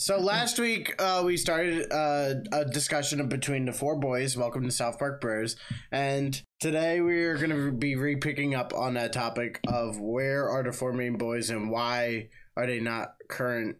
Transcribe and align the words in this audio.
So 0.00 0.18
last 0.18 0.58
week 0.58 0.94
uh, 0.98 1.22
we 1.26 1.36
started 1.36 1.92
uh, 1.92 2.36
a 2.52 2.64
discussion 2.64 3.28
between 3.28 3.66
the 3.66 3.72
four 3.74 3.96
boys. 3.96 4.34
Welcome 4.34 4.64
to 4.64 4.70
South 4.70 4.98
Park 4.98 5.20
Bros. 5.20 5.56
And 5.92 6.42
today 6.58 7.02
we 7.02 7.22
are 7.24 7.36
going 7.36 7.50
to 7.50 7.70
be 7.70 7.96
re-picking 7.96 8.54
up 8.54 8.72
on 8.72 8.94
that 8.94 9.12
topic 9.12 9.60
of 9.68 10.00
where 10.00 10.48
are 10.48 10.62
the 10.62 10.72
four 10.72 10.94
main 10.94 11.18
boys 11.18 11.50
and 11.50 11.70
why 11.70 12.30
are 12.56 12.66
they 12.66 12.80
not 12.80 13.08
current 13.28 13.76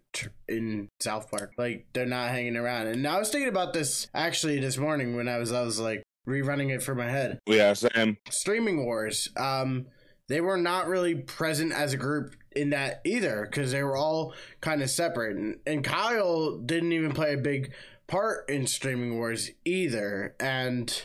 in 0.47 0.91
South 1.01 1.31
Park? 1.31 1.53
Like 1.57 1.87
they're 1.95 2.05
not 2.05 2.29
hanging 2.29 2.59
around. 2.59 2.89
And 2.89 3.07
I 3.07 3.19
was 3.19 3.31
thinking 3.31 3.49
about 3.49 3.73
this 3.73 4.07
actually 4.13 4.61
this 4.61 4.77
morning 4.77 5.17
when 5.17 5.27
I 5.27 5.39
was 5.39 5.53
I 5.53 5.63
was 5.63 5.81
like 5.81 6.03
rerunning 6.29 6.69
it 6.69 6.83
for 6.83 6.95
my 6.95 7.09
head. 7.09 7.39
Yeah, 7.47 7.73
Sam. 7.73 8.19
Streaming 8.29 8.85
Wars. 8.85 9.31
Um, 9.39 9.87
they 10.31 10.41
were 10.41 10.57
not 10.57 10.87
really 10.87 11.17
present 11.17 11.73
as 11.73 11.93
a 11.93 11.97
group 11.97 12.37
in 12.53 12.71
that 12.71 13.01
either 13.05 13.49
because 13.51 13.73
they 13.73 13.83
were 13.83 13.97
all 13.97 14.33
kind 14.61 14.81
of 14.81 14.89
separate. 14.89 15.37
And, 15.37 15.59
and 15.67 15.85
Kyle 15.85 16.57
didn't 16.57 16.93
even 16.93 17.13
play 17.13 17.35
a 17.35 17.37
big 17.37 17.73
part 18.07 18.49
in 18.49 18.69
Streaming 18.69 19.19
Wars 19.19 19.51
either. 19.65 20.37
And, 20.39 21.03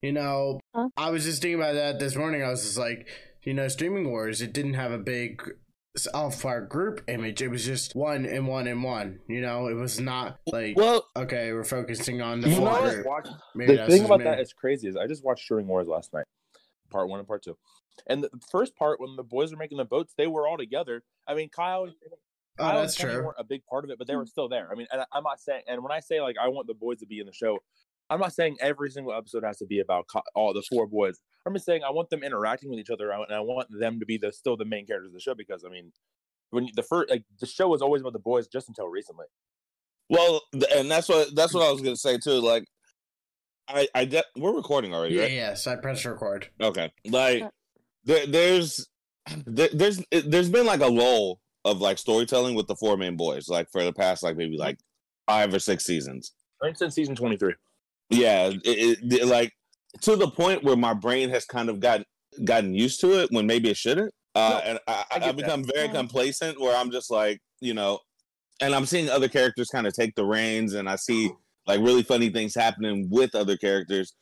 you 0.00 0.12
know, 0.12 0.60
huh? 0.76 0.90
I 0.96 1.10
was 1.10 1.24
just 1.24 1.42
thinking 1.42 1.60
about 1.60 1.74
that 1.74 1.98
this 1.98 2.14
morning. 2.14 2.44
I 2.44 2.50
was 2.50 2.62
just 2.62 2.78
like, 2.78 3.08
you 3.42 3.52
know, 3.52 3.66
Streaming 3.66 4.08
Wars, 4.08 4.40
it 4.40 4.52
didn't 4.52 4.74
have 4.74 4.92
a 4.92 4.98
big 4.98 5.42
South 5.96 6.40
Park 6.40 6.68
group 6.68 7.02
image. 7.08 7.42
It 7.42 7.48
was 7.48 7.64
just 7.64 7.96
one 7.96 8.26
and 8.26 8.46
one 8.46 8.68
and 8.68 8.84
one. 8.84 9.18
You 9.26 9.40
know, 9.40 9.66
it 9.66 9.74
was 9.74 9.98
not 9.98 10.38
like 10.46 10.76
well, 10.76 11.04
okay, 11.16 11.52
we're 11.52 11.64
focusing 11.64 12.22
on 12.22 12.42
the 12.42 12.50
full 12.50 12.66
group. 12.80 13.04
the 13.56 13.86
thing 13.88 14.04
about 14.04 14.22
that 14.22 14.38
is 14.38 14.52
crazy 14.52 14.86
is 14.86 14.96
I 14.96 15.08
just 15.08 15.24
watched 15.24 15.42
Streaming 15.42 15.66
Wars 15.66 15.88
last 15.88 16.14
night, 16.14 16.26
part 16.90 17.08
one 17.08 17.18
and 17.18 17.26
part 17.26 17.42
two. 17.42 17.56
And 18.06 18.22
the 18.22 18.30
first 18.50 18.76
part, 18.76 19.00
when 19.00 19.16
the 19.16 19.22
boys 19.22 19.50
were 19.50 19.58
making 19.58 19.78
the 19.78 19.84
boats, 19.84 20.14
they 20.16 20.26
were 20.26 20.46
all 20.46 20.56
together. 20.56 21.02
I 21.26 21.34
mean, 21.34 21.48
Kyle, 21.48 21.88
oh, 21.88 22.12
Kyle 22.58 22.80
that's 22.80 22.98
and 23.00 23.10
true. 23.10 23.24
weren't 23.24 23.36
a 23.38 23.44
big 23.44 23.64
part 23.66 23.84
of 23.84 23.90
it, 23.90 23.98
but 23.98 24.06
they 24.06 24.16
were 24.16 24.24
mm. 24.24 24.28
still 24.28 24.48
there. 24.48 24.68
I 24.70 24.74
mean, 24.74 24.86
and 24.92 25.02
I'm 25.12 25.24
not 25.24 25.40
saying, 25.40 25.62
and 25.68 25.82
when 25.82 25.92
I 25.92 26.00
say 26.00 26.20
like 26.20 26.36
I 26.40 26.48
want 26.48 26.66
the 26.66 26.74
boys 26.74 26.98
to 26.98 27.06
be 27.06 27.20
in 27.20 27.26
the 27.26 27.32
show, 27.32 27.58
I'm 28.10 28.20
not 28.20 28.32
saying 28.32 28.56
every 28.60 28.90
single 28.90 29.12
episode 29.12 29.44
has 29.44 29.58
to 29.58 29.66
be 29.66 29.80
about 29.80 30.06
all 30.34 30.54
the 30.54 30.62
four 30.62 30.86
boys. 30.86 31.20
I'm 31.46 31.54
just 31.54 31.66
saying 31.66 31.82
I 31.84 31.90
want 31.90 32.10
them 32.10 32.22
interacting 32.22 32.70
with 32.70 32.78
each 32.78 32.90
other, 32.90 33.10
and 33.10 33.32
I 33.32 33.40
want 33.40 33.68
them 33.70 34.00
to 34.00 34.06
be 34.06 34.18
the 34.18 34.32
still 34.32 34.56
the 34.56 34.64
main 34.64 34.86
characters 34.86 35.08
of 35.08 35.14
the 35.14 35.20
show 35.20 35.34
because 35.34 35.64
I 35.64 35.70
mean, 35.70 35.92
when 36.50 36.68
the 36.74 36.82
first 36.82 37.10
like 37.10 37.24
the 37.40 37.46
show 37.46 37.68
was 37.68 37.82
always 37.82 38.02
about 38.02 38.14
the 38.14 38.18
boys 38.18 38.46
just 38.46 38.68
until 38.68 38.88
recently. 38.88 39.26
Well, 40.10 40.40
and 40.74 40.90
that's 40.90 41.08
what 41.08 41.34
that's 41.34 41.52
what 41.52 41.66
I 41.66 41.70
was 41.70 41.82
gonna 41.82 41.96
say 41.96 42.18
too. 42.18 42.40
Like, 42.40 42.64
I 43.68 43.88
I 43.94 44.04
de- 44.06 44.24
we're 44.36 44.54
recording 44.54 44.94
already, 44.94 45.16
yeah, 45.16 45.22
right? 45.22 45.32
Yes, 45.32 45.66
I 45.66 45.76
pressed 45.76 46.06
record. 46.06 46.48
Okay, 46.60 46.90
like 47.06 47.44
there, 48.08 48.26
there's 48.26 48.88
there, 49.46 49.68
there's 49.72 50.02
there's 50.10 50.48
been 50.48 50.66
like 50.66 50.80
a 50.80 50.86
lull 50.86 51.40
of 51.64 51.80
like 51.80 51.98
storytelling 51.98 52.54
with 52.54 52.66
the 52.66 52.74
four 52.74 52.96
main 52.96 53.16
boys 53.16 53.48
like 53.48 53.70
for 53.70 53.84
the 53.84 53.92
past 53.92 54.22
like 54.22 54.36
maybe 54.36 54.56
like 54.56 54.78
five 55.26 55.52
or 55.52 55.58
six 55.58 55.84
seasons. 55.84 56.32
Since 56.74 56.94
season 56.94 57.14
twenty 57.14 57.36
three. 57.36 57.54
Yeah, 58.10 58.50
it, 58.64 58.98
it, 59.02 59.26
like 59.26 59.52
to 60.00 60.16
the 60.16 60.30
point 60.30 60.64
where 60.64 60.76
my 60.76 60.94
brain 60.94 61.28
has 61.28 61.44
kind 61.44 61.68
of 61.68 61.80
gotten 61.80 62.06
gotten 62.44 62.74
used 62.74 63.00
to 63.02 63.20
it 63.20 63.28
when 63.30 63.46
maybe 63.46 63.68
it 63.68 63.76
shouldn't. 63.76 64.12
Uh, 64.34 64.60
no, 64.64 64.70
and 64.70 64.78
I, 64.88 65.04
I, 65.10 65.28
I 65.28 65.32
become 65.32 65.62
that. 65.62 65.74
very 65.74 65.88
complacent 65.88 66.60
where 66.60 66.76
I'm 66.76 66.90
just 66.90 67.10
like, 67.10 67.38
you 67.60 67.74
know, 67.74 67.98
and 68.60 68.74
I'm 68.74 68.86
seeing 68.86 69.10
other 69.10 69.28
characters 69.28 69.68
kind 69.68 69.86
of 69.86 69.92
take 69.92 70.14
the 70.14 70.24
reins, 70.24 70.72
and 70.72 70.88
I 70.88 70.96
see 70.96 71.30
like 71.66 71.80
really 71.80 72.02
funny 72.02 72.30
things 72.30 72.54
happening 72.54 73.08
with 73.10 73.34
other 73.34 73.58
characters 73.58 74.14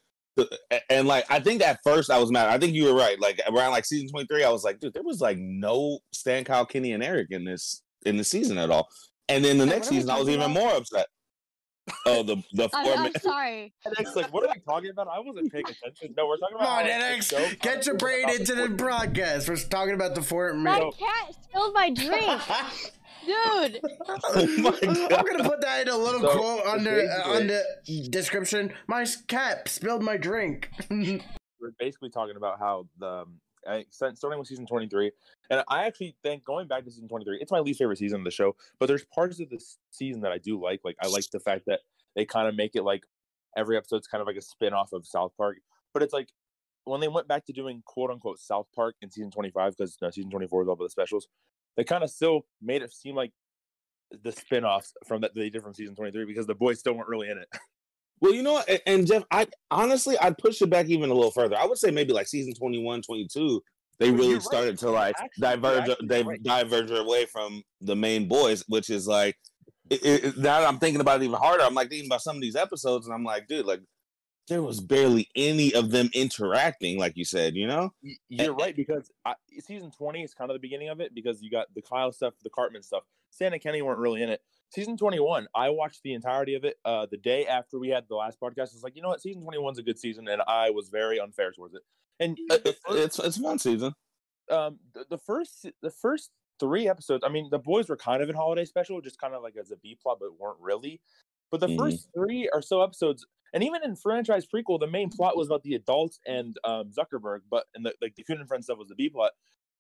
and 0.91 1.09
like 1.09 1.25
I 1.31 1.41
think 1.41 1.63
at 1.63 1.81
first 1.85 2.11
I 2.11 2.19
was 2.19 2.31
mad. 2.31 2.49
I 2.49 2.59
think 2.59 2.75
you 2.75 2.85
were 2.85 2.95
right. 2.95 3.21
Like 3.21 3.41
around 3.49 3.73
like 3.73 3.85
season 3.85 4.09
twenty 4.09 4.27
three, 4.27 4.45
I 4.45 4.51
was 4.51 4.65
like, 4.65 4.81
dude, 4.81 4.95
there 4.95 5.03
was 5.03 5.21
like 5.21 5.39
no 5.39 5.99
Stan, 6.13 6.45
Kyle, 6.45 6.67
Kenny, 6.67 6.93
and 6.93 7.03
Eric 7.03 7.29
in 7.31 7.45
this 7.45 7.83
in 8.05 8.17
the 8.17 8.25
season 8.25 8.59
at 8.59 8.71
all. 8.71 8.89
And 9.29 9.45
then 9.45 9.59
the 9.59 9.67
next 9.67 9.89
season, 9.89 10.11
I 10.11 10.19
was 10.19 10.29
even 10.29 10.43
about? 10.43 10.55
more 10.55 10.73
upset. 10.75 11.07
Oh, 12.05 12.23
the 12.23 12.37
the 12.53 12.69
four. 12.69 12.81
I'm, 12.81 13.07
I'm 13.07 13.13
sorry. 13.21 13.73
It's 13.99 14.17
like, 14.17 14.33
what 14.33 14.45
are 14.45 14.53
we 14.55 14.61
talking 14.61 14.91
about? 14.91 15.09
I 15.09 15.21
wasn't 15.21 15.53
paying 15.53 15.65
attention. 15.65 16.15
No, 16.17 16.27
we're 16.27 16.37
talking 16.39 16.57
about. 16.57 16.85
Come 16.85 16.87
on, 16.87 17.01
NX, 17.01 17.61
get 17.61 17.87
your 17.87 17.97
brain 17.97 18.29
into 18.31 18.55
the 18.55 18.69
broadcast. 18.69 19.49
We're 19.49 19.57
talking 19.57 19.95
about 19.95 20.15
the 20.15 20.23
four. 20.23 20.53
My 20.55 20.91
cat 20.99 21.35
spilled 21.45 21.75
my 21.75 21.91
drink. 21.91 22.41
Dude. 23.27 23.81
oh 24.09 24.47
my 24.59 24.71
God. 24.71 25.13
I'm 25.13 25.27
gonna 25.27 25.49
put 25.49 25.61
that 25.63 25.83
in 25.83 25.89
a 25.89 25.97
little 25.97 26.21
so, 26.21 26.39
quote 26.39 26.67
under 26.67 27.09
uh, 27.09 27.31
on 27.31 27.49
the 27.49 28.09
description. 28.09 28.73
My 28.87 29.07
cat 29.27 29.69
spilled 29.69 30.03
my 30.03 30.17
drink. 30.17 30.71
We're 30.91 31.73
basically 31.79 32.11
talking 32.11 32.37
about 32.37 32.59
how 32.59 32.87
the 32.99 33.07
um, 33.07 33.41
I, 33.69 33.85
starting 33.91 34.39
with 34.39 34.47
season 34.47 34.65
23 34.65 35.11
and 35.51 35.65
i 35.69 35.87
actually 35.87 36.15
think 36.23 36.45
going 36.45 36.69
back 36.69 36.85
to 36.85 36.91
season 36.93 37.09
23 37.09 37.39
it's 37.41 37.51
my 37.51 37.59
least 37.59 37.81
favorite 37.81 37.99
season 37.99 38.21
of 38.21 38.25
the 38.25 38.31
show 38.31 38.55
but 38.79 38.87
there's 38.87 39.05
parts 39.07 39.41
of 39.41 39.51
this 39.51 39.79
season 39.91 40.21
that 40.21 40.31
i 40.31 40.39
do 40.39 40.63
like 40.63 40.83
like 40.85 40.95
i 41.03 41.09
like 41.09 41.29
the 41.33 41.41
fact 41.41 41.65
that 41.67 41.81
they 42.15 42.25
kind 42.25 42.47
of 42.47 42.55
make 42.55 42.77
it 42.77 42.85
like 42.85 43.03
every 43.57 43.77
episode's 43.77 44.07
kind 44.07 44.21
of 44.21 44.29
like 44.29 44.37
a 44.37 44.41
spin-off 44.41 44.93
of 44.93 45.05
south 45.05 45.33
park 45.37 45.57
but 45.93 46.01
it's 46.01 46.13
like 46.13 46.29
when 46.87 47.01
they 47.01 47.09
went 47.09 47.29
back 47.29 47.45
to 47.45 47.53
doing 47.53 47.83
quote 47.85 48.11
unquote 48.11 48.39
south 48.39 48.67
park 48.75 48.95
in 49.03 49.11
season 49.11 49.31
25 49.31 49.75
because 49.77 49.97
uh, 50.03 50.11
season 50.11 50.31
24 50.31 50.63
is 50.63 50.69
all 50.69 50.75
about 50.75 50.85
the 50.85 50.91
specials 50.91 51.29
they 51.77 51.85
kind 51.85 52.03
of 52.03 52.11
still 52.11 52.47
made 52.63 52.83
it 52.83 52.93
seem 52.93 53.15
like 53.15 53.33
the 54.23 54.33
spin-offs 54.33 54.93
from 55.07 55.21
that 55.21 55.35
they 55.35 55.51
did 55.51 55.63
from 55.63 55.75
season 55.75 55.95
23 55.95 56.25
because 56.25 56.47
the 56.47 56.55
boys 56.55 56.79
still 56.79 56.95
weren't 56.95 57.09
really 57.09 57.29
in 57.29 57.39
it. 57.39 57.49
Well, 58.21 58.33
you 58.33 58.43
know, 58.43 58.63
and, 58.67 58.81
and 58.87 59.07
Jeff, 59.07 59.25
I 59.31 59.47
honestly 59.71 60.17
I'd 60.19 60.39
push 60.39 60.63
it 60.63 60.71
back 60.71 60.87
even 60.87 61.11
a 61.11 61.15
little 61.15 61.31
further. 61.31 61.55
I 61.55 61.67
would 61.67 61.77
say 61.77 61.91
maybe 61.91 62.15
like 62.15 62.27
season 62.27 62.55
21, 62.55 63.03
22, 63.03 63.63
they 63.99 64.11
well, 64.11 64.21
really 64.21 64.41
started 64.41 64.69
right. 64.71 64.79
to 64.79 64.91
like 64.91 65.15
actually, 65.19 65.43
diverge 65.43 65.97
they 66.05 66.23
right. 66.23 66.43
diverge 66.43 66.91
away 66.91 67.27
from 67.27 67.63
the 67.83 67.95
main 67.95 68.27
boys, 68.27 68.65
which 68.69 68.89
is 68.89 69.07
like 69.07 69.37
it, 69.91 70.03
it, 70.03 70.37
now 70.39 70.61
that 70.61 70.67
I'm 70.67 70.79
thinking 70.79 71.03
about 71.03 71.21
it 71.21 71.25
even 71.25 71.39
harder. 71.39 71.63
I'm 71.63 71.75
like 71.75 71.91
thinking 71.91 72.09
about 72.09 72.23
some 72.23 72.37
of 72.37 72.43
these 72.43 72.57
episodes, 72.57 73.07
and 73.07 73.15
I'm 73.15 73.23
like, 73.23 73.49
dude, 73.49 73.67
like 73.67 73.81
there 74.49 74.63
was 74.63 74.81
barely 74.81 75.29
any 75.35 75.75
of 75.75 75.91
them 75.91 76.09
interacting, 76.15 76.99
like 76.99 77.17
you 77.17 77.25
said, 77.25 77.57
you 77.57 77.67
know? 77.67 77.93
You're 78.29 78.51
and, 78.51 78.61
right, 78.61 78.77
because 78.77 79.11
I, 79.25 79.35
season 79.61 79.91
20 79.91 80.23
is 80.23 80.35
kind 80.35 80.51
of 80.51 80.55
the 80.55 80.61
beginning 80.61 80.89
of 80.89 81.01
it 81.01 81.15
because 81.15 81.43
you 81.43 81.51
got 81.51 81.67
the 81.75 81.83
Kyle 81.83 82.13
stuff, 82.13 82.35
the 82.43 82.51
Cartman 82.51 82.83
stuff. 82.83 83.03
Stan 83.31 83.53
and 83.53 83.63
Kenny 83.63 83.83
weren't 83.83 83.99
really 83.99 84.23
in 84.23 84.31
it. 84.31 84.41
Season 84.71 84.97
21, 84.97 85.47
I 85.55 85.71
watched 85.71 86.03
the 86.03 86.15
entirety 86.15 86.55
of 86.55 86.65
it 86.65 86.77
uh, 86.85 87.07
the 87.11 87.17
day 87.17 87.47
after 87.47 87.79
we 87.79 87.89
had 87.89 88.05
the 88.09 88.17
last 88.17 88.41
podcast. 88.41 88.59
I 88.59 88.75
was 88.75 88.83
like, 88.83 88.97
you 88.97 89.03
know 89.03 89.09
what? 89.09 89.21
Season 89.21 89.43
21 89.43 89.73
is 89.73 89.79
a 89.79 89.83
good 89.83 89.99
season, 89.99 90.29
and 90.29 90.43
I 90.47 90.71
was 90.71 90.89
very 90.89 91.21
unfair 91.21 91.53
towards 91.53 91.75
it. 91.75 91.83
And 92.19 92.39
first, 92.49 92.79
it's 92.89 93.19
it's 93.19 93.39
fun 93.39 93.59
season. 93.59 93.93
Um, 94.51 94.79
the, 94.95 95.05
the 95.11 95.19
first 95.19 95.67
the 95.83 95.91
first 95.91 96.31
three 96.59 96.89
episodes, 96.89 97.25
I 97.25 97.29
mean, 97.29 97.49
the 97.51 97.59
boys 97.59 97.89
were 97.89 97.97
kind 97.97 98.23
of 98.23 98.31
in 98.31 98.35
holiday 98.35 98.65
special, 98.65 99.01
just 99.01 99.21
kind 99.21 99.35
of 99.35 99.43
like 99.43 99.57
as 99.57 99.71
a 99.71 99.77
B 99.77 99.99
plot, 100.01 100.19
but 100.21 100.39
weren't 100.39 100.59
really. 100.61 101.01
But 101.51 101.61
the 101.61 101.69
mm-hmm. 101.69 101.79
first 101.79 102.09
three 102.15 102.49
or 102.53 102.63
so 102.63 102.83
episodes, 102.83 103.27
and 103.53 103.63
even 103.63 103.83
in 103.85 103.97
franchise 103.97 104.47
prequel, 104.47 104.79
the 104.81 104.87
main 104.87 105.11
plot 105.11 105.37
was 105.37 105.49
about 105.49 105.63
the 105.63 105.75
adults 105.75 106.21
and 106.27 106.57
um, 106.65 106.91
Zuckerberg, 106.91 107.41
but 107.51 107.65
and 107.75 107.85
the 107.85 107.95
like 108.01 108.15
the 108.17 108.25
Coon 108.25 108.39
and 108.39 108.49
Friends 108.49 108.67
stuff 108.67 108.79
was 108.79 108.89
the 108.89 108.95
B 108.95 109.09
plot. 109.09 109.33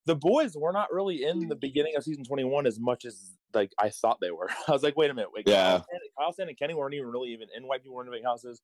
The 0.06 0.14
boys 0.14 0.56
were 0.56 0.72
not 0.72 0.92
really 0.92 1.24
in 1.24 1.48
the 1.48 1.56
beginning 1.56 1.96
of 1.96 2.04
season 2.04 2.24
21 2.24 2.66
as 2.66 2.78
much 2.78 3.04
as 3.04 3.32
like 3.54 3.72
I 3.78 3.90
thought 3.90 4.18
they 4.20 4.30
were. 4.30 4.48
I 4.68 4.72
was 4.72 4.82
like, 4.82 4.96
wait 4.96 5.10
a 5.10 5.14
minute, 5.14 5.30
wait, 5.34 5.48
yeah. 5.48 5.78
Kyle, 5.78 5.86
Kyle 6.18 6.32
Stan 6.32 6.48
and 6.48 6.58
Kenny 6.58 6.74
weren't 6.74 6.94
even 6.94 7.08
really 7.08 7.30
even 7.30 7.48
in 7.56 7.66
White 7.66 7.82
People 7.82 7.96
Were 7.96 8.04
in 8.04 8.10
Big 8.10 8.24
Houses. 8.24 8.62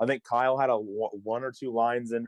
I 0.00 0.06
think 0.06 0.24
Kyle 0.24 0.58
had 0.58 0.70
a 0.70 0.76
one 0.76 1.44
or 1.44 1.52
two 1.52 1.72
lines 1.72 2.12
and 2.12 2.26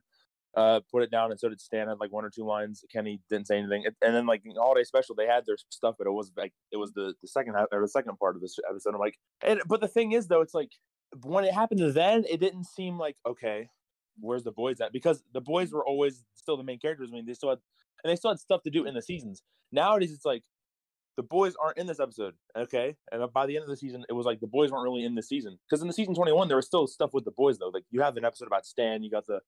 uh, 0.57 0.81
put 0.91 1.03
it 1.03 1.11
down, 1.11 1.31
and 1.31 1.39
so 1.39 1.49
did 1.49 1.61
Stan 1.61 1.89
had 1.89 2.01
like 2.01 2.11
one 2.11 2.25
or 2.25 2.31
two 2.31 2.45
lines. 2.45 2.83
Kenny 2.91 3.21
didn't 3.29 3.47
say 3.47 3.59
anything, 3.59 3.85
and 3.87 4.15
then 4.15 4.27
like 4.27 4.43
holiday 4.57 4.85
special, 4.85 5.15
they 5.15 5.27
had 5.27 5.45
their 5.47 5.57
stuff, 5.71 5.97
but 5.99 6.07
it 6.07 6.13
was 6.13 6.33
like 6.37 6.53
it 6.73 6.79
was 6.79 6.93
the 6.93 7.15
the 7.21 7.29
second 7.29 7.55
half 7.55 7.67
or 7.73 7.83
the 7.83 7.89
second 7.89 8.19
part 8.19 8.37
of 8.37 8.43
this 8.43 8.59
episode. 8.69 8.95
I'm 8.95 9.01
like, 9.01 9.19
and 9.43 9.61
but 9.67 9.81
the 9.81 9.89
thing 9.89 10.13
is 10.13 10.29
though, 10.29 10.41
it's 10.41 10.55
like 10.55 10.71
when 11.23 11.45
it 11.45 11.53
happened 11.53 11.81
then, 11.95 12.25
it 12.29 12.41
didn't 12.41 12.65
seem 12.65 12.99
like 12.99 13.17
okay, 13.27 13.69
where's 14.21 14.45
the 14.45 14.53
boys 14.53 14.81
at? 14.81 14.93
Because 14.93 15.23
the 15.33 15.41
boys 15.41 15.73
were 15.73 15.87
always 15.87 16.25
still 16.35 16.57
the 16.57 16.65
main 16.65 16.79
characters. 16.79 17.11
I 17.13 17.15
mean, 17.15 17.27
they 17.27 17.35
still 17.35 17.51
had 17.51 17.59
and 18.05 18.11
they 18.11 18.17
still 18.17 18.31
had 18.31 18.41
stuff 18.41 18.63
to 18.63 18.71
do 18.71 18.85
in 18.85 18.95
the 18.95 19.03
seasons. 19.03 19.43
Nowadays, 19.73 20.13
it's 20.13 20.25
like 20.25 20.45
the 21.17 21.23
boys 21.23 21.55
aren't 21.63 21.79
in 21.79 21.87
this 21.87 21.99
episode, 21.99 22.35
okay? 22.57 22.97
And 23.11 23.33
by 23.33 23.47
the 23.47 23.57
end 23.57 23.65
of 23.65 23.69
the 23.71 23.77
season, 23.77 24.05
it 24.09 24.13
was 24.13 24.27
like 24.27 24.41
the 24.41 24.47
boys 24.47 24.71
weren't 24.71 24.85
really 24.85 25.05
in 25.05 25.15
this 25.15 25.29
season 25.29 25.59
because 25.69 25.81
in 25.81 25.89
the 25.89 25.95
season 25.95 26.15
21, 26.15 26.49
there 26.49 26.57
was 26.57 26.67
still 26.67 26.87
stuff 26.87 27.13
with 27.13 27.25
the 27.25 27.31
boys 27.31 27.59
though. 27.59 27.69
Like 27.69 27.85
you 27.91 28.03
have 28.03 28.17
an 28.17 28.25
episode 28.25 28.47
about 28.47 28.67
Stan, 28.67 29.03
you 29.03 29.11
got 29.11 29.27
the 29.27 29.41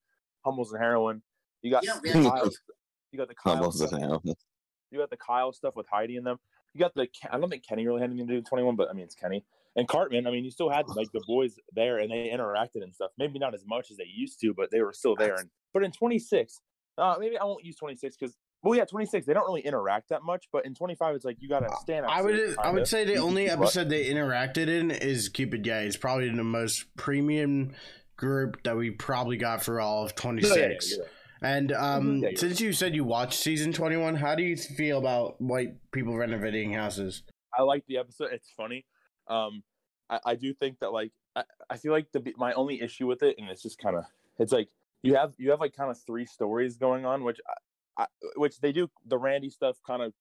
Hummels 0.44 0.72
and 0.72 0.82
Heroin, 0.82 1.22
you 1.62 1.70
got 1.70 1.84
yeah, 1.84 2.12
Kyle, 2.12 2.50
you 3.12 3.18
got 3.18 3.28
the 3.28 3.34
Kyle 3.34 3.56
Hummels 3.56 3.80
and 3.80 4.02
Heroin. 4.02 4.20
You 4.90 4.98
got 4.98 5.10
the 5.10 5.18
Kyle 5.18 5.52
stuff 5.52 5.76
with 5.76 5.86
Heidi 5.90 6.16
in 6.16 6.24
them. 6.24 6.38
You 6.72 6.80
got 6.80 6.94
the 6.94 7.08
I 7.30 7.38
don't 7.38 7.50
think 7.50 7.66
Kenny 7.66 7.86
really 7.86 8.00
had 8.00 8.10
anything 8.10 8.26
to 8.26 8.32
do 8.32 8.38
with 8.38 8.48
21, 8.48 8.76
but 8.76 8.88
I 8.88 8.94
mean 8.94 9.04
it's 9.04 9.14
Kenny 9.14 9.44
and 9.78 9.86
Cartman, 9.86 10.26
I 10.26 10.32
mean, 10.32 10.44
you 10.44 10.50
still 10.50 10.68
had 10.68 10.88
like 10.88 11.12
the 11.12 11.22
boys 11.26 11.54
there 11.72 11.98
and 11.98 12.10
they 12.10 12.30
interacted 12.34 12.82
and 12.82 12.92
stuff. 12.92 13.12
Maybe 13.16 13.38
not 13.38 13.54
as 13.54 13.64
much 13.64 13.90
as 13.92 13.96
they 13.96 14.08
used 14.12 14.40
to, 14.40 14.52
but 14.52 14.70
they 14.72 14.82
were 14.82 14.92
still 14.92 15.14
there. 15.14 15.36
And 15.36 15.48
but 15.72 15.84
in 15.84 15.92
26, 15.92 16.60
uh, 16.98 17.14
maybe 17.20 17.38
I 17.38 17.44
won't 17.44 17.64
use 17.64 17.76
26 17.76 18.16
because 18.16 18.36
well, 18.62 18.74
yeah, 18.74 18.84
26 18.84 19.24
they 19.24 19.32
don't 19.32 19.46
really 19.46 19.60
interact 19.60 20.08
that 20.08 20.24
much, 20.24 20.46
but 20.52 20.66
in 20.66 20.74
25 20.74 21.14
it's 21.14 21.24
like 21.24 21.36
you 21.38 21.48
got 21.48 21.60
to 21.60 21.70
stand. 21.80 22.06
I 22.06 22.22
would 22.22 22.56
I 22.58 22.70
would 22.70 22.88
say 22.88 23.04
the 23.04 23.16
only 23.16 23.48
episode 23.48 23.88
they 23.88 24.06
interacted 24.06 24.66
in 24.66 24.90
is 24.90 25.28
Cupid 25.28 25.62
Gay. 25.62 25.86
It's 25.86 25.96
probably 25.96 26.28
the 26.28 26.42
most 26.42 26.86
premium 26.96 27.72
group 28.16 28.62
that 28.64 28.76
we 28.76 28.90
probably 28.90 29.36
got 29.36 29.62
for 29.62 29.80
all 29.80 30.04
of 30.04 30.16
26. 30.16 30.90
Yeah, 30.90 30.96
yeah, 30.98 31.08
and 31.40 31.72
um, 31.72 32.16
yeah, 32.16 32.30
since 32.34 32.60
you 32.60 32.72
said 32.72 32.96
you 32.96 33.04
watched 33.04 33.38
season 33.38 33.72
21, 33.72 34.16
how 34.16 34.34
do 34.34 34.42
you 34.42 34.56
feel 34.56 34.98
about 34.98 35.40
white 35.40 35.74
people 35.92 36.16
renovating 36.16 36.72
houses? 36.72 37.22
I 37.56 37.62
like 37.62 37.84
the 37.86 37.98
episode. 37.98 38.30
It's 38.32 38.50
funny 38.56 38.84
Um, 39.28 39.62
I, 40.10 40.20
I 40.26 40.34
do 40.34 40.52
think 40.54 40.78
that 40.80 40.92
like 40.92 41.12
I, 41.36 41.44
I 41.70 41.76
feel 41.76 41.92
like 41.92 42.12
the 42.12 42.22
my 42.36 42.52
only 42.54 42.80
issue 42.80 43.06
with 43.06 43.22
it, 43.22 43.36
and 43.38 43.48
it's 43.48 43.62
just 43.62 43.78
kind 43.78 43.96
of 43.96 44.04
it's 44.38 44.52
like 44.52 44.68
you 45.02 45.14
have 45.14 45.32
you 45.38 45.50
have 45.50 45.60
like 45.60 45.76
kind 45.76 45.90
of 45.90 45.98
three 46.00 46.26
stories 46.26 46.76
going 46.76 47.04
on, 47.04 47.24
which 47.24 47.38
I, 47.98 48.02
I, 48.02 48.06
which 48.36 48.60
they 48.60 48.72
do 48.72 48.90
the 49.06 49.18
Randy 49.18 49.50
stuff 49.50 49.76
kind 49.86 50.02
of 50.02 50.12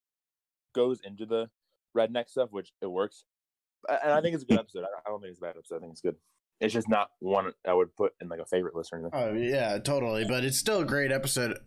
goes 0.73 0.99
into 1.03 1.25
the 1.25 1.49
redneck 1.95 2.29
stuff, 2.29 2.49
which 2.51 2.71
it 2.81 2.87
works, 2.87 3.25
and 3.89 4.11
I 4.11 4.21
think 4.21 4.35
it's 4.35 4.43
a 4.43 4.47
good 4.47 4.59
episode. 4.59 4.83
I 4.83 5.09
don't 5.09 5.21
think 5.21 5.31
it's 5.31 5.39
a 5.39 5.41
bad 5.41 5.55
episode. 5.57 5.77
I 5.77 5.79
think 5.79 5.91
it's 5.91 6.01
good. 6.01 6.15
It's 6.59 6.73
just 6.73 6.89
not 6.89 7.11
one 7.19 7.53
I 7.67 7.73
would 7.73 7.95
put 7.95 8.13
in 8.19 8.29
like 8.29 8.39
a 8.39 8.45
favorite 8.45 8.75
list 8.75 8.91
or 8.91 8.99
anything. 8.99 9.11
Oh 9.13 9.33
yeah, 9.33 9.77
totally. 9.77 10.25
But 10.25 10.43
it's 10.43 10.57
still 10.57 10.79
a 10.79 10.85
great 10.85 11.11
episode 11.11 11.59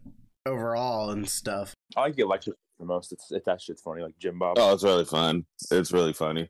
overall 0.47 1.11
and 1.11 1.29
stuff. 1.29 1.75
I 1.97 2.01
like 2.01 2.17
the 2.17 2.23
electric 2.23 2.57
the 2.81 2.87
most. 2.87 3.13
It's 3.13 3.31
it, 3.31 3.45
that 3.45 3.61
shit's 3.61 3.83
funny, 3.83 4.03
like 4.03 4.19
Jim 4.19 4.39
Bob. 4.39 4.57
Oh, 4.59 4.75
it's 4.75 4.83
really 4.83 5.05
fun. 5.05 5.45
It's 5.71 5.93
really 5.93 6.13
funny. 6.13 6.49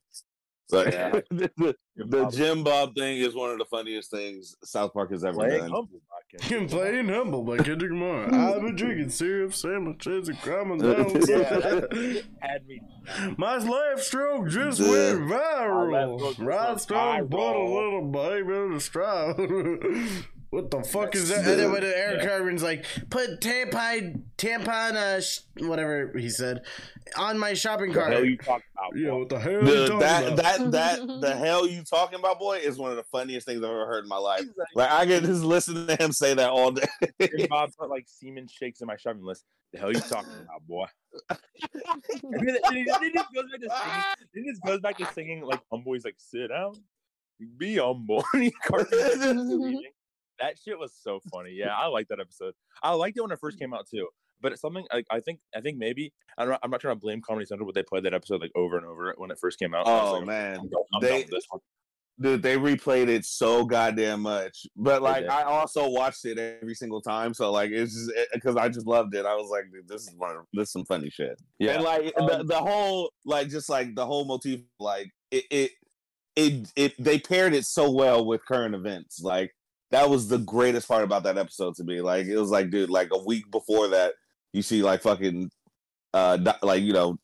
Like 0.73 0.93
yeah. 0.93 1.21
the, 1.31 1.75
the 1.97 2.31
Jim 2.31 2.65
Bob 2.65 2.95
thing 2.95 3.19
is 3.19 3.35
one 3.35 3.51
of 3.51 3.59
the 3.59 3.65
funniest 3.65 4.11
things 4.11 4.57
South 4.65 4.93
Park 4.93 5.11
has 5.11 5.25
ever 5.25 5.37
playing 5.37 5.61
done. 5.61 5.71
Humble 5.71 6.01
by 6.09 6.67
playing 6.69 7.09
humble 7.09 7.43
by 7.43 7.59
Kendrick 7.59 7.91
Lamar. 7.91 8.33
I've 8.33 8.63
been 8.63 8.77
drinking 8.77 9.11
syrup 9.11 9.55
sandwiches 9.55 10.29
and 10.29 10.41
climbing 10.41 10.79
down. 10.79 11.11
yeah. 11.29 12.21
Had 12.41 12.67
me. 12.67 12.81
My 13.37 13.57
left 13.57 14.05
stroke 14.05 14.49
just 14.49 14.79
the, 14.79 14.91
went 14.91 15.31
viral. 15.31 16.39
Right 16.39 16.81
stroke 16.81 17.29
brought 17.29 17.57
a 17.57 17.65
little 17.65 18.11
baby 18.11 18.55
in 18.55 18.73
a 18.75 18.81
straw. 18.81 19.35
What 20.51 20.69
the 20.69 20.83
fuck 20.83 21.13
That's 21.13 21.19
is 21.19 21.29
that? 21.29 21.45
The, 21.45 21.65
and 21.65 21.75
then 21.77 21.85
Eric 21.85 22.23
yeah. 22.23 22.29
Cartman's 22.29 22.63
like, 22.63 22.85
put 23.09 23.41
tampon, 23.41 24.23
tampon, 24.37 24.95
uh, 24.95 25.21
sh- 25.21 25.43
whatever 25.59 26.11
he 26.19 26.29
said, 26.29 26.63
on 27.17 27.39
my 27.39 27.55
shopping 27.55 27.93
cart. 27.93 28.11
The 28.11 28.17
hell 28.17 28.25
you 28.25 28.37
talking 28.37 28.65
about? 28.77 28.99
Yeah, 28.99 29.13
what 29.13 29.29
the 29.29 29.39
hell? 29.39 29.63
The, 29.63 29.97
that 30.01 30.25
about? 30.25 30.37
that 30.37 30.71
that 30.73 31.07
the 31.21 31.37
hell 31.37 31.69
you 31.69 31.85
talking 31.85 32.19
about, 32.19 32.41
boy, 32.41 32.59
is 32.59 32.79
one 32.79 32.91
of 32.91 32.97
the 32.97 33.05
funniest 33.05 33.47
things 33.47 33.59
I've 33.59 33.71
ever 33.71 33.87
heard 33.87 34.03
in 34.03 34.09
my 34.09 34.17
life. 34.17 34.43
Like 34.75 34.91
I 34.91 35.05
get 35.05 35.23
just 35.23 35.45
listen 35.45 35.87
to 35.87 35.95
him 35.95 36.11
say 36.11 36.35
that 36.35 36.51
all 36.51 36.73
day. 36.73 36.87
Bob 37.49 37.71
put 37.79 37.89
like 37.89 38.07
semen 38.09 38.49
shakes 38.49 38.81
in 38.81 38.89
my 38.89 38.97
shopping 38.97 39.25
list. 39.25 39.45
The 39.73 39.79
hell 39.79 39.93
you 39.93 40.01
talking 40.01 40.33
about, 40.33 40.67
boy? 40.67 40.87
and 41.31 42.49
then, 42.49 42.59
then, 42.65 42.75
he, 42.75 43.13
just 43.13 43.33
goes 43.33 43.45
back 43.53 43.61
to 43.61 43.71
singing. 43.71 44.03
Then 44.35 44.45
he 44.45 44.51
just 44.51 44.63
goes 44.63 44.81
back 44.81 44.99
to 44.99 45.07
singing 45.15 45.43
like 45.43 45.61
homeboys 45.73 46.05
like 46.05 46.17
sit 46.19 46.49
down, 46.49 46.75
be 47.57 47.77
humble. 47.77 48.25
That 50.41 50.57
shit 50.59 50.79
was 50.79 50.93
so 51.01 51.21
funny. 51.33 51.53
Yeah, 51.53 51.75
I 51.77 51.87
like 51.87 52.09
that 52.09 52.21
episode. 52.21 52.55
I 52.83 52.93
liked 52.95 53.17
it 53.17 53.23
when 53.23 53.31
it 53.31 53.41
first 53.41 53.59
came 53.59 53.75
out 53.75 53.87
too. 53.89 54.09
But 54.43 54.53
it's 54.53 54.63
something 54.63 54.87
I, 54.91 55.05
I 55.11 55.21
think 55.21 55.41
I 55.55 55.61
think 55.61 55.77
maybe 55.77 56.13
I'm 56.39 56.49
not, 56.49 56.61
I'm 56.63 56.71
not 56.71 56.81
trying 56.81 56.97
to 56.97 57.01
blame 57.01 57.21
Comedy 57.21 57.45
Central, 57.45 57.67
but 57.67 57.75
they 57.75 57.83
played 57.83 58.05
that 58.05 58.15
episode 58.15 58.41
like 58.41 58.53
over 58.55 58.79
and 58.79 58.87
over 58.87 59.15
when 59.19 59.31
it 59.31 59.39
first 59.39 59.59
came 59.59 59.75
out. 59.75 59.87
Oh 59.87 60.15
like, 60.15 60.27
man, 60.27 60.61
I'm, 60.61 60.71
I'm 60.95 61.01
they 61.03 61.27
dude, 62.21 62.43
they 62.43 62.57
replayed 62.57 63.09
it 63.09 63.25
so 63.25 63.65
goddamn 63.65 64.23
much. 64.23 64.67
But 64.77 65.03
like 65.03 65.29
I 65.29 65.43
also 65.43 65.89
watched 65.89 66.25
it 66.25 66.39
every 66.39 66.75
single 66.75 67.03
time, 67.03 67.35
so 67.35 67.51
like 67.51 67.71
it's 67.71 67.93
just 67.95 68.13
because 68.33 68.57
it, 68.57 68.61
I 68.61 68.69
just 68.69 68.87
loved 68.87 69.15
it. 69.15 69.27
I 69.27 69.35
was 69.35 69.51
like, 69.51 69.65
dude, 69.73 69.89
this 69.89 70.03
is 70.03 70.15
one 70.17 70.37
of, 70.37 70.45
this 70.55 70.69
is 70.69 70.73
some 70.73 70.87
funny 70.87 71.11
shit. 71.11 71.39
Yeah, 71.59 71.73
and 71.73 71.85
like 71.85 72.15
um, 72.19 72.27
the, 72.27 72.45
the 72.45 72.59
whole 72.59 73.13
like 73.27 73.49
just 73.49 73.69
like 73.69 73.95
the 73.95 74.07
whole 74.07 74.25
motif, 74.25 74.61
like 74.79 75.11
it, 75.31 75.45
it 75.51 75.71
it 76.35 76.73
it 76.77 76.95
they 76.99 77.19
paired 77.19 77.53
it 77.53 77.67
so 77.67 77.91
well 77.91 78.25
with 78.25 78.45
current 78.47 78.75
events, 78.75 79.21
like 79.23 79.53
that 79.91 80.09
was 80.09 80.29
the 80.29 80.39
greatest 80.39 80.89
part 80.89 81.05
about 81.05 81.25
that 81.25 81.39
episode 81.39 81.75
to 81.77 81.85
me. 81.85 82.01
Like 82.01 82.27
it 82.27 82.37
was 82.37 82.51
like, 82.51 82.71
dude, 82.71 82.91
like 82.91 83.09
a 83.13 83.23
week 83.23 83.51
before 83.51 83.89
that, 83.89 84.15
you 84.53 84.63
see 84.63 84.83
like 84.83 85.03
fucking, 85.03 85.51
uh, 86.15 86.39
like 86.63 86.83
you 86.83 86.93
know, 86.93 87.19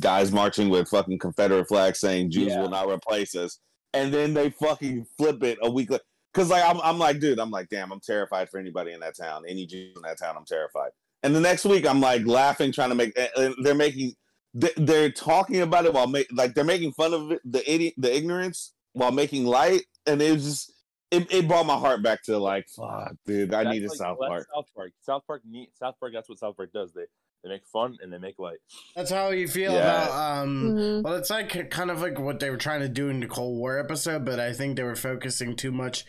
guys 0.00 0.32
marching 0.32 0.68
with 0.68 0.88
fucking 0.88 1.18
Confederate 1.18 1.68
flags 1.68 2.00
saying 2.00 2.30
Jews 2.30 2.48
yeah. 2.48 2.60
will 2.60 2.70
not 2.70 2.88
replace 2.88 3.34
us, 3.34 3.60
and 3.92 4.12
then 4.12 4.34
they 4.34 4.50
fucking 4.50 5.06
flip 5.16 5.42
it 5.42 5.58
a 5.62 5.70
week 5.70 5.90
later. 5.90 6.04
Cause 6.34 6.50
like 6.50 6.64
I'm, 6.64 6.80
I'm 6.82 6.98
like, 6.98 7.18
dude, 7.18 7.38
I'm 7.38 7.50
like, 7.50 7.70
damn, 7.70 7.90
I'm 7.90 8.00
terrified 8.00 8.50
for 8.50 8.58
anybody 8.58 8.92
in 8.92 9.00
that 9.00 9.16
town, 9.16 9.44
any 9.48 9.64
Jews 9.64 9.96
in 9.96 10.02
that 10.02 10.18
town, 10.18 10.36
I'm 10.36 10.44
terrified. 10.44 10.90
And 11.22 11.34
the 11.34 11.40
next 11.40 11.64
week, 11.64 11.86
I'm 11.86 12.00
like 12.00 12.26
laughing, 12.26 12.72
trying 12.72 12.90
to 12.90 12.94
make. 12.94 13.18
They're 13.62 13.74
making, 13.74 14.12
they're 14.54 15.10
talking 15.10 15.62
about 15.62 15.86
it 15.86 15.94
while 15.94 16.06
make, 16.06 16.28
like 16.30 16.54
they're 16.54 16.62
making 16.62 16.92
fun 16.92 17.14
of 17.14 17.32
it, 17.32 17.40
the 17.44 17.68
idiot, 17.68 17.94
the 17.96 18.14
ignorance 18.14 18.74
while 18.92 19.12
making 19.12 19.46
light, 19.46 19.82
and 20.06 20.20
it 20.20 20.32
was 20.32 20.44
just 20.44 20.72
it, 21.10 21.32
it 21.32 21.48
brought 21.48 21.66
my 21.66 21.76
heart 21.76 22.02
back 22.02 22.22
to 22.24 22.38
like, 22.38 22.68
fuck, 22.68 23.14
dude, 23.24 23.54
I 23.54 23.70
need 23.70 23.84
a 23.84 23.88
like, 23.88 23.98
South 23.98 24.18
Park. 24.18 24.46
South 24.54 24.66
Park. 24.74 24.92
South 25.02 25.22
Park 25.26 25.42
need 25.48 25.68
South 25.78 25.94
Park. 26.00 26.12
That's 26.12 26.28
what 26.28 26.38
South 26.38 26.56
Park 26.56 26.72
does. 26.72 26.92
They 26.92 27.04
they 27.42 27.50
make 27.50 27.66
fun 27.66 27.96
and 28.02 28.12
they 28.12 28.18
make 28.18 28.38
light. 28.38 28.58
That's 28.96 29.10
how 29.10 29.30
you 29.30 29.46
feel 29.46 29.72
yeah. 29.72 30.04
about 30.04 30.42
um. 30.42 30.64
Mm-hmm. 30.64 31.02
Well, 31.02 31.14
it's 31.14 31.30
like 31.30 31.70
kind 31.70 31.90
of 31.90 32.00
like 32.00 32.18
what 32.18 32.40
they 32.40 32.50
were 32.50 32.56
trying 32.56 32.80
to 32.80 32.88
do 32.88 33.08
in 33.08 33.20
the 33.20 33.28
Cold 33.28 33.56
War 33.58 33.78
episode, 33.78 34.24
but 34.24 34.40
I 34.40 34.52
think 34.52 34.76
they 34.76 34.82
were 34.82 34.96
focusing 34.96 35.54
too 35.54 35.70
much. 35.70 36.04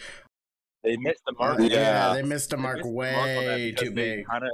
They 0.84 0.98
missed 0.98 1.22
the 1.28 1.34
mark. 1.38 1.60
Yeah, 1.60 1.68
yeah 1.68 2.14
they 2.14 2.24
missed 2.24 2.50
the 2.50 2.58
mark 2.58 2.78
missed 2.78 2.90
way 2.90 3.12
the 3.12 3.72
mark 3.72 3.78
too 3.78 3.92
big. 3.92 4.26
Kinda, 4.30 4.50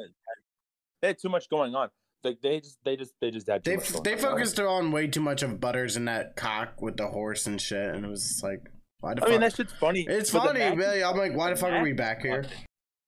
they 1.02 1.08
had 1.10 1.20
too 1.20 1.30
much 1.30 1.50
going 1.50 1.74
on. 1.74 1.90
Like 2.24 2.42
they 2.42 2.60
just, 2.60 2.80
they 2.84 2.96
just, 2.96 3.14
they 3.22 3.32
just 3.32 3.48
had. 3.48 3.64
they 3.64 3.76
they 3.76 4.18
focused 4.18 4.60
on 4.60 4.92
way 4.92 5.08
too 5.08 5.20
much 5.20 5.44
of 5.44 5.60
Butters 5.60 5.96
and 5.98 6.08
that 6.08 6.36
cock 6.36 6.82
with 6.82 6.98
the 6.98 7.08
horse 7.08 7.48
and 7.48 7.62
shit, 7.62 7.96
and 7.96 8.04
it 8.04 8.10
was 8.10 8.42
like. 8.44 8.73
Why 9.04 9.16
the 9.16 9.22
I 9.22 9.26
fuck? 9.26 9.32
mean, 9.32 9.42
that 9.42 9.54
shit's 9.54 9.74
funny. 9.74 10.06
It's 10.08 10.30
funny, 10.30 10.74
Billy. 10.78 11.04
I'm 11.04 11.18
like, 11.18 11.36
why 11.36 11.50
the, 11.50 11.56
the 11.56 11.60
fuck 11.60 11.72
are 11.72 11.84
we 11.84 11.92
back 11.92 12.22
here? 12.22 12.46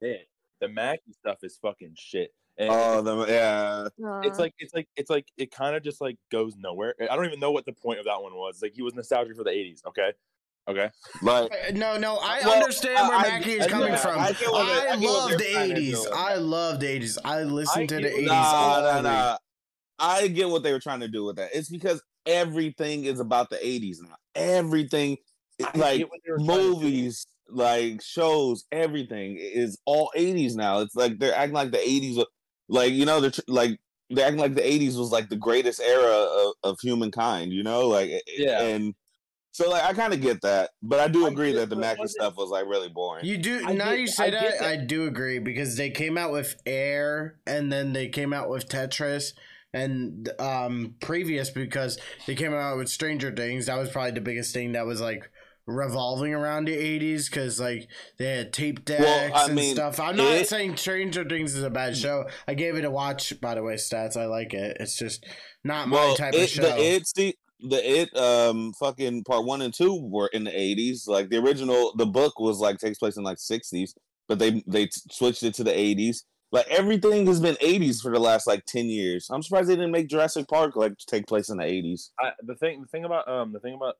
Shit. 0.04 0.28
The 0.60 0.68
Mackey 0.68 1.14
stuff 1.14 1.38
is 1.42 1.58
fucking 1.62 1.94
shit. 1.96 2.32
And 2.58 2.70
oh, 2.70 3.02
the, 3.02 3.26
yeah. 3.32 3.88
It's 4.24 4.38
like 4.38 4.54
it's 4.60 4.74
like 4.74 4.90
it's 4.98 5.10
like 5.10 5.26
it 5.38 5.52
kind 5.52 5.74
of 5.74 5.84
just 5.84 6.02
like 6.02 6.18
goes 6.30 6.58
nowhere. 6.58 6.96
I 7.00 7.16
don't 7.16 7.26
even 7.26 7.40
know 7.40 7.52
what 7.52 7.66
the 7.66 7.72
point 7.72 8.00
of 8.00 8.06
that 8.06 8.22
one 8.22 8.34
was. 8.34 8.62
Like 8.62 8.74
he 8.74 8.82
was 8.82 8.94
nostalgic 8.94 9.38
for 9.38 9.46
the 9.46 9.52
'80s. 9.52 9.86
Okay. 9.88 10.12
Okay. 10.68 10.90
Like 11.22 11.50
uh, 11.54 11.72
no, 11.74 11.98
no, 11.98 12.18
I 12.22 12.42
well, 12.44 12.56
understand 12.56 13.08
where 13.08 13.18
I, 13.18 13.22
Mackey 13.22 13.52
is 13.52 13.68
coming 13.68 13.94
yeah, 13.94 13.96
from. 13.96 14.20
I, 14.20 14.34
I, 14.54 14.88
I 14.92 14.96
love 14.96 15.32
the 15.32 15.38
'80s. 15.38 16.12
I 16.14 16.36
love 16.36 16.82
the 16.82 16.88
'80s. 16.88 17.18
I 17.24 17.44
listen 17.44 17.88
to 17.88 17.96
the 17.96 18.10
'80s. 18.10 18.26
Nah, 18.26 18.82
nah, 18.82 19.02
nah. 19.02 19.38
I 19.98 20.28
get 20.28 20.50
what 20.50 20.62
they 20.62 20.74
were 20.74 20.80
trying 20.80 21.00
to 21.00 21.08
do 21.08 21.24
with 21.24 21.38
that. 21.38 21.52
It's 21.54 21.70
because 21.70 22.04
everything 22.26 23.06
is 23.06 23.22
about 23.22 23.50
the 23.50 23.58
'80s 23.58 24.02
now. 24.02 24.16
Everything 24.36 25.18
like 25.76 26.06
movies, 26.38 27.28
like 27.50 28.02
shows, 28.02 28.66
everything 28.72 29.38
is 29.40 29.78
all 29.86 30.12
80s 30.16 30.56
now. 30.56 30.80
It's 30.80 30.96
like 30.96 31.20
they're 31.20 31.36
acting 31.36 31.54
like 31.54 31.72
the 31.72 31.78
80s, 31.78 32.24
like 32.68 32.94
you 32.94 33.06
know, 33.06 33.22
they're 33.22 33.32
like 33.48 33.80
they're 34.10 34.26
acting 34.26 34.42
like 34.42 34.56
the 34.56 34.62
80s 34.62 34.98
was 34.98 35.12
like 35.12 35.30
the 35.30 35.36
greatest 35.36 35.80
era 35.80 36.12
of, 36.12 36.54
of 36.64 36.80
humankind. 36.82 37.54
You 37.54 37.64
know, 37.64 37.88
like 37.88 38.12
yeah, 38.28 38.62
and. 38.62 38.94
So 39.52 39.70
like 39.70 39.86
I 39.86 39.94
kind 39.94 40.12
of 40.14 40.20
get 40.20 40.42
that, 40.42 40.72
but 40.84 41.00
I 41.00 41.08
do 41.08 41.28
agree 41.28 41.52
I 41.52 41.62
that 41.62 41.70
the 41.70 41.78
Mackey 41.78 42.08
stuff 42.08 42.36
was 42.36 42.50
like 42.50 42.66
really 42.66 42.90
boring. 42.90 43.24
You 43.24 43.38
do 43.38 43.64
I 43.66 43.72
now 43.72 43.92
get, 43.92 44.00
you 44.00 44.08
say 44.08 44.26
I 44.26 44.30
that, 44.32 44.60
that, 44.60 44.68
I 44.68 44.76
do 44.76 45.08
agree 45.08 45.40
because 45.40 45.78
they 45.78 45.92
came 45.92 46.18
out 46.18 46.34
with 46.34 46.62
Air 46.66 47.38
and 47.48 47.72
then 47.72 47.94
they 47.94 48.10
came 48.10 48.34
out 48.34 48.50
with 48.50 48.68
Tetris 48.68 49.32
and 49.74 50.30
um 50.40 50.96
previous 51.00 51.52
because 51.52 51.98
they 52.28 52.36
came 52.36 52.54
out 52.54 52.76
with 52.76 52.90
Stranger 52.90 53.32
Things. 53.32 53.68
That 53.68 53.78
was 53.78 53.90
probably 53.90 54.12
the 54.12 54.20
biggest 54.20 54.54
thing 54.54 54.74
that 54.74 54.86
was 54.86 55.00
like 55.00 55.32
revolving 55.68 56.34
around 56.34 56.66
the 56.68 56.76
80s 56.76 57.30
because 57.30 57.60
like 57.60 57.88
they 58.18 58.38
had 58.38 58.54
tape 58.54 58.86
decks 58.86 59.02
well, 59.02 59.46
and 59.46 59.56
mean, 59.56 59.76
stuff. 59.76 60.00
I'm 60.00 60.16
not 60.16 60.34
it, 60.34 60.48
saying 60.48 60.78
stranger 60.78 61.24
things 61.24 61.56
is 61.56 61.64
a 61.64 61.70
bad 61.70 61.98
show. 61.98 62.26
I 62.48 62.54
gave 62.54 62.76
it 62.76 62.86
a 62.86 62.92
watch 62.92 63.40
by 63.42 63.56
the 63.56 63.64
way 63.64 63.76
stats. 63.76 64.18
I 64.18 64.26
like 64.26 64.54
it. 64.54 64.78
It's 64.80 64.98
just 64.98 65.26
not 65.64 65.90
well, 65.90 66.10
my 66.10 66.16
type 66.16 66.34
it, 66.34 66.44
of 66.44 66.50
show. 66.50 66.62
the 66.62 66.78
it's 66.78 67.14
the 67.14 67.36
the 67.62 68.00
it 68.02 68.16
um 68.16 68.74
fucking 68.74 69.24
part 69.24 69.46
one 69.46 69.62
and 69.62 69.74
two 69.74 70.00
were 70.02 70.28
in 70.34 70.44
the 70.44 70.52
80s 70.52 71.08
like 71.08 71.30
the 71.30 71.38
original 71.38 71.94
the 71.96 72.06
book 72.06 72.38
was 72.38 72.60
like 72.60 72.78
takes 72.80 73.00
place 73.00 73.16
in 73.16 73.24
like 73.24 73.38
60s 73.38 73.94
but 74.28 74.40
they 74.40 74.62
they 74.68 74.90
switched 75.10 75.42
it 75.42 75.54
to 75.56 75.64
the 75.64 75.72
80s 75.72 76.24
like 76.52 76.68
everything 76.68 77.26
has 77.28 77.40
been 77.40 77.56
80s 77.56 78.02
for 78.02 78.12
the 78.12 78.20
last 78.20 78.48
like 78.48 78.66
10 78.66 78.86
years. 78.86 79.28
I'm 79.30 79.42
surprised 79.42 79.68
they 79.68 79.76
didn't 79.76 79.92
make 79.92 80.08
jurassic 80.08 80.48
park 80.48 80.76
like 80.76 80.98
take 80.98 81.28
place 81.28 81.50
in 81.50 81.58
the 81.58 81.64
80s 81.64 82.12
I, 82.20 82.32
the 82.44 82.56
thing 82.56 82.82
the 82.82 82.88
thing 82.88 83.06
about 83.06 83.28
um 83.28 83.52
the 83.52 83.60
thing 83.60 83.74
about 83.74 83.96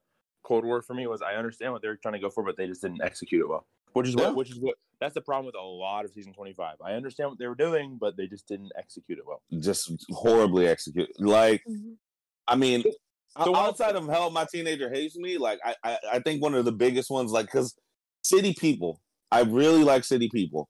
Cold 0.46 0.64
War 0.64 0.80
for 0.80 0.94
me 0.94 1.06
was 1.08 1.22
I 1.22 1.34
understand 1.34 1.72
what 1.72 1.82
they 1.82 1.88
were 1.88 1.96
trying 1.96 2.14
to 2.14 2.20
go 2.20 2.30
for, 2.30 2.44
but 2.44 2.56
they 2.56 2.66
just 2.66 2.80
didn't 2.80 3.02
execute 3.02 3.40
it 3.40 3.48
well. 3.48 3.66
Which 3.94 4.08
is 4.08 4.14
yeah. 4.14 4.26
what, 4.26 4.36
which 4.36 4.50
is 4.50 4.60
what, 4.60 4.76
that's 5.00 5.14
the 5.14 5.20
problem 5.20 5.46
with 5.46 5.56
a 5.56 5.62
lot 5.62 6.04
of 6.04 6.12
season 6.12 6.32
twenty 6.32 6.52
five. 6.52 6.76
I 6.84 6.92
understand 6.92 7.30
what 7.30 7.38
they 7.38 7.48
were 7.48 7.54
doing, 7.54 7.98
but 8.00 8.16
they 8.16 8.26
just 8.26 8.46
didn't 8.46 8.70
execute 8.78 9.18
it 9.18 9.24
well. 9.26 9.42
Just 9.58 9.90
horribly 10.10 10.68
execute. 10.68 11.08
Like, 11.18 11.62
mm-hmm. 11.68 11.94
I 12.46 12.54
mean, 12.54 12.84
so 13.42 13.56
outside 13.56 13.96
of 13.96 14.06
Help 14.06 14.32
My 14.32 14.46
Teenager 14.50 14.88
Hates 14.88 15.16
Me, 15.16 15.36
like 15.36 15.58
I, 15.64 15.74
I, 15.82 15.98
I 16.12 16.18
think 16.20 16.40
one 16.42 16.54
of 16.54 16.64
the 16.64 16.72
biggest 16.72 17.10
ones, 17.10 17.32
like, 17.32 17.46
because 17.46 17.74
City 18.22 18.54
People, 18.54 19.00
I 19.32 19.40
really 19.40 19.82
like 19.82 20.04
City 20.04 20.28
People. 20.28 20.68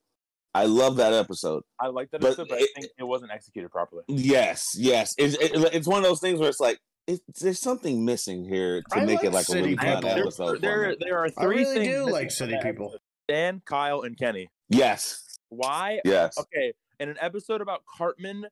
I 0.55 0.65
love 0.65 0.97
that 0.97 1.13
episode. 1.13 1.65
I 1.79 1.89
like 1.89 2.11
that 2.13 2.25
episode, 2.25 2.49
but, 2.49 2.59
but 2.59 2.61
it, 2.61 2.71
I 2.77 2.81
think 2.81 2.93
it 2.99 3.05
wasn't 3.05 3.31
executed 3.31 3.71
properly. 3.71 4.05
Yes, 4.09 4.75
yes. 4.79 5.15
It's, 5.19 5.35
it, 5.35 5.51
it's 5.75 5.87
one 5.87 5.99
of 5.99 6.05
those 6.05 6.21
things 6.21 6.41
where 6.41 6.49
it's 6.49 6.61
like 6.61 6.79
it, 7.07 7.21
there's 7.41 7.61
something 7.61 8.05
missing 8.05 8.45
here 8.45 8.83
to 8.91 8.99
I 8.99 9.05
make 9.05 9.17
like 9.19 9.25
it 9.27 9.33
like 9.33 9.49
a 9.49 9.53
really 9.55 9.77
fun 9.77 10.05
episode. 10.05 10.61
There, 10.61 10.95
there, 10.99 11.19
are 11.25 11.29
three 11.29 11.59
I 11.59 11.61
really 11.71 11.75
things. 11.87 11.89
do 12.07 12.11
like 12.11 12.31
city 12.31 12.57
people. 12.63 12.95
Dan, 13.29 13.63
Kyle, 13.65 14.03
and 14.03 14.17
Kenny. 14.19 14.49
Yes. 14.69 15.39
Why? 15.49 16.01
Yes. 16.05 16.37
Okay. 16.39 16.73
In 16.99 17.09
an 17.09 17.17
episode 17.21 17.61
about 17.61 17.83
Cartman, 17.97 18.47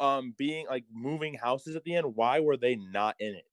um, 0.00 0.34
being 0.36 0.66
like 0.68 0.84
moving 0.92 1.34
houses 1.34 1.76
at 1.76 1.84
the 1.84 1.94
end, 1.94 2.14
why 2.16 2.40
were 2.40 2.56
they 2.56 2.76
not 2.76 3.14
in 3.18 3.34
it? 3.34 3.44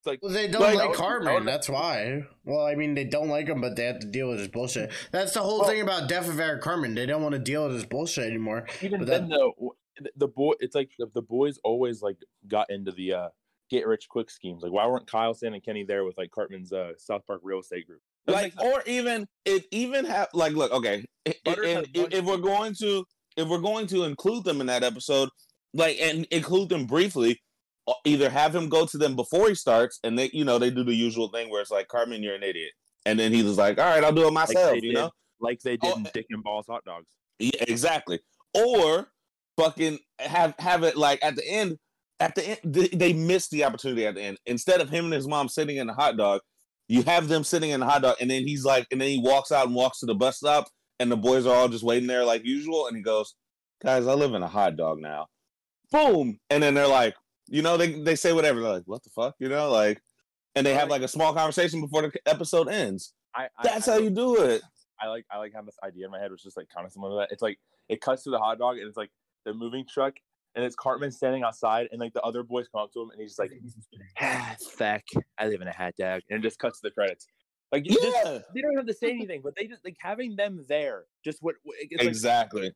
It's 0.00 0.06
like 0.06 0.18
Well, 0.22 0.32
they 0.32 0.48
don't 0.48 0.60
Like, 0.60 0.74
like 0.76 0.84
I 0.84 0.86
would- 0.88 0.94
I 0.94 0.98
Cartman. 0.98 1.34
would- 1.34 1.46
That's 1.46 1.68
why. 1.68 2.24
Well, 2.44 2.66
I 2.66 2.74
mean, 2.74 2.94
they 2.94 3.04
don't 3.04 3.28
like 3.28 3.48
him, 3.48 3.60
but 3.60 3.74
they 3.76 3.84
have 3.86 4.00
to 4.00 4.06
deal 4.06 4.28
with 4.28 4.38
his 4.38 4.48
bullshit. 4.48 4.92
That's 5.12 5.32
the 5.32 5.40
whole 5.40 5.60
Well- 5.60 5.68
thing 5.68 5.80
about 5.80 6.08
Death 6.08 6.28
of 6.28 6.38
Eric 6.38 6.60
Cartman. 6.62 6.94
They 6.94 7.06
don't 7.06 7.22
want 7.22 7.32
to 7.34 7.38
deal 7.38 7.64
with 7.64 7.74
his 7.74 7.86
bullshit 7.86 8.26
anymore. 8.26 8.66
even 8.82 9.00
But 9.00 9.08
then 9.08 9.28
that- 9.28 9.36
though 9.36 9.76
the- 9.98 10.12
the 10.16 10.28
boy 10.28 10.52
it's 10.60 10.74
like 10.74 10.90
the, 10.98 11.06
the 11.14 11.22
boys 11.22 11.58
always 11.64 12.02
like 12.02 12.16
got 12.48 12.68
into 12.68 12.90
the 12.92 13.12
uh 13.14 13.28
get 13.70 13.86
rich 13.86 14.08
quick 14.08 14.30
schemes? 14.30 14.62
Like 14.62 14.72
why 14.72 14.86
weren't 14.86 15.06
kyle 15.06 15.34
Stan, 15.34 15.54
and 15.54 15.62
kenny 15.64 15.84
there 15.84 16.04
with 16.04 16.16
like 16.18 16.30
cartman's 16.30 16.72
uh 16.72 16.92
south 16.98 17.26
park 17.26 17.40
real 17.42 17.60
estate 17.60 17.86
group? 17.86 18.00
Like 18.26 18.54
or 18.62 18.82
even 18.86 19.26
it 19.44 19.64
even 19.70 20.04
have 20.06 20.28
like 20.32 20.52
look 20.54 20.72
okay 20.72 21.04
i- 21.26 21.34
i- 21.46 21.56
and 21.66 21.86
if, 21.94 22.12
if 22.14 22.24
we're 22.24 22.38
going 22.38 22.74
to 22.80 23.04
if 23.36 23.46
we're 23.48 23.58
going 23.58 23.86
to 23.88 24.04
include 24.04 24.44
them 24.44 24.60
in 24.62 24.66
that 24.68 24.82
episode 24.82 25.28
like 25.74 25.98
and 26.00 26.24
include 26.30 26.70
them 26.70 26.86
briefly 26.86 27.38
uh, 27.86 27.92
either 28.06 28.30
have 28.30 28.54
him 28.56 28.70
go 28.70 28.86
to 28.86 28.96
them 28.96 29.14
before 29.14 29.48
he 29.50 29.54
starts 29.54 29.98
and 30.04 30.18
they 30.18 30.30
you 30.32 30.44
know 30.44 30.58
they 30.58 30.70
do 30.70 30.82
the 30.84 30.94
usual 30.94 31.28
thing 31.28 31.50
where 31.50 31.60
it's 31.60 31.70
like 31.70 31.88
Cartman 31.88 32.22
you're 32.22 32.34
an 32.34 32.42
idiot. 32.42 32.70
And 33.04 33.18
then 33.18 33.30
he 33.32 33.42
was 33.42 33.58
like 33.58 33.78
all 33.78 33.84
right 33.84 34.02
i'll 34.02 34.12
do 34.12 34.26
it 34.26 34.32
myself 34.32 34.70
they 34.70 34.76
you 34.76 34.92
did- 34.92 34.94
know? 34.94 35.10
like 35.40 35.60
they 35.60 35.76
did 35.76 35.92
Oh, 35.92 35.96
in 35.98 36.08
dick 36.14 36.26
and 36.30 36.42
balls 36.42 36.64
hot 36.66 36.82
dogs. 36.86 37.08
Yeah, 37.38 37.50
exactly. 37.68 38.20
Or 38.54 39.08
fucking 39.58 39.98
have 40.18 40.54
have 40.58 40.82
it 40.84 40.96
like 40.96 41.22
at 41.22 41.36
the 41.36 41.46
end 41.46 41.76
at 42.20 42.34
the 42.34 42.48
end 42.48 42.92
they, 42.92 43.12
missed 43.12 43.50
the 43.50 43.64
opportunity 43.64 44.06
at 44.06 44.14
the 44.14 44.22
end. 44.22 44.38
Instead 44.46 44.80
of 44.80 44.88
him 44.88 45.06
and 45.06 45.14
his 45.14 45.26
mom 45.26 45.48
sitting 45.48 45.76
in 45.76 45.86
the 45.86 45.94
hot 45.94 46.16
dog 46.16 46.40
you 46.88 47.02
have 47.02 47.28
them 47.28 47.44
sitting 47.44 47.70
in 47.70 47.80
the 47.80 47.86
hot 47.86 48.02
dog 48.02 48.16
and 48.20 48.30
then 48.30 48.46
he's 48.46 48.64
like 48.64 48.86
and 48.90 49.00
then 49.00 49.08
he 49.08 49.18
walks 49.18 49.50
out 49.50 49.66
and 49.66 49.74
walks 49.74 50.00
to 50.00 50.06
the 50.06 50.14
bus 50.14 50.36
stop 50.36 50.68
and 51.00 51.10
the 51.10 51.16
boys 51.16 51.46
are 51.46 51.54
all 51.54 51.68
just 51.68 51.84
waiting 51.84 52.06
there 52.06 52.24
like 52.24 52.44
usual 52.44 52.86
and 52.86 52.96
he 52.96 53.02
goes 53.02 53.34
guys 53.82 54.06
i 54.06 54.12
live 54.12 54.34
in 54.34 54.42
a 54.42 54.48
hot 54.48 54.76
dog 54.76 55.00
now. 55.00 55.26
Boom! 55.90 56.38
And 56.50 56.62
then 56.62 56.74
they're 56.74 56.88
like 56.88 57.14
you 57.48 57.62
know 57.62 57.76
they, 57.76 58.00
they 58.00 58.16
say 58.16 58.32
whatever. 58.32 58.60
They're 58.60 58.72
like 58.72 58.86
what 58.86 59.02
the 59.02 59.10
fuck? 59.10 59.34
You 59.38 59.48
know 59.48 59.70
like 59.70 60.00
and 60.54 60.66
they 60.66 60.74
have 60.74 60.88
like 60.88 61.02
a 61.02 61.08
small 61.08 61.34
conversation 61.34 61.80
before 61.80 62.02
the 62.02 62.12
episode 62.26 62.68
ends. 62.68 63.12
I, 63.34 63.44
I 63.44 63.62
that's 63.62 63.88
I, 63.88 63.92
how 63.92 63.98
you 63.98 64.10
do 64.10 64.42
it. 64.42 64.62
I 65.00 65.08
like 65.08 65.24
I 65.30 65.38
like 65.38 65.52
having 65.52 65.66
this 65.66 65.78
idea 65.84 66.06
in 66.06 66.10
my 66.10 66.20
head, 66.20 66.30
which 66.30 66.40
is 66.40 66.44
just 66.44 66.56
like 66.56 66.68
kind 66.74 66.86
of 66.86 66.92
similar 66.92 67.12
to 67.12 67.16
that. 67.20 67.32
It's 67.32 67.42
like 67.42 67.58
it 67.88 68.00
cuts 68.00 68.24
to 68.24 68.30
the 68.30 68.38
hot 68.38 68.58
dog, 68.58 68.78
and 68.78 68.86
it's 68.86 68.96
like 68.96 69.10
the 69.44 69.52
moving 69.52 69.84
truck, 69.92 70.14
and 70.54 70.64
it's 70.64 70.76
Cartman 70.76 71.10
standing 71.10 71.42
outside, 71.42 71.88
and 71.90 72.00
like 72.00 72.12
the 72.12 72.22
other 72.22 72.42
boys 72.42 72.66
come 72.68 72.82
up 72.82 72.92
to 72.92 73.02
him, 73.02 73.10
and 73.10 73.20
he's 73.20 73.30
just 73.36 73.38
like, 73.38 73.52
ah, 74.20 74.54
"Fuck, 74.76 75.02
I 75.38 75.48
live 75.48 75.60
in 75.60 75.68
a 75.68 75.72
hot 75.72 75.94
dog," 75.98 76.22
and 76.30 76.38
it 76.38 76.42
just 76.42 76.58
cuts 76.58 76.80
to 76.80 76.88
the 76.88 76.92
credits. 76.92 77.26
Like, 77.72 77.84
you 77.86 77.94
just- 77.94 78.16
yeah 78.24 78.38
they 78.54 78.60
don't 78.60 78.76
have 78.76 78.86
to 78.86 78.94
say 78.94 79.10
anything, 79.10 79.40
but 79.42 79.54
they 79.56 79.66
just 79.66 79.84
like 79.84 79.96
having 79.98 80.36
them 80.36 80.64
there, 80.68 81.04
just 81.24 81.38
what 81.42 81.56
it's 81.64 81.98
like 81.98 82.08
exactly 82.08 82.72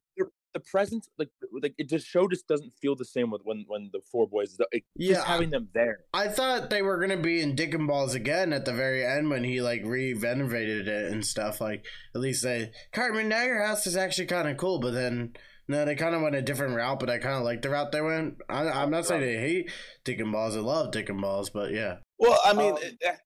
the 0.54 0.60
presence, 0.60 1.08
like 1.18 1.28
like 1.62 1.74
it 1.78 1.88
just 1.88 2.06
show 2.06 2.26
just 2.26 2.48
doesn't 2.48 2.72
feel 2.80 2.96
the 2.96 3.04
same 3.04 3.30
with 3.30 3.42
when 3.44 3.64
when 3.68 3.90
the 3.92 4.00
four 4.10 4.26
boys, 4.26 4.56
Yeah, 4.96 5.14
just 5.14 5.26
having 5.26 5.50
them 5.50 5.68
there. 5.74 6.00
I 6.12 6.28
thought 6.28 6.70
they 6.70 6.82
were 6.82 6.98
gonna 6.98 7.20
be 7.20 7.40
in 7.40 7.54
Dick 7.54 7.74
and 7.74 7.86
Balls 7.86 8.14
again 8.14 8.52
at 8.52 8.64
the 8.64 8.72
very 8.72 9.04
end 9.04 9.30
when 9.30 9.44
he 9.44 9.60
like 9.60 9.82
renovated 9.84 10.88
it 10.88 11.12
and 11.12 11.24
stuff. 11.24 11.60
Like 11.60 11.84
at 12.14 12.20
least 12.20 12.42
they 12.42 12.72
Cartman, 12.92 13.28
now 13.28 13.44
your 13.44 13.62
house 13.62 13.86
is 13.86 13.96
actually 13.96 14.26
kind 14.26 14.48
of 14.48 14.56
cool. 14.56 14.80
But 14.80 14.92
then 14.92 15.34
no, 15.68 15.84
they 15.84 15.94
kind 15.94 16.14
of 16.14 16.22
went 16.22 16.34
a 16.34 16.42
different 16.42 16.74
route. 16.74 16.98
But 16.98 17.10
I 17.10 17.18
kind 17.18 17.36
of 17.36 17.44
like 17.44 17.62
the 17.62 17.70
route 17.70 17.92
they 17.92 18.00
went. 18.00 18.36
I, 18.48 18.68
I'm 18.68 18.90
not 18.90 19.06
saying 19.06 19.20
they 19.20 19.36
hate 19.36 19.70
Dick 20.04 20.18
and 20.18 20.32
Balls. 20.32 20.56
I 20.56 20.60
love 20.60 20.90
Dick 20.90 21.10
and 21.10 21.20
Balls, 21.20 21.50
but 21.50 21.72
yeah, 21.72 21.96
Well, 22.18 22.38
I 22.44 22.54
mean, 22.54 22.72
Um, 22.72 22.78
eh, 22.82 23.08
eh, 23.08 23.16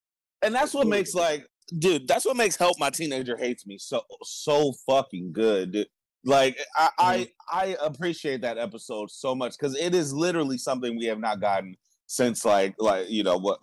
and 0.42 0.54
that's 0.54 0.74
what 0.74 0.88
makes 0.88 1.14
like, 1.14 1.46
dude, 1.78 2.08
that's 2.08 2.24
what 2.24 2.36
makes 2.36 2.56
"Help 2.56 2.78
My 2.78 2.90
Teenager 2.90 3.36
Hates 3.36 3.64
Me" 3.66 3.78
so 3.78 4.02
so 4.22 4.72
fucking 4.86 5.32
good. 5.32 5.72
Dude. 5.72 5.86
Like, 6.24 6.58
I 6.76 6.88
I, 6.98 7.18
mm. 7.18 7.28
I 7.50 7.76
appreciate 7.80 8.42
that 8.42 8.58
episode 8.58 9.10
so 9.10 9.34
much 9.34 9.56
because 9.58 9.76
it 9.76 9.94
is 9.94 10.12
literally 10.12 10.58
something 10.58 10.96
we 10.96 11.06
have 11.06 11.18
not 11.20 11.40
gotten 11.40 11.76
since 12.06 12.44
like 12.44 12.74
like 12.78 13.08
you 13.08 13.22
know 13.22 13.38
what, 13.38 13.58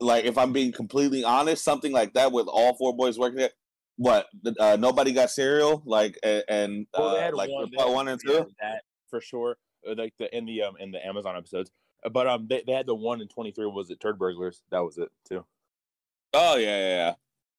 like 0.00 0.24
if 0.24 0.36
I'm 0.36 0.52
being 0.52 0.72
completely 0.72 1.24
honest, 1.24 1.64
something 1.64 1.92
like 1.92 2.12
that 2.14 2.32
with 2.32 2.46
all 2.46 2.76
four 2.76 2.94
boys 2.94 3.18
working 3.18 3.38
there. 3.38 3.50
What 3.98 4.26
uh, 4.60 4.76
nobody 4.78 5.12
got 5.12 5.30
cereal 5.30 5.82
like 5.86 6.18
a- 6.22 6.42
and 6.50 6.86
Well, 6.96 7.12
they 7.12 7.18
uh, 7.18 7.22
had 7.22 7.34
like 7.34 7.50
one, 7.50 7.70
they 7.70 7.76
part 7.76 7.88
had- 7.88 7.94
one 7.94 8.08
and 8.08 8.20
two. 8.20 8.46
that 8.60 8.82
for 9.08 9.20
sure. 9.20 9.56
uh, 9.88 9.94
Like 9.96 10.12
the 10.18 10.34
in 10.36 10.44
the 10.44 10.62
um 10.62 10.76
in 10.78 10.90
the 10.90 11.04
Amazon 11.04 11.36
episodes, 11.36 11.70
but 12.12 12.26
um 12.26 12.46
they, 12.48 12.62
they 12.66 12.72
had 12.72 12.86
the 12.86 12.94
one 12.94 13.20
in 13.22 13.28
twenty 13.28 13.52
three 13.52 13.66
was 13.66 13.90
it 13.90 13.98
Turd 14.00 14.18
Burglars? 14.18 14.62
That 14.70 14.80
was 14.84 14.98
it 14.98 15.08
too. 15.28 15.44
Oh 16.34 16.56
yeah, 16.56 16.78
yeah, 16.78 16.96
yeah. 16.96 17.14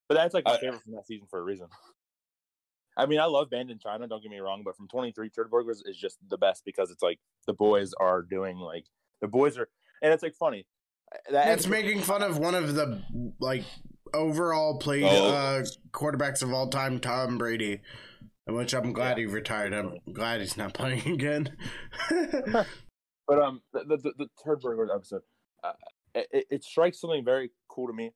But 0.07 0.15
that's 0.15 0.33
like 0.33 0.45
my 0.45 0.51
Uh, 0.53 0.57
favorite 0.59 0.83
from 0.83 0.93
that 0.93 1.07
season 1.07 1.27
for 1.29 1.39
a 1.39 1.43
reason. 1.43 1.67
I 2.97 3.05
mean, 3.05 3.19
I 3.19 3.25
love 3.25 3.49
Band 3.49 3.69
in 3.69 3.77
China. 3.79 4.07
Don't 4.07 4.21
get 4.23 4.31
me 4.31 4.39
wrong, 4.39 4.63
but 4.65 4.75
from 4.75 4.87
23, 4.87 5.29
Turd 5.29 5.51
Burglars 5.51 5.83
is 5.85 5.95
just 5.97 6.17
the 6.29 6.37
best 6.37 6.63
because 6.65 6.89
it's 6.89 7.03
like 7.03 7.19
the 7.45 7.53
boys 7.53 7.93
are 7.99 8.21
doing 8.23 8.57
like 8.57 8.85
the 9.21 9.27
boys 9.27 9.57
are, 9.57 9.69
and 10.01 10.11
it's 10.13 10.23
like 10.23 10.35
funny. 10.35 10.65
Uh, 11.13 11.31
That 11.31 11.47
it's 11.49 11.67
making 11.67 12.01
fun 12.01 12.21
of 12.23 12.37
one 12.39 12.55
of 12.55 12.73
the 12.75 13.01
like 13.39 13.63
overall 14.13 14.77
played 14.77 15.03
Oh. 15.03 15.27
uh, 15.29 15.63
quarterbacks 15.91 16.41
of 16.43 16.51
all 16.53 16.67
time, 16.69 16.99
Tom 16.99 17.37
Brady. 17.37 17.81
Which 18.49 18.73
I'm 18.73 18.93
glad 18.93 19.17
he 19.17 19.25
retired. 19.25 19.73
I'm 19.73 19.99
glad 20.13 20.39
he's 20.39 20.55
not 20.57 20.73
playing 20.75 21.05
again. 21.07 21.55
But 23.27 23.39
um, 23.41 23.61
the 23.73 23.83
the, 23.83 23.97
the, 23.97 24.13
the 24.19 24.27
Turd 24.41 24.61
episode, 24.89 25.21
uh, 25.61 25.73
it, 26.15 26.45
it 26.49 26.63
strikes 26.63 27.01
something 27.01 27.25
very 27.25 27.51
cool 27.67 27.87
to 27.87 27.93
me. 27.93 28.11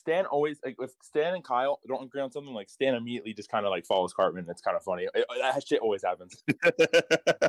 Stan 0.00 0.26
always 0.26 0.58
like 0.62 0.76
if 0.78 0.90
Stan 1.02 1.32
and 1.34 1.42
Kyle 1.42 1.80
don't 1.88 2.04
agree 2.04 2.20
on 2.20 2.30
something, 2.30 2.52
like 2.52 2.68
Stan 2.68 2.94
immediately 2.94 3.32
just 3.32 3.50
kind 3.50 3.64
of 3.64 3.70
like 3.70 3.86
follows 3.86 4.12
Cartman. 4.12 4.44
It's 4.50 4.60
kind 4.60 4.76
of 4.76 4.82
funny. 4.82 5.06
It- 5.14 5.24
that 5.40 5.66
shit 5.66 5.80
always 5.80 6.02
happens. 6.04 6.42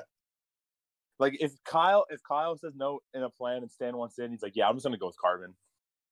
Like 1.20 1.36
if 1.42 1.52
Kyle 1.66 2.06
if 2.10 2.22
Kyle 2.24 2.56
says 2.58 2.74
no 2.78 3.02
in 3.14 3.24
a 3.24 3.30
plan 3.30 3.58
and 3.58 3.70
Stan 3.70 3.98
wants 3.98 4.18
in, 4.20 4.32
he's 4.32 4.42
like, 4.42 4.56
yeah, 4.56 4.70
I'm 4.70 4.76
just 4.76 4.86
gonna 4.86 4.98
go 4.98 5.08
with 5.08 5.18
Cartman. 5.18 5.54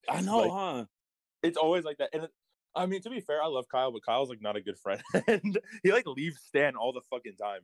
I 0.09 0.19
know, 0.21 0.39
Like- 0.39 0.51
huh? 0.51 0.85
It's 1.43 1.57
always 1.57 1.83
like 1.85 1.97
that. 1.97 2.09
And 2.13 2.23
it, 2.25 2.31
I 2.75 2.85
mean, 2.85 3.01
to 3.01 3.09
be 3.09 3.21
fair, 3.21 3.41
I 3.41 3.47
love 3.47 3.65
Kyle, 3.71 3.91
but 3.91 4.03
Kyle's 4.05 4.29
like 4.29 4.41
not 4.41 4.55
a 4.55 4.61
good 4.61 4.77
friend, 4.77 5.01
and 5.27 5.57
he 5.83 5.91
like 5.91 6.05
leaves 6.07 6.39
Stan 6.47 6.75
all 6.75 6.93
the 6.93 7.01
fucking 7.09 7.35
time. 7.41 7.61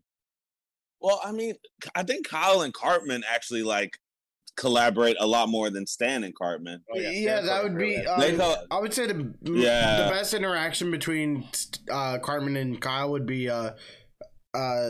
Well, 1.01 1.19
I 1.23 1.31
mean, 1.31 1.55
I 1.95 2.03
think 2.03 2.27
Kyle 2.27 2.61
and 2.61 2.73
Cartman 2.73 3.23
actually 3.29 3.63
like 3.63 3.97
collaborate 4.55 5.17
a 5.19 5.27
lot 5.27 5.49
more 5.49 5.69
than 5.69 5.85
Stan 5.87 6.23
and 6.23 6.33
Cartman. 6.35 6.81
Oh, 6.93 6.97
yeah, 6.99 7.39
Stan 7.39 7.45
that 7.47 7.63
would 7.63 7.77
be. 7.77 7.83
really- 7.95 8.05
Uh, 8.07 8.19
They 8.19 8.37
call- 8.37 8.65
I 8.71 8.79
would 8.79 8.93
say 8.93 9.07
the 9.07 9.33
Yeah. 9.43 10.03
the 10.05 10.09
best 10.11 10.33
interaction 10.33 10.91
between 10.91 11.47
uh, 11.91 12.19
Cartman 12.19 12.55
and 12.55 12.79
Kyle 12.79 13.11
would 13.11 13.25
be 13.25 13.49
uh, 13.49 13.71
uh, 14.53 14.89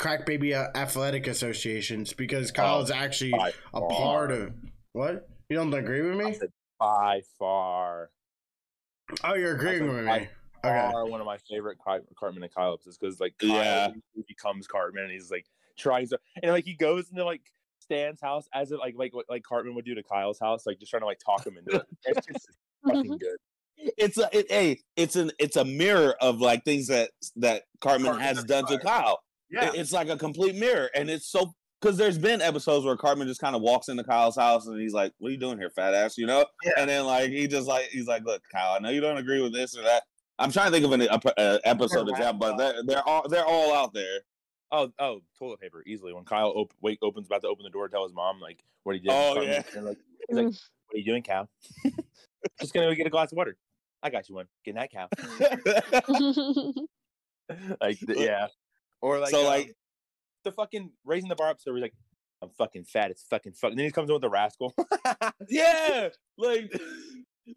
Crack 0.00 0.26
Baby 0.26 0.54
uh, 0.54 0.68
Athletic 0.74 1.26
Associations 1.26 2.12
because 2.12 2.50
Kyle 2.50 2.78
Oh, 2.78 2.82
is 2.82 2.90
actually 2.90 3.32
a 3.74 3.80
part 3.80 4.32
of 4.32 4.52
what. 4.92 5.28
You 5.50 5.56
don't 5.56 5.72
agree 5.74 6.00
with 6.02 6.18
I 6.20 6.30
me? 6.30 6.38
Said 6.80 6.86
by 6.86 7.22
far. 7.38 8.10
Oh, 9.22 9.34
you're 9.34 9.54
agreeing 9.54 9.80
said 9.86 9.94
with 9.94 10.06
by 10.06 10.18
me. 10.20 10.28
Okay. 10.64 10.78
Are 10.94 11.04
one 11.06 11.20
of 11.20 11.26
my 11.26 11.36
favorite 11.50 11.78
Car- 11.78 12.00
Cartman 12.18 12.42
and 12.42 12.54
Kyle 12.54 12.72
episodes 12.72 12.96
because 12.96 13.20
like 13.20 13.36
Kyle 13.38 13.50
Yeah. 13.50 13.88
becomes 14.26 14.66
Cartman 14.66 15.04
and 15.04 15.12
he's 15.12 15.30
like 15.30 15.44
trying 15.76 16.08
to 16.08 16.18
and 16.42 16.52
like 16.52 16.64
he 16.64 16.74
goes 16.74 17.10
into 17.10 17.22
like 17.24 17.42
Stan's 17.80 18.20
house 18.20 18.48
as 18.54 18.72
it 18.72 18.78
like 18.78 18.94
like 18.96 19.12
like 19.28 19.42
Cartman 19.42 19.74
would 19.74 19.84
do 19.84 19.94
to 19.94 20.02
Kyle's 20.02 20.38
house, 20.40 20.64
like 20.66 20.78
just 20.78 20.90
trying 20.90 21.02
to 21.02 21.06
like 21.06 21.18
talk 21.24 21.46
him 21.46 21.58
into 21.58 21.76
it. 21.76 21.86
It's 22.06 22.26
just 22.26 22.48
fucking 22.86 23.18
good. 23.18 23.36
It's 23.98 24.16
a 24.16 24.30
it, 24.32 24.50
hey, 24.50 24.80
it's 24.96 25.16
an 25.16 25.32
it's 25.38 25.56
a 25.56 25.64
mirror 25.66 26.14
of 26.22 26.40
like 26.40 26.64
things 26.64 26.86
that 26.86 27.10
that 27.36 27.64
Cartman 27.82 28.06
Cartman 28.12 28.26
has 28.26 28.36
has 28.38 28.44
done 28.46 28.64
to. 28.68 28.78
Kyle. 28.78 29.20
Yeah, 29.50 29.68
It- 29.68 29.74
It's 29.74 29.92
like 29.92 30.08
a 30.08 30.16
complete 30.16 30.54
mirror, 30.54 30.88
and 30.94 31.10
it's 31.10 31.26
so 31.26 31.52
because 31.84 31.98
there's 31.98 32.16
been 32.16 32.40
episodes 32.40 32.86
where 32.86 32.96
Cartman 32.96 33.28
just 33.28 33.42
kind 33.42 33.54
of 33.54 33.60
walks 33.60 33.88
into 33.88 34.02
Kyle's 34.02 34.36
house 34.36 34.66
and 34.66 34.80
he's 34.80 34.94
like, 34.94 35.12
"What 35.18 35.28
are 35.28 35.32
you 35.32 35.36
doing 35.36 35.58
here, 35.58 35.68
fat 35.68 35.92
ass?" 35.92 36.16
You 36.16 36.26
know, 36.26 36.46
Yeah. 36.64 36.72
and 36.78 36.88
then 36.88 37.04
like 37.04 37.30
he 37.30 37.46
just 37.46 37.68
like 37.68 37.86
he's 37.90 38.06
like, 38.06 38.24
"Look, 38.24 38.42
Kyle, 38.50 38.72
I 38.72 38.78
know 38.78 38.88
you 38.88 39.02
don't 39.02 39.18
agree 39.18 39.42
with 39.42 39.52
this 39.52 39.76
or 39.76 39.82
that." 39.82 40.04
I'm 40.38 40.50
trying 40.50 40.66
to 40.66 40.72
think 40.72 40.86
of 40.86 40.92
an 40.92 41.02
a, 41.02 41.20
a 41.36 41.60
episode 41.64 42.08
They're 42.08 42.16
example, 42.16 42.48
but 42.48 42.56
they're, 42.56 42.82
they're 42.84 43.06
all 43.08 43.28
they're 43.28 43.44
all 43.44 43.74
out 43.74 43.92
there. 43.92 44.20
Oh, 44.72 44.90
oh, 44.98 45.20
toilet 45.38 45.60
paper 45.60 45.82
easily. 45.86 46.14
When 46.14 46.24
Kyle 46.24 46.52
op- 46.56 46.72
wake 46.80 47.00
opens 47.02 47.26
about 47.26 47.42
to 47.42 47.48
open 47.48 47.64
the 47.64 47.70
door, 47.70 47.86
to 47.86 47.92
tell 47.92 48.04
his 48.04 48.14
mom 48.14 48.40
like 48.40 48.64
what 48.84 48.94
he 48.96 49.00
did. 49.00 49.10
Oh, 49.12 49.40
yeah. 49.42 49.62
like, 49.76 49.98
he's 50.28 50.36
like, 50.36 50.46
"What 50.46 50.94
are 50.94 50.98
you 50.98 51.04
doing, 51.04 51.22
Cal? 51.22 51.48
Just 52.60 52.72
gonna 52.72 52.86
go 52.86 52.94
get 52.94 53.06
a 53.06 53.10
glass 53.10 53.30
of 53.30 53.36
water. 53.36 53.56
I 54.02 54.08
got 54.08 54.28
you 54.28 54.36
one. 54.36 54.46
Get 54.64 54.74
that, 54.76 54.90
Cal." 54.90 55.08
like, 57.80 57.98
yeah. 58.08 58.46
Or 59.02 59.18
like, 59.18 59.30
so 59.30 59.40
um, 59.40 59.46
like 59.46 59.76
the 60.44 60.52
fucking 60.52 60.90
raising 61.04 61.28
the 61.28 61.34
bar 61.36 61.50
up. 61.50 61.60
So 61.60 61.74
he's 61.74 61.82
like, 61.82 61.94
"I'm 62.42 62.50
fucking 62.50 62.84
fat. 62.84 63.10
It's 63.10 63.24
fucking 63.24 63.52
fuck." 63.54 63.70
And 63.70 63.78
then 63.78 63.86
he 63.86 63.92
comes 63.92 64.08
in 64.08 64.14
with 64.14 64.22
the 64.22 64.30
rascal. 64.30 64.74
yeah, 65.48 66.08
like 66.38 66.70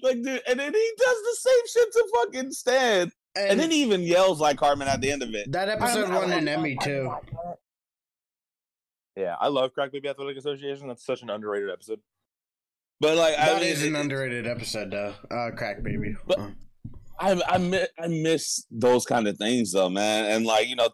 like 0.01 0.21
dude, 0.21 0.41
and 0.47 0.59
then 0.59 0.73
he 0.73 0.91
does 0.97 1.17
the 1.21 1.37
same 1.39 1.67
shit 1.83 1.91
to 1.93 2.07
fucking 2.15 2.51
Stan, 2.51 3.11
And, 3.35 3.51
and 3.51 3.59
then 3.59 3.71
he 3.71 3.81
even 3.83 4.01
yells 4.01 4.39
like 4.41 4.57
Cartman 4.57 4.87
at 4.87 4.99
the 5.01 5.11
end 5.11 5.23
of 5.23 5.33
it. 5.33 5.51
that 5.51 5.69
episode 5.69 6.09
won 6.09 6.31
an 6.31 6.47
Emmy 6.47 6.77
too. 6.83 7.13
yeah, 9.15 9.35
I 9.39 9.47
love 9.47 9.73
Crack 9.73 9.91
Baby 9.91 10.09
Athletic 10.09 10.37
Association. 10.37 10.87
That's 10.87 11.05
such 11.05 11.21
an 11.21 11.29
underrated 11.29 11.69
episode. 11.69 11.99
But 12.99 13.15
like 13.17 13.37
I 13.37 13.45
That 13.53 13.61
mean, 13.61 13.71
is 13.71 13.83
an 13.83 13.95
it- 13.95 13.99
underrated 13.99 14.47
episode 14.47 14.91
though. 14.91 15.13
Uh, 15.31 15.51
Crack 15.55 15.83
Baby. 15.83 16.15
But- 16.25 16.39
Uh. 16.39 16.49
I 17.19 17.41
I 17.47 17.57
miss, 17.57 17.87
I 17.99 18.07
miss 18.07 18.65
those 18.71 19.05
kind 19.05 19.27
of 19.27 19.37
things 19.37 19.71
though, 19.71 19.89
man. 19.89 20.25
And 20.25 20.45
like 20.45 20.67
you 20.67 20.75
know, 20.75 20.89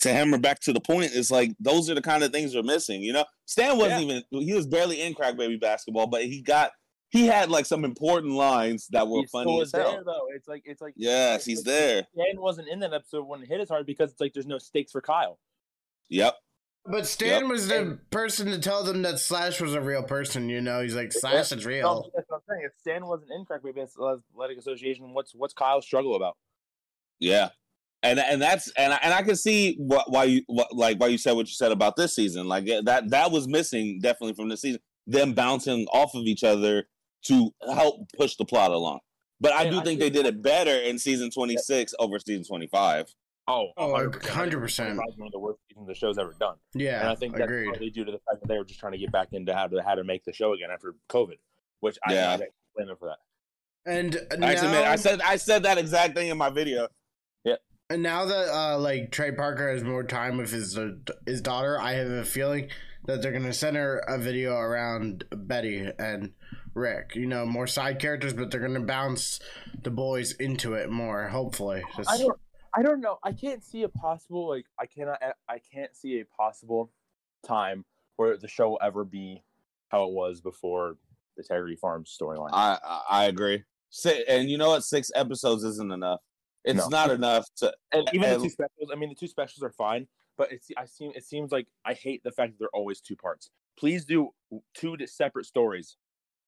to 0.00 0.12
hammer 0.12 0.38
back 0.38 0.60
to 0.60 0.72
the 0.72 0.80
point, 0.80 1.10
it's 1.14 1.30
like 1.30 1.52
those 1.60 1.88
are 1.90 1.94
the 1.94 2.02
kind 2.02 2.22
of 2.24 2.32
things 2.32 2.54
we're 2.54 2.62
missing. 2.62 3.02
You 3.02 3.12
know, 3.12 3.24
Stan 3.46 3.78
wasn't 3.78 4.02
even 4.02 4.22
he 4.30 4.54
was 4.54 4.66
barely 4.66 5.00
in 5.02 5.14
crack 5.14 5.36
baby 5.36 5.56
basketball, 5.56 6.06
but 6.06 6.24
he 6.24 6.42
got 6.42 6.72
he 7.10 7.26
had 7.26 7.50
like 7.50 7.64
some 7.64 7.84
important 7.84 8.34
lines 8.34 8.86
that 8.90 9.08
were 9.08 9.20
He 9.20 9.26
funny 9.26 9.60
as 9.60 9.72
hell. 9.72 9.92
there 9.92 10.04
though. 10.04 10.26
It's 10.34 10.48
like 10.48 10.62
it's 10.64 10.80
like 10.82 10.94
Yes, 10.96 11.36
it's 11.36 11.44
he's 11.46 11.58
like 11.58 11.66
there. 11.66 12.06
Stan 12.14 12.40
wasn't 12.40 12.68
in 12.68 12.80
that 12.80 12.92
episode 12.92 13.24
when 13.26 13.42
it 13.42 13.48
hit 13.48 13.60
as 13.60 13.68
hard 13.68 13.86
because 13.86 14.10
it's 14.10 14.20
like 14.20 14.32
there's 14.34 14.46
no 14.46 14.58
stakes 14.58 14.92
for 14.92 15.00
Kyle. 15.00 15.38
Yep. 16.10 16.34
But 16.90 17.06
Stan 17.06 17.42
Yep. 17.42 17.50
was 17.50 17.68
the 17.68 17.98
person 18.10 18.46
to 18.48 18.58
tell 18.58 18.82
them 18.84 19.02
that 19.02 19.18
Slash 19.18 19.60
was 19.60 19.74
a 19.74 19.80
real 19.80 20.02
person. 20.02 20.48
You 20.48 20.60
know, 20.60 20.82
he's 20.82 20.94
like 20.94 21.12
Slash 21.12 21.52
is 21.52 21.66
real. 21.66 22.10
that's 22.14 22.28
what 22.28 22.36
I'm 22.36 22.42
saying. 22.48 22.62
If 22.66 22.72
Stan 22.78 23.06
wasn't 23.06 23.30
in 23.32 23.44
Crack 23.44 23.62
Baby 23.62 23.82
Athletic 23.82 24.58
Association, 24.58 25.12
what's 25.12 25.34
what's 25.34 25.54
Kyle's 25.54 25.84
struggle 25.84 26.14
about? 26.16 26.36
Yeah. 27.20 27.50
And 28.02 28.18
and 28.20 28.40
that's 28.40 28.70
and 28.76 28.92
I, 28.94 28.98
and 29.02 29.12
I 29.12 29.22
can 29.22 29.34
see 29.36 29.74
what, 29.78 30.10
why 30.10 30.24
you 30.24 30.42
what, 30.46 30.74
like 30.74 30.98
why 31.00 31.08
you 31.08 31.18
said 31.18 31.32
what 31.32 31.46
you 31.48 31.54
said 31.54 31.72
about 31.72 31.96
this 31.96 32.14
season. 32.14 32.46
Like 32.46 32.66
that 32.84 33.10
that 33.10 33.30
was 33.32 33.48
missing 33.48 33.98
definitely 34.00 34.34
from 34.34 34.48
this 34.48 34.60
season. 34.60 34.80
Them 35.06 35.32
bouncing 35.34 35.86
off 35.92 36.14
of 36.14 36.22
each 36.24 36.44
other 36.44 36.84
to 37.24 37.50
help 37.74 38.06
push 38.16 38.36
the 38.36 38.44
plot 38.44 38.70
along. 38.70 39.00
But 39.40 39.52
I 39.52 39.64
Yeah, 39.64 39.70
do 39.70 39.80
I 39.80 39.84
think 39.84 40.00
think- 40.00 40.00
they 40.00 40.10
did 40.10 40.26
it 40.26 40.42
better 40.42 40.74
in 40.80 40.98
season 40.98 41.30
26 41.30 41.94
over 41.98 42.18
season 42.20 42.44
25. 42.44 43.06
Oh, 43.48 43.68
Oh, 43.76 43.92
100%. 43.94 44.12
100%. 44.20 44.94
Probably 44.96 45.14
One 45.16 45.26
of 45.26 45.32
the 45.32 45.38
worst 45.38 45.58
seasons 45.70 45.88
the 45.88 45.94
show's 45.94 46.18
ever 46.18 46.34
done. 46.38 46.56
Yeah, 46.74 47.00
and 47.00 47.08
I 47.08 47.14
think 47.14 47.32
that's 47.32 47.44
agreed. 47.44 47.66
partly 47.66 47.90
due 47.90 48.04
to 48.04 48.12
the 48.12 48.18
fact 48.18 48.42
that 48.42 48.48
they 48.48 48.58
were 48.58 48.64
just 48.64 48.78
trying 48.78 48.92
to 48.92 48.98
get 48.98 49.10
back 49.10 49.28
into 49.32 49.54
how 49.54 49.66
to 49.66 49.82
how 49.82 49.94
to 49.94 50.04
make 50.04 50.24
the 50.24 50.32
show 50.32 50.52
again 50.52 50.70
after 50.70 50.94
COVID, 51.08 51.38
which 51.80 51.98
I, 52.06 52.12
Yeah. 52.14 52.30
I, 52.30 52.34
I 52.34 52.38
blame 52.76 52.88
them 52.88 52.96
for 52.98 53.08
that. 53.08 53.18
And 53.90 54.16
I 54.44 54.52
actually 54.52 54.68
admit, 54.68 54.84
I 54.84 54.96
said 54.96 55.20
I 55.22 55.36
said 55.36 55.62
that 55.62 55.78
exact 55.78 56.14
thing 56.14 56.28
in 56.28 56.36
my 56.36 56.50
video. 56.50 56.88
Yeah. 57.44 57.54
and 57.88 58.02
now 58.02 58.26
that 58.26 58.48
uh, 58.54 58.78
like 58.78 59.10
Trey 59.12 59.32
Parker 59.32 59.72
has 59.72 59.82
more 59.82 60.04
time 60.04 60.36
with 60.36 60.50
his 60.52 60.76
uh, 60.76 60.90
his 61.24 61.40
daughter, 61.40 61.80
I 61.80 61.92
have 61.92 62.10
a 62.10 62.24
feeling 62.24 62.68
that 63.06 63.22
they're 63.22 63.32
gonna 63.32 63.54
center 63.54 63.96
a 64.06 64.18
video 64.18 64.56
around 64.58 65.24
Betty 65.34 65.90
and 65.98 66.32
Rick. 66.74 67.12
You 67.14 67.24
know, 67.26 67.46
more 67.46 67.66
side 67.66 67.98
characters, 67.98 68.34
but 68.34 68.50
they're 68.50 68.60
gonna 68.60 68.80
bounce 68.80 69.40
the 69.82 69.90
boys 69.90 70.32
into 70.32 70.74
it 70.74 70.90
more. 70.90 71.28
Hopefully, 71.28 71.82
Just- 71.96 72.10
I 72.10 72.18
don't, 72.18 72.38
I 72.78 72.82
don't 72.82 73.00
know. 73.00 73.18
I 73.24 73.32
can't 73.32 73.64
see 73.64 73.82
a 73.82 73.88
possible 73.88 74.48
like 74.48 74.66
I 74.78 74.86
cannot 74.86 75.18
eh, 75.20 75.32
I 75.48 75.58
can't 75.58 75.96
see 75.96 76.20
a 76.20 76.24
possible 76.24 76.92
time 77.44 77.84
where 78.16 78.36
the 78.36 78.46
show 78.46 78.68
will 78.70 78.78
ever 78.80 79.04
be 79.04 79.42
how 79.88 80.04
it 80.04 80.12
was 80.12 80.40
before 80.40 80.96
the 81.36 81.42
Integrity 81.42 81.74
Farms 81.74 82.16
storyline. 82.20 82.50
I 82.52 82.78
I, 83.10 83.24
agree. 83.24 83.64
And 84.28 84.48
you 84.48 84.58
know 84.58 84.68
what? 84.70 84.84
Six 84.84 85.10
episodes 85.16 85.64
isn't 85.64 85.90
enough. 85.90 86.20
It's 86.64 86.78
No. 86.78 86.88
not 86.88 87.10
enough 87.10 87.46
to. 87.56 87.74
and 87.90 88.08
even 88.12 88.28
and- 88.30 88.40
the 88.40 88.44
two 88.44 88.50
specials. 88.50 88.90
I 88.92 88.94
mean, 88.94 89.08
the 89.08 89.16
two 89.16 89.26
specials 89.26 89.64
are 89.64 89.72
fine, 89.72 90.06
but 90.36 90.52
it's 90.52 90.68
I 90.76 90.84
seem 90.84 91.10
it 91.16 91.24
seems 91.24 91.50
like 91.50 91.66
I 91.84 91.94
hate 91.94 92.22
the 92.22 92.30
fact 92.30 92.52
that 92.52 92.58
they're 92.60 92.68
always 92.80 93.00
two 93.00 93.16
parts. 93.16 93.50
Please 93.76 94.04
do 94.04 94.30
two 94.74 94.96
separate 95.06 95.46
stories. 95.46 95.96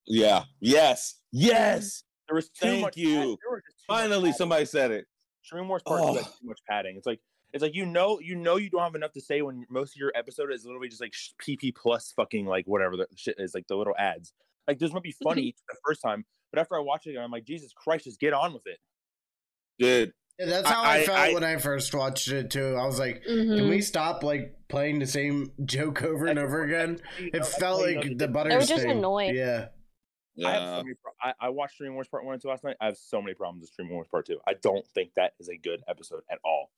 Yeah. 0.07 0.45
Yes. 0.61 1.17
Yes. 1.33 2.05
There 2.29 2.37
was 2.37 2.49
too 2.51 2.67
Thank 2.69 2.83
much. 2.83 2.97
you. 2.97 3.15
there 3.15 3.51
was 3.51 3.63
too 3.67 3.85
Finally, 3.89 4.31
somebody 4.33 4.65
said 4.65 4.93
it. 4.93 5.07
Stream 5.43 5.69
Wars 5.69 5.83
Part 5.85 6.01
Two 6.01 6.07
Oh. 6.09 6.15
has 6.15 6.25
too 6.25 6.47
much 6.47 6.61
padding. 6.69 6.97
It's 6.97 7.07
like 7.07 7.21
it's 7.53 7.63
like 7.63 7.75
you 7.75 7.85
know 7.87 8.21
you 8.21 8.37
know 8.37 8.57
you 8.57 8.71
don't 8.71 8.83
have 8.83 8.95
enough 8.95 9.13
to 9.13 9.21
say 9.21 9.43
when 9.43 9.65
most 9.71 9.97
of 9.97 10.01
your 10.01 10.13
episode 10.15 10.53
is 10.53 10.65
literally 10.65 10.89
just 10.89 11.01
like 11.01 11.15
PP 11.41 11.75
plus 11.75 12.13
fucking 12.17 12.47
like 12.47 12.67
whatever 12.67 12.97
the 12.97 13.07
shit 13.17 13.37
is 13.39 13.55
like 13.55 13.67
the 13.69 13.77
little 13.77 13.95
ads. 13.99 14.33
Like 14.69 14.79
this 14.79 14.93
might 14.93 15.03
be 15.03 15.15
funny 15.25 15.55
the 15.69 15.77
first 15.87 16.01
time, 16.03 16.25
but 16.53 16.61
after 16.61 16.77
I 16.77 16.81
watch 16.81 17.07
it 17.07 17.11
again, 17.11 17.23
I'm 17.23 17.31
like 17.31 17.45
Jesus 17.45 17.73
Christ, 17.73 18.05
just 18.05 18.21
get 18.21 18.33
on 18.33 18.53
with 18.53 18.67
it. 18.67 18.79
Dude. 19.79 20.13
Yeah, 20.39 20.47
that's 20.47 20.69
how 20.71 20.83
I, 20.83 20.99
I- 20.99 21.05
felt 21.05 21.19
I- 21.19 21.35
when 21.35 21.45
I 21.45 21.57
first 21.59 21.95
watched 21.95 22.29
it 22.29 22.51
too. 22.51 22.75
I 22.79 22.87
was 22.87 22.99
like, 22.99 23.23
Mhm. 23.29 23.59
can 23.59 23.69
we 23.69 23.81
stop 23.83 24.23
like 24.23 24.55
playing 24.69 24.99
the 24.99 25.07
same 25.07 25.53
joke 25.67 26.03
over 26.03 26.27
and 26.27 26.39
over 26.39 26.63
again? 26.63 27.01
It 27.19 27.45
felt 27.45 27.83
like 27.83 28.17
the 28.17 28.27
butter. 28.29 28.49
They 28.51 28.57
were 28.57 28.63
just 28.63 28.85
annoying. 28.85 29.35
Yeah. 29.35 29.69
I 30.45 30.51
have 30.51 30.63
so 30.63 30.83
many. 30.85 30.95
Pro- 31.03 31.13
I, 31.23 31.35
I 31.41 31.49
watched 31.49 31.75
Stream 31.75 31.95
Wars 31.95 32.09
Part 32.09 32.25
One 32.25 32.35
and 32.35 32.43
Two 32.43 32.49
last 32.49 32.65
night. 32.65 32.77
I 32.81 32.87
have 32.87 32.97
so 32.97 33.21
many 33.21 33.35
problems 33.35 33.63
with 33.63 33.71
Stream 33.71 33.91
Wars 33.91 34.09
Part 34.11 34.27
Two. 34.27 34.39
I 34.47 34.55
don't 34.55 34.87
think 34.89 35.11
that 35.17 35.33
is 35.39 35.49
a 35.49 35.57
good 35.57 35.83
episode 35.89 36.23
at 36.31 36.39
all. 36.45 36.71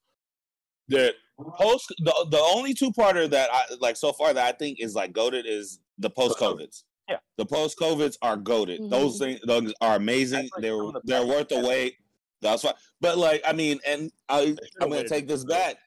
The 0.89 1.13
post 1.57 1.93
the, 1.99 2.27
the 2.29 2.39
only 2.39 2.73
two 2.73 2.91
parter 2.91 3.29
that 3.29 3.49
I 3.53 3.63
like 3.79 3.95
so 3.95 4.11
far 4.11 4.33
that 4.33 4.45
I 4.45 4.57
think 4.57 4.79
is 4.81 4.95
like 4.95 5.13
goaded 5.13 5.45
is 5.45 5.79
the 5.97 6.09
post 6.09 6.37
covids. 6.37 6.83
Yeah. 7.09 7.17
The 7.37 7.45
post 7.45 7.77
covids 7.79 8.17
are 8.21 8.35
goaded. 8.35 8.81
Mhm. 8.81 8.89
Those 8.89 9.17
things 9.17 9.39
those 9.45 9.73
are 9.81 9.95
amazing. 9.95 10.49
Like, 10.53 10.61
they're 10.61 10.75
the 10.75 11.01
they're 11.05 11.25
worth 11.25 11.49
the 11.49 11.59
wait. 11.59 11.95
That's 12.41 12.63
why 12.63 12.73
but 12.99 13.17
like 13.17 13.41
I 13.45 13.53
mean 13.53 13.79
and 13.87 14.11
I 14.27 14.57
I'm 14.81 14.89
gonna 14.89 15.07
take 15.07 15.27
this 15.27 15.45
back. 15.45 15.77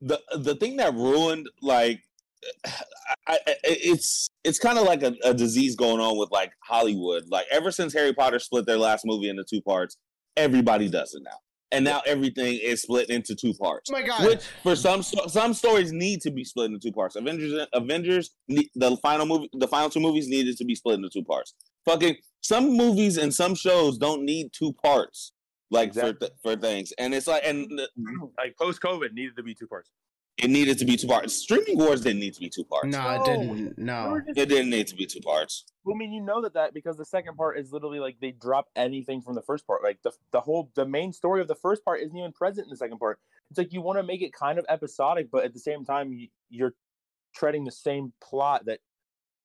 The 0.00 0.20
the 0.38 0.56
thing 0.56 0.76
that 0.78 0.92
ruined 0.94 1.48
like 1.60 2.02
I, 3.26 3.38
I, 3.46 3.54
it's 3.64 4.30
it's 4.44 4.58
kind 4.58 4.78
of 4.78 4.84
like 4.84 5.02
a, 5.02 5.14
a 5.24 5.34
disease 5.34 5.76
going 5.76 6.00
on 6.00 6.18
with 6.18 6.30
like 6.30 6.52
Hollywood. 6.64 7.24
Like 7.28 7.46
ever 7.50 7.70
since 7.70 7.92
Harry 7.94 8.12
Potter 8.12 8.38
split 8.38 8.66
their 8.66 8.78
last 8.78 9.04
movie 9.04 9.28
into 9.28 9.44
two 9.48 9.60
parts, 9.60 9.96
everybody 10.36 10.88
does 10.88 11.14
it 11.14 11.22
now, 11.24 11.36
and 11.70 11.84
now 11.84 12.02
everything 12.06 12.58
is 12.62 12.82
split 12.82 13.10
into 13.10 13.34
two 13.34 13.54
parts. 13.54 13.90
Oh 13.90 13.92
my 13.94 14.02
god. 14.02 14.26
Which 14.26 14.42
for 14.62 14.74
some 14.76 15.02
some 15.02 15.54
stories 15.54 15.92
need 15.92 16.20
to 16.22 16.30
be 16.30 16.44
split 16.44 16.66
into 16.72 16.80
two 16.80 16.92
parts. 16.92 17.16
Avengers 17.16 17.66
Avengers 17.72 18.30
the 18.48 18.96
final 19.02 19.26
movie 19.26 19.50
the 19.52 19.68
final 19.68 19.90
two 19.90 20.00
movies 20.00 20.28
needed 20.28 20.56
to 20.56 20.64
be 20.64 20.74
split 20.74 20.96
into 20.96 21.10
two 21.10 21.24
parts. 21.24 21.54
Fucking 21.84 22.16
some 22.40 22.76
movies 22.76 23.18
and 23.18 23.32
some 23.32 23.54
shows 23.54 23.98
don't 23.98 24.24
need 24.24 24.50
two 24.52 24.72
parts 24.72 25.32
like 25.70 25.94
for 25.94 26.12
th- 26.12 26.32
for 26.42 26.56
things, 26.56 26.92
and 26.98 27.14
it's 27.14 27.26
like 27.26 27.42
and 27.44 27.66
the- 27.78 27.88
Like 28.38 28.56
post 28.58 28.80
COVID 28.82 29.12
needed 29.12 29.36
to 29.36 29.42
be 29.42 29.54
two 29.54 29.66
parts. 29.68 29.90
It 30.38 30.48
needed 30.48 30.78
to 30.78 30.84
be 30.84 30.96
two 30.96 31.06
parts. 31.06 31.34
Streaming 31.34 31.76
Wars 31.78 32.00
didn't 32.00 32.20
need 32.20 32.34
to 32.34 32.40
be 32.40 32.48
two 32.48 32.64
parts. 32.64 32.88
no, 32.88 33.10
it 33.10 33.24
didn't. 33.24 33.78
No. 33.78 34.20
It 34.28 34.48
didn't 34.48 34.70
need 34.70 34.86
to 34.88 34.96
be 34.96 35.06
two 35.06 35.20
parts. 35.20 35.64
Well, 35.84 35.94
I 35.94 35.98
mean, 35.98 36.12
you 36.12 36.22
know 36.22 36.40
that 36.42 36.54
that 36.54 36.74
because 36.74 36.96
the 36.96 37.04
second 37.04 37.36
part 37.36 37.58
is 37.58 37.72
literally 37.72 37.98
like 37.98 38.16
they 38.20 38.30
drop 38.32 38.68
anything 38.74 39.20
from 39.20 39.34
the 39.34 39.42
first 39.42 39.66
part. 39.66 39.82
Like 39.82 39.98
the 40.02 40.12
the 40.32 40.40
whole 40.40 40.70
the 40.74 40.86
main 40.86 41.12
story 41.12 41.40
of 41.40 41.48
the 41.48 41.54
first 41.54 41.84
part 41.84 42.00
isn't 42.00 42.16
even 42.16 42.32
present 42.32 42.66
in 42.66 42.70
the 42.70 42.76
second 42.76 42.98
part. 42.98 43.18
It's 43.50 43.58
like 43.58 43.72
you 43.72 43.82
want 43.82 43.98
to 43.98 44.02
make 44.02 44.22
it 44.22 44.32
kind 44.32 44.58
of 44.58 44.64
episodic, 44.68 45.28
but 45.30 45.44
at 45.44 45.52
the 45.52 45.60
same 45.60 45.84
time 45.84 46.12
you, 46.12 46.28
you're 46.48 46.74
treading 47.34 47.64
the 47.64 47.72
same 47.72 48.12
plot 48.22 48.64
that 48.66 48.80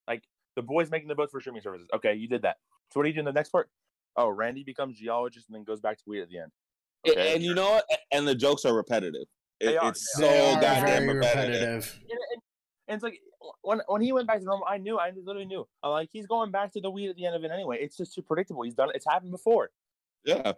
like 0.08 0.24
the 0.56 0.62
boys 0.62 0.90
making 0.90 1.10
the 1.10 1.16
boats 1.16 1.32
for 1.32 1.42
streaming 1.42 1.62
services. 1.62 1.88
Okay, 1.94 2.14
you 2.14 2.28
did 2.28 2.44
that. 2.44 2.58
So 2.92 3.00
what 3.00 3.04
do 3.04 3.10
you 3.10 3.16
do 3.16 3.20
in 3.20 3.26
the 3.26 3.34
next 3.34 3.50
part? 3.50 3.70
Oh, 4.16 4.30
Randy 4.30 4.64
becomes 4.64 4.98
geologist 4.98 5.48
and 5.50 5.56
then 5.56 5.64
goes 5.64 5.82
back 5.82 5.98
to 5.98 6.04
weed 6.08 6.22
at 6.22 6.30
the 6.30 6.40
end. 6.40 6.52
Okay. 7.08 7.36
And 7.36 7.44
you 7.44 7.54
know 7.54 7.70
what? 7.72 7.86
And 8.12 8.28
the 8.28 8.36
jokes 8.36 8.66
are 8.66 8.74
repetitive. 8.74 9.26
It- 9.60 9.66
They 9.68 9.78
are, 9.78 9.90
it's 9.90 10.14
so 10.16 10.22
They 10.22 10.50
are 10.50 10.62
goddamn 10.62 10.84
very 10.84 11.08
repetitive. 11.16 11.62
repetitive. 11.62 12.00
and, 12.10 12.20
and, 12.34 12.42
and 12.90 12.96
it's 12.96 13.04
like 13.04 13.20
when 13.62 13.82
when 13.88 14.02
he 14.02 14.12
went 14.14 14.28
back 14.28 14.40
to 14.40 14.46
normal, 14.46 14.68
I 14.70 14.78
knew, 14.78 14.98
I 14.98 15.12
literally 15.12 15.46
knew. 15.46 15.68
I'm 15.84 15.92
like, 15.92 16.10
he's 16.12 16.28
going 16.28 16.52
back 16.52 16.72
to 16.74 16.82
the 16.82 16.90
weed 16.90 17.10
at 17.10 17.16
the 17.16 17.26
end 17.26 17.36
of 17.36 17.44
it 17.44 17.52
anyway. 17.52 17.78
It's 17.82 17.98
just 17.98 18.14
too 18.14 18.22
predictable. 18.22 18.64
He's 18.64 18.76
done 18.76 18.90
it. 18.90 18.96
It's 18.96 19.06
happened 19.10 19.32
before. 19.32 19.70
Yeah. 20.24 20.54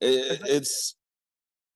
It, 0.00 0.40
it's 0.44 0.96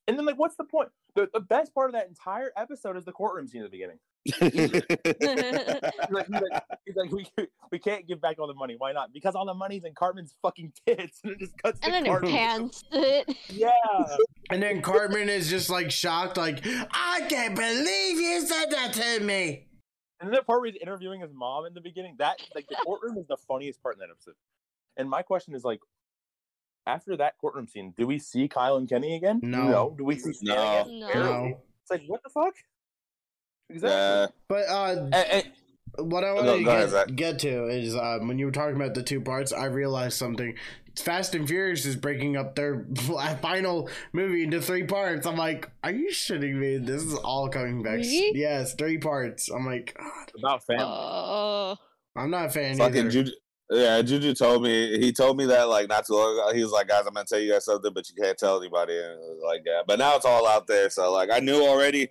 And 0.07 0.19
then 0.19 0.27
like, 0.27 0.39
what's 0.39 0.57
the 0.57 0.65
point? 0.65 0.91
The, 1.15 1.29
the 1.33 1.41
best 1.41 1.75
part 1.75 1.89
of 1.91 1.95
that 1.95 2.07
entire 2.09 2.53
episode 2.57 2.97
is 2.97 3.05
the 3.05 3.13
courtroom 3.13 3.49
scene 3.49 3.63
at 3.63 3.67
the 3.67 3.71
beginning. 3.71 3.99
He's 4.25 4.41
like, 4.41 4.55
he's 4.55 6.11
like, 6.11 6.27
he's 6.87 6.97
like 6.97 7.11
we, 7.11 7.27
we 7.71 7.79
can't 7.79 8.07
give 8.07 8.21
back 8.21 8.39
all 8.39 8.47
the 8.47 8.55
money. 8.55 8.75
Why 8.79 8.93
not? 8.93 9.13
Because 9.13 9.35
all 9.35 9.47
the 9.47 9.55
money's 9.55 9.85
in 9.85 9.95
Cartman's 9.95 10.35
fucking 10.43 10.73
tits, 10.87 11.21
and 11.25 11.33
it 11.33 11.39
just 11.39 11.57
cuts. 11.63 11.79
and 11.83 11.93
to 11.93 11.93
then 11.93 12.07
it 12.07 12.09
Cartman. 12.09 12.31
pans 12.33 12.85
it. 12.93 13.37
Yeah, 13.49 13.71
And 14.51 14.63
then 14.63 14.83
Cartman 14.83 15.29
is 15.29 15.49
just 15.49 15.71
like 15.71 15.91
shocked, 15.91 16.37
like, 16.37 16.65
I 16.67 17.27
can't 17.29 17.55
believe 17.57 18.21
you 18.21 18.41
said 18.47 18.67
that 18.71 18.93
to 18.95 19.25
me. 19.25 19.67
and 20.21 20.29
then 20.29 20.35
the 20.37 20.43
part 20.43 20.61
where 20.61 20.71
he's 20.71 20.81
interviewing 20.81 21.21
his 21.21 21.33
mom 21.33 21.67
in 21.67 21.75
the 21.75 21.81
beginning. 21.81 22.17
That 22.19 22.39
like 22.55 22.67
the 22.69 22.77
courtroom 22.85 23.17
is 23.19 23.27
the 23.27 23.37
funniest 23.49 23.83
part 23.83 23.95
in 23.97 24.01
that 24.01 24.11
episode. 24.11 24.35
And 24.97 25.09
my 25.09 25.23
question 25.23 25.55
is 25.55 25.65
like, 25.65 25.81
after 26.87 27.17
that 27.19 27.35
courtroom 27.41 27.67
scene, 27.69 27.95
do 27.97 28.07
we 28.07 28.19
see 28.19 28.49
Kyle 28.49 28.77
and 28.77 28.89
Kenny 28.89 29.15
again? 29.15 29.41
No. 29.43 29.95
Do 29.97 30.05
we 30.05 30.19
see 30.19 30.33
No. 30.43 30.53
again? 30.83 30.99
No. 31.01 31.09
No. 31.15 31.61
It's 31.83 31.91
like 31.91 32.03
what 32.07 32.23
the 32.23 32.29
fuck? 32.31 32.55
Exactly. 33.71 33.91
yeah. 33.91 34.27
But 34.49 34.69
uh, 34.69 34.97
And- 35.13 35.15
and- 35.15 35.53
what 35.99 36.25
I 36.25 36.33
want 36.33 36.47
Go- 36.47 36.59
to 36.59 36.65
go 36.65 36.71
ahead, 36.71 37.09
get, 37.09 37.17
get 37.17 37.39
to 37.41 37.67
is 37.67 37.95
um, 37.97 38.29
when 38.29 38.39
you 38.39 38.47
were 38.47 38.53
talking 38.53 38.77
about 38.77 38.95
the 38.95 39.03
two 39.03 39.21
parts, 39.21 39.53
I 39.53 39.65
realized 39.67 40.17
something. 40.17 40.55
Fast 40.97 41.35
and 41.35 41.47
Furious 41.49 41.85
is 41.85 41.97
breaking 41.97 42.37
up 42.37 42.55
their 42.55 42.87
final 43.43 43.89
movie 44.13 44.45
into 44.45 44.61
three 44.63 44.85
parts. 44.85 45.27
I'm 45.27 45.37
like, 45.37 45.69
are 45.85 45.91
you 45.91 46.11
shitting 46.11 46.55
me? 46.55 46.79
This 46.79 47.03
is 47.03 47.15
all 47.15 47.49
coming 47.49 47.83
back. 47.83 47.97
Really? 47.99 48.39
Yes, 48.39 48.75
three 48.75 48.99
parts. 48.99 49.51
I'm 49.51 49.67
like, 49.67 49.97
God, 49.99 50.31
About 50.39 50.65
family. 50.65 50.85
Oh. 50.87 51.77
I'm 52.17 52.31
not 52.31 52.47
a 52.47 52.51
fan 52.51 52.77
fucking 52.77 52.97
either. 52.99 53.11
Juju. 53.11 53.33
Yeah, 53.73 54.03
Juju 54.03 54.35
told 54.35 54.63
me 54.65 54.99
he 54.99 55.13
told 55.13 55.37
me 55.37 55.47
that 55.47 55.69
like 55.69 55.89
not 55.89 56.05
too 56.05 56.15
long 56.15 56.35
ago. 56.39 56.53
He 56.53 56.63
was 56.63 56.73
like, 56.73 56.89
"Guys, 56.89 57.05
I'm 57.07 57.15
gonna 57.15 57.25
tell 57.25 57.39
you 57.39 57.53
guys 57.53 57.65
something, 57.65 57.93
but 57.95 58.05
you 58.11 58.21
can't 58.21 58.37
tell 58.37 58.59
anybody." 58.61 58.99
And 58.99 59.41
like 59.45 59.63
that. 59.65 59.85
But 59.87 60.01
now 60.01 60.17
it's 60.17 60.25
all 60.25 60.45
out 60.49 60.67
there, 60.67 60.91
so 60.91 61.13
like 61.13 61.31
I 61.33 61.39
knew 61.39 61.63
already. 61.65 62.09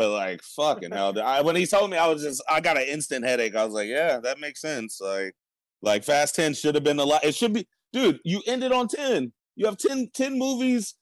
But 0.00 0.12
like 0.12 0.42
fucking 0.42 0.92
hell, 0.92 1.20
I, 1.20 1.42
when 1.42 1.56
he 1.56 1.66
told 1.66 1.90
me, 1.90 1.98
I 1.98 2.06
was 2.06 2.22
just 2.22 2.42
I 2.48 2.62
got 2.62 2.78
an 2.78 2.84
instant 2.84 3.22
headache. 3.22 3.54
I 3.54 3.66
was 3.66 3.74
like, 3.74 3.86
"Yeah, 3.86 4.18
that 4.20 4.40
makes 4.40 4.62
sense." 4.62 4.98
Like, 4.98 5.34
like 5.82 6.04
Fast 6.04 6.34
Ten 6.34 6.54
should 6.54 6.74
have 6.74 6.82
been 6.82 6.98
a 6.98 7.04
lot. 7.04 7.22
It 7.22 7.34
should 7.34 7.52
be, 7.52 7.68
dude. 7.92 8.18
You 8.24 8.40
ended 8.46 8.72
on 8.72 8.88
ten. 8.88 9.34
You 9.56 9.66
have 9.66 9.76
10, 9.76 10.08
10 10.14 10.38
movies, 10.38 10.94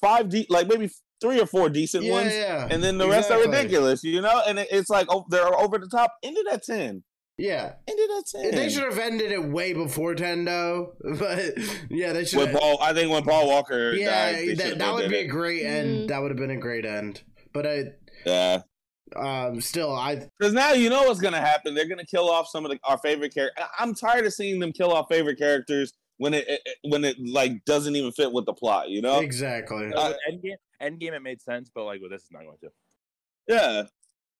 five 0.00 0.28
de- 0.28 0.48
like 0.50 0.66
maybe 0.66 0.90
three 1.20 1.40
or 1.40 1.46
four 1.46 1.68
decent 1.68 2.02
yeah, 2.02 2.12
ones, 2.12 2.32
yeah. 2.34 2.66
and 2.68 2.82
then 2.82 2.98
the 2.98 3.06
rest 3.08 3.30
are 3.30 3.38
ridiculous. 3.38 4.02
You 4.02 4.20
know, 4.20 4.42
and 4.44 4.58
it, 4.58 4.66
it's 4.72 4.90
like 4.90 5.06
oh, 5.08 5.24
they're 5.28 5.56
over 5.56 5.78
the 5.78 5.86
top. 5.86 6.12
Ended 6.24 6.46
at 6.50 6.64
ten. 6.64 7.04
Yeah, 7.38 7.74
ended 7.86 8.10
at 8.18 8.24
ten. 8.26 8.50
they 8.56 8.70
should 8.70 8.82
have 8.82 8.98
ended 8.98 9.30
it 9.30 9.44
way 9.44 9.72
before 9.72 10.16
ten 10.16 10.44
though. 10.44 10.94
But 11.16 11.52
yeah, 11.88 12.12
they 12.12 12.24
should. 12.24 12.40
When 12.40 12.56
Paul, 12.56 12.78
I 12.82 12.92
think 12.92 13.12
when 13.12 13.22
Paul 13.22 13.46
Walker 13.46 13.92
Yeah, 13.92 14.32
died, 14.32 14.48
they 14.48 14.54
that, 14.54 14.78
that 14.78 14.94
would 14.94 15.04
ended 15.04 15.20
be 15.20 15.26
a 15.26 15.28
great 15.28 15.64
end. 15.64 15.88
Mhm. 15.88 16.08
That 16.08 16.22
would 16.22 16.32
have 16.32 16.38
been 16.38 16.50
a 16.50 16.56
great 16.56 16.84
end. 16.84 17.22
But 17.52 17.66
I, 17.66 17.84
Yeah, 18.24 18.62
um, 19.16 19.60
still, 19.60 19.94
I 19.94 20.26
because 20.38 20.52
now 20.52 20.72
you 20.72 20.88
know 20.90 21.04
what's 21.04 21.20
gonna 21.20 21.40
happen. 21.40 21.74
They're 21.74 21.88
gonna 21.88 22.04
kill 22.06 22.30
off 22.30 22.48
some 22.48 22.64
of 22.64 22.70
the, 22.70 22.78
our 22.84 22.98
favorite 22.98 23.34
characters. 23.34 23.64
I'm 23.78 23.94
tired 23.94 24.26
of 24.26 24.32
seeing 24.32 24.58
them 24.60 24.72
kill 24.72 24.92
off 24.92 25.06
favorite 25.10 25.38
characters 25.38 25.92
when 26.18 26.34
it, 26.34 26.44
it 26.48 26.60
when 26.82 27.04
it 27.04 27.16
like 27.18 27.64
doesn't 27.64 27.96
even 27.96 28.12
fit 28.12 28.32
with 28.32 28.46
the 28.46 28.52
plot. 28.54 28.88
You 28.88 29.02
know? 29.02 29.20
exactly. 29.20 29.92
Uh, 29.92 30.12
With 30.12 30.18
Endgame, 30.30 30.56
Endgame, 30.80 31.12
it 31.16 31.22
made 31.22 31.42
sense, 31.42 31.70
but 31.74 31.84
like 31.84 32.00
with 32.00 32.10
this, 32.10 32.22
is 32.22 32.30
not 32.30 32.44
going 32.44 32.58
to. 32.62 32.70
Yeah. 33.48 33.82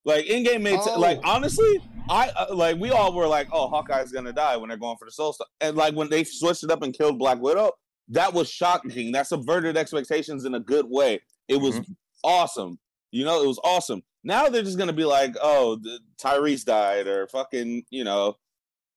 Like 0.04 0.26
Endgame 0.26 0.62
made 0.62 0.80
Oh. 0.82 0.98
like 0.98 1.20
honestly, 1.24 1.78
I 2.08 2.30
uh, 2.30 2.54
like 2.54 2.76
we 2.78 2.90
all 2.90 3.12
were 3.12 3.26
like, 3.26 3.48
oh, 3.52 3.68
Hawkeye's 3.68 4.10
gonna 4.10 4.32
die 4.32 4.56
when 4.56 4.68
they're 4.68 4.78
going 4.78 4.96
for 4.96 5.04
the 5.04 5.12
soul 5.12 5.32
stone, 5.32 5.46
and 5.60 5.76
like 5.76 5.94
when 5.94 6.08
they 6.08 6.24
switched 6.24 6.64
it 6.64 6.70
up 6.70 6.82
and 6.82 6.96
killed 6.96 7.18
Black 7.18 7.40
Widow, 7.40 7.72
that 8.08 8.32
was 8.32 8.48
shocking. 8.50 9.12
That 9.12 9.26
subverted 9.28 9.76
expectations 9.76 10.44
in 10.44 10.54
a 10.54 10.60
good 10.60 10.86
way. 10.88 11.20
It 11.48 11.60
was 11.60 11.80
awesome. 12.24 12.78
You 13.12 13.24
know, 13.24 13.42
it 13.42 13.46
was 13.46 13.60
awesome. 13.62 14.02
Now 14.24 14.48
they're 14.48 14.62
just 14.62 14.78
gonna 14.78 14.92
be 14.92 15.04
like, 15.04 15.34
oh, 15.42 15.78
Tyrese 16.20 16.64
died, 16.64 17.06
or 17.06 17.26
fucking, 17.28 17.84
you 17.90 18.02
know, 18.04 18.36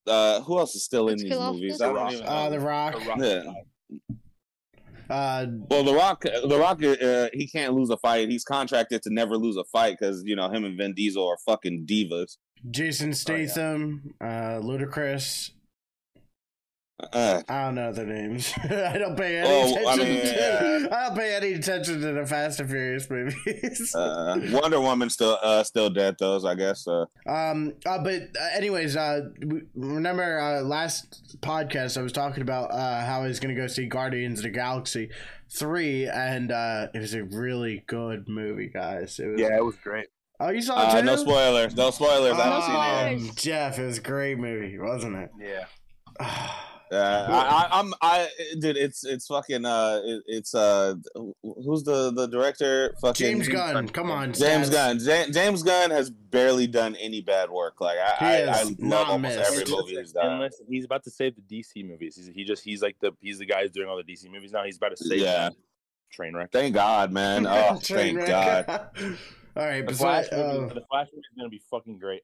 uh, 0.07 0.41
who 0.41 0.57
else 0.57 0.75
is 0.75 0.83
still 0.83 1.07
in 1.09 1.17
Let's 1.17 1.23
these 1.23 1.39
movies? 1.39 1.77
the 1.77 1.85
I 1.85 1.87
don't 1.87 1.95
Rock. 1.97 2.13
even 2.13 2.25
Uh, 2.25 2.49
the 2.49 2.59
Rock. 2.59 2.93
The 2.99 3.05
Rock 3.05 3.19
Yeah. 3.19 3.53
Uh, 5.09 5.45
Well, 5.69 5.83
the 5.83 5.93
Rock, 5.93 6.21
the 6.23 6.57
Rock, 6.59 6.81
uh, 6.83 7.29
he 7.33 7.47
can't 7.47 7.73
lose 7.73 7.89
a 7.91 7.97
fight. 7.97 8.29
He's 8.29 8.43
contracted 8.43 9.03
to 9.03 9.13
never 9.13 9.37
lose 9.37 9.55
a 9.55 9.63
fight 9.65 9.97
because 9.99 10.23
you 10.25 10.35
know 10.35 10.49
him 10.49 10.65
and 10.65 10.77
Vin 10.77 10.93
Diesel 10.95 11.27
are 11.27 11.37
fucking 11.45 11.85
divas. 11.85 12.37
Jason 12.71 13.09
Oh, 13.09 13.13
Statham, 13.13 14.13
uh, 14.21 14.59
Ludacris. 14.61 15.51
Uh, 16.97 17.41
I 17.49 17.65
don't 17.65 17.75
know 17.75 17.91
their 17.91 18.05
names. 18.05 18.53
I 18.63 18.97
don't 18.97 19.17
pay 19.17 19.39
any 19.39 19.47
Oh, 19.49 19.75
I 19.89 19.93
attention. 19.95 20.07
mean, 20.15 20.21
to, 20.23 20.89
I 20.97 21.07
don't 21.07 21.17
pay 21.17 21.35
any 21.35 21.53
attention 21.53 21.99
to 21.99 22.13
the 22.13 22.25
Fast 22.25 22.61
and 22.61 22.69
Furious 22.69 23.09
movies. 23.09 23.93
uh, 23.93 24.39
Wonder 24.51 24.79
Woman 24.79 25.09
still 25.09 25.37
uh, 25.43 25.61
still 25.63 25.89
dead 25.89 26.15
though, 26.19 26.39
I 26.47 26.55
guess. 26.55 26.87
Uh, 26.87 27.05
Um, 27.27 27.73
uh, 27.85 27.97
but 28.01 28.21
uh, 28.39 28.47
anyways, 28.55 28.95
uh, 28.95 29.23
remember 29.75 30.39
uh, 30.39 30.61
last 30.61 31.37
podcast 31.41 31.97
I 31.97 32.01
was 32.01 32.13
talking 32.13 32.41
about 32.41 32.71
uh, 32.71 33.05
how 33.05 33.23
I 33.23 33.27
was 33.27 33.41
gonna 33.41 33.55
go 33.55 33.67
see 33.67 33.87
Guardians 33.87 34.39
of 34.39 34.43
the 34.43 34.49
Galaxy 34.51 35.09
three, 35.51 36.07
and 36.07 36.49
uh, 36.49 36.87
it 36.93 36.99
was 36.99 37.13
a 37.13 37.25
really 37.25 37.83
good 37.87 38.29
movie, 38.29 38.69
guys. 38.73 39.19
It 39.19 39.27
was, 39.27 39.41
Yeah, 39.41 39.57
it 39.57 39.65
was 39.65 39.75
great. 39.75 40.07
Oh, 40.39 40.49
you 40.49 40.61
saw 40.61 40.81
it 40.81 40.93
uh, 40.93 40.99
too? 41.01 41.05
no 41.05 41.15
spoilers. 41.17 41.75
No 41.75 41.91
spoilers. 41.91 42.37
I 42.37 42.47
Oh, 42.47 42.61
haven't 42.61 42.63
seen 42.63 42.75
it. 42.75 42.77
yet. 42.77 43.19
spoilers. 43.33 43.35
Jeff, 43.35 43.79
it 43.79 43.85
was 43.85 43.97
a 43.97 44.01
great 44.01 44.37
movie, 44.37 44.77
wasn't 44.79 45.15
it? 45.17 45.29
Yeah. 45.41 45.65
Uh, 46.95 47.27
I, 47.29 47.35
I, 47.75 47.79
I'm 47.79 47.93
I 48.01 48.29
dude. 48.59 48.77
It's 48.77 49.03
it's 49.05 49.27
fucking 49.27 49.65
uh. 49.65 50.01
It, 50.03 50.23
it's 50.27 50.55
uh. 50.55 50.95
Who's 51.43 51.83
the 51.83 52.11
the 52.11 52.27
director? 52.27 52.95
Fucking 53.01 53.25
James 53.25 53.47
Gunn, 53.47 53.89
come 53.89 54.09
on, 54.11 54.33
James 54.33 54.67
Stas. 54.67 54.69
Gunn. 54.69 54.99
Ja- 55.27 55.31
James 55.31 55.63
Gunn 55.63 55.91
has 55.91 56.09
barely 56.09 56.67
done 56.67 56.95
any 56.95 57.21
bad 57.21 57.49
work. 57.49 57.81
Like 57.81 57.97
I, 57.97 58.15
He 58.19 58.25
I, 58.25 58.51
I 58.59 58.63
love 58.63 58.79
not 58.79 59.07
almost 59.07 59.37
missed. 59.37 59.51
every 59.59 59.75
movie 59.75 59.97
he's 59.97 60.11
done. 60.11 60.25
And 60.33 60.39
listen, 60.41 60.65
he's 60.69 60.85
about 60.85 61.03
to 61.03 61.11
save 61.11 61.33
the 61.35 61.41
DC 61.41 61.87
movies. 61.87 62.15
He's, 62.15 62.27
he 62.27 62.43
just 62.43 62.63
he's 62.63 62.81
like 62.81 62.95
the 63.01 63.11
he's 63.21 63.39
the 63.39 63.45
guy 63.45 63.61
who's 63.63 63.71
doing 63.71 63.87
all 63.89 63.97
the 63.97 64.03
DC 64.03 64.29
movies 64.31 64.51
now. 64.51 64.63
He's 64.63 64.77
about 64.77 64.95
to 64.95 65.03
save 65.03 65.19
Yeah. 65.19 65.49
them. 65.49 65.53
Train 66.11 66.35
wreck. 66.35 66.51
Thank 66.51 66.73
God, 66.75 67.11
man. 67.11 67.45
Oh, 67.49 67.75
thank 67.81 68.17
wreck. 68.17 68.27
God. 68.27 68.89
All 69.57 69.63
right, 69.65 69.79
The 69.81 69.87
besides, 69.93 70.27
Flash, 70.27 70.37
movie, 70.37 70.65
uh, 70.65 70.73
the 70.73 70.81
Flash 70.89 71.07
movie 71.13 71.19
is 71.21 71.37
gonna 71.37 71.49
be 71.49 71.61
fucking 71.71 71.97
great. 71.97 72.21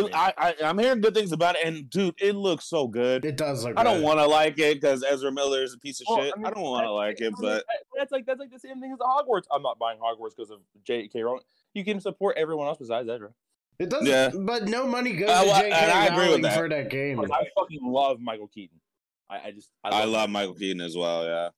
It, 0.00 0.14
I, 0.14 0.32
I, 0.36 0.54
I'm 0.64 0.78
hearing 0.78 1.00
good 1.00 1.14
things 1.14 1.32
about 1.32 1.56
it, 1.56 1.66
and 1.66 1.88
dude, 1.90 2.14
it 2.20 2.34
looks 2.34 2.66
so 2.66 2.86
good. 2.86 3.24
it 3.24 3.36
does 3.36 3.64
look. 3.64 3.78
I 3.78 3.82
don't 3.82 4.02
want 4.02 4.18
to 4.18 4.26
like 4.26 4.58
it 4.58 4.80
because 4.80 5.02
Ezra 5.02 5.30
Miller 5.32 5.62
is 5.62 5.74
a 5.74 5.78
piece 5.78 6.00
of 6.00 6.06
Well, 6.08 6.22
shit. 6.22 6.32
I 6.34 6.38
mean, 6.38 6.46
I 6.46 6.50
don't 6.50 6.62
want 6.62 6.84
to 6.86 6.92
like 6.92 7.20
it, 7.20 7.32
but 7.40 7.64
that's 7.96 8.12
like 8.12 8.26
that's 8.26 8.40
like 8.40 8.50
the 8.50 8.58
same 8.58 8.80
thing 8.80 8.92
as 8.92 8.98
the 8.98 9.04
Hogwarts. 9.04 9.44
I'm 9.52 9.62
not 9.62 9.78
buying 9.78 9.98
Hogwarts 9.98 10.30
because 10.36 10.50
of 10.50 10.60
J.K. 10.84 11.22
Rowling. 11.22 11.42
You 11.74 11.84
can 11.84 12.00
support 12.00 12.36
everyone 12.36 12.66
else 12.68 12.78
besides 12.78 13.08
Ezra. 13.08 13.30
It 13.78 13.88
doesn't, 13.90 14.06
Yeah. 14.06 14.30
but 14.32 14.68
no 14.68 14.86
money 14.86 15.12
goes 15.14 15.28
Uh, 15.30 15.42
to 15.42 15.48
J.K. 15.48 15.70
and 15.72 15.90
I 15.92 16.06
agree 16.06 16.16
with 16.18 16.26
Rowling 16.28 16.42
that. 16.42 16.56
for 16.56 16.68
that 16.68 16.90
game. 16.90 17.20
I 17.20 17.44
fucking 17.58 17.80
love 17.82 18.20
Michael 18.20 18.48
Keaton. 18.48 18.80
I, 19.28 19.48
I 19.48 19.50
just 19.50 19.70
I 19.82 20.04
love 20.04 20.30
Michael 20.30 20.54
Keaton 20.54 20.80
as 20.80 20.96
well. 20.96 21.24
Yeah. 21.24 21.48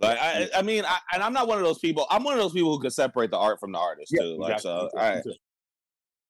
Like 0.00 0.18
I, 0.20 0.48
I 0.56 0.62
mean, 0.62 0.84
I, 0.84 0.98
and 1.12 1.22
I'm 1.24 1.32
not 1.32 1.48
one 1.48 1.58
of 1.58 1.64
those 1.64 1.80
people. 1.80 2.06
I'm 2.08 2.22
one 2.22 2.34
of 2.34 2.40
those 2.40 2.52
people 2.52 2.72
who 2.72 2.80
can 2.80 2.90
separate 2.90 3.32
the 3.32 3.36
art 3.36 3.58
from 3.58 3.72
the 3.72 3.78
artist 3.78 4.12
Yeah, 4.12 4.22
too. 4.22 4.38
Like 4.38 4.52
exactly. 4.54 4.88
so, 4.94 4.98
I, 4.98 5.22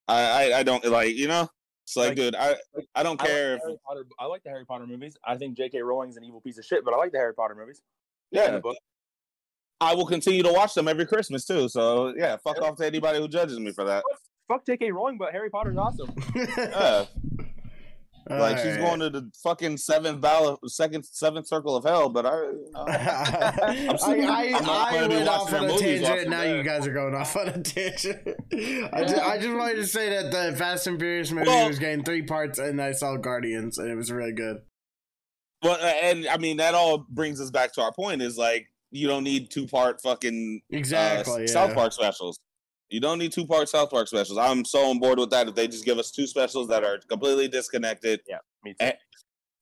I, 0.09 0.21
I, 0.51 0.59
I 0.59 0.63
don't 0.63 0.83
like 0.85 1.15
you 1.15 1.27
know. 1.27 1.47
It's 1.85 1.95
like, 1.95 2.09
Like- 2.09 2.17
dude, 2.17 2.35
I, 2.35 2.55
I 2.93 3.01
don't 3.03 3.19
I 3.19 3.23
like, 3.23 3.31
care 3.31 3.53
if 3.55 3.61
Harry 3.61 3.77
Potter, 3.87 4.05
I 4.19 4.25
like 4.25 4.43
the 4.43 4.49
Harry 4.49 4.65
Potter 4.65 4.85
movies. 4.85 5.17
I 5.25 5.37
think 5.37 5.57
J.K. 5.57 5.81
Rowling's 5.81 6.17
an 6.17 6.23
evil 6.23 6.39
piece 6.41 6.57
of 6.59 6.65
shit, 6.65 6.85
but 6.85 6.93
I 6.93 6.97
like 6.97 7.11
the 7.11 7.17
Harry 7.17 7.33
Potter 7.33 7.55
movies. 7.55 7.81
Yeah. 8.31 8.51
the 8.51 8.59
book. 8.59 8.77
I 9.81 9.95
will 9.95 10.05
continue 10.05 10.43
to 10.43 10.51
watch 10.53 10.73
them 10.73 10.87
every 10.87 11.05
Christmas 11.07 11.45
too. 11.45 11.67
So 11.69 12.13
yeah, 12.17 12.37
fuck 12.43 12.61
off 12.61 12.75
to 12.77 12.85
anybody 12.85 13.17
who 13.19 13.27
judges 13.27 13.59
me 13.59 13.71
for 13.71 13.85
that. 13.85 14.03
Fuck 14.47 14.65
J.K. 14.65 14.91
Rowling, 14.91 15.17
but 15.17 15.31
Harry 15.31 15.49
Potter's 15.49 15.77
awesome. 15.77 16.11
Yeah. 16.35 17.05
Like 18.29 18.57
she's 18.59 18.67
Alright. 18.77 18.79
going 18.81 18.99
to 18.99 19.09
the 19.09 19.31
fucking 19.43 19.77
seventh 19.77 20.21
ballot, 20.21 20.59
second, 20.69 21.03
seventh 21.03 21.47
circle 21.47 21.75
of 21.75 21.83
hell. 21.83 22.09
But 22.09 22.27
I, 22.27 22.35
you 22.43 22.69
know, 22.73 22.83
I, 22.87 23.95
still- 23.97 24.31
I, 24.31 24.53
I'm 24.55 24.69
I 24.69 25.07
went 25.07 25.27
off 25.27 25.51
on 25.53 25.65
a 25.69 25.77
tangent. 25.77 26.29
Now 26.29 26.43
you 26.43 26.61
guys 26.61 26.85
are 26.85 26.93
going 26.93 27.15
off 27.15 27.35
on 27.35 27.47
a 27.49 27.61
tangent. 27.63 28.19
I 28.93 29.01
just, 29.01 29.15
I 29.17 29.37
just 29.39 29.55
wanted 29.57 29.75
to 29.77 29.87
say 29.87 30.09
that 30.09 30.31
the 30.31 30.55
Fast 30.55 30.85
and 30.85 30.99
Furious 30.99 31.31
movie 31.31 31.47
Well- 31.47 31.67
was 31.67 31.79
getting 31.79 32.03
three 32.03 32.21
parts, 32.21 32.59
and 32.59 32.79
I 32.81 32.91
saw 32.91 33.15
Guardians, 33.17 33.77
and 33.79 33.89
it 33.89 33.95
was 33.95 34.11
really 34.11 34.33
good. 34.33 34.57
well, 35.63 35.77
and 35.81 36.27
I 36.27 36.37
mean 36.37 36.57
that 36.57 36.75
all 36.75 36.99
brings 37.09 37.41
us 37.41 37.49
back 37.49 37.73
to 37.73 37.81
our 37.81 37.91
point: 37.93 38.21
is 38.21 38.37
like 38.37 38.67
you 38.91 39.07
don't 39.07 39.23
need 39.23 39.49
two 39.51 39.65
part 39.67 40.01
fucking 40.01 40.61
uh, 40.71 40.77
Exactly. 40.77 41.41
yeah. 41.41 41.47
South 41.47 41.73
Park 41.73 41.93
specials. 41.93 42.39
You 42.89 42.99
don't 42.99 43.19
need 43.19 43.31
two 43.31 43.45
part 43.45 43.69
South 43.69 43.89
Park 43.89 44.07
specials. 44.07 44.37
I'm 44.37 44.65
so 44.65 44.89
on 44.89 44.99
board 44.99 45.19
with 45.19 45.29
that. 45.31 45.47
If 45.47 45.55
they 45.55 45.67
just 45.67 45.85
give 45.85 45.97
us 45.99 46.11
two 46.11 46.25
specials 46.27 46.67
that 46.69 46.83
are 46.83 46.99
completely 47.07 47.47
disconnected 47.47 48.21
yeah, 48.27 48.37
Me 48.63 48.71
too. 48.71 48.85
and, 48.85 48.93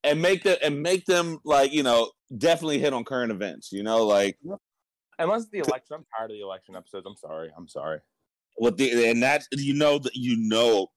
and 0.04 0.22
make 0.22 0.44
them 0.44 0.58
and 0.64 0.82
make 0.82 1.06
them 1.06 1.40
like 1.44 1.74
you 1.74 1.84
know 1.84 2.12
definitely 2.38 2.80
hit 2.80 2.94
on 2.94 3.04
current 3.04 3.32
events. 3.32 3.72
You 3.72 3.84
know, 3.84 4.06
like 4.06 4.38
Unless 5.20 5.48
the 5.50 5.60
election. 5.60 5.96
I'm 5.96 6.06
tired 6.16 6.32
of 6.32 6.38
the 6.38 6.42
election 6.42 6.76
episodes. 6.76 7.06
I'm 7.08 7.16
sorry. 7.18 7.50
I'm 7.58 7.68
sorry. 7.68 8.00
with 8.60 8.78
the 8.78 9.10
and 9.10 9.22
that 9.24 9.44
you 9.52 9.74
know 9.74 10.00
that 10.00 10.16
you 10.16 10.36
know 10.38 10.88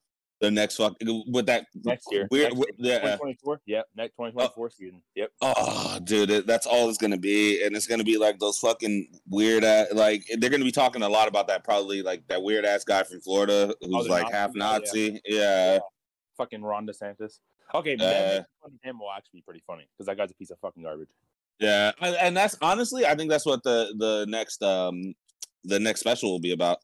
the 0.41 0.51
next 0.51 0.77
fuck 0.77 0.97
with 1.27 1.47
that 1.47 1.67
Next 1.85 2.07
year. 2.11 2.27
weird 2.31 2.55
Next 2.55 2.67
year. 2.79 2.93
yeah 2.95 2.99
2024. 3.17 3.61
Yep. 3.67 3.87
Next 3.97 4.13
2024 4.17 4.71
season. 4.71 5.03
Yep. 5.15 5.31
Oh, 5.43 5.99
dude, 6.03 6.31
it, 6.31 6.47
that's 6.47 6.67
all 6.67 6.89
it's 6.89 6.99
gonna 6.99 7.19
be, 7.19 7.63
and 7.63 7.77
it's 7.77 7.87
gonna 7.87 8.05
be 8.05 8.17
like 8.19 8.39
those 8.39 8.59
fucking 8.59 9.09
weird 9.29 9.65
ass. 9.65 9.89
Like 9.93 10.25
they're 10.39 10.51
gonna 10.51 10.65
be 10.65 10.73
talking 10.73 11.03
a 11.03 11.09
lot 11.09 11.29
about 11.29 11.47
that. 11.49 11.63
Probably 11.65 12.03
like 12.03 12.27
that 12.29 12.43
weird 12.43 12.65
ass 12.65 12.85
guy 12.85 13.03
from 13.03 13.21
Florida 13.21 13.75
who's 13.81 14.07
Oh, 14.07 14.11
like 14.11 14.23
Nazi 14.25 14.33
half 14.35 14.55
Nazi. 14.55 15.21
Yeah, 15.27 15.79
Fucking 16.37 16.63
Ron 16.63 16.87
DeSantis. 16.87 17.39
Okay, 17.75 17.95
Uh, 17.95 17.99
man, 17.99 18.45
him 18.83 18.99
will 18.99 19.11
actually 19.15 19.39
be 19.41 19.43
pretty 19.43 19.63
funny 19.67 19.87
because 19.93 20.07
that 20.07 20.17
guy's 20.17 20.31
a 20.31 20.35
piece 20.35 20.51
of 20.51 20.59
fucking 20.61 20.83
garbage. 20.83 21.11
yeah, 21.61 21.93
and, 22.01 22.37
that's 22.37 22.57
honestly, 22.63 23.05
I 23.07 23.15
think 23.15 23.31
that's 23.31 23.45
what 23.47 23.63
the 23.63 23.95
the 23.99 24.25
next 24.29 24.63
um 24.63 25.15
the 25.65 25.79
next 25.79 26.01
special 26.01 26.31
will 26.33 26.41
be 26.41 26.53
about 26.53 26.79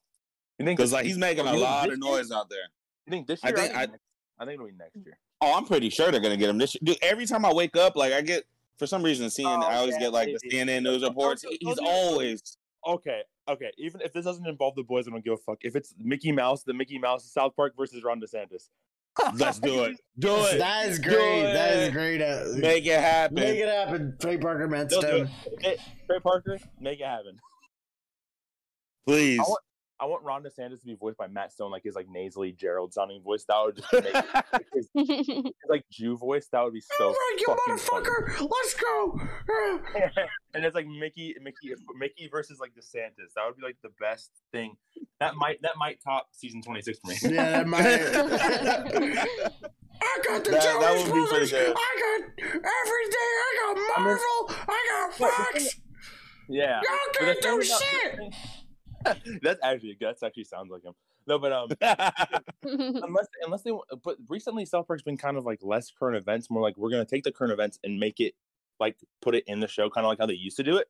You 0.59 0.67
think? 0.67 0.77
because 0.77 0.93
like 0.93 1.07
he's 1.07 1.17
making 1.19 1.49
Oh, 1.49 1.57
a 1.57 1.59
lot 1.59 1.91
of 1.91 1.99
noise 1.99 2.31
out 2.31 2.51
there. 2.51 2.69
You 3.07 3.11
think 3.11 3.27
this 3.27 3.41
I 3.43 3.49
year? 3.49 3.57
I 3.57 3.61
think 3.61 3.73
think, 3.75 3.79
I- 3.79 3.87
next, 3.93 4.03
I 4.39 4.45
think 4.45 4.55
it'll 4.55 4.67
be 4.67 4.73
next 4.79 4.97
year. 5.05 5.19
Oh, 5.41 5.55
I'm 5.57 5.65
pretty 5.67 5.91
sure 5.91 6.11
they're 6.11 6.21
gonna 6.21 6.37
get 6.37 6.49
him 6.51 6.59
this. 6.59 6.75
year. 6.75 6.81
Dude, 6.85 6.99
every 7.03 7.27
time 7.27 7.45
I 7.45 7.53
wake 7.53 7.77
up, 7.77 7.95
like 7.97 8.13
I 8.13 8.21
get 8.21 8.45
for 8.79 8.87
some 8.87 9.03
reason 9.03 9.29
seeing, 9.31 9.49
Oh, 9.49 9.63
I 9.63 9.77
always 9.77 9.95
yeah, 9.95 10.01
get 10.01 10.13
like 10.13 10.29
the 10.29 10.39
maybe. 10.45 10.57
CNN 10.73 10.83
news 10.83 11.03
reports. 11.03 11.43
Those- 11.43 11.57
He's 11.61 11.77
those 11.77 11.79
are- 11.79 11.87
always 11.87 12.57
Okay, 12.87 13.23
okay. 13.49 13.73
Even 13.79 14.01
if 14.01 14.13
this 14.13 14.25
doesn't 14.25 14.47
involve 14.47 14.77
the 14.77 14.83
boys, 14.85 15.09
I 15.09 15.11
don't 15.11 15.25
give 15.25 15.33
a 15.33 15.37
fuck. 15.39 15.59
If 15.63 15.75
it's 15.75 15.93
Mickey 15.99 16.31
Mouse, 16.31 16.63
the 16.63 16.73
Mickey 16.73 16.99
Mouse 16.99 17.25
South 17.33 17.57
Park 17.57 17.75
versus 17.77 18.05
Ron 18.05 18.21
DeSantis. 18.21 18.69
let's 19.35 19.59
do 19.59 19.85
it, 19.85 19.97
do 20.21 20.37
it, 20.37 20.59
That 20.59 20.89
is 20.89 20.99
great. 21.01 21.43
That 21.43 21.77
is 21.79 21.91
great. 21.91 22.23
Uh, 22.23 22.45
make 22.59 22.87
it 22.87 23.01
happen. 23.01 23.35
Make 23.35 23.59
it 23.59 23.67
happen. 23.69 24.15
Trey 24.21 24.37
Parker 24.39 24.69
They'll 24.69 24.79
do 24.85 24.85
Matt 24.85 24.93
Stone. 24.93 25.31
it. 25.47 25.63
Hey, 25.63 25.77
Trey 26.07 26.21
Parker, 26.21 26.59
make 26.79 27.01
it 27.01 27.07
happen. 27.07 27.39
Please. 29.07 29.39
I 29.41 29.43
want, 29.43 29.61
I 29.99 30.05
want 30.05 30.25
Ron 30.25 30.43
DeSantis 30.43 30.81
to 30.81 30.87
be 30.87 30.95
voiced 30.95 31.17
by 31.17 31.27
Matt 31.27 31.53
Stone, 31.53 31.71
like 31.71 31.85
his 31.85 31.95
like 31.95 32.07
nasally 32.11 32.53
Gerald 32.53 32.93
sounding 32.93 33.23
voice. 33.23 33.45
That 33.49 33.63
would 33.65 33.77
just 33.77 33.93
make 33.93 34.13
like, 34.13 34.67
his, 34.75 34.89
his, 34.95 35.53
like 35.69 35.85
Jew 35.91 36.19
voice. 36.19 36.49
That 36.53 36.63
would 36.65 36.75
be 36.75 36.83
so. 36.83 37.05
All 37.07 37.11
right, 37.13 37.37
you 37.39 37.47
fucking 37.47 37.79
funny. 37.79 38.05
motherfucker. 38.07 38.49
Let's 38.51 38.75
go. 38.75 39.21
and 40.55 40.65
it's 40.67 40.75
like 40.75 40.87
Mickey, 40.87 41.35
Mickey, 41.43 41.75
Mickey 41.99 42.29
versus 42.31 42.59
like 42.61 42.73
DeSantis. 42.75 43.33
That 43.37 43.47
would 43.47 43.57
be 43.57 43.63
like 43.63 43.77
the 43.83 43.91
best 43.99 44.31
thing. 44.53 44.77
That 45.21 45.35
might 45.37 45.63
that 45.63 45.77
might 45.79 45.99
top 46.05 46.29
season 46.33 46.61
twenty 46.61 46.83
six 46.83 46.99
for 46.99 47.09
me. 47.11 47.17
Yeah, 47.35 47.63
that 47.63 47.67
might. 47.67 47.83
I 50.03 50.21
got 50.25 50.45
the 50.45 50.51
That- 50.51 50.63
Jonas 50.63 51.09
Brothers. 51.09 51.53
I 51.55 51.65
got 51.65 52.21
everything. 52.45 53.33
I 53.41 53.57
got 53.61 53.77
I 53.77 53.99
mean- 53.99 54.05
Marvel. 54.05 54.51
I 54.69 54.87
got 54.91 55.15
Fox. 55.15 55.81
yeah. 56.49 56.81
Y'all 56.83 57.13
can't 57.15 57.41
do 57.41 57.63
shit. 57.63 58.19
that's 59.43 59.61
actually 59.63 59.97
that's 60.01 60.23
actually 60.23 60.45
sounds 60.45 60.71
like 60.71 60.83
him. 60.85 60.93
no, 61.27 61.39
but 61.39 61.53
um, 61.53 61.69
unless 62.63 63.27
unless 63.45 63.63
they 63.63 63.73
but 64.05 64.17
recently 64.29 64.65
South 64.65 64.87
Park's 64.87 65.03
been 65.03 65.17
kind 65.17 65.37
of 65.37 65.45
like 65.45 65.61
less 65.63 65.91
current 65.91 66.17
events, 66.17 66.51
more 66.51 66.63
like 66.63 66.77
we're 66.77 66.91
gonna 66.91 67.05
take 67.05 67.25
the 67.25 67.33
current 67.33 67.53
events 67.53 67.79
and 67.85 67.99
make 67.99 68.21
it 68.21 68.35
like 68.81 68.97
put 69.23 69.35
it 69.35 69.45
in 69.47 69.61
the 69.61 69.69
show, 69.69 69.89
kind 69.91 70.05
of 70.05 70.09
like 70.09 70.19
how 70.19 70.27
they 70.27 70.35
used 70.35 70.57
to 70.59 70.63
do 70.63 70.77
it. 70.77 70.89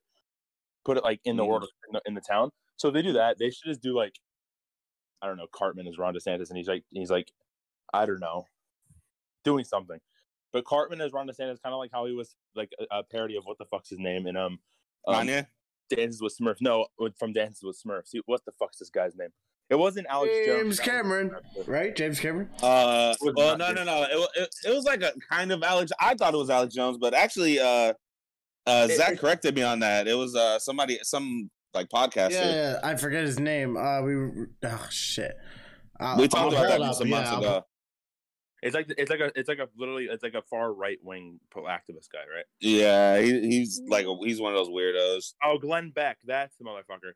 Put 0.85 0.97
it 0.97 1.05
like 1.05 1.21
in 1.25 1.37
the 1.37 1.43
Mhm. 1.45 1.49
world 1.49 1.69
in 1.89 1.93
the, 1.95 2.03
in 2.07 2.15
the 2.15 2.21
town. 2.21 2.51
So 2.77 2.89
if 2.89 2.95
they 2.95 3.03
do 3.03 3.13
that, 3.15 3.39
they 3.39 3.51
should 3.51 3.67
just 3.67 3.83
do 3.83 3.95
like 3.97 4.19
I 5.23 5.27
don't 5.27 5.37
know, 5.39 5.47
Cartman 5.53 5.87
is 5.87 5.99
Ron 5.99 6.15
DeSantis, 6.15 6.49
and 6.49 6.57
he's 6.59 6.69
like 6.69 6.85
he's 6.91 7.11
like 7.11 7.33
I 7.95 8.07
don't 8.07 8.21
know, 8.21 8.47
doing 9.45 9.65
something. 9.65 9.99
But 10.53 10.65
Cartman 10.65 11.01
as 11.01 11.13
Ron 11.13 11.27
DeSantis, 11.29 11.61
kind 11.63 11.73
of 11.75 11.79
like 11.79 11.91
how 11.93 12.07
he 12.07 12.13
was 12.13 12.35
like 12.55 12.71
a, 12.79 12.99
a 12.99 13.03
parody 13.03 13.37
of 13.37 13.45
what 13.45 13.59
the 13.59 13.65
fuck's 13.67 13.91
his 13.91 13.99
name 13.99 14.27
and 14.27 14.37
um, 14.39 14.59
um 15.07 15.27
Kanye. 15.27 15.47
Dances 15.89 16.21
with 16.23 16.37
Smurfs. 16.37 16.57
No, 16.61 16.87
from 17.19 17.33
Dances 17.33 17.63
with 17.63 17.81
Smurfs. 17.81 18.11
What 18.27 18.45
the 18.45 18.53
fuck's 18.59 18.79
this 18.79 18.91
guy's 18.91 19.17
name? 19.17 19.29
It 19.69 19.75
wasn't 19.75 20.07
Alex 20.09 20.33
James 20.45 20.49
That 20.59 20.67
was- 20.67 20.81
Cameron, 20.81 21.37
right? 21.67 21.95
James 21.97 22.21
Cameron. 22.21 22.49
Uh, 22.63 23.15
well, 23.21 23.59
no, 23.59 23.73
no, 23.73 23.83
no. 23.83 24.03
It, 24.05 24.29
it, 24.43 24.49
it 24.67 24.75
was 24.75 24.85
like 24.85 25.03
a 25.03 25.13
kind 25.29 25.51
of 25.51 25.63
Alex. 25.65 25.91
I 26.01 26.15
thought 26.15 26.35
it 26.35 26.37
was 26.37 26.51
Alex 26.51 26.73
Jones, 26.75 26.99
but 26.99 27.15
actually, 27.15 27.59
uh, 27.59 27.93
uh, 28.67 28.87
Zach 28.89 29.15
it- 29.15 29.19
corrected 29.21 29.55
me 29.57 29.63
on 29.63 29.81
that. 29.81 30.07
It 30.07 30.15
was 30.15 30.37
uh 30.37 30.59
somebody, 30.61 30.99
some 31.03 31.51
like 31.75 31.89
podcaster. 31.89 32.31
Yeah, 32.33 32.53
yeah, 32.53 32.81
I 32.85 32.95
forget 32.95 33.25
his 33.25 33.39
name. 33.41 33.77
Uh, 33.77 34.03
we 34.03 34.15
oh 34.65 34.87
shit. 34.91 35.37
Uh, 35.99 36.15
We 36.19 36.29
talked 36.29 36.53
about 36.53 36.69
that 36.69 36.77
pull 36.77 36.85
it 36.85 36.89
just 36.89 37.01
up. 37.01 37.07
a 37.07 37.11
month 37.11 37.27
Yeah, 37.27 37.33
I'll- 37.33 37.39
ago. 37.41 37.67
It's 38.67 38.75
like 38.75 38.93
it's 38.99 39.11
like 39.11 39.21
a 39.21 39.31
it's 39.39 39.49
like 39.49 39.59
a 39.61 39.69
literally 39.77 40.07
it's 40.07 40.25
like 40.25 40.35
a 40.35 40.43
far 40.43 40.73
right 40.73 40.99
wing 41.03 41.39
activist 41.55 42.11
guy, 42.13 42.25
right? 42.35 42.45
Yeah, 42.61 43.21
he, 43.21 43.41
he's 43.49 43.81
like 43.89 44.07
a, 44.07 44.17
he's 44.23 44.41
one 44.41 44.53
of 44.53 44.59
those 44.59 44.69
weirdos. 44.69 45.35
Oh, 45.45 45.57
Glenn 45.59 45.91
Beck, 45.91 46.19
that's 46.25 46.57
the 46.57 46.65
motherfucker. 46.65 47.13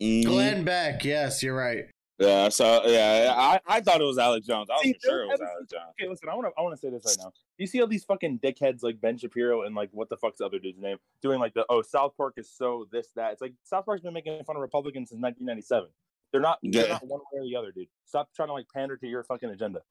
Mhm. 0.00 0.24
Glenn 0.24 0.64
Beck. 0.64 1.04
Yes, 1.04 1.42
you're 1.42 1.54
right. 1.54 1.84
Yeah, 2.18 2.48
so 2.48 2.86
yeah, 2.86 3.34
I, 3.36 3.60
I 3.66 3.80
thought 3.80 4.00
it 4.00 4.04
was 4.04 4.18
Alex 4.18 4.46
Jones. 4.46 4.68
I 4.70 4.74
was 4.74 4.82
See, 4.84 4.94
sure 5.04 5.24
it 5.24 5.26
was 5.26 5.40
Alex 5.40 5.70
Jones. 5.70 5.84
Okay, 6.00 6.08
listen, 6.08 6.28
I 6.28 6.34
want 6.34 6.46
to 6.46 6.52
I 6.56 6.62
want 6.62 6.72
to 6.74 6.80
say 6.80 6.88
this 6.88 7.02
right 7.04 7.16
now. 7.18 7.32
You 7.58 7.66
see 7.66 7.80
all 7.82 7.86
these 7.88 8.04
fucking 8.04 8.38
dickheads 8.38 8.82
like 8.82 9.00
Ben 9.00 9.18
Shapiro 9.18 9.62
and 9.62 9.74
like 9.74 9.90
what 9.92 10.08
the 10.08 10.16
fuck's 10.16 10.38
the 10.38 10.46
other 10.46 10.58
dude's 10.58 10.80
name 10.80 10.96
doing 11.20 11.38
like 11.38 11.54
the 11.54 11.66
oh 11.68 11.82
South 11.82 12.16
Park 12.16 12.34
is 12.38 12.48
so 12.50 12.86
this 12.92 13.08
that. 13.16 13.32
It's 13.32 13.42
like 13.42 13.52
South 13.64 13.84
Park's 13.84 14.02
been 14.02 14.14
making 14.14 14.42
fun 14.44 14.56
of 14.56 14.62
Republicans 14.62 15.10
since 15.10 15.20
1997. 15.20 15.88
They're 16.32 16.40
not 16.40 16.60
they're 16.62 16.86
Yeah. 16.86 16.92
not 16.94 17.06
one 17.06 17.20
way 17.32 17.40
or 17.40 17.44
the 17.44 17.56
other, 17.56 17.72
dude. 17.72 17.88
Stop 18.06 18.28
trying 18.34 18.48
to 18.48 18.54
like 18.54 18.66
pander 18.72 18.96
to 18.96 19.06
your 19.06 19.24
fucking 19.24 19.50
agenda. 19.50 19.82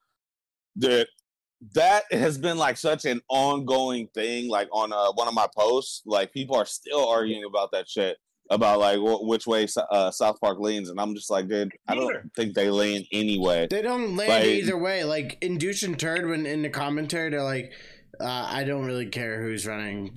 Dude, 0.78 1.08
that 1.74 2.04
has 2.12 2.38
been 2.38 2.58
like 2.58 2.78
such 2.78 3.06
an 3.06 3.22
ongoing 3.30 4.08
thing. 4.14 4.50
Like 4.50 4.68
on 4.72 4.92
uh, 4.92 5.12
one 5.14 5.28
of 5.28 5.34
my 5.34 5.48
posts, 5.58 6.02
like 6.06 6.34
people 6.34 6.56
are 6.56 6.66
still 6.66 7.08
arguing 7.08 7.44
about 7.46 7.72
that 7.72 7.88
shit 7.90 8.18
about 8.50 8.80
like 8.80 8.98
wh- 9.00 9.24
which 9.24 9.48
way 9.48 9.66
uh, 9.92 10.12
South 10.12 10.40
Park 10.42 10.60
leans, 10.60 10.90
and 10.90 11.00
I'm 11.00 11.16
just 11.16 11.30
like, 11.32 11.48
dude, 11.48 11.72
I 11.88 11.96
don't 11.96 12.16
think 12.36 12.54
they 12.56 12.70
lean 12.70 13.06
anyway. 13.12 13.68
They 13.70 13.82
don't 13.82 14.16
land 14.16 14.30
Like- 14.30 14.46
either 14.46 14.78
way. 14.78 15.04
Like 15.04 15.38
in 15.42 15.58
douche 15.58 15.84
and 15.84 15.98
turd, 15.98 16.28
when 16.28 16.46
in 16.46 16.62
the 16.64 16.70
commentary, 16.70 17.30
they're 17.30 17.44
like, 17.44 17.72
uh, 18.20 18.48
"I 18.50 18.64
don't 18.66 18.86
really 18.86 19.08
care 19.08 19.42
who's 19.42 19.66
running. 19.66 20.16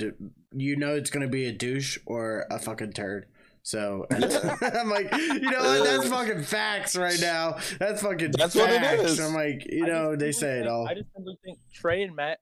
You 0.52 0.76
know, 0.76 0.94
it's 0.96 1.10
gonna 1.10 1.28
be 1.28 1.46
a 1.46 1.52
douche 1.52 1.98
or 2.06 2.46
a 2.50 2.58
fucking 2.58 2.92
turd." 2.94 3.26
So 3.66 4.06
I'm 4.12 4.88
like, 4.88 5.12
you 5.12 5.40
know 5.40 5.58
what? 5.58 5.82
That's 5.82 6.08
fucking 6.08 6.44
facts 6.44 6.94
right 6.94 7.20
now. 7.20 7.56
That's 7.80 8.00
fucking 8.00 8.30
That's 8.30 8.54
facts. 8.54 8.56
what 8.56 8.70
it 8.70 9.00
is. 9.00 9.18
I'm 9.18 9.34
like, 9.34 9.66
you 9.68 9.84
know, 9.84 10.14
they 10.14 10.30
simply 10.30 10.32
say 10.32 10.60
it 10.60 10.68
all. 10.68 10.86
I 10.86 10.94
just 10.94 11.12
simply 11.12 11.36
think 11.44 11.58
Trey 11.74 12.04
and 12.04 12.14
Matt. 12.14 12.38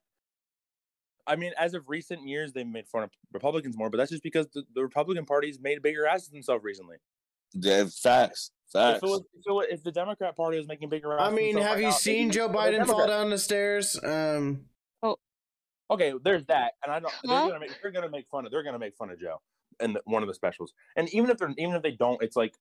I 1.27 1.37
mean, 1.37 1.53
as 1.59 1.73
of 1.73 1.89
recent 1.89 2.29
years, 2.29 2.53
they've 2.53 2.67
made 2.67 2.87
fun 2.89 3.05
of 3.05 3.11
Republicans 3.33 3.75
more, 3.75 3.89
but 3.89 3.97
that's 3.97 4.11
just 4.11 4.23
because 4.23 4.49
the, 4.53 4.65
the 4.75 4.83
Republican 4.83 5.25
Party's 5.25 5.59
made 5.59 5.81
bigger 5.81 6.07
asses 6.07 6.29
themselves 6.29 6.63
recently. 6.63 6.97
Yeah, 7.55 7.87
facts, 7.87 8.51
facts. 8.71 8.99
If, 8.99 9.05
it 9.05 9.07
was, 9.07 9.21
if, 9.33 9.47
it 9.47 9.51
was, 9.51 9.67
if 9.71 9.83
the 9.83 9.93
Democrat 9.93 10.37
Party 10.37 10.59
was 10.59 10.69
making 10.69 10.91
bigger 10.91 11.19
I 11.19 11.31
mean, 11.31 11.57
have 11.57 11.77
right 11.77 11.79
you 11.79 11.85
now, 11.85 11.91
seen 11.93 12.33
Joe 12.33 12.51
Biden 12.51 12.85
fall 12.85 13.07
down 13.07 13.31
the 13.31 13.39
stairs? 13.39 13.99
Um, 14.05 14.67
Okay, 15.91 16.13
there's 16.23 16.45
that, 16.47 16.73
and 16.83 16.91
I 16.93 16.99
don't. 16.99 17.13
They're 17.25 17.37
Huh? 17.39 17.47
gonna 17.49 17.61
make. 17.61 17.71
They're 17.83 17.91
gonna 17.91 18.09
make 18.09 18.27
fun 18.31 18.47
of. 18.47 18.51
They're 18.51 18.63
gonna 18.63 18.79
make 18.79 18.97
fun 18.97 19.11
of 19.11 19.21
Joe 19.21 19.41
and 19.81 19.99
one 20.05 20.23
of 20.23 20.29
the 20.29 20.35
specials. 20.35 20.73
And 20.97 21.09
even 21.15 21.31
if 21.31 21.39
they're, 21.39 21.53
even 21.59 21.75
if 21.75 21.83
they 21.83 21.93
don't, 21.93 22.23
it's 22.23 22.37
like, 22.37 22.55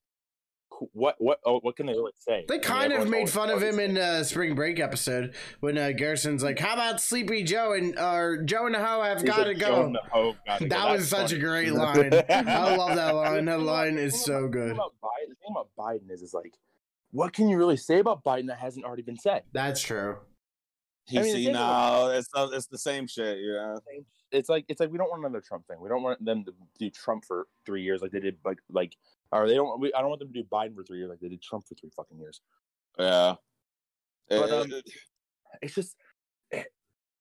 what, 0.91 1.15
what, 1.19 1.39
oh, 1.45 1.59
what 1.59 1.75
can 1.75 1.85
they 1.85 1.93
really 1.93 2.11
say? 2.17 2.45
they 2.47 2.55
I 2.55 2.57
mean, 2.57 2.63
kind 2.63 2.93
of 2.93 3.07
made 3.07 3.17
always 3.17 3.31
fun 3.33 3.49
of 3.51 3.61
him 3.61 3.75
always 3.75 3.89
in 3.89 3.93
the 3.93 4.23
Spring 4.23 4.55
Break 4.55 4.79
episode 4.79 5.35
when 5.59 5.77
uh, 5.77 5.91
Garrison's 5.91 6.43
like, 6.43 6.57
"How 6.59 6.73
about 6.73 6.99
Sleepy 6.99 7.43
Joe 7.43 7.73
and 7.73 7.97
or 7.97 8.41
Joe 8.43 8.65
and 8.65 8.73
the 8.75 8.83
Ho 8.83 9.01
have 9.03 9.23
got 9.23 9.43
to 9.43 9.53
go." 9.53 9.67
"Joe 9.67 9.85
and 9.85 9.95
the 9.95 9.99
gotta 10.09 10.13
go." 10.13 10.35
That 10.67 10.69
That's 10.69 10.99
was 11.01 11.07
such 11.09 11.29
funny. 11.29 11.41
a 11.41 11.43
great 11.45 11.73
line. 11.73 12.13
I 12.29 12.75
love 12.75 12.95
that 12.95 13.11
line. 13.15 13.45
That 13.45 13.59
line 13.61 13.97
is 13.99 14.25
so 14.25 14.45
about- 14.45 14.51
the 14.51 14.57
thing 14.59 14.67
good. 14.67 14.71
about 14.71 14.93
Biden- 15.03 15.29
The 15.29 15.35
thing 15.35 15.51
about 15.51 15.69
Biden 15.77 16.11
is, 16.11 16.21
is 16.23 16.33
like, 16.33 16.55
what 17.11 17.33
can 17.33 17.49
you 17.49 17.57
really 17.57 17.77
say 17.77 17.99
about 17.99 18.23
Biden 18.23 18.47
that 18.47 18.57
hasn't 18.57 18.83
already 18.83 19.03
been 19.03 19.17
said? 19.19 19.43
That's 19.53 19.79
true. 19.79 20.17
He's 21.05 21.19
I 21.19 21.21
mean, 21.21 21.31
the 21.33 21.37
see 21.37 21.45
thing 21.45 21.53
now. 21.53 22.07
It's 22.07 22.27
the- 22.33 22.49
it's 22.51 22.65
the 22.67 22.79
same 22.79 23.05
shit. 23.07 23.37
you 23.37 23.53
Yeah. 23.53 23.75
It's 24.33 24.49
like 24.49 24.65
it's 24.67 24.79
like 24.79 24.91
we 24.91 24.97
don't 24.97 25.09
want 25.09 25.21
another 25.21 25.41
Trump 25.41 25.67
thing. 25.67 25.77
We 25.79 25.89
don't 25.89 26.03
want 26.03 26.23
them 26.23 26.43
to 26.45 26.53
do 26.79 26.89
Trump 26.89 27.23
for 27.25 27.47
three 27.65 27.83
years 27.83 28.01
like 28.01 28.11
they 28.11 28.19
did 28.19 28.37
like 28.43 28.57
like 28.69 28.95
or 29.31 29.47
they 29.47 29.55
don't. 29.55 29.79
We, 29.79 29.93
I 29.93 30.01
don't 30.01 30.09
want 30.09 30.19
them 30.19 30.33
to 30.33 30.41
do 30.41 30.47
Biden 30.51 30.75
for 30.75 30.83
three 30.83 30.97
years 30.97 31.09
like 31.09 31.19
they 31.19 31.29
did 31.29 31.41
Trump 31.41 31.65
for 31.67 31.75
three 31.75 31.91
fucking 31.95 32.19
years. 32.19 32.41
Yeah. 32.97 33.35
But, 34.29 34.51
um, 34.51 34.71
It's 35.61 35.75
just 35.75 35.95
eh, 36.51 36.63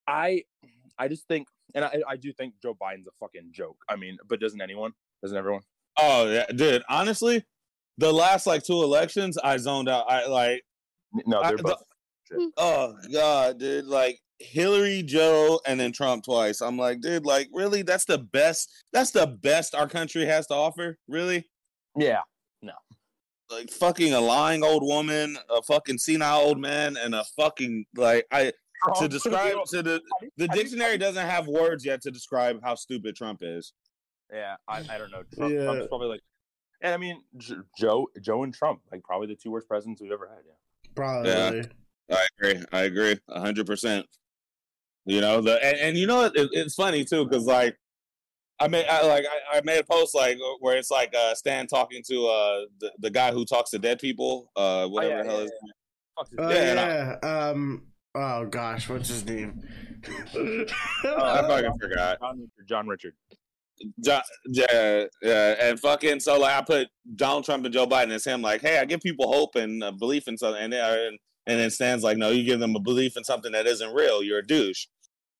I 0.07 0.43
I 0.97 1.07
just 1.07 1.27
think 1.27 1.47
and 1.75 1.85
I 1.85 2.01
I 2.07 2.17
do 2.17 2.33
think 2.33 2.55
Joe 2.61 2.75
Biden's 2.79 3.07
a 3.07 3.11
fucking 3.19 3.49
joke. 3.51 3.77
I 3.87 3.95
mean, 3.95 4.17
but 4.27 4.39
doesn't 4.39 4.61
anyone? 4.61 4.91
Doesn't 5.21 5.37
everyone? 5.37 5.61
oh 5.97 6.29
yeah, 6.29 6.45
dude. 6.47 6.83
Honestly, 6.89 7.43
the 7.97 8.11
last 8.11 8.47
like 8.47 8.63
two 8.63 8.81
elections, 8.81 9.37
I 9.37 9.57
zoned 9.57 9.89
out. 9.89 10.09
I 10.09 10.25
like. 10.27 10.63
No, 11.27 11.43
they're 11.43 11.57
the- 11.57 11.63
both. 11.63 11.83
Oh 12.57 12.95
god, 13.11 13.59
dude! 13.59 13.85
Like 13.85 14.19
Hillary, 14.43 15.03
Joe, 15.03 15.59
and 15.65 15.79
then 15.79 15.91
Trump 15.91 16.23
twice. 16.25 16.61
I'm 16.61 16.77
like, 16.77 17.01
dude, 17.01 17.25
like 17.25 17.49
really? 17.53 17.81
That's 17.81 18.05
the 18.05 18.17
best. 18.17 18.69
That's 18.91 19.11
the 19.11 19.27
best 19.27 19.73
our 19.75 19.87
country 19.87 20.25
has 20.25 20.47
to 20.47 20.53
offer. 20.53 20.97
Really? 21.07 21.49
Yeah. 21.97 22.21
No. 22.61 22.73
Like 23.51 23.69
fucking 23.69 24.13
a 24.13 24.19
lying 24.21 24.63
old 24.63 24.83
woman, 24.83 25.37
a 25.49 25.61
fucking 25.61 25.97
senile 25.99 26.39
old 26.41 26.59
man, 26.59 26.97
and 26.97 27.13
a 27.15 27.23
fucking 27.37 27.85
like 27.95 28.25
I 28.31 28.51
to 28.99 29.07
describe 29.07 29.55
to 29.67 29.81
the 29.81 30.01
the 30.37 30.47
dictionary 30.49 30.97
doesn't 30.97 31.25
have 31.25 31.47
words 31.47 31.85
yet 31.85 32.01
to 32.01 32.11
describe 32.11 32.59
how 32.63 32.75
stupid 32.75 33.15
Trump 33.15 33.39
is. 33.41 33.73
Yeah, 34.31 34.55
I, 34.67 34.79
I 34.89 34.97
don't 34.97 35.11
know. 35.11 35.23
Trump, 35.35 35.53
Yeah. 35.53 35.63
Trump's 35.65 35.87
probably 35.87 36.07
like, 36.07 36.21
and 36.81 36.93
I 36.93 36.97
mean, 36.97 37.21
J- 37.37 37.55
Joe, 37.77 38.07
Joe 38.19 38.43
and 38.43 38.53
Trump, 38.53 38.81
like 38.91 39.03
probably 39.03 39.27
the 39.27 39.35
two 39.35 39.51
worst 39.51 39.67
presidents 39.67 40.01
we've 40.01 40.11
ever 40.11 40.27
had. 40.27 40.43
Yeah. 40.45 40.91
Probably. 40.95 41.29
Yeah. 41.29 41.63
I 42.17 42.27
agree. 42.37 42.65
I 42.71 42.81
agree. 42.83 43.19
hundred 43.29 43.67
percent. 43.67 44.05
You 45.05 45.21
know 45.21 45.41
the 45.41 45.63
and, 45.63 45.77
and 45.77 45.97
you 45.97 46.07
know 46.07 46.25
it, 46.25 46.33
it's 46.35 46.75
funny 46.75 47.03
too 47.03 47.25
because 47.25 47.45
like 47.45 47.77
I 48.59 48.67
made 48.67 48.85
I, 48.85 49.05
like 49.05 49.25
I, 49.25 49.57
I 49.57 49.61
made 49.61 49.79
a 49.79 49.83
post 49.83 50.15
like 50.15 50.37
where 50.59 50.77
it's 50.77 50.89
like 50.89 51.13
uh 51.13 51.35
Stan 51.35 51.67
talking 51.67 52.01
to 52.09 52.27
uh 52.27 52.59
the, 52.79 52.91
the 52.99 53.09
guy 53.09 53.31
who 53.31 53.43
talks 53.43 53.71
to 53.71 53.79
dead 53.79 53.99
people 53.99 54.49
uh 54.55 54.87
whatever 54.87 55.17
yeah, 55.17 55.23
the 55.23 55.29
hell 55.29 55.39
yeah, 55.39 55.45
is 55.45 55.51
Fuck 56.17 56.29
this 56.29 56.39
Oh 56.39 56.49
guy. 56.49 56.55
Yeah, 56.55 57.17
and. 57.21 57.25
Um. 57.25 57.83
Oh 58.15 58.45
gosh, 58.45 58.89
what's 58.89 59.09
his 59.09 59.25
name? 59.25 59.61
I 60.05 61.41
fucking 61.47 61.79
forgot. 61.79 62.19
John 62.19 62.37
Richard. 62.39 62.67
John 62.67 62.87
Richard. 62.87 63.13
John, 64.05 64.21
yeah, 64.45 65.05
yeah, 65.23 65.55
and 65.59 65.79
fucking 65.79 66.19
so 66.19 66.39
like 66.39 66.55
I 66.55 66.61
put 66.61 66.87
Donald 67.15 67.43
Trump 67.43 67.65
and 67.65 67.73
Joe 67.73 67.87
Biden 67.87 68.11
as 68.11 68.23
him 68.23 68.41
like, 68.41 68.61
hey, 68.61 68.77
I 68.77 68.85
give 68.85 69.01
people 69.01 69.27
hope 69.33 69.55
and 69.55 69.83
uh, 69.83 69.91
belief 69.91 70.27
in 70.27 70.37
something, 70.37 70.61
and 70.61 70.71
then 70.71 71.17
and 71.47 71.59
then 71.59 71.71
Stan's 71.71 72.03
like, 72.03 72.17
no, 72.17 72.29
you 72.29 72.43
give 72.43 72.59
them 72.59 72.75
a 72.75 72.79
belief 72.79 73.17
in 73.17 73.23
something 73.23 73.51
that 73.51 73.65
isn't 73.65 73.93
real. 73.93 74.21
You're 74.21 74.39
a 74.39 74.45
douche. 74.45 74.85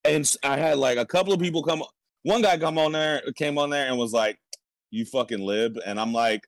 And 0.06 0.30
I 0.44 0.58
had 0.58 0.78
like 0.78 0.98
a 0.98 1.06
couple 1.06 1.34
of 1.34 1.40
people 1.40 1.64
come. 1.64 1.84
One 2.24 2.42
guy 2.42 2.58
come 2.58 2.78
on 2.78 2.92
there, 2.92 3.22
came 3.36 3.58
on 3.58 3.70
there 3.70 3.88
and 3.88 3.98
was 3.98 4.14
like, 4.14 4.38
"You 4.92 5.06
fucking 5.06 5.40
lib," 5.40 5.78
and 5.86 6.00
I'm 6.00 6.14
like, 6.14 6.48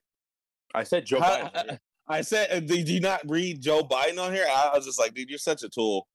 I 0.74 0.82
said 0.84 1.06
Joe 1.06 1.20
Biden. 1.20 1.78
I 2.08 2.20
said, 2.20 2.50
uh, 2.52 2.60
"Did 2.60 2.88
you 2.88 3.00
not 3.00 3.20
read 3.28 3.60
Joe 3.60 3.82
Biden 3.82 4.18
on 4.22 4.32
here?" 4.32 4.46
I 4.48 4.70
was 4.74 4.84
just 4.84 4.98
like, 4.98 5.14
"Dude, 5.14 5.28
you're 5.30 5.38
such 5.38 5.62
a 5.62 5.68
tool." 5.68 6.06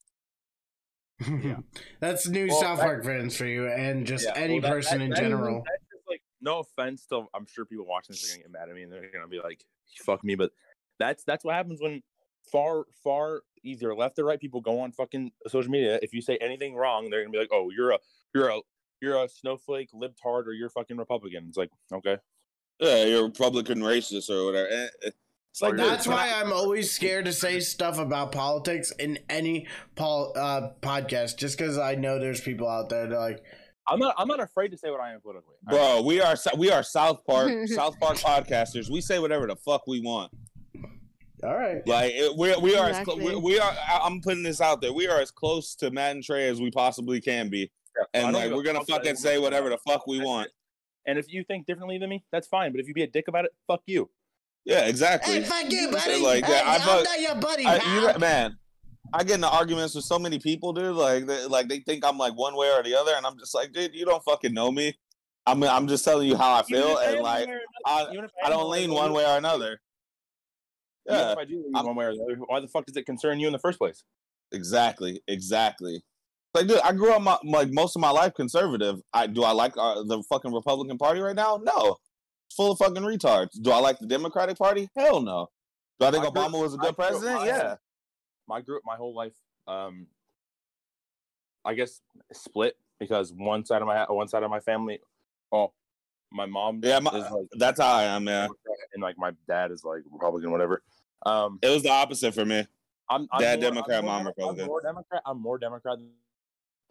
yeah, 1.43 1.57
That's 1.99 2.27
new 2.27 2.47
Well, 2.47 2.59
South 2.61 2.77
that- 2.79 2.83
Park 2.85 3.03
fans 3.05 3.35
for 3.37 3.45
you, 3.45 3.67
and 3.67 4.05
just 4.07 4.25
Yeah, 4.25 4.33
any 4.35 4.53
well, 4.55 4.61
that- 4.63 4.71
person 4.71 4.99
that- 4.99 5.03
in 5.05 5.09
that 5.11 5.17
is- 5.17 5.23
general. 5.23 5.63
that's 5.65 5.83
just 5.93 6.07
like 6.09 6.21
no 6.41 6.59
offense 6.59 7.05
to 7.07 7.25
I'm 7.35 7.45
sure 7.45 7.65
people 7.65 7.85
watching 7.85 8.13
this 8.13 8.27
are 8.33 8.37
gonna 8.37 8.43
get 8.43 8.51
mad 8.51 8.69
at 8.69 8.75
me 8.75 8.83
and 8.83 8.91
they're 8.91 9.11
gonna 9.11 9.27
be 9.27 9.39
like, 9.39 9.63
fuck 10.03 10.23
me, 10.23 10.33
but 10.35 10.51
that's 10.99 11.23
that's 11.23 11.43
what 11.45 11.53
happens 11.55 11.79
when 11.81 12.01
far 12.51 12.85
far 13.03 13.41
either 13.63 13.93
left 13.95 14.17
or 14.19 14.25
right 14.25 14.39
people 14.39 14.61
go 14.61 14.79
on 14.79 14.91
fucking 14.91 15.31
social 15.47 15.71
media. 15.71 15.99
If 16.01 16.13
you 16.13 16.21
say 16.21 16.37
anything 16.41 16.75
wrong, 16.75 17.09
they're 17.09 17.21
gonna 17.21 17.31
be 17.31 17.39
like, 17.39 17.49
Oh, 17.51 17.69
you're 17.75 17.91
a 17.91 17.99
you're 18.33 18.49
a 18.49 18.59
you're 19.01 19.23
a 19.23 19.27
snowflake, 19.27 19.89
libtard, 19.93 20.45
or 20.45 20.53
you're 20.53 20.69
fucking 20.69 20.97
Republican. 20.97 21.45
It's 21.47 21.57
like, 21.57 21.71
okay. 21.91 22.17
Yeah, 22.79 23.03
you're 23.05 23.23
Republican 23.25 23.79
racist 23.79 24.29
or 24.29 24.45
whatever. 24.45 24.67
Eh, 24.69 24.87
eh, 25.05 25.09
It's 25.51 25.61
like 25.61 25.75
That's 25.75 26.07
why 26.07 26.31
I'm 26.35 26.53
always 26.53 26.91
scared 26.91 27.25
to 27.25 27.33
say 27.33 27.59
stuff 27.59 27.97
about 27.99 28.31
politics 28.31 28.91
in 28.99 29.19
any 29.29 29.67
pol- 29.95 30.33
uh, 30.35 30.69
podcast, 30.81 31.37
just 31.37 31.57
because 31.57 31.77
I 31.77 31.95
know 31.95 32.19
there's 32.19 32.41
people 32.41 32.67
out 32.69 32.89
there 32.89 33.07
that 33.07 33.15
are 33.15 33.19
like, 33.29 33.43
I'm 33.87 33.99
not 33.99 34.15
I'm 34.17 34.27
not 34.27 34.39
afraid 34.39 34.69
to 34.69 34.77
say 34.77 34.89
what 34.91 34.99
I 35.01 35.13
am 35.13 35.21
politically. 35.21 35.55
Bro, 35.63 36.03
we 36.03 36.21
are 36.21 36.35
we 36.57 36.71
are 36.71 36.83
South 36.83 37.25
Park 37.25 37.51
South 37.67 37.99
Park 37.99 38.17
podcasters. 38.17 38.89
We 38.89 39.01
say 39.01 39.19
whatever 39.19 39.47
the 39.47 39.55
fuck 39.55 39.87
we 39.87 39.99
want. 39.99 40.31
All 41.43 41.57
right. 41.57 41.85
Like 41.87 42.11
it, 42.13 42.35
we 42.37 42.55
we 42.57 42.75
are 42.75 42.89
as 42.89 42.99
Exactly. 42.99 43.23
clo- 43.23 43.39
we, 43.39 43.53
we 43.53 43.59
are. 43.59 43.71
I- 43.71 44.01
I'm 44.03 44.21
putting 44.21 44.43
this 44.43 44.61
out 44.61 44.81
there. 44.81 44.93
We 44.93 45.07
are 45.07 45.19
as 45.19 45.31
close 45.31 45.75
to 45.75 45.89
Matt 45.91 46.15
and 46.15 46.23
Trey 46.23 46.47
as 46.49 46.61
we 46.61 46.69
possibly 46.71 47.19
can 47.21 47.49
be, 47.49 47.71
I 47.97 48.03
and 48.13 48.33
like 48.35 48.51
we're 48.51 48.63
gonna 48.63 48.83
fucking 48.85 49.15
say 49.15 49.37
whatever 49.39 49.69
the 49.69 49.77
fuck 49.79 50.05
we 50.07 50.19
want. 50.21 50.49
And 51.07 51.17
if 51.17 51.25
you 51.33 51.43
think 51.43 51.65
differently 51.65 51.97
than 51.97 52.09
me, 52.09 52.23
that's 52.31 52.47
fine. 52.47 52.71
But 52.71 52.79
if 52.81 52.87
you 52.87 52.93
be 52.93 53.01
a 53.03 53.07
dick 53.07 53.27
about 53.27 53.45
it, 53.45 53.51
fuck 53.67 53.81
you. 53.87 54.09
Yeah, 54.65 54.85
exactly. 54.85 55.33
Hey, 55.33 55.41
fuck 55.43 55.71
you, 55.71 55.89
buddy. 55.91 56.21
Like 56.21 56.45
that, 56.45 56.63
Hey, 56.63 56.69
I 56.69 56.97
I'm 56.97 57.03
not 57.03 57.19
your 57.19 57.35
buddy, 57.35 57.65
I, 57.65 58.11
you, 58.13 58.19
man, 58.19 58.55
I 59.11 59.23
get 59.23 59.35
into 59.35 59.49
arguments 59.49 59.95
with 59.95 60.03
so 60.05 60.19
many 60.19 60.37
people, 60.37 60.71
dude. 60.73 60.95
Like, 60.95 61.25
they, 61.25 61.45
like 61.47 61.67
they 61.67 61.79
think 61.79 62.05
I'm 62.05 62.19
like 62.19 62.33
one 62.37 62.55
way 62.55 62.69
or 62.71 62.83
the 62.83 62.93
other, 62.95 63.13
and 63.17 63.25
I'm 63.25 63.39
just 63.39 63.55
like, 63.55 63.71
dude, 63.71 63.95
you 63.95 64.05
don't 64.05 64.23
fucking 64.23 64.53
know 64.53 64.71
me. 64.71 64.95
I'm, 65.47 65.63
I'm 65.63 65.87
just 65.87 66.05
telling 66.05 66.27
you 66.27 66.37
how 66.37 66.53
I 66.53 66.61
feel, 66.61 66.99
and 66.99 67.21
like, 67.21 67.47
one 67.47 67.49
way 67.49 67.55
or 67.55 67.59
I, 67.87 67.95
another- 68.01 68.13
even 68.13 68.25
if 68.25 68.31
I 68.45 68.49
don't 68.49 68.69
lean 68.69 68.93
one 68.93 69.11
way 69.13 69.25
or 69.25 69.37
another. 69.39 69.81
Yeah, 71.07 71.31
if 71.33 71.37
I 71.37 71.45
do 71.45 71.63
I'm- 71.75 71.85
one 71.85 71.95
way 71.95 72.05
or 72.05 72.13
the 72.15 72.23
other, 72.23 72.35
why 72.47 72.59
the 72.59 72.67
fuck 72.67 72.85
does 72.85 72.95
it 72.95 73.05
concern 73.05 73.39
you 73.39 73.47
in 73.47 73.53
the 73.53 73.59
first 73.59 73.77
place? 73.79 74.03
exactly, 74.53 75.21
exactly. 75.27 76.03
Like, 76.53 76.67
dude, 76.67 76.81
I 76.81 76.91
grew 76.91 77.13
up 77.13 77.21
my, 77.21 77.37
like 77.45 77.69
most 77.71 77.95
of 77.95 78.01
my 78.01 78.09
life 78.11 78.33
conservative. 78.33 78.99
I 79.13 79.25
do 79.27 79.43
I 79.43 79.51
like 79.51 79.73
uh, 79.77 80.03
the 80.03 80.21
fucking 80.29 80.53
Republican 80.53 80.97
Party 80.97 81.21
right 81.21 81.35
now? 81.35 81.57
No, 81.63 81.97
it's 82.47 82.55
full 82.57 82.73
of 82.73 82.77
fucking 82.77 83.01
retards. 83.03 83.51
Do 83.61 83.71
I 83.71 83.77
like 83.79 83.99
the 83.99 84.07
Democratic 84.07 84.57
Party? 84.57 84.89
Hell 84.97 85.21
no. 85.21 85.47
Do 85.99 86.07
I 86.07 86.11
think 86.11 86.25
I 86.25 86.29
grew- 86.29 86.41
Obama 86.41 86.61
was 86.61 86.73
a 86.73 86.77
good 86.77 86.95
president? 86.97 87.39
my- 87.41 87.47
Yeah. 87.47 87.75
I 88.49 88.59
grew 88.59 88.75
up 88.75 88.83
my 88.85 88.97
whole 88.97 89.15
life, 89.15 89.35
um, 89.67 90.07
I 91.63 91.73
guess 91.73 92.01
split 92.33 92.75
because 92.99 93.31
one 93.33 93.65
side 93.65 93.81
of 93.81 93.87
my 93.87 94.03
one 94.09 94.27
side 94.27 94.43
of 94.43 94.49
my 94.49 94.59
family, 94.59 94.99
oh, 95.53 95.71
my 96.31 96.45
mom 96.45 96.81
Yeah, 96.83 96.99
my- 96.99 97.11
is 97.11 97.29
like 97.31 97.47
That's 97.57 97.79
how 97.79 97.93
I 97.93 98.03
am, 98.03 98.23
man. 98.25 98.49
And 98.93 99.01
like 99.03 99.17
my 99.17 99.31
dad 99.47 99.71
is 99.71 99.83
like 99.83 100.01
Republican, 100.11 100.51
whatever. 100.51 100.81
Um, 101.25 101.59
It 101.61 101.69
was 101.69 101.83
the 101.83 101.89
opposite 101.91 102.33
for 102.33 102.45
me. 102.45 102.65
I'm, 103.09 103.27
I'm 103.31 103.41
Dad 103.41 103.59
more, 103.61 103.71
Democrat, 103.71 103.99
I'm 103.99 104.05
more, 104.05 104.13
mom 104.15 104.27
Republican. 104.27 104.61
I'm 104.63 104.67
more 104.67 104.81
Democrat. 104.81 105.21
I'm 105.25 105.41
more 105.41 105.57
Democrat. 105.57 105.97
Than, 105.99 106.09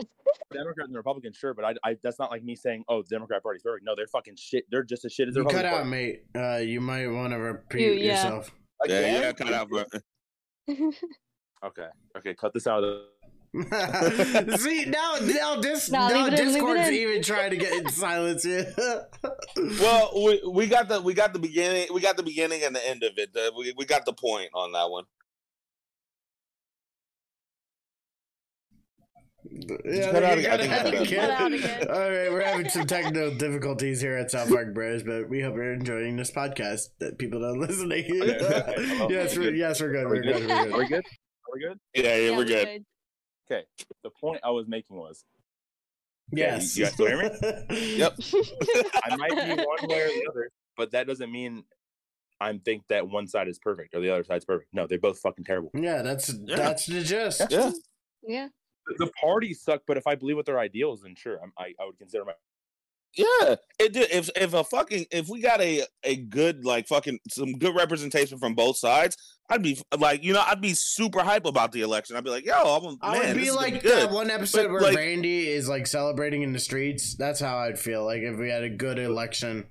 Democrat 0.53 0.87
than 0.89 0.97
Republican, 0.97 1.33
sure, 1.33 1.55
but 1.55 1.65
I, 1.65 1.75
I, 1.85 1.97
that's 2.03 2.19
not 2.19 2.31
like 2.31 2.43
me 2.45 2.55
saying, 2.57 2.85
"Oh, 2.89 3.03
the 3.03 3.09
Democrat 3.09 3.43
Party's 3.43 3.63
perfect." 3.63 3.85
No, 3.87 3.95
they're 3.97 4.07
fucking 4.07 4.37
shit. 4.37 4.65
They're 4.71 4.83
just 4.83 5.05
as 5.05 5.13
shit 5.13 5.29
as 5.29 5.35
the 5.35 5.41
You 5.41 5.47
cut 5.47 5.65
out, 5.65 5.73
Party. 5.77 5.89
mate. 5.91 6.23
Uh, 6.37 6.57
you 6.57 6.81
might 6.81 7.07
want 7.09 7.33
to 7.33 7.39
repeat 7.39 7.81
You- 7.81 7.93
yeah. 7.93 8.13
yourself. 8.13 8.51
Yeah, 8.87 8.95
Again? 8.99 9.23
yeah, 9.23 9.33
cut 9.33 9.53
out. 9.53 9.69
For, 9.69 9.87
Okay, 11.63 11.87
okay, 12.17 12.35
cut 12.35 12.55
this 12.55 12.67
out 12.67 12.83
of 12.83 12.85
the. 12.85 13.05
See 14.59 14.85
now, 14.85 15.17
now 15.23 15.57
this 15.61 15.91
Nah, 15.91 16.09
now 16.09 16.25
leave 16.25 16.35
it 16.35 16.39
in, 16.39 16.47
leave 16.47 16.49
it 16.49 16.53
Discord's 16.53 16.89
in. 16.89 16.95
even 16.95 17.23
trying 17.23 17.51
to 17.51 17.57
get 17.57 17.73
in 17.73 17.89
silence 17.89 18.45
here. 18.45 18.73
well, 19.81 20.13
we, 20.15 20.41
we 20.49 20.67
got 20.69 20.89
the 20.89 21.01
we 21.01 21.15
got 21.15 21.33
the 21.33 21.41
beginning 21.41 21.89
we 21.93 22.01
got 22.01 22.17
the 22.17 22.23
beginning 22.23 22.63
and 22.63 22.77
the 22.77 22.89
end 22.89 23.03
of 23.03 23.13
it. 23.17 23.33
The, 23.35 23.53
we 23.59 23.75
we 23.77 23.85
got 23.87 24.05
the 24.05 24.13
point 24.13 24.51
on 24.55 24.71
that 24.73 24.89
one. 24.89 25.05
yeah, 29.85 30.13
cut 30.13 30.23
out 30.23 30.39
again? 30.39 30.59
Cut 30.61 30.71
out 30.71 30.71
you 30.71 30.71
cut 30.71 30.91
out. 30.91 31.03
again. 31.03 31.19
Cut 31.19 31.31
out 31.31 31.53
again. 31.53 31.89
All 31.89 32.01
right, 32.01 32.31
we're 32.31 32.45
having 32.45 32.69
some 32.69 32.87
technical 32.87 33.35
difficulties 33.37 34.01
here 34.01 34.17
at 34.17 34.31
South 34.31 34.49
Park 34.49 34.73
Bros, 34.75 35.03
but 35.03 35.29
we 35.29 35.41
hope 35.41 35.57
you're 35.57 35.73
enjoying 35.73 36.17
this 36.17 36.31
podcast. 36.31 36.83
That 37.01 37.19
people 37.19 37.45
are 37.45 37.57
listening. 37.57 38.05
yes, 39.11 39.37
we're, 39.37 39.55
yes, 39.55 39.81
we're 39.81 39.93
good. 39.93 40.07
We're 40.07 40.23
good. 40.23 40.47
We're 40.47 40.55
Are 40.55 40.65
good. 40.67 40.77
we 40.79 40.87
good? 40.87 41.05
Are 41.05 41.53
we 41.55 41.61
good? 41.61 41.79
Yeah, 41.95 42.17
yeah, 42.17 42.37
we're 42.37 42.45
good. 42.45 42.85
Okay. 43.51 43.65
The 44.05 44.11
point 44.11 44.41
I 44.45 44.51
was 44.51 44.67
making 44.69 44.97
was 44.97 45.25
Yes. 46.33 46.77
you 46.77 46.85
guys 46.85 46.93
still 46.95 47.07
hear 47.07 47.19
me? 47.23 47.31
Yep. 47.97 48.19
I 49.05 49.17
might 49.17 49.31
be 49.31 49.63
one 49.65 49.89
way 49.89 50.03
or 50.03 50.09
the 50.09 50.27
other, 50.31 50.51
but 50.77 50.93
that 50.93 51.07
doesn't 51.07 51.31
mean 51.33 51.65
I 52.41 52.57
think 52.65 52.85
that 52.89 53.09
one 53.09 53.27
side 53.27 53.49
is 53.49 53.59
perfect 53.59 53.95
or 53.95 54.01
the 54.01 54.11
other 54.11 54.25
side's 54.25 54.45
perfect. 54.45 54.73
No, 54.73 54.87
they're 54.87 54.99
both 54.99 55.19
fucking 55.19 55.45
terrible. 55.45 55.71
Yeah, 55.75 56.03
that's 56.03 56.29
that's 56.47 56.87
the 56.87 57.03
gist. 57.03 57.43
Yeah, 57.51 57.73
Yeah. 58.23 58.49
The 58.99 59.11
parties 59.21 59.61
suck, 59.63 59.83
but 59.87 59.97
if 59.99 60.07
I 60.07 60.15
believe 60.15 60.37
what 60.37 60.47
their 60.47 60.59
ideals, 60.59 61.03
then 61.03 61.15
sure, 61.15 61.39
I'm, 61.43 61.53
I 61.59 61.75
I 61.81 61.85
would 61.85 61.99
consider 61.99 62.25
my. 62.25 62.33
Yeah. 63.17 63.57
It 63.79 63.93
did. 63.93 64.11
If 64.11 64.31
if 64.37 64.55
a 64.55 64.65
fucking 64.65 65.07
if 65.11 65.29
we 65.29 65.41
got 65.41 65.61
a 65.61 65.85
a 66.05 66.17
good 66.17 66.65
like 66.65 66.87
fucking 66.89 67.19
some 67.29 67.53
good 67.53 67.75
representation 67.75 68.39
from 68.39 68.55
both 68.55 68.77
sides, 68.77 69.17
I'd 69.49 69.63
be 69.63 69.81
like 69.99 70.23
you 70.23 70.33
know 70.33 70.43
I'd 70.47 70.61
be 70.61 70.75
super 70.75 71.21
hype 71.21 71.45
about 71.47 71.73
the 71.73 71.81
election. 71.83 72.17
I'd 72.17 72.25
be 72.25 72.31
like, 72.31 72.45
yo, 72.47 72.55
I'm, 72.55 72.97
I 73.03 73.19
man, 73.19 73.29
would 73.29 73.37
be 73.41 73.49
is 73.49 73.55
like 73.55 73.83
good. 73.83 74.09
that 74.09 74.11
one 74.13 74.31
episode 74.31 74.65
But, 74.65 74.71
where 74.73 74.81
like- 74.83 74.97
Randy 74.97 75.49
is 75.49 75.69
like 75.69 75.87
celebrating 75.87 76.43
in 76.43 76.53
the 76.53 76.59
streets. 76.61 77.15
That's 77.17 77.41
how 77.41 77.59
I'd 77.59 77.79
feel 77.79 78.05
like 78.05 78.23
if 78.23 78.39
we 78.39 78.49
had 78.51 78.63
a 78.63 78.71
good 78.71 78.99
election. 78.99 79.67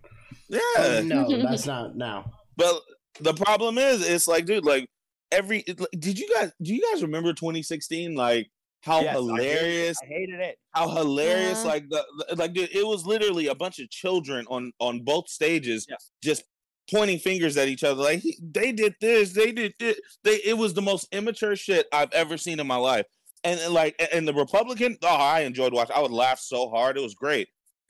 Yeah, 0.49 0.59
Oh, 0.77 1.01
no, 1.05 1.41
that's 1.43 1.65
not 1.65 1.95
now. 1.95 2.31
But 2.57 2.81
the 3.21 3.33
problem 3.33 3.77
is, 3.77 4.07
it's 4.07 4.27
like, 4.27 4.45
dude, 4.45 4.65
like 4.65 4.87
every. 5.31 5.63
like, 5.67 5.89
Did 5.97 6.17
you 6.19 6.27
guys? 6.35 6.51
Do 6.61 6.73
you 6.73 6.81
guys 6.91 7.01
remember 7.03 7.33
2016? 7.33 8.15
Like 8.15 8.49
how 8.81 9.01
Yes, 9.01 9.07
I 9.07 9.19
hated 9.19 9.25
hilarious, 9.25 9.97
I 10.01 10.05
hated 10.05 10.39
it. 10.39 10.55
how 10.71 10.89
hilarious! 10.89 11.63
Yeah. 11.63 11.69
Like 11.71 11.89
the 11.89 12.05
the- 12.29 12.35
like 12.35 12.53
dude, 12.53 12.69
it 12.73 12.85
was 12.87 13.05
literally 13.05 13.47
a 13.47 13.55
bunch 13.55 13.79
of 13.79 13.89
children 13.89 14.45
on 14.49 14.71
on 14.79 15.01
both 15.01 15.27
stages, 15.29 15.85
Yes. 15.89 16.11
just 16.23 16.43
pointing 16.91 17.19
fingers 17.19 17.55
at 17.57 17.67
each 17.67 17.83
other. 17.83 18.01
Like 18.01 18.19
he, 18.19 18.37
they 18.41 18.71
did 18.71 18.95
this, 19.01 19.33
they 19.33 19.51
did 19.51 19.73
this. 19.79 19.99
They 20.23 20.35
it 20.45 20.57
was 20.57 20.73
the 20.73 20.81
most 20.81 21.07
immature 21.11 21.55
shit 21.55 21.87
I've 21.93 22.11
ever 22.13 22.37
seen 22.37 22.59
in 22.59 22.67
my 22.67 22.77
life. 22.77 23.05
And, 23.43 23.59
and 23.59 23.73
like 23.73 23.95
and 24.13 24.27
the 24.27 24.33
Republican, 24.33 24.97
oh, 25.03 25.07
I 25.07 25.41
enjoyed 25.41 25.73
watching. 25.73 25.95
I 25.95 26.01
would 26.01 26.11
laugh 26.11 26.39
so 26.39 26.69
hard. 26.69 26.97
It 26.97 27.01
was 27.03 27.15
great. 27.15 27.47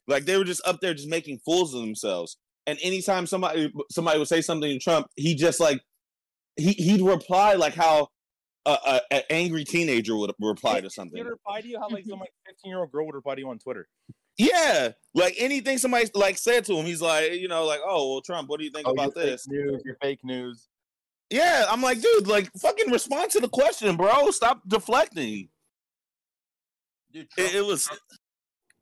Like 0.07 0.25
they 0.25 0.37
were 0.37 0.43
just 0.43 0.61
up 0.67 0.79
there, 0.81 0.93
just 0.93 1.07
making 1.07 1.39
fools 1.45 1.73
of 1.73 1.81
themselves. 1.81 2.37
And 2.67 2.77
anytime 2.83 3.25
somebody 3.25 3.71
somebody 3.91 4.19
would 4.19 4.27
say 4.27 4.41
something 4.41 4.69
to 4.69 4.79
Trump, 4.79 5.07
he 5.15 5.33
just 5.35 5.59
like 5.59 5.81
he 6.55 6.73
he'd 6.73 7.01
reply 7.01 7.53
like 7.53 7.73
how 7.73 8.09
a, 8.69 8.77
a, 9.11 9.13
an 9.13 9.21
angry 9.29 9.63
teenager 9.63 10.15
would 10.17 10.31
reply 10.39 10.81
to 10.81 10.89
something. 10.89 11.17
He'd 11.17 11.29
reply 11.29 11.61
to 11.61 11.67
you 11.67 11.79
how 11.79 11.89
like 11.89 12.05
some 12.05 12.19
like 12.19 12.33
15 12.47 12.69
year 12.69 12.79
old 12.79 12.91
girl 12.91 13.05
would 13.05 13.15
reply 13.15 13.35
to 13.35 13.41
you 13.41 13.49
on 13.49 13.59
Twitter. 13.59 13.87
Yeah, 14.37 14.91
like 15.13 15.35
anything 15.37 15.77
somebody 15.77 16.09
like 16.15 16.37
said 16.37 16.63
to 16.65 16.73
him, 16.77 16.85
he's 16.85 17.01
like, 17.01 17.33
you 17.33 17.47
know, 17.49 17.65
like, 17.65 17.81
oh 17.85 18.11
well, 18.13 18.21
Trump, 18.21 18.49
what 18.49 18.59
do 18.59 18.65
you 18.65 18.71
think 18.71 18.87
Oh, 18.87 18.91
about 18.91 19.13
you're 19.15 19.23
fake 19.25 19.31
this? 19.31 19.47
news? 19.49 19.81
You're 19.83 19.97
fake 20.01 20.19
news. 20.23 20.67
Yeah, 21.29 21.65
I'm 21.69 21.81
like, 21.81 22.01
dude, 22.01 22.25
like, 22.27 22.49
fucking 22.59 22.89
respond 22.91 23.31
to 23.31 23.39
the 23.39 23.49
question, 23.49 23.95
bro. 23.97 24.31
Stop 24.31 24.61
deflecting. 24.67 25.49
Dude, 27.11 27.29
Trump, 27.29 27.49
It, 27.51 27.55
it 27.57 27.65
was, 27.65 27.89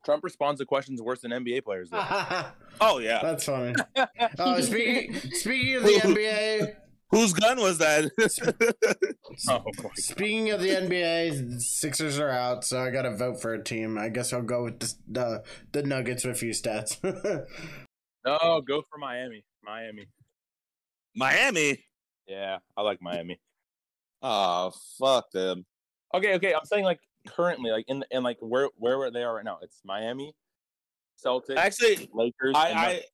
Trump 0.06 0.24
responds 0.24 0.60
to 0.62 0.66
questions 0.66 1.02
worse 1.02 1.22
than 1.22 1.32
NBA 1.32 1.64
players. 1.64 1.90
Oh 2.80 3.00
yeah. 3.00 3.20
That's 3.24 3.44
funny. 3.46 3.74
Oh, 4.38 4.62
speaking 4.62 5.16
speaking 5.32 5.76
of 5.78 5.84
the 5.84 5.90
NBA, 6.04 6.76
Whose 7.10 7.34
gun 7.34 7.60
was 7.60 7.78
that? 7.78 8.12
oh 9.50 9.64
my 9.66 9.84
God. 9.84 9.98
speaking 9.98 10.52
of 10.52 10.60
the 10.60 10.70
NBA, 10.70 11.62
Sixers 11.62 12.20
are 12.20 12.30
out, 12.30 12.66
so 12.66 12.82
I 12.82 12.90
got 12.90 13.04
to 13.04 13.16
vote 13.16 13.42
for 13.42 13.54
a 13.54 13.64
team. 13.64 13.98
I 13.98 14.10
guess 14.10 14.34
I'll 14.34 14.42
go 14.42 14.66
with 14.66 14.80
the 14.80 14.94
the, 15.08 15.44
the 15.72 15.84
Nuggets 15.84 16.26
with 16.26 16.36
a 16.36 16.40
few 16.40 16.52
stats. 16.52 16.98
No, 18.26 18.62
go 18.68 18.82
for 18.82 18.98
Miami. 18.98 19.46
Miami. 19.64 20.10
Miami. 21.16 21.82
Yeah, 22.28 22.58
I 22.76 22.82
like 22.82 23.02
Miami. 23.02 23.40
Oh 24.22 24.74
fuck 25.00 25.32
them. 25.32 25.66
Okay, 26.14 26.36
okay. 26.36 26.54
I'm 26.54 26.66
saying 26.66 26.84
like 26.84 27.00
currently, 27.26 27.72
like 27.72 27.86
in 27.88 28.04
and 28.12 28.26
like 28.26 28.38
where 28.42 28.68
where 28.76 29.10
they 29.12 29.24
are 29.24 29.36
right 29.36 29.46
now. 29.46 29.60
It's 29.62 29.80
Miami, 29.86 30.34
Celtics, 31.24 31.56
Actually, 31.56 32.10
Lakers. 32.14 32.54
I, 32.54 32.70
and 32.70 32.80
I 32.80 32.86
Nuggets. 32.86 33.08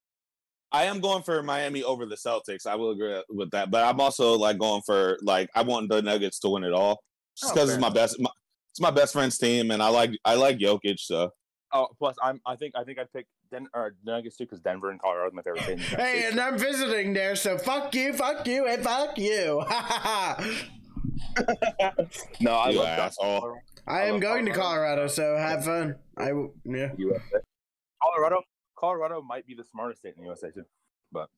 I 0.74 0.86
am 0.86 1.00
going 1.00 1.22
for 1.24 1.42
Miami 1.44 1.84
over 1.84 2.06
the 2.08 2.16
Celtics. 2.16 2.66
I 2.66 2.76
will 2.76 2.92
agree 2.92 3.22
with 3.30 3.52
that, 3.52 3.70
but 3.70 3.84
I'm 3.86 4.00
also 4.02 4.34
like 4.34 4.58
going 4.58 4.82
for 4.86 5.18
like 5.22 5.50
I 5.56 5.62
want 5.62 5.90
the 5.90 6.02
Nuggets 6.02 6.40
to 6.40 6.50
win 6.50 6.64
it 6.64 6.74
all, 6.74 7.00
just 7.38 7.52
Oh, 7.52 7.54
because 7.54 7.70
fair 7.70 7.76
it's 7.78 7.82
my 7.82 7.90
best. 7.90 8.20
My, 8.20 8.30
it's 8.72 8.82
my 8.82 8.90
best 8.92 9.14
friend's 9.14 9.38
team, 9.38 9.70
and 9.70 9.84
I 9.84 9.90
like 9.90 10.12
I 10.26 10.34
like 10.34 10.58
Jokic. 10.58 11.00
So 11.00 11.30
oh, 11.74 11.88
plus 12.00 12.16
I'm 12.24 12.42
I 12.48 12.56
think 12.56 12.74
I 12.76 12.84
think 12.84 12.98
I'd 12.98 13.12
pick 13.14 13.28
Den 13.52 13.68
or 13.76 13.94
Nuggets 14.04 14.36
too 14.36 14.46
because 14.46 14.62
Denver 14.62 14.90
and 14.90 15.00
Colorado 15.00 15.28
is 15.28 15.34
my 15.36 15.44
favorite 15.44 15.66
team. 15.68 15.78
hey, 16.00 16.28
and 16.32 16.40
I'm 16.40 16.58
visiting 16.58 17.14
there, 17.14 17.36
so 17.36 17.58
fuck 17.60 17.94
you, 17.94 18.14
fuck 18.14 18.48
you, 18.48 18.66
and 18.68 18.84
fuck 18.84 19.16
you. 19.20 19.64
no, 22.42 22.52
I 22.52 22.70
You 22.72 22.80
love 22.80 22.88
asshole. 22.88 23.40
Colorado. 23.42 23.62
I 23.86 24.02
am 24.04 24.20
going 24.20 24.46
to 24.46 24.52
Colorado, 24.52 25.08
so 25.08 25.38
have 25.38 25.66
fun. 25.66 25.96
I 26.18 26.30
w- 26.30 26.52
yeah. 26.66 26.92
USA. 26.98 27.38
Colorado, 28.02 28.42
Colorado 28.84 29.22
might 29.22 29.48
be 29.48 29.56
the 29.56 29.64
smartest 29.64 30.02
state 30.02 30.14
in 30.18 30.24
the 30.24 30.28
USA 30.28 30.52
too. 30.52 30.66
But 31.12 31.30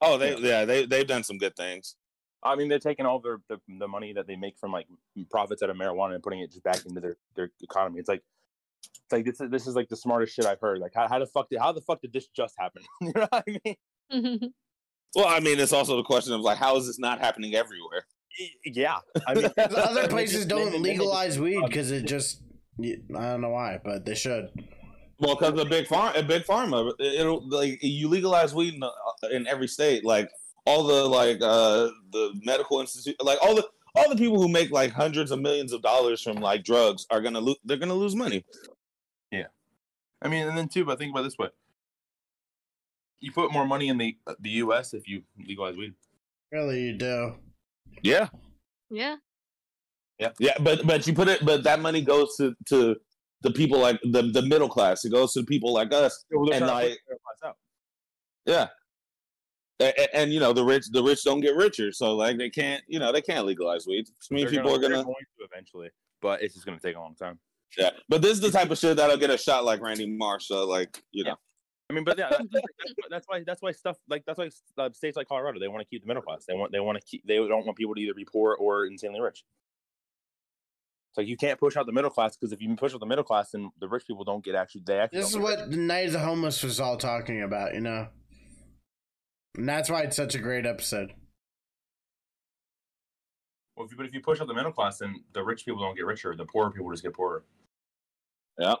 oh 0.00 0.16
they 0.16 0.36
yeah 0.38 0.64
they 0.64 0.86
they've 0.86 1.06
done 1.06 1.22
some 1.24 1.36
good 1.36 1.54
things. 1.54 1.96
I 2.42 2.56
mean, 2.56 2.68
they're 2.68 2.78
taking 2.78 3.04
all 3.04 3.20
their 3.20 3.38
the, 3.50 3.58
the 3.78 3.86
money 3.86 4.14
that 4.14 4.26
they 4.26 4.36
make 4.36 4.56
from 4.58 4.72
like 4.72 4.86
profits 5.30 5.62
out 5.62 5.68
of 5.68 5.76
marijuana 5.76 6.14
and 6.14 6.22
putting 6.22 6.40
it 6.40 6.50
just 6.50 6.62
back 6.64 6.86
into 6.86 6.98
their, 7.00 7.16
their 7.36 7.50
economy. 7.60 7.98
It's 7.98 8.08
like 8.08 8.22
it's 8.82 9.12
like 9.12 9.26
this 9.26 9.40
is 9.42 9.50
this 9.50 9.66
is 9.66 9.74
like 9.76 9.90
the 9.90 9.96
smartest 9.96 10.34
shit 10.34 10.46
I've 10.46 10.60
heard. 10.60 10.78
Like 10.78 10.92
how, 10.94 11.06
how 11.06 11.18
the 11.18 11.26
fuck 11.26 11.50
did 11.50 11.58
how 11.58 11.72
the 11.72 11.82
fuck 11.82 12.00
did 12.00 12.14
this 12.14 12.28
just 12.28 12.54
happen? 12.58 12.82
you 13.02 13.12
know 13.14 13.26
what 13.28 13.44
I 13.46 13.58
mean? 13.64 13.76
Mm-hmm. 14.10 14.46
Well, 15.16 15.26
I 15.28 15.40
mean, 15.40 15.58
it's 15.60 15.74
also 15.74 15.96
the 15.96 16.02
question 16.04 16.32
of 16.32 16.40
like, 16.40 16.56
how 16.56 16.76
is 16.76 16.86
this 16.86 16.98
not 16.98 17.18
happening 17.18 17.54
everywhere? 17.54 18.06
Yeah, 18.64 19.00
I 19.26 19.34
mean, 19.34 19.50
Other 19.58 20.08
places 20.08 20.46
don't 20.46 20.58
they- 20.66 20.70
they 20.70 20.76
just- 20.76 20.84
legalize 20.84 21.38
weed 21.38 21.60
because 21.66 21.90
it 21.90 22.06
just. 22.06 22.40
I 22.82 22.94
don't 23.10 23.42
know 23.42 23.50
why, 23.50 23.78
but 23.84 24.06
they 24.06 24.14
should. 24.14 24.48
Well, 25.20 25.36
because 25.36 25.54
the 25.54 25.66
big 25.66 25.86
farm, 25.86 26.14
a 26.16 26.22
big 26.22 26.44
pharma, 26.44 26.92
it'll 26.98 27.46
like 27.48 27.78
you 27.82 28.08
legalize 28.08 28.54
weed 28.54 28.74
in, 28.74 28.82
in 29.30 29.46
every 29.46 29.68
state. 29.68 30.04
Like 30.04 30.30
all 30.64 30.84
the 30.84 31.04
like 31.04 31.38
uh 31.42 31.90
the 32.10 32.32
medical 32.42 32.80
institute, 32.80 33.16
like 33.22 33.38
all 33.42 33.54
the 33.54 33.68
all 33.94 34.08
the 34.08 34.16
people 34.16 34.40
who 34.40 34.48
make 34.48 34.70
like 34.70 34.92
hundreds 34.92 35.30
of 35.30 35.40
millions 35.40 35.72
of 35.72 35.82
dollars 35.82 36.22
from 36.22 36.36
like 36.36 36.64
drugs 36.64 37.06
are 37.10 37.20
gonna 37.20 37.40
lose. 37.40 37.56
They're 37.64 37.76
gonna 37.76 37.94
lose 37.94 38.16
money. 38.16 38.44
Yeah, 39.30 39.48
I 40.22 40.28
mean, 40.28 40.48
and 40.48 40.56
then 40.56 40.68
too, 40.68 40.84
but 40.86 40.98
think 40.98 41.12
about 41.12 41.20
it 41.20 41.24
this 41.24 41.38
way: 41.38 41.48
you 43.20 43.30
put 43.32 43.52
more 43.52 43.66
money 43.66 43.88
in 43.88 43.98
the 43.98 44.16
the 44.38 44.50
U.S. 44.50 44.94
if 44.94 45.06
you 45.06 45.22
legalize 45.38 45.76
weed. 45.76 45.94
Really, 46.50 46.80
you 46.82 46.92
do. 46.94 47.34
Yeah. 48.02 48.28
Yeah, 48.92 49.16
Yeah. 50.18 50.30
yeah, 50.40 50.54
but 50.60 50.86
but 50.86 51.06
you 51.06 51.12
put 51.12 51.28
it, 51.28 51.44
but 51.44 51.62
that 51.64 51.80
money 51.80 52.00
goes 52.00 52.36
to 52.38 52.54
to 52.66 52.96
the 53.42 53.50
people 53.50 53.78
like 53.78 54.00
the 54.02 54.22
the 54.22 54.42
middle 54.42 54.68
class. 54.68 55.04
It 55.04 55.10
goes 55.10 55.32
to 55.32 55.40
the 55.40 55.46
people 55.46 55.72
like 55.72 55.92
us. 55.92 56.24
And, 56.30 56.66
like- 56.66 56.88
push 56.88 56.98
their 57.08 57.18
class 57.18 57.50
out. 57.50 57.56
Yeah. 58.46 58.68
And, 59.80 60.08
and, 60.12 60.32
you 60.32 60.40
know 60.40 60.52
the 60.52 60.62
rich 60.62 60.84
the 60.92 61.02
rich 61.02 61.24
don't 61.24 61.40
get 61.40 61.56
richer, 61.56 61.90
so 61.90 62.14
like 62.14 62.36
they 62.36 62.50
can't 62.50 62.82
you 62.86 62.98
know 62.98 63.12
they 63.12 63.22
can't 63.22 63.46
legalize 63.46 63.86
weed. 63.86 64.04
I 64.30 64.34
mean, 64.34 64.46
people 64.46 64.74
are 64.74 64.78
they're 64.78 64.90
gonna 64.90 65.04
going 65.04 65.14
to 65.38 65.44
eventually, 65.50 65.88
but 66.20 66.42
it's 66.42 66.52
just 66.52 66.66
gonna 66.66 66.78
take 66.78 66.96
a 66.96 67.00
long 67.00 67.14
time. 67.14 67.38
yeah. 67.78 67.88
But 68.06 68.20
this 68.20 68.32
is 68.32 68.40
the 68.40 68.50
type 68.50 68.70
of 68.70 68.76
shit 68.76 68.98
that'll 68.98 69.16
get 69.16 69.30
a 69.30 69.38
shot 69.38 69.64
like 69.64 69.80
Randy 69.80 70.06
Marsh. 70.06 70.48
So 70.48 70.66
like 70.66 71.02
you 71.12 71.24
know 71.24 71.36
I 71.90 71.92
mean, 71.92 72.04
but 72.04 72.16
yeah, 72.16 72.28
that's, 72.30 72.44
that's, 72.52 72.94
that's 73.10 73.26
why 73.26 73.42
that's 73.44 73.62
why 73.62 73.72
stuff 73.72 73.96
like 74.08 74.24
that's 74.24 74.38
why 74.38 74.48
uh, 74.78 74.90
states 74.92 75.16
like 75.16 75.26
Colorado 75.26 75.58
they 75.58 75.66
want 75.66 75.80
to 75.80 75.88
keep 75.88 76.02
the 76.02 76.06
middle 76.06 76.22
class. 76.22 76.44
They 76.46 76.54
want 76.54 76.70
they 76.70 76.78
want 76.78 76.96
to 76.96 77.04
keep 77.04 77.26
they 77.26 77.36
don't 77.36 77.66
want 77.66 77.76
people 77.76 77.96
to 77.96 78.00
either 78.00 78.14
be 78.14 78.24
poor 78.24 78.54
or 78.54 78.86
insanely 78.86 79.20
rich. 79.20 79.42
It's 81.10 81.18
like 81.18 81.26
you 81.26 81.36
can't 81.36 81.58
push 81.58 81.76
out 81.76 81.86
the 81.86 81.92
middle 81.92 82.10
class 82.10 82.36
because 82.36 82.52
if 82.52 82.60
you 82.60 82.74
push 82.76 82.94
out 82.94 83.00
the 83.00 83.06
middle 83.06 83.24
class, 83.24 83.50
then 83.50 83.70
the 83.80 83.88
rich 83.88 84.06
people 84.06 84.22
don't 84.24 84.44
get 84.44 84.54
actually 84.54 84.82
they 84.86 84.98
actually. 85.00 85.18
This 85.20 85.28
is 85.30 85.34
don't 85.34 85.42
what 85.42 85.70
the 85.70 85.76
Night 85.76 86.06
of 86.06 86.12
the 86.12 86.18
Homeless 86.20 86.62
was 86.62 86.78
all 86.78 86.96
talking 86.96 87.42
about, 87.42 87.74
you 87.74 87.80
know? 87.80 88.06
And 89.56 89.68
that's 89.68 89.90
why 89.90 90.02
it's 90.02 90.16
such 90.16 90.36
a 90.36 90.38
great 90.38 90.66
episode. 90.66 91.12
Well, 93.76 93.86
if 93.86 93.90
you, 93.92 93.96
but 93.96 94.06
if 94.06 94.14
you 94.14 94.20
push 94.20 94.40
out 94.40 94.46
the 94.46 94.54
middle 94.54 94.70
class, 94.72 94.98
then 94.98 95.24
the 95.32 95.42
rich 95.42 95.64
people 95.64 95.80
don't 95.80 95.96
get 95.96 96.04
richer. 96.06 96.36
The 96.36 96.44
poor 96.44 96.70
people 96.70 96.90
just 96.92 97.02
get 97.02 97.14
poorer. 97.14 97.42
yeah. 98.58 98.74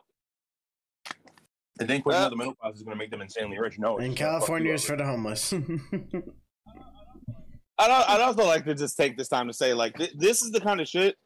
And 1.80 1.88
then 1.88 2.02
pushing 2.02 2.20
Uh, 2.20 2.24
out 2.26 2.30
the 2.30 2.36
middle 2.36 2.54
class 2.54 2.74
is 2.76 2.82
going 2.82 2.94
to 2.94 2.98
make 2.98 3.10
them 3.10 3.22
insanely 3.22 3.58
rich. 3.58 3.78
No, 3.78 3.96
it's 3.96 4.04
And 4.06 4.14
just 4.16 4.22
gonna 4.22 4.40
fuck 4.40 4.48
you 4.60 4.68
California 4.68 4.72
is 4.74 4.84
for 4.84 4.96
the 4.96 5.04
homeless. 5.06 5.52
I'd, 7.78 7.90
I'd 7.90 8.20
also 8.20 8.44
like 8.44 8.66
to 8.66 8.74
just 8.74 8.96
take 8.98 9.16
this 9.16 9.28
time 9.28 9.46
to 9.46 9.54
say 9.54 9.72
like 9.72 9.96
th- 9.96 10.12
this 10.16 10.42
is 10.42 10.50
the 10.52 10.60
kind 10.60 10.80
of 10.82 10.86
shit 10.88 11.16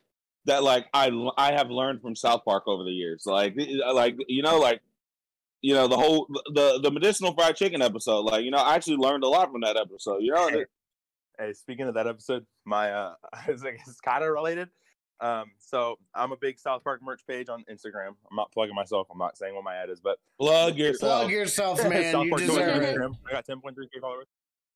that 0.46 0.62
like 0.62 0.86
I 0.94 1.10
I 1.36 1.52
have 1.52 1.70
learned 1.70 2.00
from 2.02 2.14
South 2.16 2.44
Park 2.44 2.64
over 2.66 2.84
the 2.84 2.90
years. 2.90 3.24
Like 3.26 3.54
like 3.92 4.16
you 4.28 4.42
know 4.42 4.58
like 4.58 4.80
you 5.62 5.74
know 5.74 5.88
the 5.88 5.96
whole 5.96 6.26
the 6.52 6.80
the 6.82 6.90
medicinal 6.90 7.32
fried 7.34 7.56
chicken 7.56 7.80
episode. 7.82 8.20
Like 8.20 8.44
you 8.44 8.50
know 8.50 8.58
I 8.58 8.74
actually 8.74 8.96
learned 8.96 9.24
a 9.24 9.28
lot 9.28 9.50
from 9.50 9.62
that 9.62 9.76
episode. 9.76 10.18
You 10.22 10.32
know. 10.32 10.48
and- 10.48 10.66
Hey, 11.36 11.52
speaking 11.52 11.88
of 11.88 11.94
that 11.94 12.06
episode, 12.06 12.46
my 12.64 12.92
uh, 12.92 13.14
it's, 13.48 13.64
like, 13.64 13.80
it's 13.84 14.00
kind 14.00 14.22
of 14.22 14.30
related. 14.30 14.68
Um, 15.18 15.50
so 15.58 15.96
I'm 16.14 16.30
a 16.30 16.36
big 16.36 16.60
South 16.60 16.84
Park 16.84 17.00
merch 17.02 17.22
page 17.26 17.48
on 17.48 17.64
Instagram. 17.68 18.10
I'm 18.30 18.36
not 18.36 18.52
plugging 18.52 18.76
myself. 18.76 19.08
I'm 19.10 19.18
not 19.18 19.36
saying 19.36 19.52
what 19.52 19.64
my 19.64 19.74
ad 19.74 19.90
is, 19.90 19.98
but 19.98 20.18
Plug 20.40 20.76
yourself. 20.76 21.22
Plug 21.22 21.32
yourself, 21.32 21.82
man. 21.88 22.12
South 22.12 22.24
You 22.26 22.30
Park 22.30 22.40
deserve 22.42 22.82
it. 22.82 22.96
Instagram. 22.96 23.16
I 23.28 23.32
got 23.32 23.46
10.3k 23.48 24.00
followers. 24.00 24.26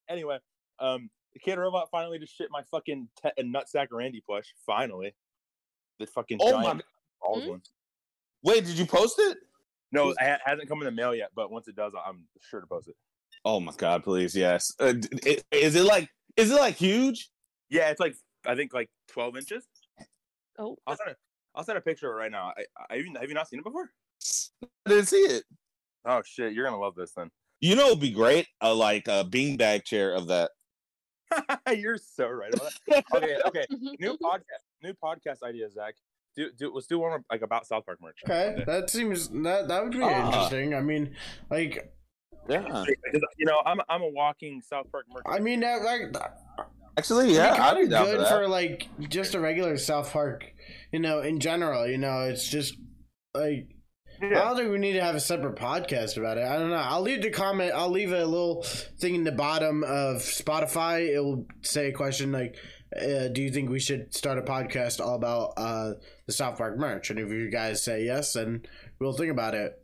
Anyway, 0.08 0.38
um, 0.80 1.10
the 1.32 1.38
Kid 1.38 1.58
Robot 1.58 1.90
finally 1.92 2.18
just 2.18 2.36
shit 2.36 2.48
my 2.50 2.62
fucking 2.72 3.08
te- 3.22 3.42
nutsack 3.44 3.86
Randy 3.92 4.20
plush. 4.26 4.52
Finally, 4.66 5.14
the 5.98 6.06
fucking 6.06 6.38
Oh 6.40 6.50
giant 6.62 6.78
my! 6.78 6.82
balls 7.20 7.42
Hmm? 7.44 7.50
one. 7.50 7.62
Wait, 8.42 8.64
did 8.64 8.78
you 8.78 8.86
post 8.86 9.16
it? 9.18 9.38
No, 9.90 10.10
it 10.10 10.16
hasn't 10.44 10.68
come 10.68 10.78
in 10.78 10.84
the 10.84 10.90
mail 10.90 11.14
yet, 11.14 11.30
but 11.34 11.50
once 11.50 11.66
it 11.68 11.74
does, 11.76 11.92
I'm 12.06 12.26
sure 12.40 12.60
to 12.60 12.66
post 12.66 12.88
it. 12.88 12.94
Oh 13.44 13.58
my 13.60 13.72
god! 13.76 14.04
Please, 14.04 14.34
yes. 14.34 14.72
Uh, 14.78 14.92
d- 14.92 15.08
it- 15.24 15.44
is 15.50 15.74
it 15.76 15.84
like 15.84 16.08
is 16.36 16.50
it 16.50 16.56
like 16.56 16.74
huge? 16.76 17.30
Yeah, 17.70 17.90
it's 17.90 18.00
like 18.00 18.14
I 18.46 18.54
think 18.54 18.72
like 18.74 18.88
12 19.08 19.36
inches. 19.38 19.64
Oh. 20.58 20.76
I'll 20.86 20.96
send 20.96 21.10
a, 21.10 21.16
I'll 21.54 21.64
send 21.64 21.78
a 21.78 21.80
picture 21.80 22.08
of 22.10 22.16
it 22.16 22.18
right 22.20 22.32
now. 22.32 22.52
I, 22.56 22.64
I 22.90 22.96
have, 22.96 23.06
you, 23.06 23.14
have 23.20 23.28
you 23.28 23.34
not 23.34 23.48
seen 23.48 23.60
it 23.60 23.64
before? 23.64 23.90
I 24.86 24.90
didn't 24.90 25.06
see 25.06 25.16
it. 25.18 25.44
Oh 26.04 26.22
shit, 26.24 26.52
you're 26.52 26.64
gonna 26.64 26.78
love 26.80 26.94
this 26.94 27.12
then. 27.16 27.30
You 27.60 27.74
know, 27.76 27.88
it'd 27.88 28.00
be 28.00 28.10
great. 28.10 28.46
A 28.60 28.72
like 28.72 29.08
a 29.08 29.24
beanbag 29.24 29.84
chair 29.84 30.14
of 30.14 30.26
that. 30.28 30.50
you're 31.76 31.98
so 31.98 32.28
right 32.28 32.52
about 32.54 32.72
that. 32.88 33.04
Okay, 33.14 33.36
okay. 33.46 33.66
New 34.00 34.16
podcast, 34.18 34.64
new 34.82 34.94
podcast 35.02 35.42
idea, 35.42 35.70
Zach. 35.70 35.94
Do 36.36 36.50
do 36.56 36.72
let's 36.72 36.86
do 36.86 36.98
one 36.98 37.24
like 37.30 37.42
about 37.42 37.66
South 37.66 37.84
Park 37.86 37.98
merch. 38.00 38.18
Okay, 38.24 38.62
that 38.66 38.90
seems 38.90 39.28
that 39.30 39.68
that 39.68 39.82
would 39.82 39.92
be 39.92 40.00
Ah. 40.02 40.26
interesting. 40.26 40.74
I 40.74 40.80
mean, 40.80 41.14
like, 41.50 41.92
Yeah. 42.48 42.84
You 43.36 43.46
know, 43.46 43.60
I'm 43.66 43.80
I'm 43.88 44.02
a 44.02 44.08
walking 44.08 44.60
South 44.62 44.86
Park 44.92 45.06
merch. 45.12 45.24
I 45.26 45.38
mean, 45.40 45.60
that, 45.60 45.82
like, 45.82 46.14
Actually, 46.96 47.32
yeah, 47.34 47.46
yeah, 47.46 47.52
I'd 47.52 47.56
kind 47.58 47.76
be 47.76 47.82
of 47.84 47.90
down 47.90 48.04
for 48.06 48.10
good 48.12 48.20
that. 48.20 48.28
for 48.30 48.48
like 48.48 48.88
just 49.08 49.34
a 49.34 49.40
regular 49.40 49.76
South 49.76 50.12
Park. 50.12 50.52
You 50.92 50.98
know, 51.00 51.20
in 51.20 51.38
general, 51.40 51.86
you 51.86 51.98
know, 51.98 52.20
it's 52.22 52.48
just 52.48 52.74
like 53.34 53.68
I 54.20 54.28
don't 54.28 54.56
think 54.56 54.70
we 54.70 54.78
need 54.78 54.94
to 54.94 55.02
have 55.02 55.14
a 55.14 55.20
separate 55.20 55.56
podcast 55.56 56.16
about 56.16 56.38
it. 56.38 56.44
I 56.44 56.58
don't 56.58 56.70
know. 56.70 56.76
I'll 56.76 57.02
leave 57.02 57.22
the 57.22 57.30
comment. 57.30 57.72
I'll 57.74 57.90
leave 57.90 58.12
a 58.12 58.24
little 58.24 58.62
thing 58.62 59.14
in 59.14 59.24
the 59.24 59.32
bottom 59.32 59.84
of 59.84 60.16
Spotify. 60.18 61.08
It 61.14 61.20
will 61.20 61.46
say 61.62 61.88
a 61.88 61.92
question 61.92 62.32
like, 62.32 62.56
uh, 62.96 63.28
"Do 63.28 63.42
you 63.42 63.50
think 63.50 63.70
we 63.70 63.80
should 63.80 64.14
start 64.14 64.38
a 64.38 64.42
podcast 64.42 65.00
all 65.04 65.14
about 65.14 65.54
uh, 65.56 65.92
the 66.26 66.32
South 66.32 66.58
Park 66.58 66.78
merch?" 66.78 67.10
And 67.10 67.18
if 67.18 67.30
you 67.30 67.50
guys 67.50 67.82
say 67.82 68.04
yes, 68.04 68.32
then 68.32 68.62
we'll 68.98 69.12
think 69.12 69.30
about 69.30 69.54
it. 69.54 69.80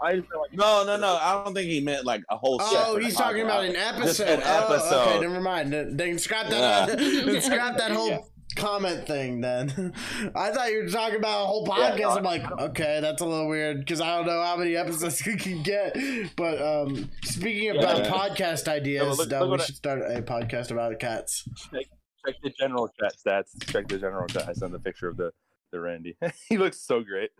I 0.00 0.16
just 0.16 0.28
feel 0.28 0.40
like 0.40 0.52
No, 0.52 0.84
no, 0.84 0.96
no. 0.96 1.16
I 1.16 1.42
don't 1.42 1.54
think 1.54 1.68
he 1.68 1.80
meant 1.80 2.04
like 2.04 2.22
a 2.30 2.36
whole. 2.36 2.58
Oh, 2.60 2.98
he's 2.98 3.14
talking 3.16 3.42
about 3.42 3.64
an 3.64 3.76
episode. 3.76 4.06
Just 4.06 4.20
an 4.20 4.42
Oh, 4.44 5.04
okay, 5.08 5.20
never 5.20 5.40
mind. 5.40 5.72
Then 5.72 5.96
then 5.96 6.18
scrap 6.18 6.48
that. 6.50 6.88
Yeah. 6.88 6.94
then 7.24 7.40
scrap 7.42 7.76
that 7.78 7.90
whole 7.90 8.08
Yeah. 8.08 8.18
Comment 8.54 9.06
thing. 9.06 9.40
Then 9.40 9.92
I 10.34 10.50
thought 10.50 10.70
you 10.70 10.82
were 10.84 10.88
talking 10.88 11.16
about 11.16 11.42
a 11.42 11.46
whole 11.46 11.66
Yeah, 11.66 11.90
podcast. 11.92 11.98
no, 12.00 12.10
I'm 12.10 12.22
like, 12.24 12.50
okay, 12.60 13.00
that's 13.00 13.20
a 13.22 13.26
little 13.26 13.48
weird 13.48 13.80
because 13.80 14.00
I 14.00 14.16
don't 14.16 14.26
know 14.26 14.42
how 14.42 14.56
many 14.56 14.76
episodes 14.76 15.22
we 15.26 15.36
can 15.36 15.62
get. 15.62 15.96
But 16.36 16.60
um, 16.62 17.10
speaking 17.24 17.76
about 17.76 18.04
Yeah. 18.04 18.10
podcast 18.10 18.68
ideas, 18.68 19.18
look- 19.18 19.32
uh, 19.32 19.40
look 19.40 19.44
we 19.46 19.50
what 19.50 19.60
I- 19.60 19.64
should 19.64 19.76
start 19.76 20.00
a 20.02 20.22
podcast 20.22 20.70
about 20.70 20.98
cats. 21.00 21.42
check 21.72 21.86
check, 22.24 22.34
the 22.42 22.50
general 22.50 22.88
chat 23.00 23.14
stats. 23.24 23.50
Check 23.70 23.88
the 23.88 23.98
general 23.98 24.26
chat. 24.28 24.48
I 24.48 24.52
sent 24.52 24.72
the 24.72 24.78
picture 24.80 25.08
of 25.08 25.16
the 25.16 25.32
the 25.72 25.80
Randy. 25.80 26.16
he 26.48 26.56
looks 26.58 26.80
so 26.80 27.02
great. 27.02 27.30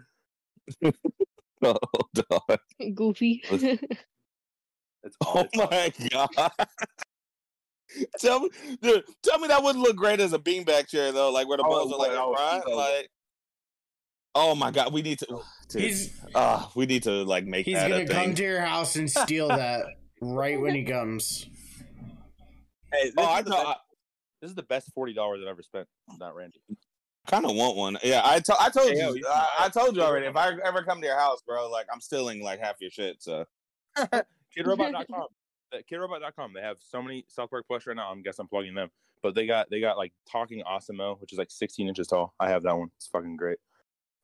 Oh, 1.63 1.77
dog. 2.13 2.59
Goofy. 2.95 3.43
It's 3.51 5.17
Oh 5.25 5.47
my 5.55 5.93
god. 6.11 6.51
tell 8.19 8.41
me, 8.41 8.51
dude, 8.83 9.05
tell 9.23 9.39
me 9.39 9.49
that 9.49 9.63
wouldn't 9.63 9.85
look 9.85 9.97
great 9.97 10.21
as 10.21 10.33
a 10.33 10.39
beanbag 10.39 10.89
chair 10.89 11.13
though, 11.13 11.31
like 11.31 11.49
where 11.49 11.57
the 11.59 11.65
Oh, 11.65 11.69
balls 11.69 11.93
are 11.93 11.99
like 11.99 12.11
oh, 12.13 12.33
right, 12.33 12.63
oh. 12.67 12.77
like. 12.77 13.11
Oh 14.39 14.55
my 14.55 14.71
god, 14.71 14.93
we 14.93 15.01
need 15.01 15.19
to. 15.21 15.41
Dude, 15.71 15.83
He's 15.83 16.21
ah, 16.35 16.71
we 16.75 16.85
need 16.85 17.05
to 17.05 17.23
like 17.25 17.47
make 17.47 17.65
he's 17.65 17.77
that 17.77 17.89
gonna 17.89 18.03
a 18.03 18.07
come 18.07 18.17
thing. 18.27 18.35
to 18.35 18.43
your 18.43 18.61
house 18.61 18.97
and 18.97 19.11
steal 19.11 19.49
that 19.49 19.87
right 20.21 20.61
when 20.61 20.75
he 20.75 20.85
comes. 20.85 21.47
Hey, 22.93 23.05
this, 23.05 23.15
Oh, 23.17 23.25
I 23.25 23.39
is 23.39 23.45
the 23.45 23.51
know. 23.51 23.65
best, 23.65 23.79
this 24.43 24.51
is 24.51 24.55
the 24.55 24.63
best 24.65 24.93
forty 24.93 25.15
dollars 25.15 25.41
I've 25.43 25.49
ever 25.49 25.63
spent. 25.63 25.89
Not 26.19 26.35
Randy. 26.35 26.61
kind 27.27 27.47
of 27.47 27.57
want 27.57 27.77
one. 27.77 27.97
Yeah, 28.05 28.21
I, 28.25 28.41
to- 28.41 28.57
I 28.61 28.69
told 28.69 28.91
Hey, 28.91 28.99
you. 28.99 29.15
you 29.17 29.23
can 29.23 29.33
I, 29.33 29.47
I 29.61 29.69
told 29.71 29.97
you 29.97 30.03
already. 30.03 30.27
If 30.27 30.37
I 30.37 30.53
ever 30.65 30.83
come 30.83 31.01
to 31.01 31.07
your 31.07 31.19
house, 31.19 31.41
bro, 31.47 31.71
like 31.71 31.87
I'm 31.91 32.01
stealing 32.03 32.43
like 32.43 32.61
half 32.61 32.77
your 32.81 32.91
shit. 32.91 33.23
So 33.23 33.47
Kidrobot.com. 33.97 35.27
Uh, 35.73 35.79
Kidrobot.com. 35.91 36.53
They 36.55 36.61
have 36.61 36.77
so 36.81 37.03
many 37.03 37.25
South 37.29 37.51
Park 37.51 37.67
plush 37.67 37.87
right 37.87 37.97
now. 37.97 38.11
i'm 38.11 38.23
guess 38.23 38.39
I'm 38.39 38.49
plugging 38.49 38.75
them. 38.75 38.89
But 39.23 39.35
they 39.35 39.47
got 39.47 39.69
they 39.71 39.81
got 39.81 39.97
like 39.97 40.13
talking 40.31 40.63
Awesomeo, 40.65 41.21
which 41.21 41.33
is 41.33 41.39
like 41.39 41.51
16 41.51 41.89
inches 41.89 42.07
tall. 42.07 42.35
I 42.39 42.49
have 42.51 42.63
that 42.65 42.77
one. 42.77 42.89
It's 42.97 43.09
fucking 43.09 43.37
great. 43.37 43.59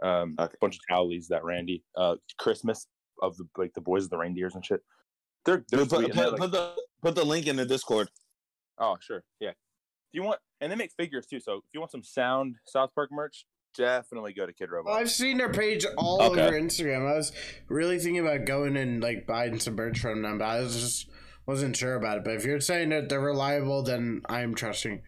Um, 0.03 0.34
Okay. 0.38 0.55
bunch 0.61 0.76
of 0.76 0.80
towelies 0.90 1.28
that 1.28 1.45
Randy. 1.45 1.82
Uh, 1.97 2.16
Christmas 2.38 2.86
of 3.20 3.36
the 3.36 3.47
like 3.57 3.72
the 3.74 3.80
boys 3.80 4.05
of 4.05 4.11
the 4.11 4.18
reindeers 4.18 4.55
and 4.55 4.64
shit. 4.64 4.80
They're 5.45 5.64
they're 5.70 5.80
put, 5.86 5.90
put, 5.90 6.05
and 6.05 6.14
they're, 6.18 6.30
put, 6.36 6.53
the 6.53 6.74
put 7.03 7.14
the 7.14 7.24
link 7.24 7.47
in 7.47 7.57
the 7.57 7.64
Discord. 7.66 8.09
oh 8.78 8.97
sure, 9.01 9.24
yeah. 9.40 9.51
Do 9.51 10.20
you 10.20 10.22
want? 10.22 10.38
And 10.61 10.70
they 10.70 10.76
make 10.76 10.93
figures 10.93 11.26
too. 11.26 11.40
So 11.40 11.55
if 11.57 11.62
you 11.72 11.80
want 11.80 11.90
some 11.90 12.05
sound 12.05 12.57
South 12.66 12.90
Park 12.95 13.11
merch, 13.11 13.45
definitely 13.76 14.32
go 14.34 14.47
to 14.47 14.53
Kid 14.53 14.70
Robot. 14.70 14.93
I've 14.93 15.11
seen 15.11 15.38
their 15.38 15.53
page 15.53 15.84
all 15.97 16.22
Okay. 16.22 16.43
over 16.43 16.53
Instagram. 16.61 17.11
I 17.11 17.16
was 17.16 17.32
really 17.68 17.99
thinking 17.99 18.20
about 18.24 18.45
going 18.45 18.76
and 18.76 19.03
like 19.03 19.26
buying 19.26 19.59
some 19.59 19.74
merch 19.74 19.99
from 19.99 20.22
them, 20.22 20.38
but 20.38 20.45
I 20.45 20.61
was 20.61 20.80
just 20.80 21.09
wasn't 21.47 21.76
sure 21.76 21.95
about 21.95 22.18
it. 22.18 22.24
But 22.24 22.34
if 22.34 22.45
you're 22.45 22.61
saying 22.61 22.90
that 22.90 23.09
they're 23.09 23.20
reliable, 23.20 23.82
then 23.82 24.22
I'm 24.28 24.55
trusting. 24.55 25.03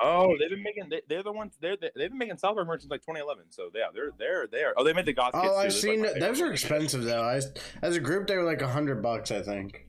Oh, 0.00 0.36
they've 0.38 0.50
been 0.50 0.62
making. 0.62 0.88
They, 0.90 1.02
they're 1.08 1.24
the 1.24 1.32
ones. 1.32 1.54
They're 1.60 1.76
the, 1.76 1.90
they've 1.96 2.10
been 2.10 2.18
making 2.18 2.36
software 2.36 2.64
since 2.78 2.90
like 2.90 3.00
2011. 3.00 3.46
So 3.50 3.70
yeah, 3.74 3.86
they're 3.92 4.10
they're 4.18 4.46
there. 4.46 4.74
Oh, 4.76 4.84
they 4.84 4.92
made 4.92 5.06
the 5.06 5.12
Goth. 5.12 5.32
Oh, 5.34 5.42
too. 5.42 5.48
I've 5.48 5.56
like, 5.56 5.70
seen 5.72 6.02
my 6.02 6.12
Those 6.18 6.40
are 6.40 6.52
expensive 6.52 7.02
though. 7.02 7.22
I, 7.22 7.40
as 7.82 7.96
a 7.96 8.00
group, 8.00 8.28
they 8.28 8.36
were 8.36 8.44
like 8.44 8.62
a 8.62 8.68
hundred 8.68 9.02
bucks, 9.02 9.32
I 9.32 9.42
think. 9.42 9.86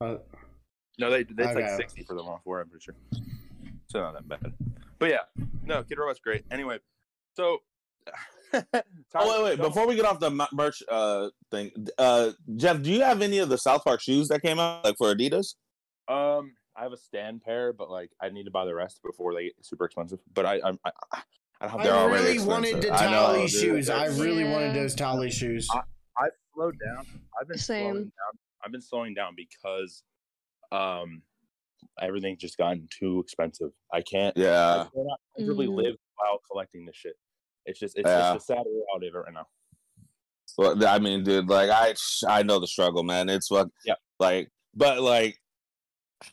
Uh, 0.00 0.16
No, 0.98 1.10
they 1.10 1.20
it's 1.20 1.54
like 1.54 1.68
60 1.70 2.02
for 2.04 2.14
the 2.14 2.22
one 2.22 2.38
four. 2.44 2.60
I'm 2.60 2.68
pretty 2.68 2.84
sure. 2.84 2.94
So 3.86 4.00
not 4.00 4.14
that 4.14 4.28
bad. 4.28 4.52
But 4.98 5.10
yeah, 5.10 5.44
no, 5.64 5.82
Kid 5.82 5.98
Robot's 5.98 6.20
great. 6.20 6.44
Anyway, 6.50 6.78
so. 7.34 7.58
Oh 9.14 9.42
wait, 9.44 9.58
wait! 9.58 9.58
Before 9.58 9.86
we 9.86 9.94
get 9.96 10.04
off 10.04 10.20
the 10.20 10.30
merch 10.52 10.82
uh 10.88 11.28
thing, 11.50 11.70
uh, 11.98 12.32
Geoff, 12.56 12.82
do 12.82 12.90
you 12.90 13.00
have 13.02 13.22
any 13.22 13.38
of 13.38 13.48
the 13.48 13.56
South 13.56 13.82
Park 13.84 14.00
shoes 14.02 14.28
that 14.28 14.42
came 14.42 14.58
out 14.58 14.84
like 14.84 14.96
for 14.98 15.14
Adidas? 15.14 15.54
um, 16.08 16.52
I 16.76 16.82
have 16.82 16.92
a 16.92 16.96
stand 16.96 17.42
pair, 17.42 17.72
but 17.72 17.90
like 17.90 18.10
I 18.20 18.28
need 18.28 18.44
to 18.44 18.50
buy 18.50 18.64
the 18.66 18.74
rest 18.74 19.00
before 19.04 19.34
they 19.34 19.44
get 19.44 19.54
super 19.62 19.86
expensive. 19.86 20.18
But 20.34 20.46
I 20.46 20.60
I'm, 20.64 20.78
I 20.84 20.90
I 21.12 21.20
don't 21.62 21.70
have. 21.70 21.82
They're 21.82 21.94
I 21.94 22.02
already 22.02 22.24
really 22.36 22.46
wanted 22.46 22.74
the 22.82 22.88
expensive. 22.88 23.06
I 23.08 23.10
know, 23.10 23.26
tally 23.26 23.40
dude. 23.46 23.50
shoes. 23.50 23.90
I 23.90 24.06
really 24.06 24.44
Yeah. 24.44 24.52
wanted 24.52 24.74
those 24.74 24.94
Towelie 24.94 25.32
shoes. 25.32 25.66
I've 25.74 26.30
slowed 26.54 26.76
down. 26.84 27.06
I've 27.40 27.48
been 27.48 27.58
Same. 27.58 27.84
slowing 27.92 28.04
down. 28.04 28.38
I've 28.64 28.72
been 28.72 28.82
slowing 28.82 29.14
down 29.14 29.34
because 29.36 30.02
um 30.70 31.22
everything's 32.00 32.38
just 32.40 32.56
gotten 32.58 32.86
too 32.90 33.20
expensive. 33.20 33.70
I 33.92 34.02
can't. 34.02 34.36
Yeah. 34.36 34.48
I 34.50 34.76
Yeah. 34.76 34.86
cannot 34.94 35.20
comfortably 35.36 35.66
Mhm. 35.66 35.76
live 35.76 35.96
while 36.16 36.38
collecting 36.50 36.84
this 36.84 36.96
shit. 36.96 37.14
It's 37.68 37.78
just 37.78 37.96
it's 37.98 38.08
Yeah. 38.08 38.34
just 38.34 38.50
a 38.50 38.54
sad 38.54 38.64
reality 38.66 39.08
of 39.08 39.14
it 39.14 39.18
right 39.18 39.32
now. 39.34 39.46
Well, 40.56 40.86
I 40.86 40.98
mean, 40.98 41.22
dude, 41.22 41.48
like 41.48 41.70
I 41.70 41.94
I 42.28 42.42
know 42.42 42.58
the 42.58 42.66
struggle, 42.66 43.02
man. 43.04 43.28
It's 43.28 43.50
what 43.50 43.68
Yeah. 43.84 43.94
like 44.18 44.48
but 44.74 45.00
like 45.00 45.36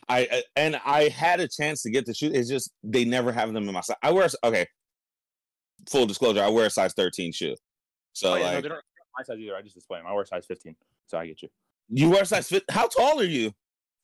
I 0.09 0.43
and 0.55 0.79
I 0.85 1.09
had 1.09 1.39
a 1.39 1.47
chance 1.47 1.83
to 1.83 1.91
get 1.91 2.05
the 2.05 2.13
shoe. 2.13 2.31
It's 2.33 2.49
just 2.49 2.71
they 2.83 3.05
never 3.05 3.31
have 3.31 3.53
them 3.53 3.67
in 3.67 3.73
my 3.73 3.81
size. 3.81 3.97
I 4.01 4.11
wear 4.11 4.27
okay. 4.43 4.65
Full 5.91 6.05
disclosure, 6.07 6.41
I 6.41 6.49
wear 6.49 6.65
a 6.65 6.69
size 6.71 6.93
13 6.93 7.31
shoe. 7.31 7.55
So 8.13 8.33
oh, 8.33 8.35
yeah, 8.37 8.53
no, 8.53 8.61
they 8.61 8.69
don't 8.69 8.81
my 9.17 9.23
size 9.23 9.37
either. 9.39 9.55
I 9.55 9.61
just 9.61 9.75
display 9.75 9.99
them. 9.99 10.07
I 10.07 10.13
wear 10.13 10.25
size 10.25 10.45
15, 10.47 10.75
so 11.07 11.17
I 11.17 11.27
get 11.27 11.41
you. 11.41 11.49
you 11.89 12.09
wear 12.09 12.25
size 12.25 12.47
fit. 12.47 12.63
How 12.69 12.87
tall 12.87 13.19
are 13.19 13.25
you? 13.25 13.51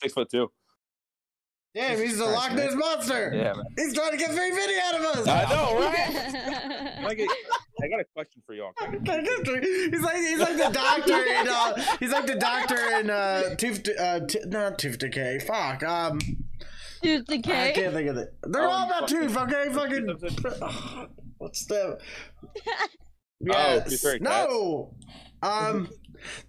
Six 0.02 0.14
foot 0.14 0.30
two. 0.30 0.52
Damn, 1.74 1.98
he's 2.00 2.18
the 2.18 2.26
Christ, 2.26 2.50
Loch. 2.50 2.54
Ness 2.54 2.74
monster. 2.76 3.32
Yeah, 3.34 3.54
man. 3.54 3.64
He's 3.78 3.94
trying 3.94 4.12
to 4.12 4.18
get 4.18 4.32
free 4.32 4.52
video 4.52 4.80
out 4.84 4.96
of 4.96 5.02
us. 5.06 5.28
I 5.28 5.50
know, 5.50 5.80
right? 5.80 7.06
I, 7.08 7.14
get, 7.14 7.30
I 7.82 7.88
got 7.88 8.00
a 8.02 8.06
question 8.14 8.42
for 8.46 8.54
y'all. 8.54 8.72
Can 8.78 8.90
I 8.90 8.98
get- 8.98 9.06
Can't 9.06 9.26
get 9.26 9.48
free- 9.48 9.90
He's 9.90 10.02
like 10.02 10.16
he's 10.18 10.40
like 10.40 10.58
the 10.58 10.70
doctor 10.74 11.24
in 11.26 11.48
uh 11.48 11.96
he's 12.00 12.12
like 12.12 12.28
the 12.28 12.36
doctor 12.36 12.76
in 13.00 13.10
uh 13.10 13.56
tooth 13.56 13.88
uh 13.98 14.20
t- 14.28 14.40
not 14.48 14.80
tooth 14.80 14.98
decay. 14.98 15.40
Fuck. 15.40 15.84
Um 15.84 16.20
Tooth 17.04 17.24
I 17.30 17.72
can't 17.72 17.94
think 17.94 18.10
of 18.10 18.18
it. 18.18 18.36
They're 18.44 18.68
Oh, 18.68 18.70
all 18.70 18.86
about 18.88 19.10
fucking- 19.10 19.28
tooth, 19.30 19.38
okay? 19.38 19.70
Fucking 19.74 20.08
what's 21.38 21.66
the 21.68 21.98
Oh, 23.50 23.84
no. 24.20 24.94
Um 25.42 25.90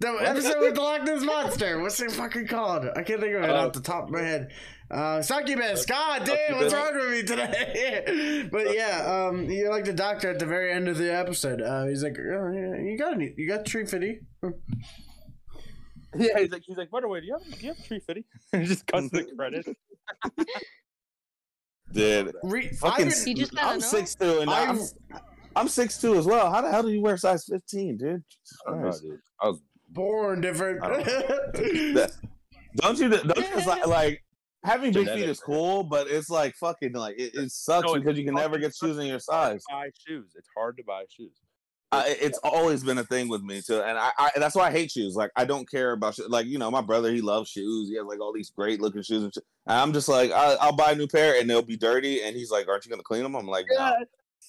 the 0.01 0.09
episode 0.20 0.61
with 0.61 0.75
the 0.75 0.81
Loch 0.83 1.03
Ness 1.05 1.23
monster. 1.23 1.81
What's 1.81 1.99
it 2.01 2.12
fucking 2.12 2.47
called? 2.49 2.85
I 2.95 3.03
can't 3.03 3.20
think 3.20 3.35
of 3.37 3.45
it 3.45 3.49
Oh. 3.51 3.55
off 3.68 3.73
the 3.73 3.81
top 3.81 4.05
of 4.05 4.11
my 4.11 4.20
head. 4.20 4.49
Uh, 4.93 5.22
succubus. 5.22 5.86
God 5.86 6.24
damn, 6.24 6.59
what's 6.59 6.74
wrong 6.74 6.95
with 6.95 7.11
me 7.11 7.22
today? 7.22 8.47
but 8.53 8.74
yeah, 8.74 9.07
um, 9.07 9.51
you're 9.51 9.70
like 9.70 9.86
the 9.86 9.93
doctor 9.93 10.30
at 10.30 10.38
the 10.38 10.45
very 10.45 10.70
end 10.70 10.86
of 10.86 10.99
the 10.99 11.14
episode. 11.14 11.62
Uh, 11.62 11.86
he's 11.86 12.05
like, 12.05 12.18
oh, 12.18 12.53
yeah, 12.53 12.76
you 12.76 12.99
got 12.99 13.14
any, 13.14 13.32
you 13.38 13.49
got 13.49 13.64
tree 13.64 13.86
fitty? 13.86 14.20
Yeah, 16.14 16.40
he's 16.40 16.51
like, 16.51 16.62
he's 16.66 16.76
like, 16.76 16.90
by 16.90 17.01
the 17.01 17.09
way, 17.09 17.20
do 17.20 17.26
you 17.26 17.38
have, 17.38 17.59
do 17.59 17.66
you 17.66 17.72
have 17.72 17.82
tree 17.86 18.01
fitty? 18.01 18.26
and 18.53 18.62
he 18.62 18.68
just 18.68 18.86
cuts 18.86 19.09
the 19.11 19.24
credit. 19.34 19.66
Dude, 21.93 22.34
Re- 22.43 22.68
fucking, 22.68 23.09
I, 23.09 23.14
he 23.24 23.32
just 23.34 23.53
I'm 23.59 23.78
know. 23.78 23.86
six 23.86 24.14
two, 24.14 24.40
and 24.40 24.51
I'm 24.51 24.78
I've 24.78 24.93
I'm 25.57 25.68
six 25.68 25.99
two 25.99 26.16
as 26.16 26.26
well. 26.26 26.51
How 26.51 26.61
the 26.61 26.70
hell 26.70 26.82
do 26.82 26.90
you 26.90 27.01
wear 27.01 27.16
size 27.16 27.45
15, 27.45 27.97
dude? 27.99 28.22
I 28.66 28.72
know, 28.72 28.90
dude. 28.93 29.20
I 29.40 29.49
was 29.49 29.61
born 29.90 30.40
different. 30.40 30.82
Don't 30.82 31.07
you? 32.99 33.11
Don't 33.11 33.36
you 33.36 33.66
like, 33.66 33.86
like 33.86 34.24
having 34.65 34.93
big 34.93 35.09
feet 35.09 35.29
is 35.29 35.41
cool, 35.41 35.83
but 35.85 36.09
it's 36.09 36.31
like 36.31 36.55
fucking 36.57 36.93
like 36.93 37.19
it, 37.19 37.35
it 37.35 37.51
sucks 37.51 37.87
No, 37.87 37.95
because 37.95 38.19
you 38.19 38.25
can 38.25 38.35
never 38.35 38.59
get 38.59 38.75
shoes 38.75 38.99
in 38.99 39.07
your 39.07 39.19
size. 39.19 39.63
buy 39.69 39.91
shoes. 40.07 40.33
It's 40.37 40.49
hard 40.57 40.77
to 40.79 40.85
buy 40.85 41.05
shoes. 41.09 41.33
I, 41.93 42.17
it's 42.23 42.39
always 42.43 42.83
been 42.83 42.97
a 42.97 43.05
thing 43.05 43.29
with 43.29 43.43
me 43.43 43.61
too, 43.61 43.83
and 43.83 43.99
I, 43.99 44.11
I 44.19 44.31
that's 44.37 44.55
why 44.55 44.69
I 44.69 44.71
hate 44.71 44.91
shoes. 44.91 45.15
Like 45.15 45.31
I 45.37 45.45
don't 45.45 45.71
care 45.71 45.93
about 45.93 46.15
shoes. 46.15 46.27
Like 46.29 46.47
you 46.47 46.59
know, 46.59 46.71
my 46.71 46.81
brother 46.81 47.13
he 47.13 47.21
loves 47.21 47.51
shoes. 47.51 47.91
He 47.91 47.97
has 47.97 48.07
like 48.07 48.19
all 48.19 48.33
these 48.33 48.49
great 48.49 48.81
looking 48.81 49.03
shoes. 49.03 49.25
And, 49.25 49.35
shit. 49.35 49.45
and 49.67 49.79
I'm 49.79 49.93
just 49.93 50.09
like, 50.09 50.31
I, 50.31 50.55
I'll 50.55 50.75
buy 50.75 50.93
a 50.93 50.95
new 50.95 51.07
pair 51.07 51.39
and 51.39 51.51
they'll 51.51 51.61
be 51.61 51.77
dirty. 51.77 52.23
And 52.23 52.35
he's 52.35 52.51
like, 52.51 52.67
"Aren't 52.67 52.87
you 52.87 52.91
gonna 52.91 53.03
clean 53.03 53.23
them?" 53.23 53.37
I'm 53.37 53.47
like, 53.47 53.67
no. 53.69 53.95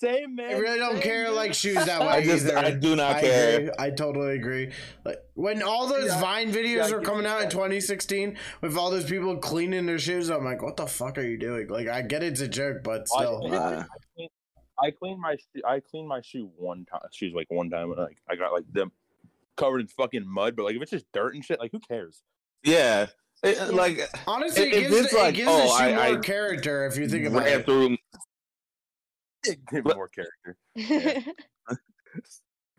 Same 0.04 0.36
man. 0.36 0.50
I 0.52 0.54
really 0.58 0.78
don't 0.80 0.94
same, 0.94 1.02
care 1.02 1.26
dude. 1.28 1.36
like 1.36 1.54
shoes 1.54 1.86
that 1.86 2.02
way 2.02 2.08
I 2.08 2.24
just 2.24 2.46
either. 2.46 2.58
I 2.58 2.72
do 2.72 2.96
not 2.96 3.16
I 3.18 3.22
care. 3.22 3.58
agree. 3.60 3.72
I 3.80 3.90
totally 3.92 4.36
agree. 4.36 4.72
Like 5.06 5.18
when 5.36 5.64
all 5.64 5.88
those 5.88 6.08
Yeah, 6.08 6.20
Vine 6.20 6.52
videos 6.52 6.90
yeah, 6.90 6.92
were 6.96 7.02
coming 7.02 7.24
you 7.24 7.30
out 7.30 7.42
in 7.44 7.50
2016 7.50 8.38
with 8.62 8.78
all 8.78 8.92
those 8.92 9.06
people 9.06 9.38
cleaning 9.38 9.86
their 9.86 10.00
shoes, 10.00 10.30
I'm 10.30 10.44
like, 10.46 10.62
what 10.62 10.78
the 10.78 10.86
fuck 10.88 11.18
are 11.18 11.26
you 11.26 11.38
doing? 11.38 11.68
Like, 11.68 11.88
I 11.88 12.02
get 12.02 12.22
it's 12.24 12.42
a 12.42 12.48
joke, 12.48 12.84
but 12.84 13.02
I- 13.16 13.20
still. 13.24 13.54
Uh, 13.54 13.84
I 14.82 14.92
cleaned 14.92 15.22
my 15.22 15.36
shoe. 15.36 15.62
I 15.66 15.80
cleaned 15.80 16.08
my 16.08 16.22
shoe 16.22 16.50
one 16.58 16.86
time. 16.86 17.02
Shoes 17.12 17.32
like 17.36 17.46
one 17.50 17.70
time. 17.70 17.92
and, 17.92 17.98
Like 18.00 18.18
I 18.30 18.36
got 18.36 18.52
like 18.52 18.66
them 18.74 18.92
covered 19.56 19.80
in 19.82 19.88
fucking 19.88 20.26
mud. 20.28 20.56
But 20.56 20.64
like 20.66 20.76
if 20.76 20.82
it's 20.82 20.92
just 20.92 21.06
dirt 21.14 21.36
and 21.36 21.46
shit, 21.46 21.60
like 21.60 21.72
who 21.72 21.80
cares? 21.80 22.22
yeah, 22.64 23.06
It- 23.44 23.74
like 23.74 24.00
Honestly, 24.28 24.64
it 24.64 24.74
If 24.74 24.90
gives, 24.90 24.96
it's 25.06 25.14
the, 25.14 25.20
like, 25.20 25.34
it 25.36 25.38
gives 25.38 25.50
oh, 25.52 25.58
the 25.58 25.68
shoe 25.68 25.84
I- 25.84 25.92
more 26.10 26.18
I 26.20 26.22
character 26.22 26.86
if 26.88 26.98
you 26.98 27.08
think 27.08 27.28
about 27.28 27.48
it. 27.48 27.66
through. 27.66 27.98
Give 29.72 29.84
But- 29.84 29.96
more 29.96 30.10
character. 30.10 30.58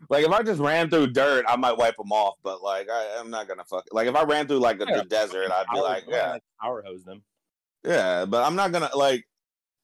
Like 0.09 0.23
if 0.25 0.31
I 0.31 0.43
just 0.43 0.59
ran 0.59 0.89
through 0.89 1.07
dirt, 1.13 1.45
I 1.47 1.55
might 1.55 1.77
wipe 1.77 1.95
them 1.97 2.11
off. 2.11 2.35
But 2.43 2.61
like 2.61 2.87
I, 2.91 3.17
I'm 3.19 3.31
not 3.31 3.47
gonna 3.47 3.63
fuck. 3.63 3.85
Like 3.91 4.07
if 4.07 4.15
I 4.15 4.23
ran 4.23 4.45
through 4.47 4.59
like 4.59 4.77
the, 4.77 4.85
Yeah. 4.87 4.97
the 4.97 5.05
desert, 5.05 5.49
I'd 5.51 5.65
be 5.71 5.79
Power- 5.79 5.83
like, 5.83 6.03
yeah, 6.07 6.31
like 6.33 6.43
power 6.61 6.83
hose 6.85 7.03
them. 7.03 7.23
yeah. 7.83 8.25
But 8.25 8.43
I'm 8.45 8.55
not 8.55 8.71
gonna 8.71 8.89
like, 8.95 9.25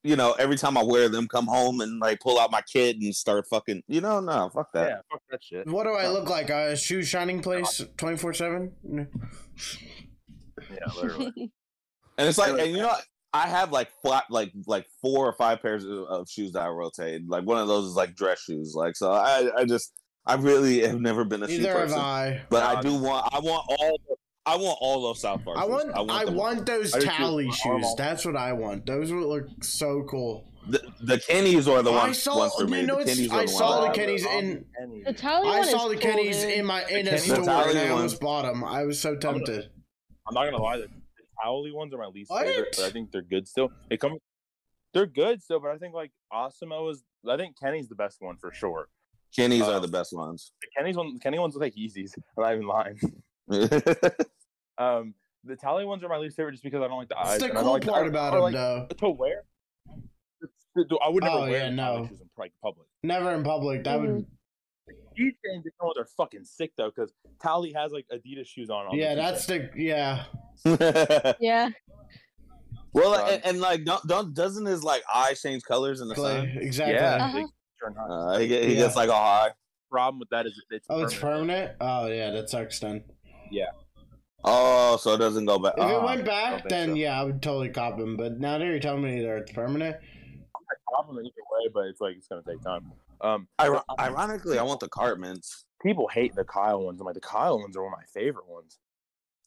you 0.03 0.15
know, 0.15 0.33
every 0.33 0.57
time 0.57 0.77
I 0.77 0.83
wear 0.83 1.09
them, 1.09 1.27
come 1.27 1.47
home 1.47 1.81
and 1.81 1.99
like 1.99 2.19
pull 2.19 2.39
out 2.39 2.51
my 2.51 2.61
kid 2.61 2.97
and 3.01 3.15
start 3.15 3.47
fucking. 3.49 3.81
You 3.87 4.01
know, 4.01 4.19
no, 4.19 4.49
fuck 4.53 4.71
that. 4.73 4.89
Yeah, 4.89 4.95
fuck 5.11 5.21
that 5.31 5.43
shit. 5.43 5.65
What 5.67 5.85
do 5.85 5.91
I 5.93 6.07
look 6.07 6.29
like? 6.29 6.49
A 6.51 6.75
shoe 6.75 7.01
shining 7.03 7.41
place 7.41 7.81
24 7.97 8.33
7? 8.33 8.71
Yeah, 10.69 10.77
literally. 10.95 11.51
And 12.17 12.27
it's 12.27 12.37
like, 12.37 12.51
like- 12.51 12.61
and 12.63 12.71
you 12.73 12.83
know, 12.83 12.93
I 13.33 13.47
have 13.47 13.71
like 13.71 13.89
flat, 14.01 14.25
like 14.29 14.51
like 14.67 14.85
four 15.01 15.25
or 15.27 15.33
five 15.33 15.61
pairs 15.61 15.85
of, 15.85 15.99
of 16.09 16.29
shoes 16.29 16.51
that 16.53 16.63
I 16.63 16.67
rotate. 16.67 17.21
Like 17.27 17.45
one 17.45 17.57
of 17.59 17.67
those 17.67 17.85
is 17.85 17.93
like 17.95 18.15
dress 18.15 18.41
shoes. 18.41 18.73
Like 18.75 18.95
so, 18.95 19.11
I 19.11 19.49
I 19.57 19.65
just 19.65 19.93
I 20.25 20.35
really 20.35 20.81
have 20.81 20.99
never 20.99 21.23
been 21.23 21.41
a 21.43 21.47
shoe 21.47 21.57
Neither 21.57 21.69
have 21.71 21.79
person. 21.87 21.99
I. 21.99 22.41
But 22.49 22.63
I 22.63 22.73
Nah, 22.75 22.81
do 22.81 22.95
want 22.95 23.33
I 23.33 23.39
want 23.39 23.65
all 23.69 23.97
I 24.45 24.55
want 24.57 24.77
all 24.81 25.01
those 25.03 25.21
South 25.21 25.43
Park. 25.45 25.57
I 25.57 25.61
shoes. 25.61 25.69
want 25.69 25.91
I 25.95 26.25
want, 26.25 26.65
those 26.65 26.93
I 26.93 26.99
Towelie 26.99 27.47
I 27.49 27.55
shoes. 27.55 27.85
all. 27.85 27.95
That's 27.95 28.25
what 28.25 28.35
I 28.35 28.51
want. 28.53 28.85
Those 28.85 29.11
would 29.13 29.23
look 29.23 29.45
so 29.63 30.03
cool. 30.09 30.47
the, 30.67 30.81
the 31.01 31.17
Kenny's 31.19 31.67
are 31.67 31.81
the 31.81 31.91
I 31.91 32.03
ones, 32.07 32.21
saw 32.21 32.37
ones 32.37 32.53
for 32.59 32.67
me. 32.67 32.81
you 32.81 32.85
know 32.87 32.97
the 32.99 33.05
Kenny's 33.05 33.31
I 33.31 33.41
the 33.43 33.47
saw 33.47 33.87
the 33.87 33.93
Kenny's 33.93 34.25
in 34.25 34.65
the 35.05 35.13
tally 35.13 35.47
I 35.49 35.61
saw 35.63 35.87
the 35.87 35.95
cool, 35.95 36.01
Kenny's 36.01 36.41
dude. 36.41 36.51
in 36.51 36.65
my 36.65 36.83
in 36.87 37.07
a 37.07 37.17
store 37.17 37.37
Towelie 37.37 37.69
and 37.69 37.79
I 37.79 37.83
one. 37.83 37.91
almost 37.93 38.19
bought 38.19 38.41
them. 38.43 38.63
I 38.63 38.83
was 38.83 38.99
so 38.99 39.15
gonna- 39.15 39.39
tempted. 39.39 39.69
I'm 40.27 40.33
not 40.35 40.45
gonna 40.45 40.61
lie, 40.61 40.77
the, 40.77 40.87
the 41.43 41.47
Towelie 41.47 41.73
ones 41.73 41.93
are 41.93 41.97
my 41.97 42.07
least 42.07 42.29
What? 42.31 42.45
favorite, 42.47 42.75
but 42.77 42.85
I 42.85 42.89
think 42.91 43.11
they're 43.11 43.21
good 43.21 43.47
still. 43.47 43.71
They 43.89 43.97
come, 43.97 44.17
they're 44.93 45.05
good 45.05 45.41
still, 45.41 45.59
but 45.59 45.71
I 45.71 45.77
think 45.77 45.93
like 45.93 46.11
Osimo 46.33 46.89
is. 46.91 47.03
I 47.29 47.37
think 47.37 47.59
Kenny's 47.59 47.87
the 47.87 47.95
best 47.95 48.17
one 48.19 48.37
for 48.37 48.51
sure. 48.53 48.87
Kenny's 49.35 49.61
Uh, 49.61 49.73
are 49.73 49.79
the 49.79 49.87
best 49.87 50.11
ones. 50.13 50.51
The 50.61 50.67
Kenny's 50.77 50.97
one, 50.97 51.17
Kenny 51.19 51.39
ones 51.39 51.53
look 51.55 51.61
like 51.61 51.75
Yeezys. 51.75 52.13
I'm 52.37 52.43
not 52.43 52.53
even 52.53 52.67
lying. 52.67 52.99
Um, 54.77 55.13
the 55.43 55.55
Towelie 55.55 55.85
ones 55.85 56.03
are 56.03 56.09
my 56.09 56.17
least 56.17 56.35
favorite 56.37 56.53
just 56.53 56.63
because 56.63 56.81
I 56.81 56.87
don't 56.87 56.97
like 56.97 57.09
the 57.09 57.17
eyes. 57.17 57.39
That's 57.39 57.43
the 57.43 57.49
and 57.49 57.57
I 57.57 57.61
don't 57.61 57.65
cool 57.65 57.73
like 57.73 57.83
part 57.83 58.05
I- 58.05 58.09
about 58.09 58.31
them, 58.33 58.41
like 58.41 58.53
though. 58.53 58.87
to 58.97 59.09
wear. 59.09 59.43
I 61.03 61.09
would 61.09 61.23
never 61.23 61.35
Oh, 61.35 61.41
wear 61.41 61.51
yeah, 61.65 61.69
no. 61.69 61.83
Towelie 61.83 62.09
shoes 62.09 62.21
in 62.21 62.29
public. 62.63 62.87
Never 63.03 63.31
in 63.33 63.43
public. 63.43 63.83
That 63.83 63.99
would. 63.99 64.25
These 65.15 65.33
things 65.43 65.65
ones 65.81 65.97
are 65.97 66.05
fucking 66.17 66.43
sick 66.43 66.71
though, 66.77 66.89
because 66.93 67.11
Towelie 67.43 67.75
has 67.75 67.91
like 67.91 68.05
Adidas 68.11 68.47
shoes 68.47 68.69
on. 68.69 68.87
on 68.87 68.97
Yeah, 68.97 69.15
the 69.15 69.21
that's 69.21 69.45
the 69.45 69.69
yeah. 69.75 70.23
Yeah. 71.39 71.69
well, 72.93 73.15
Um, 73.15 73.29
and, 73.29 73.45
and 73.45 73.59
like, 73.61 73.83
don't, 73.83 74.05
don't 74.07 74.33
doesn't 74.33 74.65
his 74.65 74.83
like 74.83 75.03
eye 75.13 75.33
change 75.33 75.63
colors 75.63 76.01
in 76.01 76.07
the 76.07 76.15
sun? 76.15 76.51
Exactly. 76.55 76.95
yeah. 76.95 77.15
Uh-huh. 77.25 77.33
they 77.37 77.45
turn 77.81 77.95
hot. 77.95 78.09
Uh, 78.09 78.37
he, 78.39 78.47
he 78.47 78.73
Yeah. 78.73 78.79
gets 78.79 78.95
like 78.95 79.09
a 79.09 79.13
high. 79.13 79.49
problem 79.89 80.19
with 80.19 80.29
that 80.29 80.45
is 80.45 80.61
it's 80.71 80.87
Oh, 80.89 81.01
it's 81.01 81.13
permanent. 81.13 81.77
permanent. 81.79 82.05
Oh 82.05 82.07
yeah, 82.11 82.31
that 82.31 82.49
sucks 82.49 82.79
then. 82.79 83.03
Yeah. 83.51 83.71
Oh, 84.43 84.97
so 84.97 85.13
it 85.13 85.17
doesn't 85.19 85.45
go 85.45 85.59
back. 85.59 85.73
If 85.77 85.83
it 85.83 85.91
oh. 85.93 86.05
went 86.05 86.25
back, 86.25 86.67
then 86.67 86.89
so. 86.89 86.95
yeah, 86.95 87.19
I 87.19 87.23
would 87.23 87.41
totally 87.43 87.69
cop 87.69 87.99
him. 87.99 88.17
But 88.17 88.39
now 88.39 88.57
that 88.57 88.65
you're 88.65 88.79
telling 88.79 89.03
me 89.03 89.21
that 89.21 89.37
it's 89.37 89.51
permanent, 89.51 89.97
problem 90.87 91.19
either 91.19 91.29
way, 91.29 91.69
but 91.73 91.85
it's 91.87 92.01
like 92.01 92.15
it's 92.17 92.27
gonna 92.27 92.41
take 92.47 92.61
time. 92.61 92.91
Um, 93.21 93.47
Iro- 93.63 93.83
ironically, 93.99 94.57
I 94.57 94.63
want 94.63 94.79
the 94.79 94.89
Cartmans. 94.89 95.65
people 95.81 96.07
hate 96.07 96.33
the 96.35 96.43
Kyle 96.43 96.83
ones. 96.83 96.99
I'm 96.99 97.05
like 97.05 97.15
the 97.15 97.21
Kyle 97.21 97.59
ones 97.59 97.77
are 97.77 97.83
one 97.83 97.93
of 97.93 97.99
my 97.99 98.05
favorite 98.13 98.47
ones. 98.47 98.79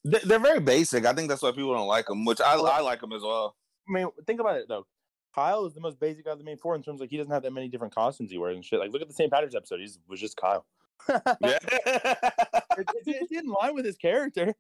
They- 0.05 0.21
They're 0.21 0.39
very 0.39 0.61
basic. 0.61 1.05
I 1.07 1.13
think 1.13 1.29
that's 1.29 1.43
why 1.43 1.51
people 1.51 1.75
don't 1.75 1.87
like 1.89 2.07
them, 2.07 2.25
which 2.25 2.41
I, 2.41 2.55
I 2.55 2.81
like 2.81 3.01
them 3.01 3.13
as 3.13 3.23
well. 3.23 3.57
I 3.89 3.93
mean, 3.93 4.09
think 4.27 4.41
about 4.41 4.57
it 4.57 4.67
though. 4.69 4.87
Kyle 5.35 5.67
is 5.67 5.75
the 5.75 5.81
most 5.81 5.99
basic 5.99 6.27
out 6.29 6.35
of 6.35 6.39
the 6.39 6.45
main 6.45 6.57
four 6.59 6.77
in 6.77 6.83
terms 6.83 6.99
of 6.99 7.01
like 7.03 7.11
he 7.11 7.17
doesn't 7.17 7.33
have 7.33 7.43
that 7.43 7.53
many 7.53 7.69
different 7.69 7.93
costumes 7.95 8.31
he 8.31 8.39
wears 8.39 8.55
and 8.55 8.65
shit. 8.65 8.79
Like 8.79 8.93
look 8.93 9.03
at 9.03 9.09
the 9.09 9.15
St. 9.15 9.33
Patrick's 9.33 9.57
episode. 9.57 9.81
He 9.81 9.89
was 10.09 10.21
just 10.21 10.37
Kyle. 10.37 10.65
Yeah. 11.09 11.59
it, 11.73 12.79
it, 12.79 12.87
it's 13.07 13.33
in 13.33 13.47
line 13.49 13.75
with 13.75 13.85
his 13.85 13.97
character. 13.97 14.55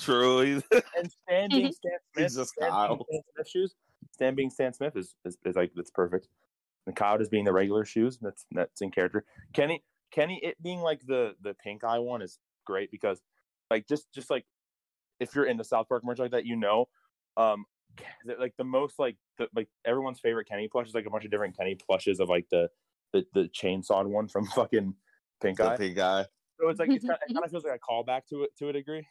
True. 0.00 0.40
He's, 0.40 0.62
And 0.96 1.10
Stan 1.26 1.48
being 1.50 1.72
Stan 1.72 1.92
Smith, 2.14 2.24
He's 2.24 2.36
just 2.36 2.50
Stan 2.52 2.68
being 2.68 2.72
Kyle. 2.72 3.06
Stan 3.08 3.20
Smith 3.34 3.48
shoes. 3.48 3.74
Stan 4.12 4.34
being 4.34 4.50
Stan 4.50 4.72
Smith 4.72 4.96
is, 4.96 5.14
is, 5.24 5.36
is 5.44 5.56
like 5.56 5.72
that's 5.74 5.90
perfect. 5.90 6.28
And 6.86 6.96
Kyle 6.96 7.18
just 7.18 7.30
being 7.30 7.44
the 7.44 7.52
regular 7.52 7.84
shoes. 7.84 8.18
That's 8.20 8.44
that's 8.50 8.80
in 8.80 8.90
character. 8.90 9.24
Kenny 9.52 9.84
Kenny 10.10 10.40
it 10.42 10.60
being 10.62 10.80
like 10.80 11.00
the 11.06 11.34
the 11.40 11.54
pink 11.54 11.84
eye 11.84 11.98
one 11.98 12.22
is 12.22 12.38
great 12.66 12.90
because 12.90 13.20
like 13.70 13.86
just 13.88 14.12
just 14.12 14.30
like 14.30 14.44
if 15.20 15.34
you're 15.34 15.44
into 15.46 15.64
South 15.64 15.88
Park 15.88 16.04
merch 16.04 16.18
like 16.18 16.32
that, 16.32 16.46
you 16.46 16.56
know 16.56 16.86
Um, 17.36 17.64
like 18.38 18.54
the 18.56 18.64
most 18.64 18.98
like 18.98 19.16
the, 19.38 19.48
like 19.54 19.68
everyone's 19.84 20.20
favorite 20.20 20.48
Kenny 20.48 20.68
plush 20.68 20.88
is 20.88 20.94
like 20.94 21.06
a 21.06 21.10
bunch 21.10 21.24
of 21.24 21.30
different 21.30 21.56
Kenny 21.56 21.76
plushes 21.76 22.20
of 22.20 22.28
like 22.28 22.46
the 22.50 22.68
the, 23.12 23.24
the 23.34 23.48
chainsaw 23.48 24.04
one 24.06 24.28
from 24.28 24.46
fucking 24.54 24.94
Pink 25.40 25.58
The 25.58 25.70
Eye. 25.70 25.76
pink 25.76 25.96
guy. 25.96 26.26
So 26.60 26.68
it's 26.68 26.80
like 26.80 26.90
it's 26.90 27.04
kind 27.04 27.14
of, 27.14 27.30
it 27.30 27.34
kind 27.34 27.44
of 27.44 27.50
feels 27.50 27.64
like 27.64 27.78
a 27.78 27.92
callback 27.92 28.22
to 28.30 28.42
it 28.44 28.50
to 28.58 28.68
a 28.68 28.72
degree. 28.72 29.06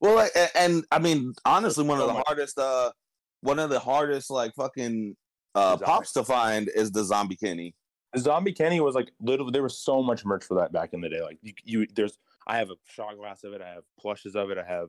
Well, 0.00 0.14
like, 0.14 0.30
and, 0.36 0.50
and 0.54 0.84
I 0.92 0.98
mean, 1.00 1.34
honestly, 1.44 1.84
one 1.84 2.00
of 2.00 2.06
the 2.06 2.22
hardest, 2.26 2.58
uh, 2.58 2.92
one 3.40 3.58
of 3.58 3.68
the 3.70 3.80
hardest, 3.80 4.30
like 4.30 4.54
fucking 4.54 5.16
uh, 5.58 5.70
Zombie. 5.70 5.84
pops 5.84 6.12
to 6.12 6.24
find 6.24 6.70
is 6.74 6.90
the 6.92 7.04
zombie 7.04 7.36
Kenny. 7.36 7.74
The 8.14 8.20
Zombie 8.20 8.52
Kenny 8.52 8.80
was 8.80 8.94
like 8.94 9.12
literally 9.20 9.50
there 9.52 9.62
was 9.62 9.78
so 9.78 10.02
much 10.02 10.24
merch 10.24 10.44
for 10.44 10.54
that 10.58 10.72
back 10.72 10.92
in 10.92 11.00
the 11.00 11.08
day. 11.08 11.20
Like 11.20 11.38
you, 11.42 11.52
you 11.64 11.86
there's 11.94 12.18
I 12.46 12.56
have 12.56 12.70
a 12.70 12.76
shot 12.86 13.16
glass 13.18 13.44
of 13.44 13.52
it. 13.52 13.60
I 13.60 13.68
have 13.68 13.82
plushes 14.00 14.34
of 14.34 14.50
it. 14.50 14.56
I 14.56 14.64
have, 14.64 14.88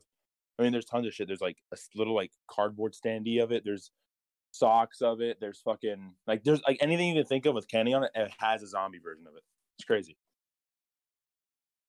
I 0.58 0.64
mean, 0.64 0.72
there's 0.72 0.86
tons 0.86 1.06
of 1.06 1.14
shit. 1.14 1.28
There's 1.28 1.42
like 1.42 1.58
a 1.74 1.78
little 1.96 2.16
like 2.16 2.32
cardboard 2.50 2.94
standee 2.94 3.44
of 3.44 3.52
it. 3.52 3.64
There's 3.66 3.92
socks 4.52 5.02
of 5.02 5.20
it. 5.22 5.38
There's 5.42 5.60
fucking 5.60 6.14
like 6.28 6.44
there's 6.44 6.62
like 6.66 6.78
anything 6.82 7.10
you 7.10 7.22
can 7.22 7.28
think 7.28 7.46
of 7.46 7.56
with 7.56 7.68
Kenny 7.68 7.94
on 7.94 8.06
it. 8.06 8.12
It 8.16 8.32
has 8.40 8.64
a 8.64 8.68
zombie 8.68 9.00
version 9.00 9.26
of 9.28 9.36
it. 9.36 9.44
It's 9.78 9.86
crazy. 9.86 10.16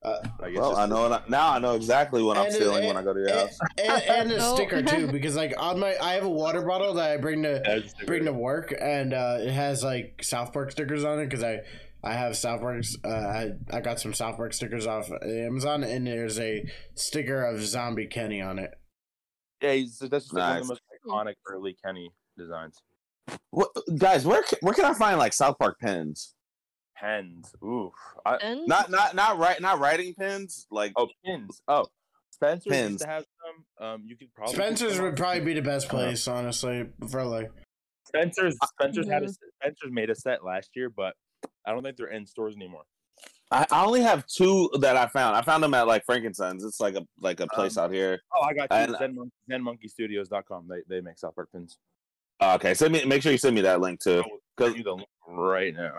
Uh, 0.02 0.16
Like, 0.40 0.56
Well, 0.56 0.76
I 0.76 0.86
know 0.86 1.12
I, 1.12 1.22
now. 1.28 1.50
I 1.52 1.58
know 1.58 1.74
exactly 1.74 2.22
what 2.22 2.38
I'm 2.38 2.46
And- 2.46 2.54
stealing 2.54 2.78
and- 2.78 2.86
when 2.86 2.96
I 2.96 3.02
go 3.02 3.12
to 3.12 3.20
your 3.20 3.32
house. 3.32 3.58
and, 3.78 4.02
and 4.02 4.32
a 4.32 4.40
sticker 4.54 4.82
too, 4.82 5.08
because 5.08 5.36
like 5.36 5.52
on 5.58 5.78
my, 5.78 5.94
I 6.00 6.14
have 6.14 6.24
a 6.24 6.28
water 6.30 6.62
bottle 6.62 6.94
that 6.94 7.10
I 7.10 7.16
bring 7.18 7.42
to 7.42 7.60
Yeah, 7.64 7.76
it's 7.76 7.92
just 7.92 8.06
bring 8.06 8.24
to 8.24 8.32
work, 8.32 8.74
and 8.80 9.12
uh, 9.12 9.38
it 9.40 9.50
has 9.52 9.84
like 9.84 10.22
South 10.24 10.52
Park 10.52 10.70
stickers 10.70 11.04
on 11.04 11.18
it 11.18 11.26
because 11.26 11.44
I 11.44 11.60
I 12.02 12.14
have 12.14 12.34
South 12.34 12.60
Park. 12.62 12.82
Uh, 13.04 13.08
I 13.08 13.50
I 13.70 13.80
got 13.80 14.00
some 14.00 14.14
South 14.14 14.36
Park 14.36 14.54
stickers 14.54 14.86
off 14.86 15.10
Amazon, 15.22 15.84
and 15.84 16.06
there's 16.06 16.38
a 16.38 16.64
sticker 16.94 17.44
of 17.44 17.60
Zombie 17.60 18.06
Kenny 18.06 18.40
on 18.40 18.58
it. 18.58 18.70
Yeah, 19.60 19.72
he's, 19.74 19.98
that's 19.98 20.24
just 20.24 20.32
like 20.32 20.42
one 20.48 20.56
of 20.62 20.62
the 20.62 20.68
most 20.68 20.80
iconic 21.06 21.34
early 21.46 21.76
Kenny 21.84 22.10
designs. 22.38 22.78
What, 23.50 23.68
guys, 23.98 24.24
where 24.26 24.42
where 24.62 24.72
can 24.72 24.86
I 24.86 24.94
find 24.94 25.18
like 25.18 25.34
South 25.34 25.58
Park 25.58 25.78
pins? 25.78 26.34
Pens. 27.00 27.54
Ooh. 27.62 27.90
I, 28.26 28.36
And 28.36 28.66
Not 28.66 28.90
not 28.90 29.14
not 29.14 29.38
right 29.38 29.60
not 29.60 29.78
writing 29.78 30.14
pins. 30.14 30.66
Like 30.70 30.92
oh, 30.96 31.08
pins. 31.24 31.62
Oh, 31.66 31.86
Spencer 32.30 32.70
Pins. 32.70 32.90
used 32.92 33.02
to 33.04 33.08
have 33.08 33.24
some. 33.78 33.86
Um, 33.86 34.02
you 34.06 34.16
could 34.16 34.32
probably 34.34 34.54
Spencer's 34.54 35.00
would 35.00 35.16
probably 35.16 35.40
be 35.40 35.54
the 35.54 35.62
best 35.62 35.88
place, 35.88 36.26
honestly, 36.28 36.86
for 37.10 37.24
like. 37.24 37.50
Spencer's 38.06 38.56
Spencer's 38.78 39.08
had 39.08 39.22
a. 39.22 39.28
Spencer's 39.28 39.90
made 39.90 40.10
a 40.10 40.14
set 40.14 40.44
last 40.44 40.70
year, 40.74 40.90
but 40.90 41.14
I 41.66 41.72
don't 41.72 41.82
think 41.82 41.96
they're 41.96 42.08
in 42.08 42.26
stores 42.26 42.54
anymore. 42.56 42.82
I, 43.52 43.66
I 43.70 43.84
only 43.84 44.00
have 44.02 44.26
two 44.26 44.70
that 44.80 44.96
I 44.96 45.06
found. 45.08 45.36
I 45.36 45.42
found 45.42 45.62
them 45.62 45.74
at 45.74 45.86
like 45.86 46.04
Frankenstein's. 46.06 46.64
It's 46.64 46.80
like 46.80 46.94
a 46.94 47.06
like 47.20 47.40
a 47.40 47.46
place 47.48 47.76
Um, 47.76 47.84
out 47.84 47.92
here. 47.92 48.20
Oh, 48.34 48.42
I 48.42 48.52
got 48.54 48.68
you. 48.70 48.76
And- 48.76 48.96
Zen, 48.96 49.14
Mon- 49.14 49.32
ZenMonkeyStudios.com. 49.50 50.68
They 50.68 50.82
they 50.88 51.00
make 51.00 51.18
South 51.18 51.34
Park 51.34 51.50
pins. 51.52 51.78
Uh, 52.40 52.54
okay, 52.54 52.74
send 52.74 52.92
me. 52.92 53.04
Make 53.04 53.22
sure 53.22 53.32
you 53.32 53.38
send 53.38 53.54
me 53.54 53.60
that 53.62 53.80
link 53.80 54.00
too. 54.00 54.22
I 54.24 54.28
will 54.28 54.66
send 54.66 54.76
you 54.78 54.84
the 54.84 54.94
link 54.94 55.08
right 55.28 55.74
now. 55.74 55.98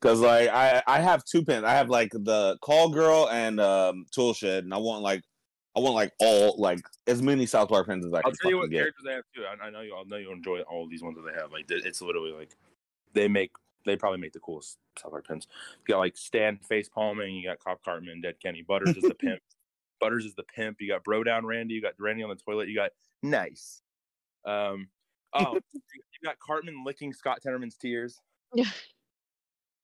Because 0.00 0.20
like 0.20 0.48
I 0.48 0.82
I 0.86 1.00
have 1.00 1.24
two 1.24 1.42
pins. 1.44 1.64
I 1.64 1.72
have 1.72 1.88
like 1.88 2.10
the 2.12 2.58
Call 2.62 2.90
Girl 2.90 3.28
and 3.30 3.60
um 3.60 4.04
Tool 4.10 4.34
Shed, 4.34 4.64
and 4.64 4.74
I 4.74 4.78
want 4.78 5.02
like 5.02 5.22
I 5.76 5.80
want 5.80 5.94
like 5.94 6.12
all 6.20 6.56
like 6.58 6.80
as 7.06 7.22
many 7.22 7.46
South 7.46 7.68
Park 7.68 7.86
pins 7.86 8.04
as 8.04 8.12
I 8.12 8.22
can. 8.22 8.30
I'll 8.30 8.32
tell 8.32 8.50
you 8.50 8.56
fucking 8.56 8.58
what 8.58 8.70
get. 8.70 8.76
characters 8.78 9.04
they 9.04 9.12
have 9.12 9.24
too. 9.34 9.42
I, 9.44 9.66
I 9.66 9.70
know 9.70 9.80
you. 9.80 9.94
I 9.94 10.02
know 10.06 10.16
you 10.16 10.32
enjoy 10.32 10.60
all 10.60 10.88
these 10.88 11.02
ones 11.02 11.16
that 11.16 11.30
they 11.30 11.38
have. 11.38 11.52
Like 11.52 11.64
it's 11.68 12.02
literally 12.02 12.32
like 12.32 12.56
they 13.12 13.28
make. 13.28 13.52
They 13.84 13.96
probably 13.96 14.18
make 14.18 14.32
the 14.32 14.40
coolest 14.40 14.78
South 14.98 15.12
Park 15.12 15.28
pins. 15.28 15.46
You 15.86 15.94
got 15.94 15.98
like 15.98 16.16
Stan 16.16 16.58
face 16.58 16.88
palming. 16.88 17.36
You 17.36 17.48
got 17.48 17.60
Cop 17.60 17.82
Cartman, 17.84 18.20
Dead 18.20 18.34
Kenny. 18.42 18.62
Butters 18.62 18.96
is 18.96 19.02
the 19.02 19.14
pimp. 19.20 19.40
Butters 20.00 20.24
is 20.24 20.34
the 20.34 20.42
pimp. 20.42 20.78
You 20.80 20.88
got 20.88 21.04
Bro 21.04 21.24
Down 21.24 21.46
Randy. 21.46 21.74
You 21.74 21.82
got 21.82 21.94
Randy 21.98 22.22
on 22.22 22.30
the 22.30 22.36
toilet. 22.36 22.68
You 22.68 22.74
got 22.74 22.90
Nice. 23.22 23.82
Um. 24.44 24.88
Oh, 25.32 25.58
you 25.74 26.00
got 26.24 26.38
Cartman 26.38 26.84
licking 26.84 27.12
Scott 27.12 27.40
Tenorman's 27.44 27.76
tears. 27.76 28.20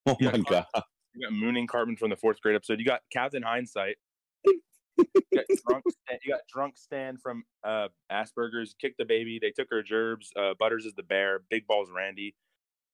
Oh 0.07 0.17
Yeah, 0.21 0.33
my 0.33 0.39
god! 0.39 0.67
You 1.15 1.27
got 1.29 1.33
mooning 1.33 1.67
Cartman 1.67 1.97
from 1.97 2.11
the 2.11 2.17
fourth 2.17 2.41
grade 2.41 2.57
episode. 2.57 2.79
You 2.81 2.85
got 2.85 3.01
Captain 3.13 3.43
Hindsight. 3.43 3.97
You 4.99 5.05
got 5.35 5.45
drunk. 5.67 5.85
Stan, 5.89 6.19
you 6.23 6.33
got 6.33 6.41
drunk 6.53 6.77
Stan 6.77 7.17
from 7.17 7.45
uh, 7.65 7.89
Asperger's. 8.13 8.75
Kick 8.79 8.95
the 8.99 9.07
baby. 9.07 9.39
They 9.41 9.51
took 9.51 9.69
her 9.71 9.83
gerbs. 9.83 10.31
Uh, 10.39 10.53
Butters 10.59 10.85
is 10.85 10.93
the 10.95 11.03
bear. 11.03 11.41
Big 11.51 11.67
balls 11.67 11.89
Randy, 11.91 12.35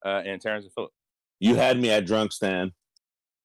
uh, 0.06 0.22
and 0.24 0.40
Terrence 0.40 0.64
and 0.64 0.72
Philip. 0.72 0.92
You 1.40 1.56
had 1.56 1.78
me 1.78 1.90
at 1.90 2.06
drunk 2.06 2.30
Stan. 2.32 2.72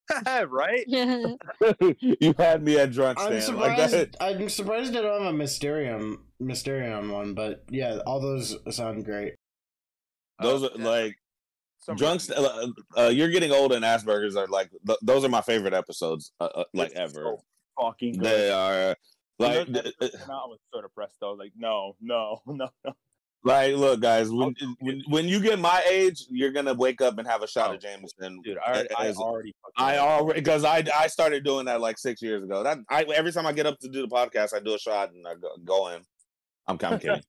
right? 0.47 0.83
you 0.87 2.33
had 2.37 2.61
me 2.63 2.77
at 2.79 2.91
drunk 2.91 3.19
Stan. 3.19 3.33
I'm 3.33 3.41
stand. 3.41 3.57
Like 3.57 3.89
surprised. 3.89 4.17
I'm 4.21 4.49
surprised 4.49 4.93
they 4.93 5.01
don't 5.01 5.23
have 5.23 5.33
a 5.33 5.37
Mysterion 5.37 6.17
Mysterion 6.41 7.11
one, 7.11 7.33
but 7.33 7.63
yeah, 7.71 7.99
all 8.05 8.19
those 8.19 8.55
sound 8.69 9.03
great. 9.05 9.33
Those 10.41 10.63
Uh, 10.63 10.67
are 10.67 10.77
yeah, 10.77 10.87
like 10.87 11.15
some 11.83 11.95
drunk. 11.95 12.21
reason- 12.21 12.35
St- 12.35 12.47
uh, 12.97 13.01
uh, 13.05 13.09
you're 13.09 13.29
getting 13.29 13.51
old, 13.51 13.71
and 13.73 13.83
Asperger's 13.83 14.35
are 14.35 14.47
like 14.47 14.69
th- 14.87 14.99
those 15.01 15.23
are 15.23 15.29
my 15.29 15.41
favorite 15.41 15.73
episodes. 15.73 16.31
Uh, 16.39 16.45
uh, 16.55 16.63
like 16.73 16.91
It's 16.91 16.99
ever. 16.99 17.23
so 17.23 17.43
fucking 17.81 18.13
good. 18.17 18.25
They 18.25 18.51
are 18.51 18.95
When 19.37 19.49
like 19.49 19.67
those 19.67 19.83
th- 19.83 19.95
episodes 20.01 20.23
came 20.23 20.31
out, 20.31 20.43
I 20.43 20.47
was 20.47 20.59
so 20.73 20.81
depressed. 20.81 21.15
though. 21.21 21.33
like, 21.33 21.51
no, 21.55 21.95
no, 22.01 22.41
no, 22.47 22.67
no. 22.85 22.93
Like, 23.45 23.75
look, 23.75 23.99
guys, 23.99 24.29
when, 24.31 24.55
when 24.79 25.01
when 25.09 25.27
you 25.27 25.41
get 25.41 25.59
my 25.59 25.83
age, 25.91 26.23
you're 26.29 26.51
gonna 26.53 26.73
wake 26.73 27.01
up 27.01 27.17
and 27.17 27.27
have 27.27 27.43
a 27.43 27.47
shot 27.47 27.71
Oh, 27.71 27.73
of 27.73 27.81
Jameson. 27.81 28.39
Dude, 28.41 28.57
I 28.65 28.71
already, 28.71 28.89
I 28.95 29.05
As- 29.07 29.17
already, 29.17 29.53
I 29.77 29.97
already 29.97 30.39
because 30.39 30.63
I 30.63 30.81
I 30.95 31.07
started 31.07 31.43
doing 31.43 31.65
that 31.65 31.81
like 31.81 31.97
six 31.97 32.21
years 32.21 32.41
ago. 32.41 32.63
That 32.63 32.77
I 32.89 33.03
every 33.03 33.33
time 33.33 33.45
I 33.45 33.51
get 33.51 33.65
up 33.65 33.77
to 33.79 33.89
do 33.89 34.01
the 34.01 34.07
podcast, 34.07 34.53
I 34.55 34.59
do 34.61 34.75
a 34.75 34.79
shot 34.79 35.11
and 35.11 35.27
I 35.27 35.35
go, 35.35 35.49
go 35.65 35.89
in. 35.89 36.03
I'm 36.67 36.77
kind 36.77 36.95
of 36.95 37.01
kidding. 37.01 37.23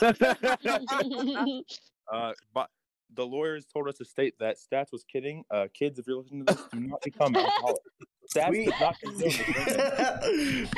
Uh, 2.12 2.32
but 2.52 2.68
the 3.14 3.26
lawyers 3.26 3.64
told 3.66 3.88
us 3.88 3.96
to 3.98 4.04
state 4.04 4.34
that 4.40 4.56
Stats 4.56 4.92
was 4.92 5.04
kidding. 5.04 5.44
Uh, 5.50 5.66
kids, 5.74 5.98
if 5.98 6.06
you're 6.06 6.18
listening 6.18 6.46
to 6.46 6.54
this, 6.54 6.62
do 6.72 6.80
not 6.80 7.02
become 7.02 7.34
alcoholics. 7.36 7.80
Stats 8.34 8.50
We- 8.50 8.64
does 8.66 8.80
not 8.80 8.96
condone 9.00 10.68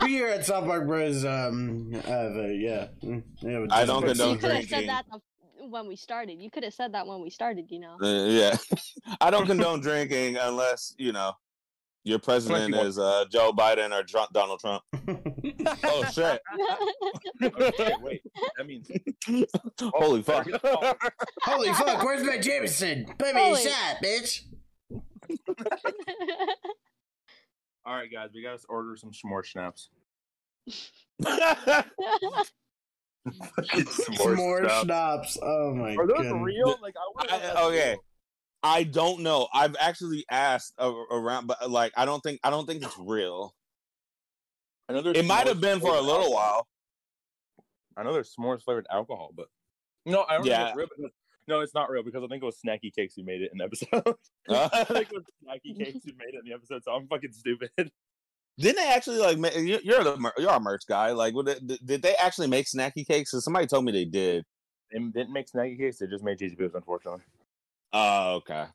we 0.02 0.08
here 0.08 0.28
at 0.28 0.44
South 0.44 0.64
Park 0.64 0.86
Bros. 0.86 1.24
Um, 1.24 1.92
have 1.92 2.36
a, 2.36 2.52
yeah, 2.54 2.88
mm, 3.02 3.22
yeah. 3.40 3.66
I 3.70 3.84
don't 3.84 4.02
just- 4.02 4.18
condone 4.18 4.34
you 4.34 4.38
could 4.38 4.50
have 4.50 4.66
drinking. 4.68 4.68
said 4.68 4.88
that 4.88 5.04
when 5.68 5.86
we 5.86 5.94
started. 5.96 6.40
You 6.40 6.50
could 6.50 6.64
have 6.64 6.74
said 6.74 6.92
that 6.94 7.06
when 7.06 7.20
we 7.20 7.30
started. 7.30 7.66
You 7.70 7.80
know. 7.80 7.96
Uh, 8.02 8.26
yeah, 8.26 8.56
I 9.20 9.30
don't 9.30 9.46
condone 9.46 9.80
drinking 9.80 10.36
unless 10.40 10.94
you 10.98 11.12
know 11.12 11.32
your 12.04 12.18
president 12.18 12.74
is 12.74 12.98
uh, 12.98 13.24
Joe 13.30 13.52
Biden 13.52 13.92
or 13.92 14.02
Trump, 14.02 14.32
Donald 14.32 14.60
Trump. 14.60 14.82
Oh 15.84 16.04
shit! 16.12 16.40
Okay, 17.42 17.92
wait, 18.02 18.22
that 18.56 18.66
means 18.66 18.90
Holy 19.80 20.22
fuck! 20.22 20.46
Holy 21.42 21.72
fuck! 21.72 22.02
Where's 22.04 22.22
my 22.24 22.38
Jameson? 22.38 23.06
Put 23.18 23.34
me 23.34 23.52
a 23.52 23.56
shot, 23.56 23.96
bitch. 24.02 24.42
all 27.84 27.94
right, 27.94 28.10
guys. 28.12 28.30
We 28.34 28.42
gotta 28.42 28.58
order 28.68 28.96
some 28.96 29.10
s'more 29.10 29.44
schnapps. 29.44 29.90
More 34.36 34.68
schnapps. 34.82 35.38
Oh 35.42 35.74
my 35.74 35.94
god! 35.94 36.00
Are 36.02 36.06
those 36.06 36.30
god. 36.30 36.42
real? 36.42 36.78
Like, 36.82 36.94
I 36.96 37.12
wanna 37.14 37.30
know 37.30 37.36
if 37.50 37.56
I- 37.56 37.62
okay. 37.64 37.90
real. 37.90 38.04
I 38.62 38.82
don't 38.84 39.20
know. 39.20 39.48
I've 39.54 39.74
actually 39.80 40.24
asked 40.30 40.74
around, 40.78 41.46
but 41.46 41.70
like 41.70 41.92
I 41.96 42.04
don't 42.04 42.20
think 42.22 42.40
I 42.44 42.50
don't 42.50 42.66
think 42.66 42.82
it's 42.82 42.98
real. 42.98 43.54
I 44.88 44.92
know 44.94 44.98
It 45.10 45.24
might 45.24 45.46
have 45.46 45.60
been 45.60 45.80
for 45.80 45.94
a 45.94 46.00
little 46.00 46.24
alcohol. 46.24 46.34
while. 46.34 46.66
I 47.96 48.02
know 48.02 48.12
there's 48.12 48.34
s'mores 48.34 48.62
flavored 48.62 48.86
alcohol, 48.90 49.30
but 49.34 49.46
no, 50.06 50.24
I 50.28 50.36
don't 50.36 50.46
Yeah. 50.46 50.58
think 50.58 50.68
it's 50.68 50.76
real. 50.76 50.86
Because, 50.96 51.12
no, 51.48 51.60
it's 51.60 51.74
not 51.74 51.90
real 51.90 52.02
because 52.02 52.22
I 52.22 52.26
think 52.26 52.42
it 52.42 52.46
was 52.46 52.58
Snacky 52.64 52.92
Cakes 52.94 53.14
who 53.16 53.24
made 53.24 53.40
it 53.42 53.50
in 53.52 53.58
the 53.58 53.64
episode. 53.64 54.16
Uh, 54.48 54.68
I 54.72 54.84
think 54.84 55.08
it 55.10 55.14
was 55.14 55.24
Snacky 55.44 55.76
Cakes 55.76 56.04
who 56.04 56.12
made 56.18 56.34
it 56.34 56.40
in 56.44 56.44
the 56.44 56.52
episode, 56.54 56.82
so 56.84 56.92
I'm 56.92 57.06
fucking 57.08 57.32
stupid. 57.32 57.70
Didn't 58.58 58.76
they 58.76 58.88
actually 58.92 59.18
like? 59.18 59.36
You're 59.56 60.04
the 60.04 60.32
you're 60.36 60.50
a 60.50 60.60
merch 60.60 60.82
guy. 60.86 61.12
Like, 61.12 61.34
it, 61.34 61.66
did- 61.86 62.02
they 62.02 62.14
actually 62.16 62.48
make 62.48 62.66
snacky 62.66 63.06
cakes? 63.06 63.30
somebody 63.30 63.66
told 63.66 63.84
me 63.86 63.92
they 63.92 64.04
did. 64.04 64.44
They 64.92 64.98
didn't 64.98 65.32
make 65.32 65.46
Snacky 65.50 65.78
Cakes; 65.78 65.98
they 65.98 66.06
just 66.08 66.22
made 66.24 66.38
cheesy 66.38 66.56
poofs. 66.56 66.74
Unfortunately, 66.74 67.22
Oh, 67.92 68.34
okay. 68.36 68.66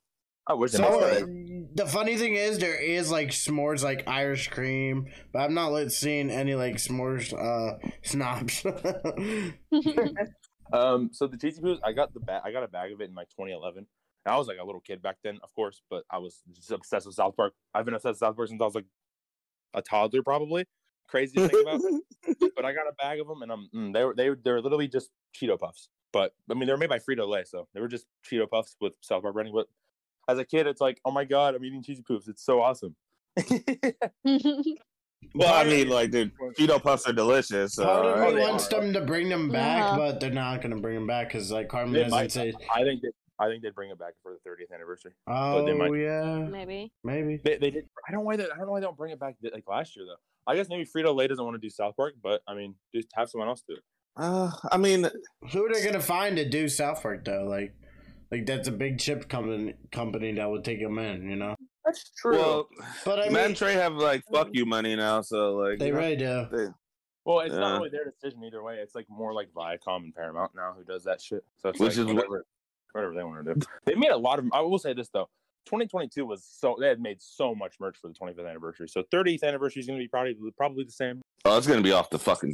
I 0.47 0.53
wish 0.53 0.71
they 0.71 0.77
So 0.77 0.99
made 0.99 1.23
uh, 1.23 1.65
the 1.73 1.87
funny 1.87 2.17
thing 2.17 2.35
is, 2.35 2.59
there 2.59 2.79
is 2.79 3.09
like 3.09 3.29
s'mores, 3.29 3.83
like 3.83 4.07
Irish 4.07 4.49
cream, 4.49 5.07
but 5.33 5.39
I'm 5.39 5.53
not 5.53 5.71
lit 5.71 5.91
seeing 5.91 6.29
any 6.29 6.53
like 6.55 6.75
s'mores 6.75 7.33
uh 7.33 7.77
snobs. 8.03 8.63
Um, 10.73 11.09
so 11.13 11.27
the 11.27 11.37
cheesy 11.37 11.61
poofs, 11.61 11.79
I 11.83 11.93
got 11.93 12.13
the 12.13 12.19
bag. 12.19 12.41
I 12.43 12.51
got 12.51 12.63
a 12.63 12.67
bag 12.67 12.91
of 12.91 13.01
it 13.01 13.09
in 13.09 13.15
like 13.15 13.29
2011. 13.29 13.79
And 14.25 14.33
I 14.33 14.37
was 14.37 14.47
like 14.47 14.57
a 14.59 14.65
little 14.65 14.81
kid 14.81 15.01
back 15.01 15.17
then, 15.23 15.37
of 15.43 15.53
course, 15.53 15.81
but 15.89 16.03
I 16.09 16.17
was 16.17 16.41
just 16.53 16.71
obsessed 16.71 17.05
with 17.05 17.15
South 17.15 17.35
Park. 17.35 17.53
I've 17.73 17.85
been 17.85 17.93
obsessed 17.93 18.13
with 18.13 18.17
South 18.19 18.35
Park 18.35 18.49
since 18.49 18.61
I 18.61 18.65
was 18.65 18.75
like 18.75 18.85
a 19.73 19.81
toddler, 19.81 20.23
probably. 20.23 20.65
Crazy 21.07 21.35
to 21.37 21.47
think 21.47 21.67
about. 21.67 21.81
but 22.55 22.65
I 22.65 22.73
got 22.73 22.87
a 22.87 22.93
bag 22.97 23.19
of 23.19 23.27
them, 23.27 23.43
and 23.43 23.51
I'm 23.51 23.69
mm, 23.73 23.93
they 23.93 24.03
were 24.03 24.15
they 24.15 24.29
were 24.29 24.39
they're 24.43 24.61
literally 24.61 24.87
just 24.87 25.11
Cheeto 25.35 25.59
puffs. 25.59 25.89
But 26.13 26.33
I 26.49 26.53
mean, 26.53 26.67
they're 26.67 26.77
made 26.77 26.89
by 26.89 26.99
Frito 26.99 27.27
Lay, 27.27 27.43
so 27.43 27.67
they 27.73 27.81
were 27.81 27.87
just 27.87 28.05
Cheeto 28.29 28.49
puffs 28.49 28.75
with 28.79 28.93
South 29.01 29.21
Park 29.21 29.33
branding. 29.33 29.53
But 29.53 29.67
as 30.29 30.39
a 30.39 30.45
kid, 30.45 30.65
it's 30.67 30.81
like, 30.81 30.99
oh 31.05 31.11
my 31.11 31.25
god, 31.25 31.55
I'm 31.55 31.63
eating 31.65 31.83
cheesy 31.83 32.03
poofs. 32.03 32.27
It's 32.29 32.43
so 32.43 32.61
awesome. 32.61 32.95
Well, 35.33 35.51
I 35.53 35.63
mean, 35.63 35.89
like, 35.89 36.11
dude, 36.11 36.31
Cheeto 36.57 36.81
puffs 36.81 37.07
are 37.07 37.13
delicious. 37.13 37.73
So, 37.73 37.83
Part 37.83 38.05
of 38.05 38.19
me 38.35 38.35
they 38.35 38.41
wants 38.47 38.67
them 38.67 38.93
to 38.93 39.01
bring 39.01 39.27
them 39.27 39.49
back, 39.49 39.79
Yeah. 39.79 39.97
but 39.97 40.19
they're 40.19 40.29
not 40.29 40.61
going 40.61 40.73
to 40.75 40.79
bring 40.79 40.93
them 40.93 41.07
back 41.07 41.29
because, 41.29 41.51
like, 41.51 41.67
Cartman 41.67 41.93
They 41.93 42.03
doesn't 42.03 42.11
might. 42.15 42.31
say. 42.31 42.53
I 42.73 42.83
think 42.83 43.01
they, 43.01 43.09
I 43.39 43.47
think 43.49 43.63
they'd 43.63 43.73
bring 43.73 43.89
it 43.89 43.97
back 43.97 44.13
for 44.21 44.33
the 44.33 44.49
30th 44.49 44.73
anniversary. 44.73 45.13
Oh 45.27 45.65
they 45.65 45.73
might- 45.73 45.89
oh, 45.89 45.93
yeah, 45.93 46.37
Maybe. 46.47 46.91
maybe. 47.03 47.41
They, 47.43 47.57
they 47.57 47.71
did. 47.71 47.85
I 48.07 48.11
don't 48.11 48.23
why 48.23 48.35
they, 48.35 48.43
I 48.43 48.47
don't 48.55 48.67
know 48.67 48.71
why 48.73 48.79
they 48.81 48.85
don't 48.85 48.95
bring 48.97 49.11
it 49.13 49.19
back 49.19 49.35
like 49.51 49.63
last 49.67 49.95
year 49.95 50.05
though. 50.05 50.15
I 50.51 50.55
guess 50.55 50.69
maybe 50.69 50.85
Frito 50.85 51.13
Lay 51.15 51.27
doesn't 51.27 51.43
want 51.43 51.55
to 51.55 51.59
do 51.59 51.71
South 51.71 51.95
Park, 51.97 52.13
but 52.21 52.41
I 52.47 52.53
mean, 52.53 52.75
just 52.93 53.07
have 53.15 53.27
someone 53.29 53.47
else 53.49 53.63
do 53.67 53.73
it. 53.75 53.83
Uh, 54.17 54.51
I 54.71 54.77
mean, 54.77 55.07
Who 55.51 55.65
are 55.65 55.73
they 55.73 55.81
going 55.81 55.93
to 55.93 55.99
find 55.99 56.37
to 56.37 56.47
do 56.47 56.67
South 56.69 57.01
Park 57.01 57.25
though? 57.25 57.45
Like, 57.45 57.73
like 58.31 58.45
that's 58.45 58.67
a 58.67 58.71
big 58.71 58.99
chip 58.99 59.27
company 59.29 59.73
company 59.91 60.31
that 60.33 60.49
would 60.49 60.63
take 60.63 60.81
them 60.81 60.97
in. 60.99 61.29
You 61.29 61.35
know. 61.35 61.55
That's 61.85 62.09
true. 62.17 62.37
well, 62.37 62.69
But 63.05 63.19
I 63.19 63.29
Matt 63.29 63.47
mean, 63.47 63.55
Trey 63.55 63.73
have 63.73 63.93
like 63.93 64.23
fuck 64.31 64.49
you 64.53 64.65
money 64.65 64.95
now, 64.95 65.21
so 65.21 65.55
like 65.57 65.77
they 65.79 65.87
you 65.87 65.93
know, 65.93 65.99
really 65.99 66.15
do. 66.15 66.47
they- 66.51 66.67
Well, 67.25 67.41
it's 67.41 67.53
Yeah. 67.53 67.59
not 67.59 67.77
really 67.77 67.89
their 67.89 68.05
decision 68.05 68.43
either 68.43 68.63
way. 68.63 68.77
It's 68.77 68.95
like 68.95 69.05
more 69.09 69.33
like 69.33 69.49
Viacom 69.55 69.97
and 70.05 70.15
Paramount 70.15 70.51
now 70.55 70.73
who 70.75 70.83
does 70.83 71.03
that 71.03 71.21
shit. 71.21 71.43
So 71.57 71.69
it's 71.69 71.79
Which 71.79 71.97
like 71.97 71.99
is 71.99 72.05
what- 72.05 72.15
whatever, 72.15 72.45
whatever 72.93 73.13
they 73.13 73.23
want 73.23 73.45
to 73.45 73.53
do. 73.55 73.61
They 73.85 73.93
made 73.95 74.09
a 74.11 74.17
lot 74.17 74.39
of. 74.39 74.45
I 74.53 74.61
will 74.61 74.79
say 74.79 74.93
this 74.93 75.09
though. 75.09 75.29
2022 75.67 76.25
was 76.25 76.43
so 76.43 76.75
they 76.79 76.87
had 76.87 76.99
made 76.99 77.19
so 77.21 77.53
much 77.55 77.75
merch 77.79 77.97
for 78.01 78.07
the 78.07 78.13
25th 78.13 78.47
anniversary. 78.49 78.87
So 78.87 79.03
30th 79.11 79.43
anniversary 79.43 79.79
is 79.81 79.87
going 79.87 79.97
to 79.99 80.03
be 80.03 80.07
probably 80.07 80.35
probably 80.57 80.83
the 80.85 80.91
same. 80.91 81.21
oh, 81.45 81.57
it's 81.57 81.65
gonna 81.67 81.81
be 81.81 81.91
off 81.91 82.09
the 82.11 82.19
fucking 82.19 82.53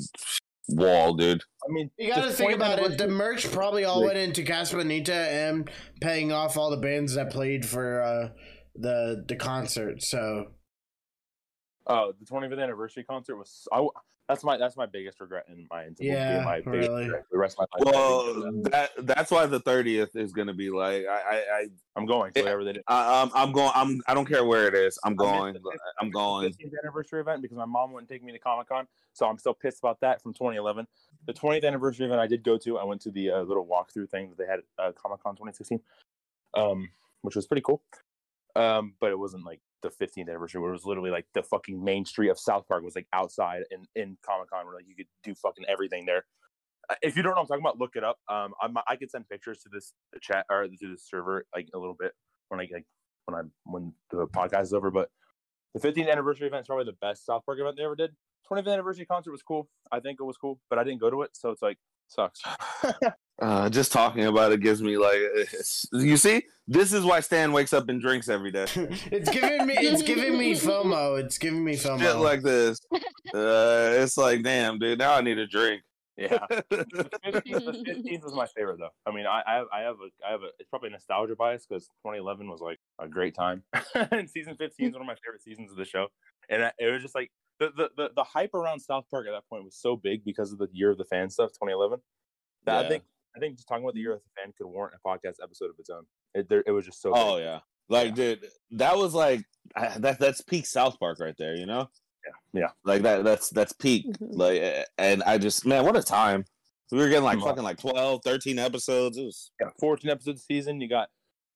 wall, 0.70 1.14
dude. 1.14 1.41
I 1.68 1.72
mean, 1.72 1.91
You 1.97 2.09
got 2.14 2.24
to 2.26 2.32
think 2.32 2.53
about 2.53 2.80
it. 2.80 2.97
The 2.97 3.07
merch 3.07 3.51
probably 3.51 3.84
all 3.84 3.99
Like- 3.99 4.07
went 4.16 4.18
into 4.20 4.43
Casa 4.43 4.76
Bonita 4.78 5.14
and 5.14 5.70
paying 6.01 6.32
off 6.32 6.57
all 6.57 6.70
the 6.72 6.78
bands 6.78 7.14
that 7.16 7.32
played 7.32 7.66
for 7.66 8.01
uh, 8.01 8.30
the 8.76 9.24
the 9.28 9.36
concert. 9.36 10.01
So 10.01 10.51
Oh, 11.88 12.14
the 12.20 12.26
25th 12.26 12.62
anniversary 12.62 13.03
concert 13.03 13.36
was. 13.38 13.68
I, 13.72 13.86
that's 14.32 14.45
my 14.45 14.55
that's 14.55 14.77
my 14.77 14.86
biggest 14.86 15.19
regret 15.19 15.45
in 15.49 15.67
my 15.69 15.86
into 15.86 16.05
Yeah, 16.05 16.41
my 16.45 16.57
really. 16.65 17.03
regret 17.03 17.25
the 17.29 17.38
rest 17.38 17.57
of 17.59 17.67
my 17.73 17.86
life. 17.86 17.93
Well, 17.93 18.61
that 18.71 18.91
that's 18.99 19.29
why 19.29 19.45
the 19.45 19.59
thirtieth 19.59 20.15
is 20.15 20.32
gonna 20.32 20.53
be 20.53 20.69
like 20.69 21.05
I 21.05 21.43
I 21.53 21.67
I'm 21.97 22.05
going 22.05 22.32
to 22.34 22.41
whatever 22.41 22.63
they 22.63 22.73
did. 22.73 22.84
I 22.88 23.21
I'm, 23.21 23.29
I'm 23.36 23.51
going 23.51 23.71
I'm 23.75 24.01
I 24.07 24.13
don't 24.13 24.25
care 24.25 24.45
where 24.45 24.67
it 24.67 24.73
is. 24.73 24.97
I'm 25.03 25.15
going. 25.17 25.53
the 25.55 25.59
I'm 25.99 26.11
going. 26.11 26.49
15th 26.49 26.71
anniversary 26.82 27.19
event 27.19 27.41
because 27.41 27.57
my 27.57 27.65
mom 27.65 27.91
wouldn't 27.91 28.09
take 28.09 28.23
me 28.23 28.32
to 28.32 28.39
Comic 28.39 28.69
Con, 28.69 28.88
so 29.11 29.27
I'm 29.27 29.38
still 29.38 29.53
pissed 29.53 29.79
about 29.79 29.99
that 29.99 30.21
from 30.21 30.34
2011. 30.34 30.88
The 31.25 31.34
20th 31.34 31.65
anniversary 31.65 32.05
event 32.05 32.21
I 32.21 32.27
did 32.27 32.41
go 32.41 32.57
to. 32.57 32.77
I 32.77 32.86
went 32.86 33.01
to 33.01 33.11
the 33.11 33.32
uh, 33.32 33.41
little 33.41 33.67
walkthrough 33.67 34.09
thing 34.09 34.29
that 34.29 34.38
they 34.38 34.45
had 34.45 34.59
at 34.79 34.86
uh, 34.86 34.91
Comic 34.93 35.21
Con 35.21 35.36
2016, 35.36 35.82
um, 36.53 36.88
which 37.21 37.36
was 37.36 37.47
pretty 37.47 37.61
cool. 37.61 37.84
Um, 38.55 38.93
but 39.01 39.11
it 39.11 39.19
wasn't 39.19 39.45
like 39.45 39.59
the 39.82 39.89
15th 39.89 40.29
anniversary 40.29 40.61
where 40.61 40.69
it 40.69 40.73
was 40.73 40.86
literally 40.86 41.11
like 41.11 41.25
the 41.34 41.43
fucking 41.43 41.84
main 41.84 42.05
street 42.05 42.29
of 42.29 42.39
South 42.39 42.67
Park 42.67 42.84
was 42.84 42.95
like 42.95 43.07
outside 43.13 43.63
in 43.71 43.86
in 43.95 44.17
Comic 44.25 44.49
Con 44.49 44.65
where 44.65 44.75
like 44.75 44.88
you 44.88 44.95
could 44.95 45.07
do 45.23 45.34
fucking 45.36 45.65
everything 45.67 46.05
there. 46.05 46.25
Uh, 46.89 46.95
If 47.01 47.15
you 47.15 47.23
don't 47.23 47.32
know 47.32 47.41
what 47.41 47.41
I'm 47.43 47.47
talking 47.47 47.63
about, 47.63 47.79
look 47.79 47.95
it 47.95 48.03
up. 48.03 48.17
Um, 48.29 48.53
I'm, 48.61 48.75
I 48.88 48.95
could 48.95 49.11
send 49.11 49.27
pictures 49.29 49.59
to 49.63 49.69
this 49.71 49.93
chat 50.21 50.45
or 50.49 50.67
to 50.67 50.88
this 50.88 51.07
server 51.07 51.45
like 51.55 51.69
a 51.73 51.77
little 51.79 51.95
bit 51.99 52.13
when 52.49 52.59
I 52.59 52.67
like 52.71 52.86
when 53.25 53.36
I 53.36 53.41
when 53.65 53.93
the 54.11 54.27
podcast 54.27 54.63
is 54.63 54.73
over. 54.73 54.91
But 54.91 55.09
the 55.73 55.79
15th 55.79 56.11
anniversary 56.11 56.47
event 56.47 56.61
is 56.61 56.67
probably 56.67 56.86
the 56.86 56.97
best 57.01 57.25
South 57.25 57.43
Park 57.45 57.59
event 57.59 57.77
they 57.77 57.84
ever 57.84 57.95
did. 57.95 58.11
25th 58.51 58.73
anniversary 58.73 59.05
concert 59.05 59.32
was 59.32 59.43
cool. 59.43 59.69
I 59.91 59.99
think 59.99 60.19
it 60.19 60.23
was 60.23 60.38
cool, 60.38 60.59
but 60.69 60.77
I 60.77 60.84
didn't 60.84 60.99
go 60.99 61.09
to 61.09 61.21
it, 61.21 61.32
so 61.34 61.51
it's 61.51 61.61
like 61.61 61.77
sucks. 62.12 62.41
Uh, 63.41 63.70
just 63.70 63.91
talking 63.91 64.26
about 64.26 64.51
it 64.51 64.59
gives 64.62 64.82
me 64.84 64.97
like 64.97 65.18
you 65.93 66.18
see. 66.18 66.43
This 66.68 66.93
is 66.93 67.03
why 67.03 67.20
Stan 67.22 67.51
wakes 67.51 67.74
up 67.74 67.89
and 67.89 67.99
drinks 67.99 68.30
every 68.30 68.51
day. 68.51 68.66
it's 68.76 69.30
giving 69.30 69.66
me 69.66 69.74
it's 69.78 70.03
giving 70.03 70.38
me 70.38 70.53
FOMO. 70.53 71.20
It's 71.20 71.38
giving 71.38 71.64
me 71.64 71.76
FOMO. 71.76 71.99
Shit 71.99 72.16
like 72.18 72.43
this. 72.43 72.80
Uh, 73.34 73.93
it's 73.95 74.16
like, 74.18 74.43
damn, 74.43 74.78
dude. 74.78 74.99
Now 74.99 75.16
I 75.16 75.22
need 75.22 75.38
a 75.39 75.47
drink. 75.47 75.82
Yeah, 76.18 76.38
the 76.70 76.86
15th, 77.24 77.43
the 77.43 77.84
15th 78.03 78.24
was 78.24 78.34
my 78.34 78.45
favorite 78.55 78.78
though. 78.78 78.89
I 79.07 79.12
mean, 79.16 79.26
I 79.26 79.41
I 79.47 79.53
have, 79.55 79.68
I 79.74 79.80
have 79.80 79.95
a 79.95 80.28
I 80.28 80.32
have 80.32 80.43
a 80.43 80.49
it's 80.59 80.70
probably 80.70 80.89
nostalgia 80.91 81.36
bias 81.36 81.66
because 81.68 81.86
2011 82.05 82.47
was 82.47 82.59
like 82.62 82.78
a 82.99 83.07
great 83.07 83.34
time, 83.34 83.64
and 83.95 84.30
season 84.30 84.55
15 84.55 84.88
is 84.88 84.93
one 84.93 85.01
of 85.01 85.07
my 85.07 85.16
favorite 85.26 85.41
seasons 85.41 85.72
of 85.72 85.78
the 85.78 85.86
show. 85.86 86.07
And 86.49 86.66
I- 86.66 86.74
it 86.78 86.91
was 86.91 87.01
just 87.01 87.16
like 87.16 87.32
the, 87.62 87.72
the 87.78 87.89
the 87.95 88.09
the 88.18 88.24
hype 88.24 88.53
around 88.53 88.80
South 88.80 89.05
Park 89.09 89.28
at 89.28 89.32
that 89.32 89.47
point 89.49 89.64
was 89.64 89.76
so 89.76 89.95
big 89.95 90.26
because 90.26 90.51
of 90.51 90.57
the 90.57 90.68
year 90.74 90.89
of 90.91 90.97
the 90.97 91.05
fan 91.05 91.30
stuff, 91.30 91.51
2011. 91.51 91.99
That 92.66 92.86
I 92.86 92.89
think 92.89 93.03
I 93.36 93.39
think 93.39 93.55
just 93.55 93.68
talking 93.68 93.84
about 93.84 93.93
the 93.93 94.01
year 94.01 94.14
of 94.14 94.20
the 94.20 94.41
fan 94.41 94.53
could 94.57 94.68
warrant 94.68 94.95
a 95.03 95.07
podcast 95.07 95.36
episode 95.41 95.70
of 95.70 95.76
its 95.80 95.89
own. 95.89 96.03
It 96.34 96.49
there, 96.49 96.64
it 96.66 96.72
was 96.72 96.86
just 96.86 97.01
so. 97.01 97.12
Oh 97.16 97.36
big. 97.38 97.45
yeah, 97.45 97.59
like 97.89 98.16
dude, 98.16 98.45
that 98.72 98.97
was 98.97 99.14
like 99.14 99.43
that. 99.76 100.20
That's 100.20 100.41
peak 100.41 100.66
South 100.66 100.99
Park 100.99 101.20
right 101.20 101.36
there. 101.38 101.55
You 101.55 101.66
know. 101.66 101.88
Yeah, 102.53 102.62
yeah. 102.62 102.70
Like 102.84 103.03
that. 103.03 103.24
That's 103.24 103.49
that's 103.49 103.74
peak. 103.74 104.05
Mhm. 104.05 104.18
Like, 104.32 104.86
and 104.97 105.24
I 105.24 105.38
just 105.38 105.66
man, 105.66 105.86
what 105.86 105.95
a 105.97 106.03
time. 106.03 106.45
We 106.91 106.97
were 106.99 107.07
getting 107.07 107.24
like 107.24 107.36
Come 107.39 107.43
on. 107.43 107.49
fucking 107.51 107.64
like 107.64 107.80
12, 107.80 108.20
13 108.26 108.59
episodes. 108.59 109.18
It 109.18 109.24
was 109.24 109.51
yeah, 109.62 109.70
14 109.80 110.12
episodes 110.12 110.41
a 110.41 110.43
season. 110.43 110.82
You 110.82 110.89
got 110.89 111.07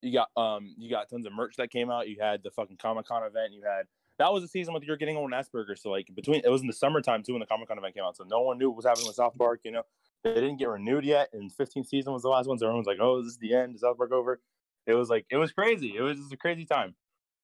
you 0.01 0.14
got 0.14 0.30
um 0.41 0.74
you 0.78 0.89
got 0.89 1.10
tons 1.10 1.26
of 1.26 1.34
merch 1.34 1.56
that 1.58 1.72
came 1.72 1.91
out. 1.91 2.08
You 2.08 2.18
had 2.22 2.41
the 2.41 2.51
fucking 2.51 2.78
Comic 2.78 3.06
Con 3.06 3.22
event. 3.24 3.51
You 3.53 3.64
had 3.64 3.86
that 4.20 4.32
was 4.32 4.43
a 4.43 4.47
season 4.47 4.74
with 4.74 4.84
you're 4.84 4.97
getting 4.97 5.18
on 5.18 5.32
Asperger. 5.32 5.78
So 5.78 5.89
like 5.89 6.07
between 6.16 6.41
it 6.43 6.49
was 6.49 6.61
in 6.61 6.68
the 6.68 6.74
summertime 6.74 7.24
too 7.24 7.34
when 7.34 7.39
the 7.41 7.45
Comic 7.45 7.68
Con 7.68 7.78
event 7.78 7.95
came 7.95 8.03
out. 8.03 8.16
So 8.18 8.24
no 8.24 8.41
one 8.41 8.57
knew 8.57 8.70
what 8.70 8.78
was 8.78 8.86
happening 8.86 9.07
with 9.07 9.16
South 9.16 9.38
Park. 9.38 9.61
You 9.63 9.72
know 9.72 9.84
they 10.24 10.34
didn't 10.36 10.57
get 10.57 10.70
renewed 10.70 11.05
yet, 11.05 11.30
and 11.34 11.51
15th 11.51 11.88
season 11.88 12.11
was 12.13 12.24
the 12.24 12.30
last 12.30 12.47
one. 12.47 12.57
So 12.57 12.66
everyone's 12.66 12.88
like, 12.88 12.97
oh, 12.99 13.22
this 13.22 13.32
is 13.34 13.38
the 13.38 13.53
end. 13.53 13.76
Is 13.76 13.82
South 13.82 13.97
Park 13.97 14.11
over? 14.11 14.39
It 14.88 14.93
was 14.93 15.09
like 15.09 15.26
it 15.30 15.38
was 15.38 15.51
crazy. 15.51 15.95
It 15.95 16.01
was 16.01 16.18
just 16.18 16.32
a 16.34 16.38
crazy 16.38 16.66
time 16.66 16.95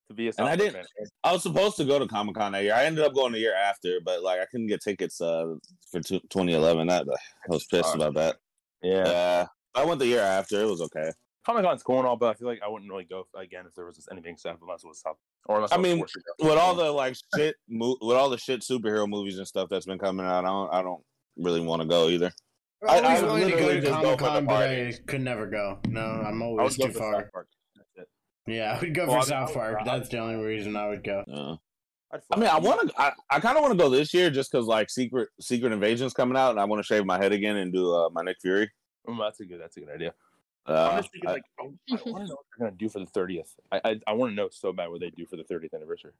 to 0.09 0.13
be 0.15 0.27
a 0.29 0.33
South 0.33 0.45
I 0.45 0.49
Park 0.49 0.59
didn't- 0.59 0.73
fan. 0.73 0.83
I 1.23 1.31
was 1.33 1.43
supposed 1.43 1.77
to 1.77 1.85
go 1.85 1.99
to 1.99 2.07
Comic 2.07 2.35
Con 2.35 2.51
that 2.53 2.63
year. 2.63 2.73
I 2.73 2.85
ended 2.85 3.03
up 3.03 3.13
going 3.13 3.33
the 3.33 3.39
year 3.39 3.55
after, 3.55 3.99
but 4.03 4.23
like 4.23 4.39
I 4.39 4.45
couldn't 4.45 4.67
get 4.67 4.81
tickets 4.81 5.19
uh, 5.21 5.55
for 5.91 5.99
t- 6.01 6.19
2011. 6.29 6.87
That 6.87 7.05
I 7.09 7.15
was 7.53 7.65
pissed 7.65 7.95
about 7.95 8.13
that. 8.15 8.37
Yeah, 8.81 9.07
Yeah, 9.07 9.45
I 9.75 9.85
went 9.85 9.99
the 9.99 10.07
year 10.07 10.21
after. 10.21 10.59
It 10.61 10.65
was 10.65 10.81
okay. 10.81 11.11
Comic 11.45 11.63
Con's 11.65 11.81
cool 11.83 11.97
and 11.99 12.07
all, 12.07 12.17
but 12.17 12.29
I 12.29 12.33
feel 12.35 12.47
like 12.47 12.61
I 12.63 12.67
wouldn't 12.69 12.89
really 12.91 13.03
go 13.05 13.25
again 13.35 13.65
if 13.67 13.73
there 13.75 13.85
was 13.85 13.95
just 13.95 14.09
anything 14.11 14.37
South 14.37 14.57
unless 14.61 14.83
it 14.83 14.87
was 14.87 15.01
South 15.01 15.17
or 15.47 15.55
unless 15.55 15.71
I 15.71 15.77
mean, 15.77 15.97
forced 15.97 16.13
to 16.13 16.21
go. 16.39 16.49
With 16.49 16.57
all 16.59 16.75
the 16.75 16.91
like 16.91 17.15
shit, 17.35 17.55
mo- 17.67 17.97
with 18.01 18.15
all 18.17 18.29
the 18.29 18.37
shit 18.37 18.61
superhero 18.61 19.07
movies 19.09 19.37
and 19.39 19.47
stuff 19.47 19.67
that's 19.69 19.85
been 19.87 19.97
coming 19.99 20.25
out, 20.25 20.45
I 20.45 20.47
don't, 20.47 20.73
I 20.73 20.81
don't 20.83 21.01
really 21.37 21.61
want 21.61 21.81
to 21.81 21.87
go 21.87 22.09
either. 22.09 22.31
I 22.87 22.99
I- 22.99 23.01
always 23.03 23.23
I 23.23 23.25
wanted 23.27 23.51
to 23.51 23.57
go 23.57 23.73
to 23.73 23.81
just 23.81 24.01
go 24.01 24.17
Comic 24.17 24.19
for 24.19 24.23
the 24.25 24.29
Con, 24.31 24.45
but 24.45 24.53
I 24.69 24.83
party. 24.85 24.97
could 25.07 25.21
never 25.21 25.47
go. 25.47 25.79
No, 25.87 26.01
I'm 26.01 26.41
always 26.41 26.77
too 26.77 26.89
far. 26.91 27.21
South 27.21 27.31
Park. 27.31 27.47
That's 27.75 27.89
it. 27.97 28.07
Yeah, 28.51 28.75
I 28.77 28.79
would 28.81 28.93
go 28.93 29.07
Well, 29.07 29.11
for 29.13 29.17
I 29.17 29.19
mean, 29.21 29.25
South 29.27 29.49
would- 29.49 29.55
Park. 29.55 29.77
I- 29.81 29.83
That's 29.83 30.09
the 30.09 30.17
only 30.19 30.43
reason 30.43 30.75
I 30.75 30.89
would 30.89 31.03
go. 31.03 31.23
Uh, 31.31 31.55
I'd 32.13 32.21
I 32.31 32.39
mean, 32.39 32.49
I 32.49 32.59
want 32.59 32.87
to. 32.89 33.01
I, 33.01 33.13
I 33.29 33.39
kind 33.39 33.55
of 33.57 33.61
want 33.63 33.71
to 33.77 33.83
go 33.83 33.89
this 33.89 34.13
year 34.13 34.29
just 34.29 34.51
because 34.51 34.67
like 34.67 34.89
Secret 34.89 35.29
Secret 35.39 35.71
Invasion's 35.71 36.13
coming 36.13 36.37
out, 36.37 36.51
and 36.51 36.59
I 36.59 36.65
want 36.65 36.79
to 36.81 36.83
shave 36.85 37.05
my 37.05 37.17
head 37.17 37.31
again 37.31 37.55
and 37.55 37.71
do 37.73 37.91
uh, 37.95 38.09
my 38.11 38.21
Nick 38.21 38.37
Fury. 38.41 38.69
Mm, 39.07 39.17
that's 39.19 39.39
a 39.39 39.45
good. 39.45 39.59
That's 39.61 39.77
a 39.77 39.79
good 39.79 39.89
idea. 39.89 40.13
I'm 40.65 40.75
Uh, 40.75 40.97
just 40.97 41.11
thinking, 41.11 41.29
I- 41.29 41.33
like, 41.33 41.43
I, 41.59 41.63
want 41.89 41.97
to 42.05 42.11
know 42.11 42.11
what 42.11 42.27
they're 42.57 42.67
gonna 42.67 42.77
do 42.77 42.89
for 42.89 42.99
the 42.99 43.05
30th. 43.07 43.55
I 43.71 43.81
I, 43.83 43.99
I 44.07 44.13
want 44.13 44.31
to 44.31 44.35
know 44.35 44.49
so 44.51 44.71
bad 44.73 44.89
what 44.89 44.99
they 45.01 45.09
do 45.09 45.25
for 45.25 45.35
the 45.37 45.43
30th 45.43 45.73
anniversary. 45.73 46.11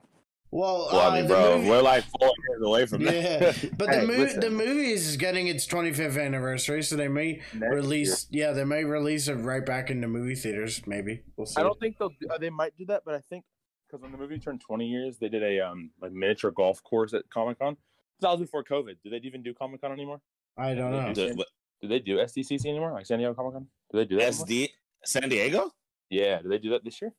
Well, 0.54 0.90
well, 0.92 1.00
I 1.02 1.08
uh, 1.08 1.16
mean, 1.22 1.28
bro, 1.28 1.58
movie- 1.58 1.70
we're 1.70 1.82
like 1.82 2.04
four 2.20 2.30
years 2.50 2.62
away 2.66 2.86
from 2.86 3.02
yeah, 3.04 3.12
that. 3.40 3.70
but 3.78 3.90
Hey, 3.90 4.02
the 4.02 4.08
movie 4.08 4.20
listen. 4.24 4.40
the 4.42 4.50
movie 4.50 4.92
is 4.92 5.16
getting 5.16 5.48
its 5.48 5.66
25th 5.66 6.22
anniversary, 6.22 6.84
so 6.84 6.98
they 6.98 7.08
may 7.08 7.42
Next 7.54 7.74
release. 7.74 8.28
Yeah, 8.32 8.52
they 8.52 8.66
may 8.66 8.84
release 8.84 9.28
it 9.30 9.36
right 9.36 9.66
back 9.66 9.90
into 9.90 10.08
movie 10.10 10.36
theaters. 10.36 10.82
Maybe 10.86 11.22
we'll 11.38 11.46
see. 11.48 11.60
I 11.60 11.64
don't 11.64 11.80
think 11.80 11.98
they'll. 11.98 12.10
do- 12.10 12.28
Uh, 12.30 12.38
they 12.38 12.50
might 12.50 12.76
do 12.78 12.86
that, 12.88 13.04
but 13.06 13.16
I 13.16 13.22
think 13.30 13.46
because 13.88 14.02
when 14.02 14.12
the 14.12 14.18
movie 14.18 14.40
turned 14.40 14.60
20 14.62 14.86
years, 14.88 15.18
they 15.20 15.30
did 15.30 15.44
a 15.44 15.60
um 15.62 15.92
like 16.02 16.12
miniature 16.12 16.52
golf 16.52 16.84
course 16.84 17.14
at 17.14 17.30
Comic 17.30 17.60
Con. 17.60 17.78
That 18.20 18.32
was 18.32 18.40
before 18.42 18.64
COVID. 18.66 18.96
Do 19.04 19.10
they 19.10 19.18
even 19.18 19.42
do 19.44 19.54
Comic 19.54 19.80
Con 19.82 19.92
anymore? 19.94 20.20
I 20.58 20.74
don't 20.76 20.92
know. 20.92 21.14
They 21.14 21.30
The- 21.32 21.46
Do 21.82 21.88
they 21.88 22.00
do 22.00 22.18
SDCC 22.18 22.66
anymore? 22.66 22.94
Like 22.94 23.06
San 23.06 23.18
Diego 23.18 23.34
Comic 23.34 23.54
Con? 23.54 23.68
Do 23.92 23.98
they 23.98 24.06
do 24.06 24.18
that? 24.18 24.28
anymore? 24.28 24.46
SD 24.46 24.70
San 25.06 25.30
Diego. 25.30 25.72
Yeah. 26.10 26.42
Do 26.42 26.50
they 26.50 26.58
do 26.60 26.70
that 26.72 26.84
this 26.84 27.02
year? 27.02 27.14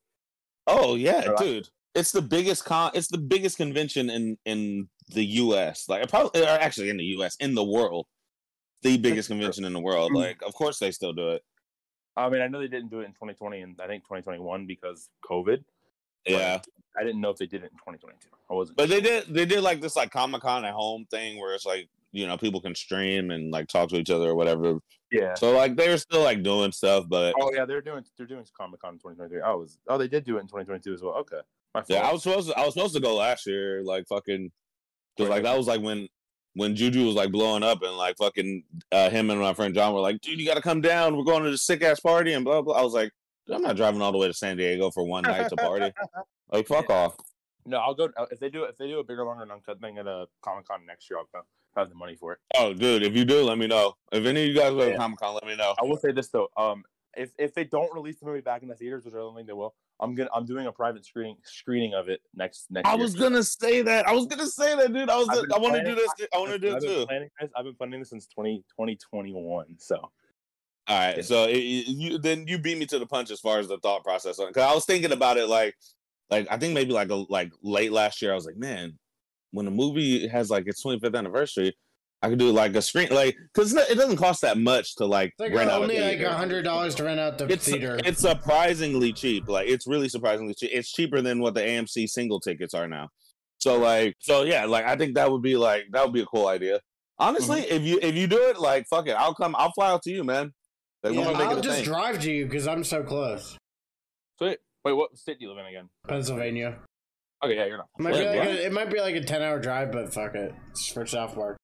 Oh 0.67 0.95
yeah, 0.95 1.31
Or 1.31 1.37
dude. 1.37 1.69
It's 1.95 2.13
the 2.13 2.23
biggest 2.23 2.65
con. 2.65 2.91
It's 2.95 3.09
the 3.09 3.19
biggest 3.19 3.57
convention 3.57 4.09
in 4.09 4.39
in 4.45 4.89
the 5.09 5.25
U.S. 5.25 5.89
Like 5.89 6.09
probably, 6.09 6.43
or 6.43 6.47
actually 6.49 6.89
in 6.89 6.97
the 6.97 7.05
U.S. 7.17 7.37
in 7.37 7.55
the 7.55 7.65
world. 7.65 8.07
The 8.83 8.97
biggest 8.97 9.29
convention 9.29 9.65
in 9.65 9.73
the 9.73 9.81
world. 9.81 10.11
Hmm. 10.11 10.19
Like, 10.19 10.43
of 10.43 10.55
course 10.55 10.79
they 10.79 10.91
still 10.91 11.13
do 11.13 11.31
it. 11.31 11.43
I 12.17 12.29
mean, 12.29 12.43
I 12.43 12.49
know 12.49 12.61
they 12.61 12.69
didn't 12.69 12.91
do 12.91 13.01
it 13.01 13.05
in 13.05 13.13
2020 13.13 13.61
and 13.61 13.81
I 13.81 13.87
think 13.87 14.05
2021 14.05 14.67
because 14.67 15.09
COVID. 15.29 15.65
Yeah, 16.27 16.61
I 16.99 17.05
didn't 17.05 17.21
know 17.21 17.31
if 17.31 17.37
they 17.39 17.47
did 17.47 17.63
it 17.63 17.73
in 17.73 17.79
2022. 17.79 18.29
I 18.51 18.55
wasn't. 18.55 18.77
but 18.77 18.89
they 18.89 19.01
did. 19.01 19.27
They 19.29 19.45
did 19.47 19.63
like 19.63 19.81
this 19.81 19.97
like 19.97 20.11
Comic 20.11 20.43
Con 20.43 20.65
at 20.65 20.75
home 20.75 21.07
thing 21.11 21.41
where 21.41 21.55
it's 21.55 21.67
like 21.67 21.89
you 22.13 22.27
know 22.27 22.37
people 22.37 22.61
can 22.61 22.75
stream 22.75 23.31
and 23.31 23.51
like 23.51 23.69
talk 23.69 23.89
to 23.89 23.97
each 23.97 24.11
other 24.11 24.29
or 24.31 24.35
whatever. 24.35 24.79
yeah. 25.11 25.35
So 25.35 25.53
like 25.53 25.77
they're 25.77 25.97
still 25.99 26.23
like 26.23 26.43
doing 26.43 26.71
stuff, 26.73 27.07
but 27.09 27.35
Oh 27.41 27.51
yeah, 27.55 27.65
they're 27.65 27.81
doing 27.81 28.05
they're 28.19 28.27
doing 28.27 28.45
Comic 28.57 28.81
Con 28.81 28.95
in 28.95 28.99
2023. 28.99 29.41
I 29.41 29.53
was 29.55 29.79
oh 29.89 29.99
they 29.99 30.09
did 30.09 30.25
do 30.25 30.37
it 30.37 30.41
in 30.41 30.47
2022 30.47 30.93
as 30.93 31.03
well. 31.03 31.15
Okay, 31.15 31.41
my 31.75 31.83
yeah, 31.89 32.07
I 32.07 32.13
was 32.13 32.23
supposed 32.23 32.49
to. 32.51 32.59
I 32.59 32.65
was 32.65 32.75
supposed 32.75 32.95
to 32.95 33.01
go 33.01 33.17
last 33.17 33.47
year. 33.47 33.83
Like 33.83 34.07
fucking, 34.09 34.51
because 35.17 35.31
like 35.31 35.45
that 35.45 35.57
was 35.57 35.67
like 35.67 35.81
when 35.81 36.09
when 36.55 36.77
Juju 36.77 37.07
was 37.07 37.15
like 37.15 37.33
blowing 37.33 37.63
up 37.63 37.83
and 37.83 37.97
like 37.97 38.17
fucking 38.19 38.63
uh, 38.93 39.09
him 39.09 39.31
and 39.31 39.41
my 39.41 39.55
friend 39.55 39.75
John 39.75 39.95
were 39.95 40.01
like, 40.01 40.21
dude, 40.21 40.39
you 40.39 40.47
got 40.47 40.57
to 40.57 40.61
come 40.61 40.83
down. 40.83 41.17
We're 41.17 41.25
going 41.25 41.45
to 41.45 41.51
the 41.51 41.57
sick 41.57 41.83
ass 41.83 42.01
party 42.01 42.35
and 42.35 42.45
blah 42.45 42.61
blah. 42.61 42.75
I 42.75 42.83
was 42.83 42.93
like, 42.93 43.11
I'm 43.51 43.63
not 43.63 43.77
driving 43.77 44.03
all 44.03 44.13
the 44.13 44.19
way 44.19 44.29
to 44.29 44.35
San 44.35 44.57
Diego 44.57 44.91
for 44.91 45.05
one 45.05 45.23
night 45.23 45.49
to 45.49 45.57
party. 45.57 45.93
Like 46.51 46.67
fuck 46.67 46.91
off. 46.91 47.17
No, 47.65 47.79
I'll 47.79 47.95
go 47.95 48.11
if 48.31 48.39
they 48.39 48.51
do 48.51 48.65
if 48.65 48.77
they 48.77 48.87
do 48.87 48.99
a 48.99 49.05
bigger, 49.05 49.25
longer, 49.25 49.43
and 49.43 49.53
uncut 49.53 49.81
thing 49.81 49.97
at 49.97 50.07
a 50.07 50.27
Comic 50.43 50.67
Con 50.69 50.85
next 50.87 51.09
year. 51.09 51.19
I'll 51.19 51.29
go. 51.33 51.41
I 51.75 51.81
have 51.81 51.89
the 51.89 51.95
money 51.95 52.15
for 52.15 52.33
it. 52.33 52.39
Oh, 52.59 52.75
dude, 52.75 53.03
if 53.03 53.17
you 53.17 53.25
do, 53.25 53.43
let 53.43 53.57
me 53.57 53.67
know. 53.67 53.95
If 54.13 54.27
any 54.27 54.43
of 54.43 54.49
you 54.49 54.55
guys 54.55 54.73
go 54.73 54.91
to 54.91 54.95
Comic 54.95 55.19
Con, 55.19 55.33
let 55.33 55.47
me 55.47 55.57
know. 55.57 55.75
I 55.81 55.85
will 55.85 55.97
say 55.97 56.13
this 56.13 56.29
though. 56.29 56.49
Um, 56.59 56.85
if 57.17 57.31
if 57.39 57.55
they 57.55 57.65
don't 57.65 57.93
release 57.95 58.19
the 58.19 58.27
movie 58.27 58.41
back 58.41 58.63
in 58.63 58.69
the 58.69 58.75
theaters, 58.75 59.05
which 59.05 59.15
I 59.15 59.19
don't 59.19 59.35
think 59.35 59.47
they 59.47 59.53
will, 59.53 59.75
I'm 60.01 60.15
gonna 60.15 60.31
I'm 60.35 60.45
doing 60.45 60.67
a 60.67 60.73
private 60.73 61.05
screening 61.05 61.37
screening 61.45 61.95
of 61.95 62.09
it 62.09 62.21
next 62.35 62.67
next. 62.71 62.89
I 62.89 62.95
year. 62.95 63.03
was 63.03 63.15
gonna 63.15 63.43
say 63.43 63.83
that. 63.83 64.07
I 64.07 64.13
was 64.13 64.27
gonna 64.27 64.47
say 64.47 64.77
that, 64.77 64.93
dude. 64.93 65.09
I 65.09 65.17
was. 65.17 65.29
I 65.29 65.59
want 65.59 65.75
to 65.75 65.85
do 65.85 65.95
this. 65.95 66.11
I 66.35 66.39
want 66.39 66.53
to 66.53 66.59
do 66.59 66.77
it 66.77 66.81
too. 66.81 67.07
this. 67.09 67.51
I've 67.57 67.65
been 67.65 67.75
planning 67.75 68.01
this 68.01 68.11
since 68.11 68.27
20, 68.27 68.59
2021. 68.59 69.77
So 69.79 70.11
All 70.89 70.99
right, 70.99 71.25
so 71.25 71.45
it, 71.45 71.57
it- 71.57 71.89
you 71.89 72.19
then 72.19 72.47
you 72.49 72.59
beat 72.59 72.77
me 72.79 72.87
to 72.87 72.99
the 72.99 73.07
punch 73.07 73.31
as 73.31 73.41
far 73.41 73.59
as 73.59 73.69
the 73.69 73.79
thought 73.79 74.03
process 74.05 74.39
on. 74.39 74.49
Because 74.49 74.65
I 74.71 74.75
was 74.75 74.85
thinking 74.85 75.13
about 75.13 75.37
it 75.39 75.47
like, 75.47 75.75
like 76.31 76.47
I 76.51 76.57
think 76.59 76.75
maybe 76.75 76.93
like 76.93 77.11
a, 77.11 77.25
like 77.29 77.53
late 77.63 77.93
last 77.93 78.21
year. 78.21 78.33
I 78.33 78.35
was 78.35 78.47
like, 78.47 78.57
man, 78.57 78.99
when 79.53 79.67
a 79.67 79.71
movie 79.71 80.27
has 80.29 80.51
like 80.51 80.67
its 80.67 80.83
25th 80.85 81.17
anniversary, 81.17 81.77
I 82.21 82.29
could 82.29 82.39
do 82.41 82.51
like 82.51 82.75
a 82.75 82.83
screen 82.83 83.09
like 83.11 83.37
because 83.55 83.73
it 83.75 83.97
doesn't 83.97 84.17
cost 84.17 84.41
that 84.43 84.59
much 84.59 84.97
to 84.97 85.07
like 85.07 85.31
It's 85.31 85.41
like 85.41 85.55
rent 85.55 85.71
out 85.71 85.81
a 85.81 85.83
only 85.85 86.01
like 86.01 86.19
theater. 86.19 86.27
a 86.27 86.33
hundred 86.35 86.63
dollars 86.63 86.95
to 86.97 87.05
rent 87.05 87.21
out 87.21 87.39
the 87.39 87.47
It's 87.53 87.65
theater. 87.65 87.99
it's 88.05 88.21
surprisingly 88.21 89.13
cheap. 89.13 89.49
Like 89.49 89.69
it's 89.69 89.87
really 89.87 90.09
surprisingly 90.09 90.55
cheap. 90.55 90.71
It's 90.73 90.91
cheaper 90.93 91.21
than 91.21 91.41
what 91.41 91.55
the 91.55 91.61
AMC 91.63 92.09
single 92.09 92.41
tickets 92.41 92.75
are 92.75 92.89
now. 92.89 93.09
So 93.59 93.79
like 93.79 94.17
so 94.19 94.43
yeah, 94.43 94.65
like 94.67 94.85
I 94.85 94.97
think 94.97 95.15
that 95.15 95.31
would 95.31 95.43
be 95.43 95.57
like 95.57 95.85
that 95.93 96.05
would 96.05 96.13
be 96.15 96.23
a 96.23 96.27
cool 96.27 96.49
idea. 96.49 96.81
Honestly, 97.19 97.63
Mm-hmm. 97.63 97.75
if 97.77 97.83
you 97.83 97.99
if 98.03 98.15
you 98.17 98.27
do 98.27 98.49
it, 98.49 98.59
like 98.59 98.87
fuck 98.89 99.07
it, 99.07 99.13
I'll 99.13 99.35
come. 99.35 99.55
I'll 99.57 99.73
fly 99.73 99.91
out 99.91 100.03
to 100.03 100.11
you, 100.11 100.25
man. 100.25 100.53
Like, 101.03 101.15
Yeah, 101.15 101.21
we're 101.27 101.33
make 101.33 101.37
I'll 101.49 101.59
it 101.59 101.63
just 101.63 101.77
thing. 101.79 101.85
drive 101.85 102.21
to 102.21 102.31
you 102.33 102.45
because 102.47 102.67
I'm 102.69 102.85
so 102.85 103.03
close. 103.03 103.57
sweet. 104.39 104.59
Wait, 104.85 104.93
what 104.93 105.17
state 105.17 105.39
do 105.39 105.45
you 105.45 105.51
live 105.51 105.59
in 105.59 105.67
again? 105.67 105.89
Pennsylvania. 106.09 106.79
Okay, 107.45 107.57
yeah, 107.57 107.67
you're 107.67 107.77
not. 107.77 107.89
It 107.99 108.03
might, 108.03 108.13
be 108.13 108.19
Wait, 108.19 108.27
like 108.39 108.49
a, 108.49 108.67
it 108.67 108.73
might 108.73 108.91
be 108.91 109.01
like 109.01 109.15
a 109.17 109.25
ten 109.25 109.43
hour 109.43 109.59
drive, 109.61 109.91
but 109.93 110.13
fuck 110.15 110.35
it. 110.35 110.55
It's 110.71 110.89
for 110.93 111.05
South 111.07 111.35
Park. 111.35 111.57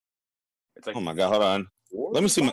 It's 0.76 0.86
like 0.86 0.96
Oh 0.96 1.00
my 1.00 1.14
god, 1.14 1.30
hold 1.30 1.42
on. 1.42 1.66
Let 1.92 2.22
me 2.22 2.28
see 2.28 2.42
my- 2.42 2.52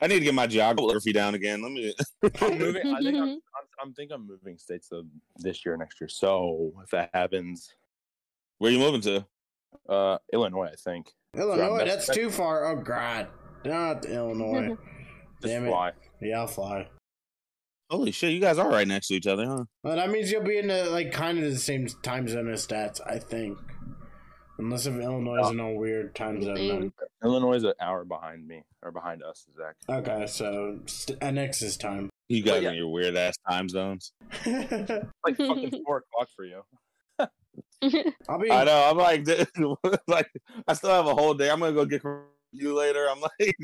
I 0.00 0.06
need 0.08 0.18
to 0.18 0.24
get 0.26 0.34
my 0.34 0.46
geography 0.46 1.12
down 1.12 1.34
again. 1.34 1.62
Let 1.62 1.72
me. 1.72 1.94
I'm 2.42 2.58
moving. 2.58 2.94
I 2.94 2.98
think 3.00 3.16
I'm, 3.16 3.22
I'm, 3.28 3.38
I'm 3.82 3.92
think 3.94 4.10
I'm 4.12 4.26
moving 4.26 4.58
states 4.58 4.92
of 4.92 5.06
this 5.38 5.64
year, 5.64 5.76
next 5.78 6.00
year. 6.00 6.08
So 6.08 6.72
if 6.84 6.90
that 6.90 7.10
happens, 7.14 7.74
Where 8.58 8.70
are 8.70 8.74
you 8.74 8.78
moving 8.78 9.00
to? 9.02 9.26
uh, 9.88 10.18
Illinois, 10.32 10.68
I 10.72 10.76
think. 10.76 11.12
Illinois, 11.34 11.78
that's- 11.78 12.06
that's 12.06 12.16
too 12.18 12.30
far. 12.30 12.66
Oh 12.66 12.76
god, 12.76 13.28
not 13.64 14.04
Illinois. 14.06 14.76
Damn 15.42 15.64
it. 15.66 15.68
fly. 15.68 15.92
Yeah, 16.20 16.40
I'll 16.40 16.46
fly. 16.46 16.88
Holy 17.90 18.10
shit, 18.10 18.32
you 18.32 18.40
guys 18.40 18.58
are 18.58 18.68
right 18.68 18.88
next 18.88 19.08
to 19.08 19.14
each 19.14 19.26
other, 19.28 19.46
huh? 19.46 19.64
Well, 19.84 19.96
that 19.96 20.10
means 20.10 20.32
you'll 20.32 20.42
be 20.42 20.58
in 20.58 20.66
the 20.66 20.90
like 20.90 21.12
kind 21.12 21.38
of 21.38 21.44
the 21.44 21.56
same 21.58 21.86
time 22.02 22.26
zone 22.26 22.50
as 22.50 22.66
stats, 22.66 23.00
I 23.06 23.18
think. 23.18 23.58
Unless 24.58 24.86
if 24.86 24.94
Illinois 24.94 25.44
is 25.44 25.50
in 25.50 25.60
a 25.60 25.72
weird 25.74 26.14
time 26.14 26.42
zone. 26.42 26.54
Then. 26.54 26.92
Illinois 27.22 27.56
is 27.56 27.64
an 27.64 27.74
hour 27.80 28.04
behind 28.04 28.46
me 28.46 28.62
or 28.82 28.90
behind 28.90 29.22
us, 29.22 29.46
Zach. 29.56 29.76
Okay, 29.88 30.26
so 30.26 30.80
st- 30.86 31.20
NX's 31.20 31.76
time. 31.76 32.08
You 32.28 32.42
guys 32.42 32.62
yeah. 32.62 32.70
in 32.70 32.76
your 32.76 32.88
weird 32.88 33.16
ass 33.16 33.36
time 33.48 33.68
zones. 33.68 34.12
Like 34.46 35.36
fucking 35.36 35.82
four 35.86 35.98
o'clock 35.98 36.28
for 36.34 36.44
you. 36.44 36.62
I'll 38.28 38.38
be. 38.38 38.50
I 38.50 38.64
know. 38.64 38.90
I'm 38.90 38.96
like, 38.96 39.28
like 40.08 40.30
I 40.66 40.72
still 40.72 40.90
have 40.90 41.06
a 41.06 41.14
whole 41.14 41.34
day. 41.34 41.50
I'm 41.50 41.60
gonna 41.60 41.72
go 41.72 41.84
get 41.84 42.02
you 42.52 42.74
later. 42.74 43.06
I'm 43.10 43.20
like, 43.20 43.54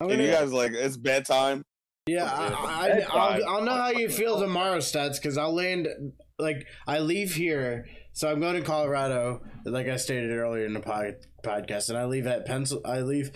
I'm 0.00 0.10
and 0.10 0.20
you 0.20 0.28
gonna- 0.28 0.40
guys 0.40 0.52
like 0.52 0.72
it's 0.72 0.96
bedtime. 0.96 1.64
Yeah, 2.06 2.24
I, 2.24 2.48
I, 2.48 3.06
I'll. 3.10 3.48
I'll 3.48 3.62
know 3.62 3.72
how 3.72 3.88
you 3.88 4.10
feel 4.10 4.38
tomorrow, 4.38 4.76
stats, 4.76 5.14
because 5.14 5.38
I'll 5.38 5.54
land 5.54 5.88
like 6.38 6.66
I 6.86 6.98
leave 6.98 7.34
here, 7.34 7.88
so 8.12 8.30
I'm 8.30 8.40
going 8.40 8.56
to 8.56 8.60
Colorado, 8.60 9.40
like 9.64 9.88
I 9.88 9.96
stated 9.96 10.30
earlier 10.30 10.66
in 10.66 10.74
the 10.74 10.80
pod, 10.80 11.16
podcast, 11.42 11.88
and 11.88 11.96
I 11.96 12.04
leave 12.04 12.26
at 12.26 12.44
Pencil. 12.44 12.82
I 12.84 13.00
leave 13.00 13.30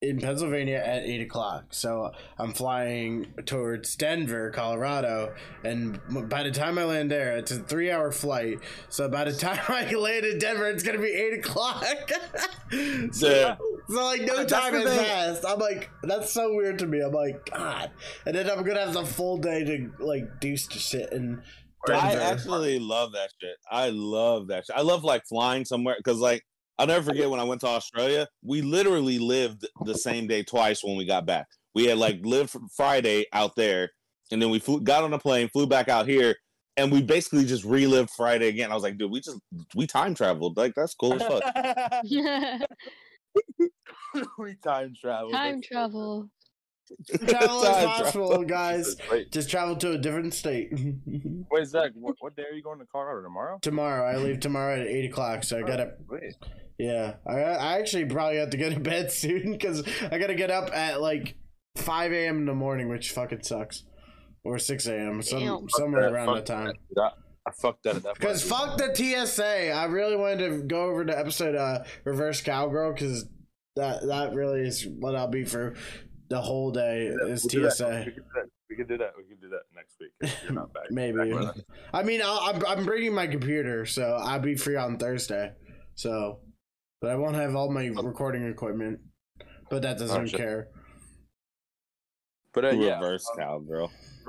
in 0.00 0.20
Pennsylvania 0.20 0.76
at 0.76 1.02
eight 1.02 1.20
o'clock, 1.20 1.66
so 1.70 2.12
I'm 2.38 2.52
flying 2.52 3.26
towards 3.46 3.96
Denver, 3.96 4.50
Colorado, 4.50 5.34
and 5.64 6.00
by 6.28 6.44
the 6.44 6.52
time 6.52 6.78
I 6.78 6.84
land 6.84 7.10
there, 7.10 7.36
it's 7.36 7.50
a 7.50 7.58
three-hour 7.58 8.12
flight. 8.12 8.58
So 8.88 9.08
by 9.08 9.24
the 9.24 9.32
time 9.36 9.58
I 9.68 9.92
land 9.92 10.24
in 10.24 10.38
Denver, 10.38 10.68
it's 10.68 10.84
gonna 10.84 11.00
be 11.00 11.08
eight 11.08 11.38
o'clock. 11.40 11.84
so, 13.10 13.28
Yeah. 13.28 13.56
so 13.88 14.04
like 14.04 14.22
no 14.22 14.44
time 14.44 14.74
has 14.74 14.98
passed. 14.98 15.44
I'm 15.44 15.58
like, 15.58 15.90
that's 16.04 16.30
so 16.30 16.54
weird 16.54 16.78
to 16.78 16.86
me. 16.86 17.00
I'm 17.00 17.12
like, 17.12 17.50
God, 17.50 17.90
and 18.24 18.36
then 18.36 18.48
I'm 18.48 18.62
gonna 18.62 18.84
have 18.84 18.94
the 18.94 19.04
full 19.04 19.38
day 19.38 19.64
to 19.64 19.92
like 19.98 20.40
do 20.40 20.56
shit 20.56 21.12
in 21.12 21.42
I 21.88 22.14
actually 22.14 22.78
love 22.78 23.12
that 23.12 23.30
shit. 23.40 23.56
I 23.70 23.90
love 23.90 24.48
that 24.48 24.66
shit. 24.66 24.76
I 24.76 24.82
love 24.82 25.04
like 25.04 25.24
flying 25.26 25.64
somewhere 25.64 25.94
because 25.96 26.18
like 26.18 26.44
I'll 26.78 26.86
never 26.86 27.04
forget 27.04 27.28
when 27.28 27.40
I 27.40 27.44
went 27.44 27.60
to 27.62 27.66
Australia. 27.66 28.28
We 28.42 28.62
literally 28.62 29.18
lived 29.18 29.66
the 29.84 29.94
same 29.94 30.26
day 30.26 30.42
twice 30.42 30.84
when 30.84 30.96
we 30.96 31.04
got 31.04 31.26
back. 31.26 31.46
We 31.74 31.86
had 31.86 31.98
like 31.98 32.20
lived 32.24 32.54
Friday 32.76 33.26
out 33.32 33.56
there, 33.56 33.90
and 34.30 34.40
then 34.40 34.50
we 34.50 34.58
flew, 34.58 34.80
got 34.80 35.04
on 35.04 35.12
a 35.12 35.18
plane, 35.18 35.48
flew 35.48 35.66
back 35.66 35.88
out 35.88 36.06
here, 36.06 36.36
and 36.76 36.92
we 36.92 37.02
basically 37.02 37.44
just 37.44 37.64
relived 37.64 38.10
Friday 38.10 38.48
again. 38.48 38.70
I 38.70 38.74
was 38.74 38.84
like, 38.84 38.96
dude, 38.96 39.10
we 39.10 39.20
just 39.20 39.38
we 39.74 39.86
time 39.86 40.14
traveled. 40.14 40.56
Like 40.56 40.74
that's 40.74 40.94
cool 40.94 41.14
as 41.14 41.22
fuck. 41.22 41.42
we 44.38 44.54
time 44.56 44.94
travel. 44.98 45.30
Time 45.30 45.60
travel. 45.60 46.30
Travel 47.28 47.62
is 47.62 47.68
Time 47.68 47.86
possible, 47.86 48.42
guys. 48.44 48.96
Wait, 49.10 49.32
Just 49.32 49.50
travel 49.50 49.76
to 49.76 49.92
a 49.92 49.98
different 49.98 50.34
state. 50.34 50.72
wait, 51.50 51.66
Zach. 51.66 51.90
What, 51.94 52.16
what 52.20 52.36
day 52.36 52.44
are 52.50 52.54
you 52.54 52.62
going 52.62 52.78
to 52.78 52.86
Colorado 52.86 53.22
tomorrow? 53.22 53.58
tomorrow, 53.62 54.04
I 54.06 54.16
leave 54.16 54.40
tomorrow 54.40 54.80
at 54.80 54.86
eight 54.86 55.10
o'clock, 55.10 55.44
so 55.44 55.58
I 55.58 55.62
gotta. 55.62 55.92
Wait. 56.08 56.34
Yeah, 56.78 57.14
I 57.26 57.40
I 57.40 57.78
actually 57.78 58.04
probably 58.04 58.38
have 58.38 58.50
to 58.50 58.56
go 58.56 58.70
to 58.70 58.78
bed 58.80 59.10
soon 59.10 59.52
because 59.52 59.82
I 60.10 60.18
gotta 60.18 60.34
get 60.34 60.50
up 60.50 60.70
at 60.74 61.00
like 61.00 61.36
five 61.76 62.12
a.m. 62.12 62.38
in 62.38 62.46
the 62.46 62.54
morning, 62.54 62.88
which 62.88 63.10
fucking 63.10 63.42
sucks, 63.42 63.84
or 64.44 64.58
six 64.58 64.86
a.m. 64.86 65.20
Some 65.22 65.68
somewhere 65.70 66.04
Fuck 66.04 66.12
around 66.12 66.26
that, 66.26 66.46
that 66.46 66.46
time. 66.46 66.72
that. 66.94 67.12
I 67.46 67.50
fucked 67.50 67.84
that 67.84 67.96
at 67.96 68.02
that 68.02 68.14
Because 68.14 68.46
point. 68.46 68.78
fuck 68.78 68.78
the 68.78 68.94
TSA. 69.26 69.70
I 69.72 69.86
really 69.86 70.16
wanted 70.16 70.48
to 70.50 70.62
go 70.64 70.82
over 70.90 71.04
to 71.06 71.18
episode 71.18 71.54
uh, 71.56 71.82
Reverse 72.04 72.42
Cowgirl 72.42 72.92
because 72.92 73.24
that 73.76 74.06
that 74.06 74.34
really 74.34 74.60
is 74.60 74.86
what 74.86 75.14
I'll 75.16 75.28
be 75.28 75.44
for 75.44 75.74
the 76.28 76.40
whole 76.40 76.70
day 76.70 77.06
is 77.06 77.46
We'll. 77.52 77.70
TSA. 77.70 78.04
We 78.06 78.12
could 78.12 78.16
do 78.16 78.22
that. 78.34 78.46
We 78.68 78.76
could 78.76 78.88
do 78.88 78.98
that. 78.98 79.12
We 79.16 79.24
could 79.24 79.40
do 79.40 79.48
that 79.48 79.62
next 79.74 79.96
week. 80.00 80.10
if 80.20 80.42
You're 80.44 80.52
not 80.52 80.72
back. 80.72 80.84
Maybe. 80.90 81.32
Back. 81.32 81.54
I 81.92 82.02
mean, 82.02 82.20
I'll, 82.22 82.40
I'm 82.42 82.64
I'm 82.66 82.84
bringing 82.84 83.14
my 83.14 83.26
computer, 83.26 83.86
so 83.86 84.18
I'll 84.22 84.40
be 84.40 84.54
free 84.56 84.76
on 84.76 84.98
Thursday. 84.98 85.52
So, 85.94 86.40
but 87.00 87.10
I 87.10 87.16
won't 87.16 87.34
have 87.36 87.56
all 87.56 87.70
my 87.70 87.86
recording 87.86 88.46
equipment. 88.48 89.00
But 89.70 89.82
that 89.82 89.98
doesn't 89.98 90.34
Oh, 90.34 90.36
care. 90.36 90.68
But 92.54 92.64
uh, 92.64 92.70
yeah, 92.70 93.00
Reverse 93.00 93.26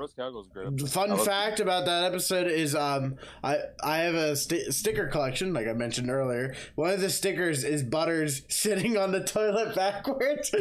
Rose 0.00 0.12
Cowgirl's 0.14 0.48
great. 0.48 0.64
The 0.66 0.72
episode. 0.84 0.90
Fun 0.90 1.10
I 1.10 1.14
love- 1.14 1.26
fact 1.26 1.60
about 1.60 1.84
that 1.86 2.04
episode 2.04 2.46
is 2.48 2.74
um 2.74 3.16
I 3.44 3.58
I 3.82 3.98
have 3.98 4.14
a 4.14 4.34
sti 4.36 4.70
sticker 4.70 5.06
collection 5.08 5.52
like 5.52 5.66
I 5.68 5.72
mentioned 5.72 6.10
earlier. 6.10 6.54
One 6.74 6.90
of 6.90 7.00
the 7.00 7.10
stickers 7.10 7.64
is 7.64 7.82
Butters 7.82 8.42
sitting 8.48 8.96
on 8.96 9.12
the 9.12 9.20
toilet 9.22 9.74
backwards. 9.74 10.50
so 10.50 10.58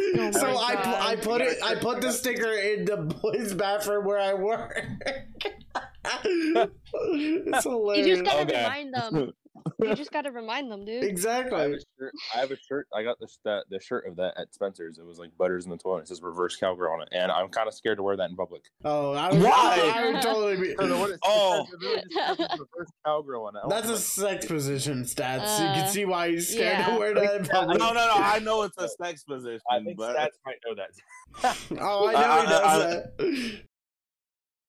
my 0.54 0.66
I 0.68 0.76
pu- 0.76 0.90
I 1.10 1.16
put 1.16 1.42
it 1.42 1.58
I 1.64 1.76
put 1.76 2.02
the 2.02 2.12
sticker 2.20 2.52
in 2.52 2.86
the 2.86 2.98
boys' 2.98 3.54
bathroom 3.54 4.06
where 4.06 4.20
I 4.20 4.34
work. 4.34 4.82
it's 6.26 7.66
You 7.66 8.06
just 8.06 8.24
gotta 8.24 8.42
Okay. 8.42 8.58
remind 8.64 8.94
them. 8.94 9.32
You 9.80 9.96
just 9.96 10.12
gotta 10.14 10.32
remind 10.32 10.72
them, 10.72 10.84
dude. 10.86 11.02
I 11.04 11.06
have, 11.06 11.10
exactly. 11.10 11.58
a 11.74 11.80
shirt, 11.80 12.14
I 12.36 12.40
have 12.40 12.52
a 12.52 12.58
shirt. 12.58 12.88
I 12.94 13.04
got 13.04 13.18
this 13.20 13.40
that 13.46 13.64
the 13.70 13.80
shirt 13.80 14.06
of 14.08 14.16
that 14.18 14.34
at 14.38 14.54
Spencer's. 14.54 14.98
It 14.98 15.06
was 15.06 15.18
like 15.20 15.32
butters 15.38 15.66
in 15.66 15.72
the 15.72 15.78
toilet. 15.78 16.02
It 16.02 16.08
says 16.10 16.22
reverse 16.22 16.56
cowgirl 16.58 16.92
on 16.94 17.02
it, 17.02 17.10
and 17.12 17.32
I'm 17.32 17.48
kind 17.50 17.68
of 17.68 17.74
scared 17.74 17.98
to 17.98 18.04
wear 18.04 18.18
that 18.18 18.30
in 18.30 18.36
public. 18.36 18.64
Oh, 18.84 19.14
I 19.14 19.32
would, 19.32 19.42
Why? 19.42 19.94
I 19.96 20.12
would 20.12 20.22
totally 20.22 20.58
be. 20.58 20.72
I 20.74 20.76
don't 20.76 20.90
know 20.90 21.00
what 21.00 21.12
it 21.12 21.20
Oh. 21.26 21.66
says. 21.66 21.74
It 21.74 21.86
really 21.86 22.02
just 22.12 22.38
says 22.38 22.48
reverse 22.60 22.90
cowgirl 23.06 23.46
on 23.46 23.56
it. 23.56 23.62
That's 23.70 23.90
a 23.90 23.98
sex 23.98 24.46
position 24.46 25.04
stats. 25.04 25.60
you 25.60 25.66
Uh, 25.66 25.74
can 25.76 25.90
see 25.90 26.06
why 26.06 26.30
he's 26.32 26.50
scared 26.50 26.86
to 26.86 26.98
wear 27.00 27.14
that 27.14 27.36
in 27.36 27.42
No, 27.44 27.50
public. 27.50 27.80
no, 27.80 27.88
no. 27.94 28.06
No. 28.08 28.14
I 28.16 28.40
know 28.40 28.64
it's 28.64 28.78
a 28.78 28.88
sex 29.02 29.24
position, 29.24 29.62
I 29.72 29.80
think 29.84 29.98
but 29.98 30.16
stats 30.16 30.38
might 30.46 30.58
know 30.66 30.76
that. 30.76 31.58
Oh, 31.82 32.08
I 32.08 32.12
know 32.14 32.18
I- 32.18 32.42
he 32.42 32.46
I- 32.46 32.50
does 32.50 32.64
I- 32.64 32.80
that. 32.88 33.62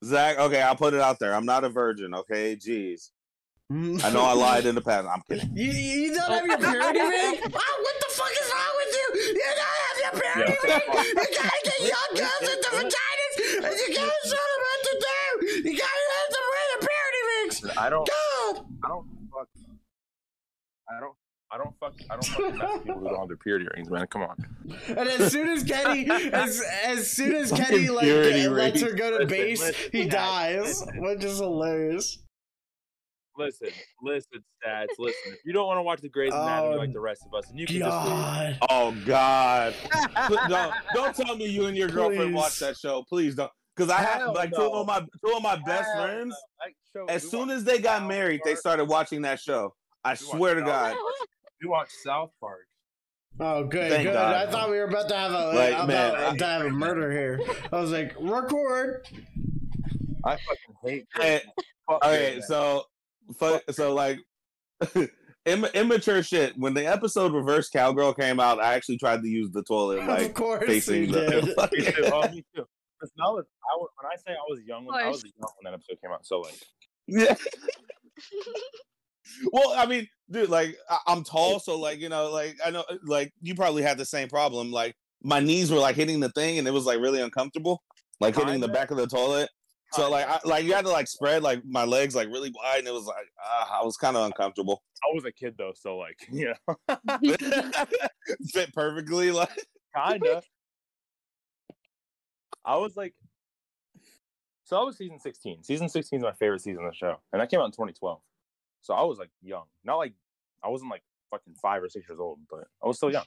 Zach. 0.04 0.38
Okay, 0.38 0.62
I'll 0.62 0.76
put 0.76 0.94
it 0.94 1.00
out 1.00 1.18
there. 1.18 1.34
I'm 1.34 1.44
not 1.44 1.64
a 1.64 1.68
virgin. 1.68 2.14
Okay, 2.14 2.56
jeez. 2.56 3.10
I 3.70 4.10
know 4.10 4.22
I 4.24 4.32
lied 4.32 4.66
in 4.66 4.74
the 4.74 4.80
past. 4.80 5.06
I'm 5.06 5.22
kidding. 5.28 5.56
You, 5.56 5.70
you 5.70 6.00
you 6.10 6.14
don't 6.14 6.30
have 6.30 6.46
your 6.46 6.58
purity 6.58 7.00
ring? 7.00 7.40
Oh, 7.54 7.76
what 7.82 7.96
the 8.00 8.14
fuck 8.14 8.32
is 8.32 8.50
wrong 8.50 8.74
with 8.76 8.92
you? 8.98 9.06
You 9.22 9.34
don't 9.54 9.78
have 9.86 9.98
your 10.02 10.20
purity 10.20 10.56
Yeah. 10.66 10.74
ring? 10.74 10.82
You 11.06 11.26
gotta 11.38 11.60
get 11.64 11.80
young 11.80 12.12
girls 12.16 12.50
into 12.50 12.68
vaginas 12.74 13.34
and 13.62 13.74
you 13.78 13.94
gotta 13.94 14.20
show 14.24 14.44
them 14.50 14.60
what 14.66 14.80
to 14.82 14.94
do. 15.06 15.68
You 15.68 15.78
gotta 15.78 16.04
let 16.10 16.26
them 16.34 16.46
wear 16.50 16.66
the 16.74 16.88
purity 16.88 17.22
rings. 17.30 17.76
I 17.78 17.90
don't. 17.90 18.08
God. 18.08 18.64
I 18.84 18.88
don't 18.88 19.06
fuck. 19.32 19.48
I 20.90 21.00
don't. 21.00 21.14
I 21.52 21.58
don't 21.58 21.74
fuck. 21.80 21.94
I 22.10 22.14
don't 22.14 22.24
fucking 22.26 22.58
mess 22.58 22.70
with 22.74 22.84
people 22.84 23.00
who 23.00 23.08
don't 23.08 23.18
have 23.20 23.28
their 23.28 23.36
purity 23.36 23.66
rings, 23.76 23.90
man. 23.90 24.06
Come 24.08 24.22
on. 24.22 24.36
And 24.88 24.98
as 25.08 25.30
soon 25.32 25.48
as 25.48 25.62
Kenny, 25.64 26.08
as 26.10 26.60
as 26.84 27.10
soon 27.10 27.34
as 27.36 27.50
Kenny 27.52 27.88
like 27.88 28.06
lets 28.50 28.82
her 28.82 28.92
go 28.92 29.10
to 29.10 29.24
Listen, 29.24 29.28
base, 29.28 29.60
listen, 29.60 29.90
he 29.92 30.02
yeah. 30.04 30.10
dies, 30.10 30.84
which 30.96 31.22
is 31.24 31.38
hilarious. 31.38 32.18
Listen, 33.40 33.68
listen, 34.02 34.44
stats. 34.64 34.86
Listen, 34.98 35.32
if 35.32 35.38
you 35.44 35.52
don't 35.52 35.66
want 35.66 35.78
to 35.78 35.82
watch 35.82 36.00
the 36.00 36.08
Grey's 36.08 36.32
Anatomy 36.32 36.74
Oh, 36.74 36.78
like 36.78 36.88
um, 36.88 36.92
the 36.94 37.00
rest 37.00 37.22
of 37.26 37.34
us, 37.36 37.48
and 37.50 37.58
you 37.58 37.66
can 37.66 37.78
just 37.78 37.88
God. 37.90 38.58
Oh 38.68 38.94
God! 39.06 39.74
don't, 40.48 40.74
don't 40.94 41.14
tell 41.16 41.36
me 41.36 41.46
you 41.46 41.66
and 41.66 41.76
your 41.76 41.88
girlfriend 41.88 42.32
Please. 42.32 42.36
watch 42.36 42.58
that 42.60 42.76
show. 42.76 43.04
Please 43.08 43.34
don't. 43.34 43.50
Because 43.76 43.90
I 43.90 43.98
have 44.00 44.18
Hell 44.20 44.34
like 44.34 44.50
two 44.52 44.62
of 44.62 44.86
my 44.86 45.00
two 45.00 45.34
of 45.36 45.42
my 45.42 45.56
best 45.56 45.88
Hell 45.94 46.04
friends. 46.04 46.34
Uh, 46.34 46.66
no. 46.66 47.06
That 47.06 47.10
show- 47.10 47.14
As 47.14 47.30
soon 47.30 47.50
as 47.50 47.64
they 47.64 47.78
got 47.78 48.00
South 48.00 48.08
married, 48.08 48.40
they 48.44 48.54
started 48.54 48.84
watching 48.86 49.22
that 49.22 49.40
show. 49.40 49.74
I 50.04 50.12
We 50.12 50.16
swear 50.16 50.54
to 50.54 50.62
God. 50.62 50.96
We 51.62 51.68
watch 51.68 51.88
South 52.04 52.30
Park. 52.40 52.66
Oh, 53.38 53.64
good, 53.64 53.90
Thank 53.90 54.04
good. 54.08 54.12
God. 54.14 54.34
I 54.34 54.50
thought 54.50 54.70
we 54.70 54.76
were 54.76 54.84
about 54.84 55.08
to 55.08 55.16
have 55.16 55.32
a 55.32 55.52
Like, 55.54 55.74
about 55.74 55.86
man, 55.88 56.14
I- 56.16 56.36
to 56.36 56.44
have 56.44 56.62
a 56.62 56.70
murder 56.70 57.10
here. 57.12 57.40
I 57.72 57.80
was 57.80 57.92
like, 57.92 58.14
record. 58.18 59.06
I 60.24 60.36
fucking 60.36 60.74
hate. 60.84 61.06
Hey, 61.16 61.40
Fuck 61.88 62.04
Okay, 62.04 62.40
so 62.46 62.84
fu- 63.38 63.60
so 63.72 63.94
like 63.94 64.18
Im- 65.46 65.64
immature 65.74 66.22
shit. 66.22 66.52
When 66.58 66.74
the 66.74 66.86
episode 66.86 67.32
Reverse 67.32 67.68
Cowgirl 67.70 68.12
came 68.14 68.38
out, 68.40 68.60
I 68.60 68.74
actually 68.74 68.98
tried 68.98 69.22
to 69.22 69.28
use 69.28 69.50
the 69.52 69.62
toilet 69.62 69.98
like 70.00 70.08
of 70.08 70.18
like 70.24 70.34
course 70.34 70.66
facing 70.66 71.00
we 71.02 71.06
the. 71.12 71.20
did. 71.20 71.44
Anatomy. 71.58 71.78
Me 71.78 71.92
too. 71.92 72.10
Oh, 72.12 72.28
me 72.30 72.44
too. 72.54 72.64
Listen, 73.02 73.16
I 73.24 73.30
was, 73.30 73.44
I 73.72 73.76
was, 73.78 73.88
when 74.00 74.12
I 74.12 74.16
say 74.16 74.32
I 74.32 74.44
was 74.48 74.60
young, 74.66 74.84
when 74.84 74.94
I 75.02 75.08
was 75.08 75.24
young 75.24 75.50
when 75.60 75.72
that 75.72 75.74
episode 75.74 75.98
came 76.02 76.12
out. 76.12 76.26
So 76.26 76.40
like, 76.40 76.58
yeah. 77.06 77.34
well, 79.52 79.72
I 79.76 79.86
mean, 79.86 80.06
dude, 80.30 80.50
like 80.50 80.76
I- 80.88 80.98
I'm 81.06 81.24
tall, 81.24 81.58
so 81.60 81.78
like 81.78 81.98
you 82.00 82.08
know, 82.08 82.30
like 82.30 82.58
I 82.64 82.70
know, 82.70 82.84
like 83.04 83.32
you 83.40 83.54
probably 83.54 83.82
had 83.82 83.96
the 83.98 84.04
same 84.04 84.28
problem. 84.28 84.70
Like 84.70 84.94
my 85.22 85.40
knees 85.40 85.70
were 85.70 85.78
like 85.78 85.96
hitting 85.96 86.20
the 86.20 86.30
thing, 86.30 86.58
and 86.58 86.68
it 86.68 86.72
was 86.72 86.84
like 86.86 87.00
really 87.00 87.20
uncomfortable, 87.22 87.82
like 88.20 88.34
hitting 88.34 88.60
the 88.60 88.66
Kinda. 88.66 88.78
back 88.78 88.90
of 88.90 88.96
the 88.98 89.06
toilet. 89.06 89.48
So 89.92 90.08
like, 90.08 90.28
I, 90.28 90.38
like 90.44 90.64
you 90.64 90.72
had 90.72 90.84
to 90.84 90.90
like 90.90 91.08
spread 91.08 91.42
like 91.42 91.64
my 91.64 91.84
legs 91.84 92.14
like 92.14 92.28
really 92.28 92.52
wide, 92.54 92.80
and 92.80 92.88
it 92.88 92.94
was 92.94 93.06
like 93.06 93.26
uh, 93.44 93.80
I 93.80 93.84
was 93.84 93.96
kind 93.96 94.16
of 94.16 94.24
uncomfortable. 94.24 94.82
I 95.02 95.14
was 95.14 95.24
a 95.24 95.32
kid 95.32 95.54
though, 95.58 95.72
so 95.74 95.98
like, 95.98 96.16
you 96.30 96.54
know, 96.68 96.96
Fit 98.52 98.72
perfectly, 98.72 99.32
like 99.32 99.50
kinda. 99.96 100.42
I 102.64 102.76
was 102.76 102.96
like, 102.96 103.14
so 104.64 104.80
I 104.80 104.84
was 104.84 104.96
season 104.96 105.18
sixteen. 105.18 105.62
Season 105.64 105.88
sixteen 105.88 106.20
is 106.20 106.24
my 106.24 106.32
favorite 106.32 106.60
season 106.60 106.84
of 106.84 106.92
the 106.92 106.96
show, 106.96 107.16
and 107.32 107.40
that 107.40 107.50
came 107.50 107.58
out 107.60 107.66
in 107.66 107.72
2012. 107.72 108.20
So 108.82 108.94
I 108.94 109.02
was 109.02 109.18
like 109.18 109.30
young, 109.42 109.64
not 109.84 109.96
like 109.96 110.12
I 110.62 110.68
wasn't 110.68 110.90
like 110.90 111.02
fucking 111.30 111.54
five 111.54 111.82
or 111.82 111.88
six 111.88 112.08
years 112.08 112.20
old, 112.20 112.38
but 112.48 112.64
I 112.82 112.86
was 112.86 112.96
still 112.96 113.10
young. 113.10 113.24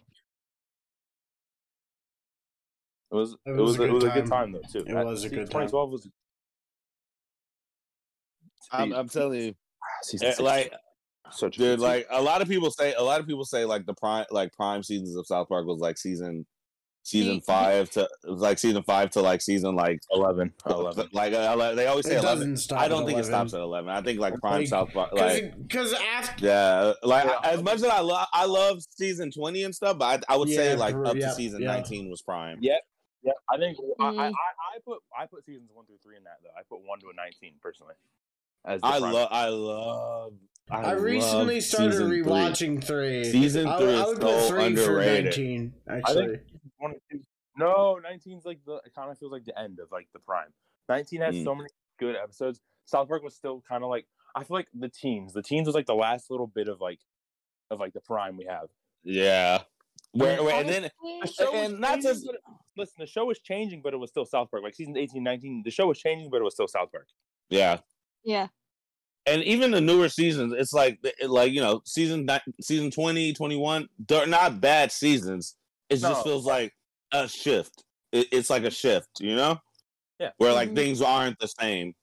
It 3.11 3.15
was 3.15 3.35
it 3.45 3.51
was, 3.51 3.77
it 3.79 3.91
was 3.91 4.03
a 4.05 4.09
good 4.09 4.27
time 4.27 4.51
though 4.51 4.61
too. 4.71 4.85
It 4.87 4.93
was 4.93 5.19
a 5.19 5.23
season 5.23 5.39
good 5.39 5.51
time. 5.51 5.67
2012 5.67 5.91
was. 5.91 6.09
I'm, 8.73 8.93
I'm 8.93 9.09
telling 9.09 9.39
you, 9.41 9.55
Season 10.03 10.27
eh, 10.27 10.31
16, 10.31 10.45
like 10.45 10.73
such 11.31 11.55
a 11.57 11.59
dude, 11.59 11.79
like 11.79 12.07
a 12.11 12.21
lot 12.21 12.41
of 12.41 12.47
people 12.47 12.69
say, 12.71 12.93
a 12.93 13.01
lot 13.03 13.19
of 13.19 13.27
people 13.27 13.45
say 13.45 13.65
like 13.65 13.85
the 13.85 13.93
prime, 13.93 14.25
like 14.31 14.51
prime 14.53 14.83
seasons 14.83 15.15
of 15.15 15.25
South 15.27 15.47
Park 15.49 15.65
was 15.65 15.79
like 15.79 15.97
season, 15.97 16.45
season 17.03 17.35
See- 17.35 17.45
five 17.45 17.89
to 17.91 18.01
it 18.01 18.29
was 18.29 18.41
like 18.41 18.59
season 18.59 18.83
five 18.83 19.09
to 19.11 19.21
like 19.21 19.41
season 19.41 19.75
like 19.75 19.99
11, 20.11 20.53
11. 20.67 21.09
Like 21.13 21.33
uh, 21.33 21.73
they 21.75 21.87
always 21.87 22.05
say 22.05 22.15
It 22.15 22.23
eleven. 22.23 22.55
stop. 22.57 22.79
I 22.79 22.87
don't 22.87 23.01
at 23.03 23.07
think 23.07 23.19
it 23.19 23.25
stops 23.25 23.53
at 23.53 23.61
eleven. 23.61 23.89
I 23.89 24.01
think 24.01 24.19
like 24.19 24.35
prime 24.41 24.59
Like, 24.61 24.67
South 24.67 24.91
Park, 24.93 25.11
like 25.13 25.53
Because 25.61 25.93
after 25.93 26.45
yeah, 26.45 26.93
like 27.03 27.25
Yeah. 27.25 27.39
as 27.51 27.63
much 27.63 27.75
as 27.75 27.83
I 27.85 27.99
love, 28.01 28.27
I 28.33 28.45
love 28.45 28.79
season 28.95 29.31
twenty 29.31 29.63
and 29.63 29.73
stuff, 29.73 29.97
but 29.97 30.23
I, 30.29 30.33
I 30.33 30.37
would 30.37 30.49
say 30.49 30.75
like 30.75 30.95
up 30.95 31.15
yeah, 31.15 31.29
to 31.29 31.33
season 31.33 31.61
yeah. 31.61 31.67
nineteen 31.67 32.09
was 32.09 32.21
prime. 32.21 32.57
Yeah. 32.61 32.75
Yeah, 33.25 33.31
I 33.49 33.57
think 33.57 33.77
I, 34.01 34.03
I, 34.03 34.11
Mm. 34.11 34.19
I 34.19 34.27
I 34.27 34.79
put 34.85 34.99
I 35.17 35.25
put 35.25 35.45
seasons 35.45 35.69
one 35.73 35.85
through 35.85 35.95
three 36.03 36.17
in 36.17 36.25
that 36.25 36.39
though. 36.43 36.49
I 36.57 36.61
put 36.69 36.85
one 36.85 36.99
to 36.99 37.07
a 37.07 37.13
nineteen 37.15 37.53
personally. 37.61 37.93
As 38.65 38.81
the 38.81 38.87
I 38.87 38.99
prime. 38.99 39.13
love, 39.13 39.27
I 39.31 39.47
love. 39.49 40.33
I, 40.71 40.81
I 40.81 40.91
recently 40.93 41.55
love 41.55 41.63
started 41.63 41.91
season 41.91 42.07
three. 42.07 42.23
rewatching 42.23 42.83
three. 42.83 43.23
Season 43.25 43.63
three 43.77 43.93
I 43.95 44.01
is 44.01 44.07
would 44.07 44.21
so 44.21 44.47
three 44.49 44.65
underrated. 44.65 44.85
for 44.85 45.23
nineteen. 45.23 45.73
I 45.89 45.97
Actually, 45.97 46.27
think 46.27 46.41
one 46.77 46.91
and 46.91 47.01
two. 47.21 47.27
No, 47.55 47.99
19's 48.03 48.45
like 48.45 48.59
the 48.65 48.75
it 48.85 48.93
kind 48.95 49.11
of 49.11 49.17
feels 49.19 49.31
like 49.31 49.43
the 49.45 49.57
end 49.59 49.79
of 49.79 49.89
like 49.91 50.07
the 50.13 50.19
prime. 50.19 50.47
19 50.89 51.21
has 51.21 51.35
Mm. 51.35 51.43
so 51.43 51.53
many 51.55 51.69
good 51.99 52.15
episodes. 52.15 52.61
South 52.85 53.07
Park 53.07 53.21
was 53.23 53.35
still 53.35 53.61
kind 53.69 53.83
of 53.83 53.89
like 53.89 54.05
I 54.35 54.43
feel 54.43 54.55
like 54.57 54.67
the 54.73 54.89
teens. 54.89 55.33
The 55.33 55.43
teens 55.43 55.67
was 55.67 55.75
like 55.75 55.85
the 55.85 55.93
last 55.93 56.31
little 56.31 56.47
bit 56.47 56.67
of 56.67 56.81
like 56.81 56.99
of 57.69 57.79
like 57.79 57.93
the 57.93 58.01
prime 58.01 58.37
we 58.37 58.45
have. 58.45 58.69
Yeah. 59.03 59.61
Where, 60.13 60.41
where 60.43 60.55
and 60.59 60.69
then 60.69 60.89
The 61.37 61.49
and 61.53 61.79
not 61.79 61.95
changing, 62.01 62.11
just 62.11 62.27
listen. 62.77 62.95
The 62.99 63.05
show 63.07 63.25
was 63.25 63.39
changing, 63.39 63.81
but 63.83 63.93
it 63.93 63.97
was 63.97 64.09
still 64.09 64.25
South 64.25 64.49
Park. 64.49 64.63
Like 64.63 64.73
season 64.75 64.95
18, 64.97 65.21
19, 65.23 65.61
the 65.65 65.71
show 65.71 65.87
was 65.87 65.99
changing, 65.99 66.29
but 66.31 66.37
it 66.37 66.43
was 66.43 66.53
still 66.53 66.67
South 66.67 66.91
Park. 66.91 67.07
yeah, 67.49 67.79
yeah. 68.23 68.47
and 69.25 69.43
even 69.43 69.71
the 69.71 69.81
newer 69.81 70.09
seasons, 70.09 70.53
it's 70.57 70.73
like 70.73 70.99
like 71.27 71.51
you 71.53 71.61
know 71.61 71.81
season 71.85 72.27
season 72.61 72.91
20, 72.91 73.33
21, 73.33 73.87
they're 74.07 74.27
not 74.27 74.59
bad 74.61 74.91
seasons. 74.91 75.55
It 75.89 75.97
just 75.97 76.23
feels 76.23 76.45
like 76.45 76.73
a 77.11 77.27
shift. 77.27 77.83
It, 78.11 78.27
it's 78.31 78.49
like 78.49 78.63
a 78.63 78.71
shift, 78.71 79.09
you 79.19 79.35
know, 79.35 79.57
Yeah. 80.19 80.31
where 80.37 80.53
like 80.53 80.69
Mhm. 80.71 80.75
things 80.75 81.01
aren't 81.01 81.37
the 81.39 81.47
same, 81.47 81.93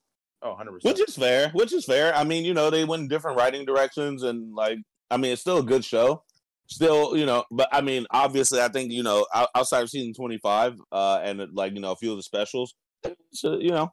Oh, 0.42 0.50
100 0.50 0.72
percent. 0.72 0.98
which 0.98 1.08
is 1.08 1.16
fair. 1.16 1.50
Which 1.50 1.72
is 1.72 1.84
fair. 1.84 2.14
I 2.14 2.24
mean, 2.24 2.44
you 2.44 2.54
know, 2.54 2.70
they 2.70 2.84
went 2.84 3.02
in 3.02 3.08
different 3.08 3.36
writing 3.36 3.64
directions, 3.64 4.22
and 4.22 4.54
like, 4.54 4.78
I 5.10 5.16
mean, 5.16 5.32
it's 5.32 5.40
still 5.42 5.58
a 5.58 5.62
good 5.64 5.84
show. 5.84 6.22
Still, 6.68 7.16
you 7.16 7.26
know, 7.26 7.44
but 7.50 7.68
I 7.72 7.80
mean, 7.80 8.06
obviously, 8.12 8.60
I 8.60 8.68
think 8.68 8.92
you 8.92 9.02
know, 9.02 9.26
outside 9.56 9.82
of 9.82 9.90
season 9.90 10.14
twenty 10.14 10.38
five, 10.38 10.76
uh, 10.92 11.20
and 11.22 11.40
like 11.52 11.74
you 11.74 11.80
know, 11.80 11.90
a 11.92 11.96
few 11.96 12.12
of 12.12 12.16
the 12.16 12.22
specials, 12.22 12.74
so, 13.32 13.58
you 13.58 13.70
know, 13.70 13.92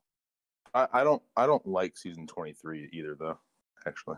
I, 0.77 1.01
I 1.01 1.03
don't 1.03 1.21
I 1.35 1.45
don't 1.47 1.65
like 1.67 1.97
season 1.97 2.27
23 2.27 2.89
either 2.93 3.15
though. 3.19 3.39
Actually, 3.85 4.17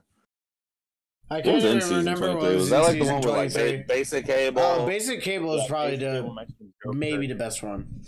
I 1.30 1.36
What 1.36 1.44
can't 1.44 1.56
was 1.56 1.64
in 1.66 1.70
even 1.78 1.82
season 1.82 1.98
remember 2.00 2.28
what 2.28 2.40
23? 2.40 2.56
was, 2.56 2.62
Was 2.62 2.70
that 2.72 2.84
like 2.84 3.00
the 3.00 3.06
one 3.06 3.22
with 3.22 3.26
like 3.26 3.54
ba- 3.54 3.84
basic 3.88 4.26
cable? 4.26 4.62
Oh, 4.62 4.86
Basic 4.88 5.22
Cable 5.22 5.54
is 5.56 5.62
Yeah, 5.64 5.68
probably 5.68 5.96
the 5.98 6.94
maybe 6.94 7.28
the 7.28 7.36
best 7.36 7.62
one. 7.64 8.02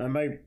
I 0.00 0.06
might. 0.08 0.40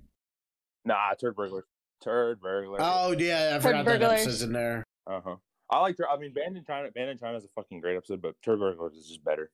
Nah, 0.83 1.13
Turd 1.19 1.35
Burglar. 1.35 1.65
Turd 2.03 2.39
Burglar. 2.41 2.77
Oh 2.81 3.11
yeah, 3.17 3.53
I 3.55 3.59
forgot 3.59 3.85
that 3.85 3.99
Burglars. 3.99 4.21
episode's 4.21 4.41
in 4.43 4.51
there. 4.53 4.83
Uh 5.05 5.21
huh. 5.23 5.35
I 5.69 5.79
like. 5.81 5.95
Tur- 5.97 6.09
I 6.09 6.17
mean, 6.17 6.33
Band 6.33 6.57
in 6.57 6.63
China. 6.65 6.89
Band 6.91 7.09
in 7.11 7.17
China 7.17 7.37
is 7.37 7.45
a 7.45 7.49
fucking 7.55 7.81
great 7.81 7.97
episode, 7.97 8.21
but 8.21 8.35
Turd 8.43 8.59
Burglar 8.59 8.89
is 8.91 9.07
just 9.07 9.23
better. 9.23 9.51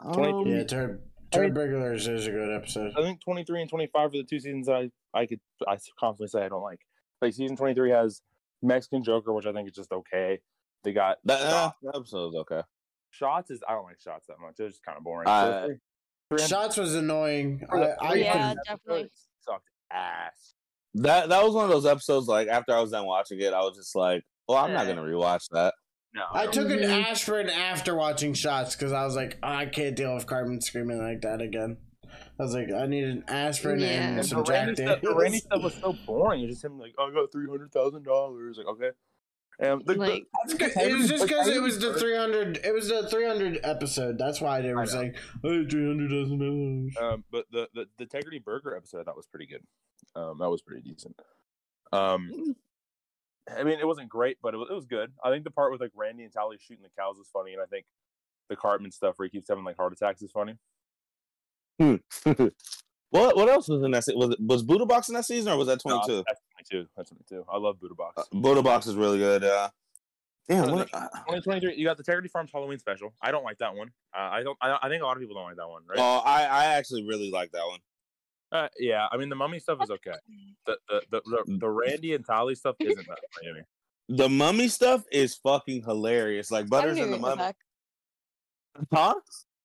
Um, 0.00 0.46
Yeah, 0.46 0.64
Turd 0.64 1.02
Turd 1.30 1.54
Burglars 1.54 2.08
is 2.08 2.26
a 2.26 2.30
good 2.30 2.54
episode. 2.54 2.92
I 2.98 3.02
think 3.02 3.20
23 3.22 3.62
and 3.62 3.70
25 3.70 4.06
are 4.06 4.08
the 4.10 4.24
two 4.24 4.40
seasons 4.40 4.66
that 4.66 4.74
I 4.74 4.90
I 5.20 5.26
could 5.26 5.40
I 5.66 5.78
confidently 5.98 6.28
say 6.28 6.44
I 6.44 6.48
don't 6.48 6.62
like. 6.62 6.80
Like 7.22 7.32
season 7.34 7.56
23 7.56 7.90
has 7.90 8.22
Mexican 8.62 9.02
Joker, 9.04 9.32
which 9.32 9.46
I 9.46 9.52
think 9.52 9.68
is 9.68 9.74
just 9.74 9.92
okay. 9.92 10.40
They 10.82 10.92
got 10.92 11.18
that, 11.24 11.40
uh, 11.40 11.50
Shots. 11.50 11.76
that 11.82 11.96
episode's 11.96 12.36
okay. 12.36 12.62
shots. 13.10 13.50
Is 13.50 13.60
I 13.68 13.72
don't 13.72 13.84
like 13.84 14.00
shots 14.00 14.26
that 14.28 14.36
much. 14.40 14.54
It's 14.58 14.74
just 14.74 14.84
kind 14.84 14.96
of 14.98 15.04
boring. 15.04 15.28
Uh, 15.28 15.66
three- 15.66 16.46
Shots 16.46 16.76
was 16.76 16.94
annoying. 16.94 17.60
I, 17.70 17.76
I 18.00 18.14
Yeah, 18.14 18.32
can, 18.32 18.56
definitely. 18.66 19.10
sucked 19.40 19.68
ass. 19.92 20.54
That 20.94 21.28
that 21.28 21.42
was 21.44 21.54
one 21.54 21.64
of 21.64 21.70
those 21.70 21.86
episodes. 21.86 22.28
Like 22.28 22.48
after 22.48 22.72
I 22.74 22.80
was 22.80 22.90
done 22.92 23.04
watching 23.06 23.40
it, 23.40 23.52
I 23.52 23.60
was 23.60 23.76
just 23.76 23.94
like, 23.94 24.22
"Well, 24.48 24.58
I'm 24.58 24.72
not 24.72 24.86
gonna 24.86 25.02
rewatch 25.02 25.48
that." 25.50 25.74
No, 26.12 26.24
I 26.32 26.46
took 26.48 26.68
an 26.70 26.80
Mhm. 26.80 27.04
aspirin 27.04 27.48
after 27.48 27.94
watching 27.94 28.34
Shots 28.34 28.74
because 28.74 28.92
I 28.92 29.04
was 29.04 29.14
like, 29.14 29.38
"Oh, 29.42 29.48
I 29.48 29.66
can't 29.66 29.94
deal 29.94 30.14
with 30.14 30.26
Cartman 30.26 30.60
screaming 30.60 30.98
like 30.98 31.20
that 31.20 31.40
again. 31.40 31.76
I 32.38 32.42
was 32.42 32.54
like, 32.54 32.72
I 32.72 32.86
need 32.86 33.04
an 33.04 33.24
aspirin 33.28 33.78
Yeah. 33.80 33.86
and 34.08 34.18
And 34.18 34.26
some 34.26 34.42
the 34.42 34.50
Randy, 34.50 34.74
Jack 34.74 34.98
stuff, 34.98 35.02
the 35.02 35.14
Randy 35.14 35.38
stuff 35.38 35.62
was 35.62 35.74
so 35.74 35.92
boring. 36.06 36.42
It's 36.42 36.54
just 36.54 36.64
him 36.64 36.78
like, 36.78 36.94
oh, 36.98 37.08
I 37.10 37.12
got 37.14 37.30
three 37.30 37.48
hundred 37.48 37.70
thousand 37.70 38.02
dollars. 38.04 38.58
Like, 38.58 38.66
okay. 38.66 38.90
And 39.60 39.84
the, 39.86 39.94
Like- 39.94 40.26
It's 40.44 40.54
good- 40.54 40.72
It 40.76 40.96
was 40.96 41.08
just 41.08 41.28
because 41.28 41.46
it 41.46 41.60
was 41.62 41.78
the 41.78 41.92
300. 41.94 42.56
It 42.64 42.72
was 42.74 42.88
the 42.88 43.06
300 43.08 43.60
episode. 43.62 44.16
That's 44.18 44.40
why 44.40 44.62
they 44.62 44.70
I 44.70 44.72
were 44.72 44.80
know. 44.80 44.84
saying, 44.86 45.14
"Hey, 45.42 45.64
300 45.66 46.10
thousand 46.10 46.38
dollars." 46.38 46.96
Um, 47.00 47.24
but 47.30 47.44
the, 47.52 47.68
the 47.74 47.86
the 47.98 48.04
Integrity 48.04 48.38
Burger 48.38 48.74
episode 48.74 49.00
I 49.00 49.04
thought 49.04 49.16
was 49.16 49.26
pretty 49.26 49.46
good. 49.46 49.62
Um, 50.16 50.38
that 50.38 50.48
was 50.50 50.62
pretty 50.62 50.80
decent. 50.82 51.14
Um, 51.92 52.56
I 53.58 53.64
mean, 53.64 53.78
it 53.78 53.86
wasn't 53.86 54.08
great, 54.08 54.38
but 54.42 54.54
it 54.54 54.56
was, 54.56 54.68
it 54.70 54.74
was 54.74 54.86
good. 54.86 55.12
I 55.24 55.30
think 55.30 55.44
the 55.44 55.50
part 55.50 55.72
with 55.72 55.80
like 55.80 55.92
Randy 55.94 56.24
and 56.24 56.32
Towelie 56.32 56.60
shooting 56.60 56.82
the 56.82 56.90
cows 57.00 57.16
was 57.16 57.28
funny, 57.32 57.52
and 57.52 57.62
I 57.62 57.66
think 57.66 57.84
the 58.48 58.56
Cartman 58.56 58.90
stuff 58.92 59.18
where 59.18 59.26
he 59.26 59.30
keeps 59.30 59.48
having 59.48 59.64
like 59.64 59.76
heart 59.76 59.92
attacks 59.92 60.22
is 60.22 60.30
funny. 60.32 60.56
what 61.78 63.36
what 63.36 63.48
else 63.48 63.68
was 63.68 63.82
in 63.82 63.90
that? 63.92 64.04
se- 64.04 64.14
Was 64.14 64.30
it 64.30 64.38
was 64.40 64.62
Buddha 64.62 64.84
Box 64.84 65.08
in 65.08 65.14
that 65.14 65.24
season 65.24 65.52
or 65.52 65.56
was 65.56 65.66
that 65.68 65.80
No, 65.86 65.92
twenty 65.92 66.06
two? 66.06 66.24
that's 66.26 66.40
twenty 66.52 66.82
two. 66.82 66.88
That's 66.96 67.08
twenty 67.10 67.24
two. 67.28 67.44
I 67.50 67.56
love 67.56 67.80
Buddha 67.80 67.94
Box. 67.94 68.18
Uh, 68.18 68.24
Buddha 68.38 68.62
Box 68.62 68.86
is 68.86 68.96
really 68.96 69.18
good. 69.18 69.42
Yeah. 69.42 69.68
Damn. 70.48 70.72
What, 70.72 70.92
uh, 70.92 71.06
2023, 71.28 71.76
you 71.76 71.84
got 71.86 71.96
the 71.96 72.00
Integrity 72.00 72.28
Farms 72.28 72.50
Halloween 72.52 72.78
special. 72.78 73.14
I 73.22 73.30
don't 73.30 73.44
like 73.44 73.58
that 73.58 73.74
one. 73.74 73.92
Uh, 74.12 74.22
I 74.22 74.42
don't. 74.42 74.58
I, 74.60 74.78
I 74.82 74.88
think 74.88 75.00
a 75.00 75.06
lot 75.06 75.16
of 75.16 75.20
people 75.20 75.36
don't 75.36 75.44
like 75.44 75.56
that 75.56 75.68
one, 75.68 75.82
right? 75.88 75.98
oh, 75.98 76.22
I 76.24 76.42
I 76.42 76.64
actually 76.66 77.06
really 77.06 77.30
like 77.30 77.52
that 77.52 77.64
one. 77.66 77.78
Uh, 78.52 78.68
yeah, 78.78 79.06
I 79.12 79.16
mean 79.16 79.28
the 79.28 79.36
mummy 79.36 79.58
stuff 79.60 79.78
is 79.82 79.90
okay. 79.90 80.14
The 80.66 80.76
the 80.88 81.02
the, 81.10 81.20
the, 81.46 81.58
the 81.58 81.68
Randy 81.68 82.14
and 82.14 82.26
Towelie 82.26 82.56
stuff 82.56 82.76
isn't 82.80 83.06
that 83.06 83.18
funny. 83.42 83.62
The 84.08 84.28
mummy 84.28 84.66
stuff 84.68 85.04
is 85.12 85.36
fucking 85.36 85.82
hilarious. 85.84 86.50
Like 86.50 86.68
Butters 86.68 86.98
and 86.98 87.12
the 87.12 87.18
mummy. 87.18 87.36
back. 87.36 87.56
Huh? 88.92 89.14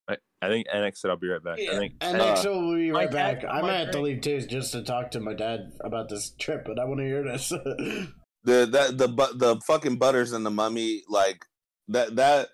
I, 0.07 0.17
I 0.41 0.47
think 0.49 0.67
NX 0.67 0.97
said 0.97 1.09
I'll 1.09 1.17
be 1.17 1.27
right 1.29 1.43
back. 1.43 1.57
I 1.59 1.77
think 1.77 1.93
And 2.01 2.21
uh, 2.21 2.39
we'll 2.43 2.75
be 2.75 2.91
right 2.91 3.11
my 3.11 3.17
dad- 3.17 3.41
back. 3.41 3.51
I 3.51 3.61
might 3.61 3.77
have 3.77 3.91
to 3.91 4.01
leave 4.01 4.21
too, 4.21 4.39
just 4.41 4.71
to 4.73 4.83
talk 4.83 5.09
to 5.11 5.19
my 5.19 5.33
dad 5.33 5.71
about 5.83 6.09
this 6.09 6.35
trip. 6.39 6.63
But 6.65 6.77
I 6.79 6.85
want 6.85 6.99
to 6.99 7.05
hear 7.05 7.23
this. 7.23 7.51
The 8.45 8.67
that 8.73 8.99
the 8.99 9.07
but 9.07 9.39
the 9.39 9.59
fucking 9.65 9.97
butters 9.97 10.31
and 10.31 10.45
the 10.45 10.51
mummy 10.51 11.01
like 11.09 11.43
that 11.87 12.15
that 12.17 12.49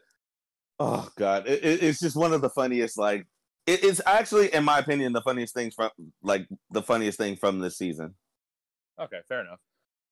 oh 0.79 1.09
god 1.17 1.45
it, 1.49 1.65
it, 1.65 1.83
it's 1.83 1.99
just 1.99 2.15
one 2.15 2.31
of 2.31 2.39
the 2.41 2.49
funniest 2.49 2.97
like 2.97 3.27
it, 3.67 3.83
it's 3.83 4.01
actually 4.05 4.53
in 4.53 4.63
my 4.63 4.79
opinion 4.79 5.13
the 5.13 5.21
funniest 5.21 5.53
things 5.53 5.73
from 5.75 5.91
like 6.21 6.47
the 6.71 6.81
funniest 6.81 7.17
thing 7.17 7.35
from 7.35 7.59
this 7.59 7.77
season. 7.77 8.15
Okay, 8.99 9.19
fair 9.27 9.41
enough. 9.41 9.59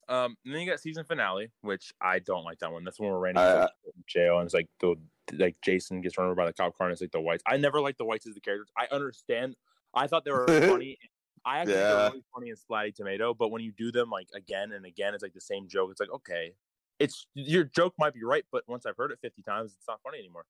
Um, 0.08 0.36
and 0.44 0.54
then 0.56 0.62
you 0.62 0.68
got 0.70 0.80
season 0.80 1.04
finale, 1.06 1.52
which 1.62 1.94
I 2.02 2.18
don't 2.20 2.44
like 2.44 2.60
that 2.60 2.72
one. 2.72 2.84
That's 2.84 3.00
when 3.00 3.10
we're 3.12 3.20
Randy 3.20 3.40
Uh, 3.42 3.68
in 3.86 4.04
jail, 4.08 4.40
and 4.40 4.46
it's 4.46 4.54
like 4.56 4.68
the 4.80 4.96
like 5.34 5.56
Jason 5.62 6.02
gets 6.02 6.18
run 6.18 6.26
over 6.26 6.36
by 6.36 6.48
the 6.48 6.54
cop 6.54 6.76
car, 6.76 6.88
and 6.88 6.92
it's 6.94 7.02
like 7.02 7.12
the 7.12 7.22
whites. 7.22 7.44
I 7.46 7.58
never 7.58 7.80
liked 7.80 8.00
the 8.00 8.06
whites 8.06 8.26
as 8.26 8.34
the 8.34 8.42
characters. 8.42 8.72
I 8.76 8.88
understand. 8.92 9.56
I 9.94 10.08
thought 10.08 10.26
they 10.26 10.32
were 10.32 10.48
funny. 10.68 10.98
I 11.46 11.60
actually 11.60 11.74
Yeah. 11.76 11.88
they're 11.90 12.10
really 12.10 12.24
funny 12.34 12.50
in 12.50 12.56
Splatty 12.56 12.96
Tomato, 12.96 13.34
but 13.36 13.50
when 13.52 13.62
you 13.62 13.72
do 13.72 13.92
them 13.92 14.10
like 14.10 14.28
again 14.34 14.72
and 14.72 14.86
again, 14.86 15.14
it's 15.14 15.22
like 15.22 15.34
the 15.34 15.42
same 15.42 15.68
joke. 15.68 15.92
It's 15.92 16.00
like 16.00 16.12
okay, 16.12 16.54
it's 16.98 17.28
your 17.36 17.64
joke 17.64 17.94
might 18.00 18.16
be 18.16 18.24
right, 18.24 18.46
but 18.52 18.64
once 18.68 18.88
I've 18.88 18.98
heard 18.98 19.12
it 19.12 19.20
fifty 19.22 19.44
times, 19.44 19.76
it's 19.78 19.88
not 19.88 20.02
funny 20.04 20.18
anymore. 20.18 20.46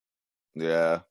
Yeah, 0.56 1.02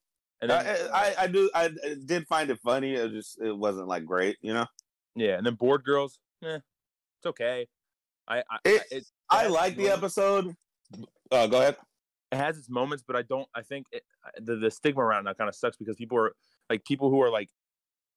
And 0.41 0.51
then, 0.51 0.64
I, 0.66 0.89
I 0.93 1.14
I 1.22 1.26
do 1.26 1.51
I 1.55 1.70
did 2.07 2.26
find 2.28 2.49
it 2.51 2.59
funny. 2.64 2.95
It 2.95 3.11
just 3.11 3.41
it 3.41 3.57
wasn't 3.57 3.89
like 3.89 4.05
great, 4.05 4.36
you 4.41 4.55
know. 4.55 4.66
yeah, 5.16 5.36
and 5.36 5.45
then 5.45 5.55
board 5.55 5.82
girls, 5.84 6.18
eh, 6.45 6.57
it's 6.57 7.26
okay. 7.26 7.66
I 8.28 8.39
I 8.51 8.59
It- 8.64 8.82
it, 8.91 9.05
I 9.30 9.47
like 9.49 9.74
the 9.76 9.84
moments- 9.84 9.99
episode. 9.99 10.55
Uh, 11.32 11.47
go 11.49 11.61
ahead. 11.61 11.76
it 12.32 12.36
has 12.36 12.57
its 12.57 12.70
moments, 12.70 13.03
but 13.07 13.16
I 13.16 13.22
don't. 13.22 13.49
I 13.55 13.62
think 13.62 13.86
it, 13.91 14.03
the 14.41 14.57
the 14.57 14.70
stigma 14.70 15.03
around 15.03 15.24
that 15.24 15.36
kind 15.39 15.49
of 15.49 15.55
sucks 15.57 15.76
because 15.76 15.97
people 15.97 16.16
are 16.18 16.32
like 16.70 16.84
people 16.84 17.11
who 17.11 17.20
are 17.20 17.30
like 17.30 17.49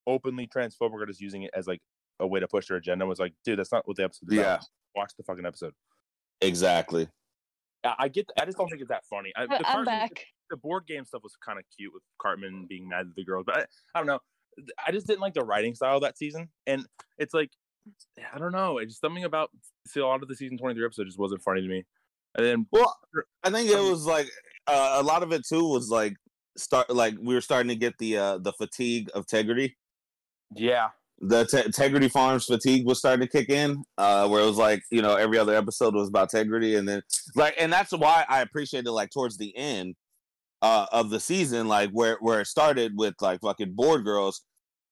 openly 0.08 0.48
transphobic 0.48 1.02
are 1.02 1.06
just 1.06 1.22
using 1.22 1.44
it 1.44 1.52
as 1.56 1.66
like 1.68 1.82
a 2.20 2.28
way 2.28 2.40
to 2.40 2.48
push 2.48 2.68
their 2.68 2.78
agenda. 2.78 3.06
Was 3.06 3.20
like, 3.20 3.34
dude, 3.44 3.58
that's 3.60 3.72
not 3.72 3.88
what 3.88 3.98
the 3.98 4.04
episode. 4.04 4.30
Is 4.32 4.38
Yeah, 4.38 4.42
about. 4.56 4.66
watch 4.96 5.12
the 5.18 5.24
fucking 5.24 5.46
episode. 5.46 5.74
exactly. 6.42 7.08
I, 7.84 7.96
I 8.00 8.08
get. 8.10 8.30
I 8.40 8.46
just 8.46 8.58
don't 8.58 8.70
think 8.70 8.82
it's 8.82 8.90
that 8.90 9.06
funny. 9.10 9.32
I, 9.36 9.48
the, 9.48 9.54
I'm 9.56 9.64
Cartman- 9.64 9.86
back. 9.86 10.26
The 10.52 10.58
board 10.58 10.86
game 10.86 11.06
stuff 11.06 11.24
was 11.24 11.36
kind 11.44 11.58
of 11.58 11.66
cute 11.76 11.92
with 11.94 12.04
Cartman 12.22 12.68
being 12.70 12.88
mad 12.88 13.08
at 13.10 13.16
the 13.16 13.26
girls, 13.26 13.46
but 13.46 13.58
I, 13.58 13.62
I 13.96 14.00
don't 14.00 14.08
know. 14.08 14.20
I 14.86 14.92
just 14.92 15.08
didn't 15.08 15.22
like 15.22 15.34
the 15.34 15.44
writing 15.44 15.74
style 15.74 16.00
that 16.02 16.18
season, 16.18 16.50
and 16.68 16.86
it's 17.18 17.34
like 17.34 17.50
I 18.34 18.38
don't 18.38 18.52
know. 18.52 18.78
It's 18.78 18.92
just 18.92 19.02
something 19.02 19.24
about 19.24 19.50
see 19.88 20.02
a 20.02 20.06
lot 20.06 20.22
of 20.22 20.28
the 20.28 20.36
season 20.36 20.58
twenty 20.58 20.76
three 20.76 20.86
episode 20.86 21.06
just 21.06 21.18
wasn't 21.18 21.42
funny 21.42 21.62
to 21.62 21.68
me. 21.68 21.86
And 22.36 22.46
then 22.46 22.68
Well, 22.72 22.96
I 23.44 23.50
think 23.50 23.70
it 23.70 23.80
was 23.80 24.06
like 24.06 24.30
uh, 24.68 24.98
a 25.00 25.04
lot 25.04 25.24
of 25.24 25.32
it 25.32 25.42
too 25.48 25.68
was 25.68 25.90
like 25.90 26.14
start 26.58 26.90
like 26.90 27.16
we 27.22 27.34
were 27.34 27.42
starting 27.42 27.70
to 27.70 27.76
get 27.76 27.98
the 27.98 28.18
uh 28.18 28.38
the 28.38 28.54
fatigue 28.54 29.10
of 29.16 29.22
integrity. 29.24 29.78
yeah, 30.56 30.90
The 31.20 31.46
Te- 31.46 31.66
integrity 31.66 32.10
farms 32.10 32.46
fatigue 32.46 32.86
was 32.86 33.00
starting 33.00 33.26
to 33.26 33.32
kick 33.32 33.50
in, 33.50 33.84
uh, 33.98 34.28
where 34.28 34.44
it 34.44 34.46
was 34.46 34.58
like 34.58 34.84
you 34.92 35.02
know 35.02 35.16
every 35.16 35.38
other 35.38 35.56
episode 35.56 35.96
was 35.96 36.10
about 36.10 36.34
integrity, 36.34 36.76
and 36.76 36.88
then 36.88 37.02
like 37.36 37.56
and 37.58 37.72
that's 37.72 37.92
why 37.92 38.26
I 38.28 38.42
appreciated 38.42 38.92
like 38.92 39.12
towards 39.12 39.38
the 39.38 39.56
end 39.56 39.96
uh 40.62 40.86
of 40.92 41.10
the 41.10 41.20
season, 41.20 41.68
like 41.68 41.90
where 41.92 42.18
where 42.20 42.42
it 42.42 42.48
started 42.48 42.94
with 42.96 43.16
like 43.22 43.42
fucking 43.42 43.74
board 43.74 44.04
girls. 44.04 44.42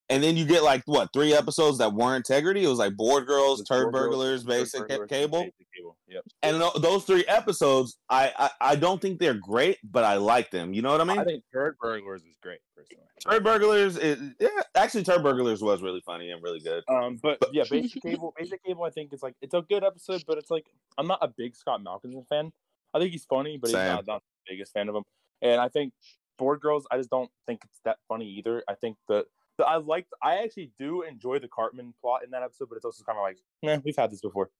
And 0.08 0.24
then 0.24 0.36
you 0.36 0.44
get 0.44 0.64
like 0.64 0.82
what 0.86 1.12
three 1.12 1.32
episodes 1.32 1.78
that 1.78 1.92
weren't 1.92 2.28
integrity? 2.28 2.64
It 2.64 2.68
was 2.68 2.80
like 2.80 2.96
board 2.96 3.28
girls, 3.28 3.62
turd 3.62 3.92
burglars, 3.92 4.42
basic 4.42 4.88
Burglars, 4.88 5.08
cable. 5.08 5.38
Basic 5.42 5.66
cable. 5.76 5.96
Yep. 6.08 6.24
and 6.42 6.60
tho- 6.60 6.78
those 6.80 7.04
three 7.04 7.24
episodes, 7.28 7.96
I, 8.08 8.32
I 8.36 8.50
I 8.72 8.76
don't 8.76 9.00
think 9.00 9.20
they're 9.20 9.34
great, 9.34 9.78
but 9.84 10.02
I 10.02 10.16
like 10.16 10.50
them. 10.50 10.74
You 10.74 10.82
know 10.82 10.90
what 10.90 11.00
I 11.00 11.04
mean? 11.04 11.18
I 11.20 11.24
think 11.24 11.44
Turd 11.52 11.76
Burglars 11.80 12.22
is 12.22 12.36
great 12.42 12.58
personally. 12.74 13.04
Turd 13.24 13.44
Burglars, 13.44 13.98
is, 13.98 14.18
yeah, 14.40 14.48
actually, 14.74 15.04
Turd 15.04 15.22
Burglars 15.22 15.62
was 15.62 15.82
really 15.82 16.02
funny 16.04 16.30
and 16.30 16.42
really 16.42 16.58
good. 16.58 16.82
Um, 16.88 17.20
but 17.22 17.38
yeah, 17.52 17.62
basic 17.70 18.02
cable. 18.02 18.34
Basic 18.36 18.64
cable. 18.64 18.82
I 18.82 18.90
think 18.90 19.12
it's 19.12 19.22
like 19.22 19.34
it's 19.40 19.54
a 19.54 19.62
good 19.62 19.84
episode, 19.84 20.24
but 20.26 20.38
it's 20.38 20.50
like 20.50 20.66
I'm 20.98 21.06
not 21.06 21.20
a 21.22 21.28
big 21.28 21.54
Scott 21.54 21.82
Malkinson 21.84 22.26
fan. 22.26 22.50
I 22.92 22.98
think 22.98 23.12
he's 23.12 23.26
funny, 23.26 23.58
but 23.58 23.68
he's 23.68 23.74
not, 23.74 24.06
not 24.08 24.22
the 24.22 24.52
biggest 24.54 24.72
fan 24.72 24.88
of 24.88 24.96
him. 24.96 25.04
And 25.42 25.60
I 25.60 25.68
think 25.68 25.92
Board 26.38 26.60
Girls. 26.60 26.86
I 26.90 26.96
just 26.96 27.10
don't 27.10 27.30
think 27.46 27.60
it's 27.64 27.80
that 27.84 27.98
funny 28.08 28.26
either. 28.38 28.62
I 28.68 28.74
think 28.74 28.96
that. 29.08 29.24
that 29.58 29.66
I 29.66 29.76
liked. 29.76 30.12
I 30.22 30.36
actually 30.38 30.72
do 30.78 31.02
enjoy 31.02 31.38
the 31.38 31.48
Cartman 31.48 31.92
plot 32.00 32.24
in 32.24 32.30
that 32.30 32.42
episode, 32.42 32.68
but 32.68 32.76
it's 32.76 32.84
also 32.84 33.04
kind 33.04 33.18
of 33.18 33.22
like, 33.22 33.38
nah, 33.62 33.80
we've 33.84 33.96
had 33.96 34.10
this 34.10 34.20
before. 34.20 34.50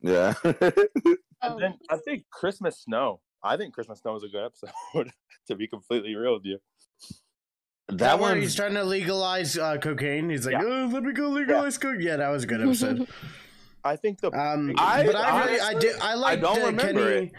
Yeah, 0.00 0.34
Oh, 0.44 0.52
And 1.42 1.60
then 1.62 1.74
I 1.90 1.96
think 1.98 2.24
Christmas 2.30 2.80
Snow. 2.82 3.20
I 3.44 3.56
think 3.56 3.74
Christmas 3.74 4.00
Snow 4.00 4.16
is 4.16 4.22
a 4.24 4.28
good 4.28 4.44
episode. 4.44 5.12
to 5.48 5.54
be 5.56 5.66
completely 5.68 6.14
real 6.14 6.34
with 6.34 6.44
you. 6.44 6.58
that 7.88 8.18
where 8.18 8.30
one. 8.32 8.40
he's 8.40 8.54
trying 8.54 8.74
to 8.74 8.84
legalize 8.84 9.58
uh, 9.58 9.76
cocaine. 9.78 10.30
He's 10.30 10.46
like, 10.46 10.54
Yeah. 10.54 10.62
oh, 10.64 10.90
let 10.92 11.02
me 11.02 11.12
go 11.12 11.28
legalize 11.28 11.78
cocaine. 11.78 12.00
Yeah, 12.00 12.16
that 12.16 12.28
was 12.30 12.44
a 12.44 12.46
good 12.46 12.62
episode. 12.62 13.06
I 13.84 13.96
think 13.96 14.20
the 14.20 14.28
Um, 14.30 14.74
I- 14.78 15.04
but 15.04 15.16
I 15.16 15.44
really, 15.46 15.60
I 15.60 15.74
did, 15.74 15.98
I 16.00 16.14
like 16.14 16.40
don't 16.40 16.60
the 16.60 16.66
remember 16.66 17.12
Kenny. 17.14 17.26
it. 17.26 17.32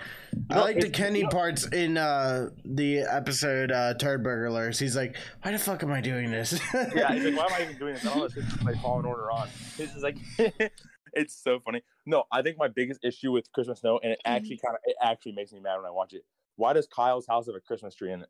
I 0.49 0.59
like 0.59 0.79
the 0.79 0.89
Kenny 0.89 1.23
no. 1.23 1.29
parts 1.29 1.65
in 1.67 1.97
uh, 1.97 2.49
the 2.65 2.99
episode 2.99 3.71
uh, 3.71 3.93
Turd 3.93 4.23
Burglars. 4.23 4.77
He's 4.79 4.95
like, 4.95 5.15
why 5.41 5.51
the 5.51 5.59
fuck 5.59 5.83
am 5.83 5.91
I 5.91 6.01
doing 6.01 6.31
this? 6.31 6.59
yeah, 6.73 7.13
he's 7.13 7.23
like, 7.23 7.37
why 7.37 7.45
am 7.45 7.53
I 7.53 7.63
even 7.63 7.77
doing 7.77 7.93
this? 7.93 8.05
All 8.05 8.21
this 8.21 8.35
is 8.35 8.61
like 8.63 8.81
Fall 8.81 8.99
in 8.99 9.05
Order 9.05 9.31
on. 9.31 9.47
This 9.77 9.95
is 9.95 10.03
like, 10.03 10.17
it's 11.13 11.35
so 11.41 11.59
funny. 11.59 11.81
No, 12.05 12.23
I 12.31 12.41
think 12.41 12.57
my 12.57 12.67
biggest 12.67 13.05
issue 13.05 13.31
with 13.31 13.49
Christmas 13.53 13.79
Snow, 13.79 13.99
and 14.03 14.11
it 14.13 14.19
actually 14.25 14.57
kind 14.57 14.75
of, 14.75 14.81
it 14.85 14.97
actually 15.01 15.33
makes 15.33 15.53
me 15.53 15.59
mad 15.61 15.77
when 15.77 15.85
I 15.85 15.91
watch 15.91 16.13
it. 16.13 16.23
Why 16.57 16.73
does 16.73 16.87
Kyle's 16.87 17.25
house 17.27 17.45
have 17.45 17.55
a 17.55 17.61
Christmas 17.61 17.95
tree 17.95 18.11
in 18.11 18.21
it? 18.21 18.29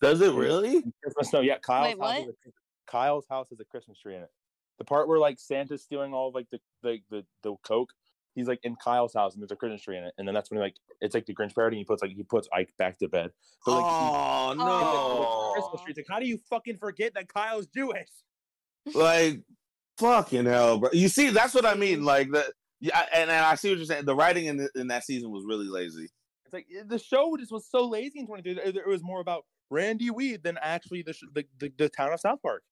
Does 0.00 0.20
it 0.20 0.32
really? 0.34 0.82
Christmas 1.02 1.28
Snow, 1.30 1.40
yeah. 1.40 1.58
Kyle's 1.58 1.84
Wait, 1.86 1.90
house. 1.92 1.98
what? 1.98 2.16
Has 2.16 2.28
a, 2.28 2.50
Kyle's 2.86 3.26
house 3.28 3.48
has 3.50 3.58
a 3.60 3.64
Christmas 3.64 3.98
tree 3.98 4.14
in 4.16 4.22
it. 4.22 4.30
The 4.78 4.84
part 4.84 5.08
where 5.08 5.18
like 5.18 5.38
Santa's 5.38 5.82
stealing 5.82 6.14
all 6.14 6.28
of, 6.28 6.34
like 6.34 6.48
the 6.50 6.60
the 6.82 6.98
the, 7.10 7.24
the 7.42 7.54
coke. 7.64 7.92
He's 8.34 8.48
like 8.48 8.60
in 8.62 8.76
Kyle's 8.76 9.12
house 9.12 9.34
and 9.34 9.42
there's 9.42 9.52
a 9.52 9.56
Christmas 9.56 9.82
tree 9.82 9.98
in 9.98 10.04
it, 10.04 10.14
and 10.16 10.26
then 10.26 10.34
that's 10.34 10.50
when 10.50 10.58
he 10.58 10.62
like 10.62 10.76
it's 11.00 11.14
like 11.14 11.26
the 11.26 11.34
Grinch 11.34 11.54
parody. 11.54 11.76
And 11.76 11.80
he 11.80 11.84
puts 11.84 12.02
like 12.02 12.12
he 12.12 12.22
puts 12.22 12.48
Ike 12.52 12.72
back 12.78 12.98
to 12.98 13.08
bed. 13.08 13.30
But, 13.66 13.72
like, 13.72 13.84
oh 13.86 14.52
in 14.52 14.58
the- 14.58 14.64
in 14.64 15.52
Christmas 15.52 15.80
no! 15.80 15.84
tree. 15.84 15.90
It's 15.90 15.98
like, 15.98 16.06
how 16.08 16.18
do 16.18 16.26
you 16.26 16.38
fucking 16.48 16.76
forget 16.78 17.12
that 17.14 17.28
Kyle's 17.28 17.66
Jewish? 17.66 18.08
Like, 18.94 19.42
fucking 19.98 20.44
hell, 20.46 20.78
bro. 20.78 20.90
You 20.92 21.06
see, 21.06 21.30
that's 21.30 21.54
what 21.54 21.64
I 21.64 21.74
mean. 21.74 22.04
Like 22.12 22.32
the 22.32 22.52
yeah, 22.80 23.06
and, 23.14 23.30
and 23.30 23.44
I 23.44 23.54
see 23.54 23.68
what 23.68 23.78
you're 23.78 23.86
saying. 23.86 24.06
The 24.06 24.14
writing 24.14 24.46
in 24.46 24.56
the, 24.56 24.68
in 24.74 24.88
that 24.88 25.04
season 25.04 25.30
was 25.30 25.44
really 25.46 25.68
lazy. 25.68 26.08
It's 26.44 26.52
like 26.52 26.66
the 26.88 26.98
show 26.98 27.36
just 27.38 27.52
was 27.52 27.68
so 27.70 27.86
lazy 27.86 28.18
in 28.18 28.26
23. 28.26 28.60
It 28.60 28.76
it 28.76 28.88
was 28.88 29.04
more 29.04 29.20
about 29.20 29.44
Randy 29.70 30.10
Weed 30.10 30.42
than 30.42 30.58
actually 30.60 31.02
the 31.02 31.12
sh- 31.12 31.22
the, 31.32 31.44
the, 31.60 31.72
the 31.78 31.88
town 31.88 32.12
of 32.12 32.18
South 32.18 32.42
Park. 32.42 32.64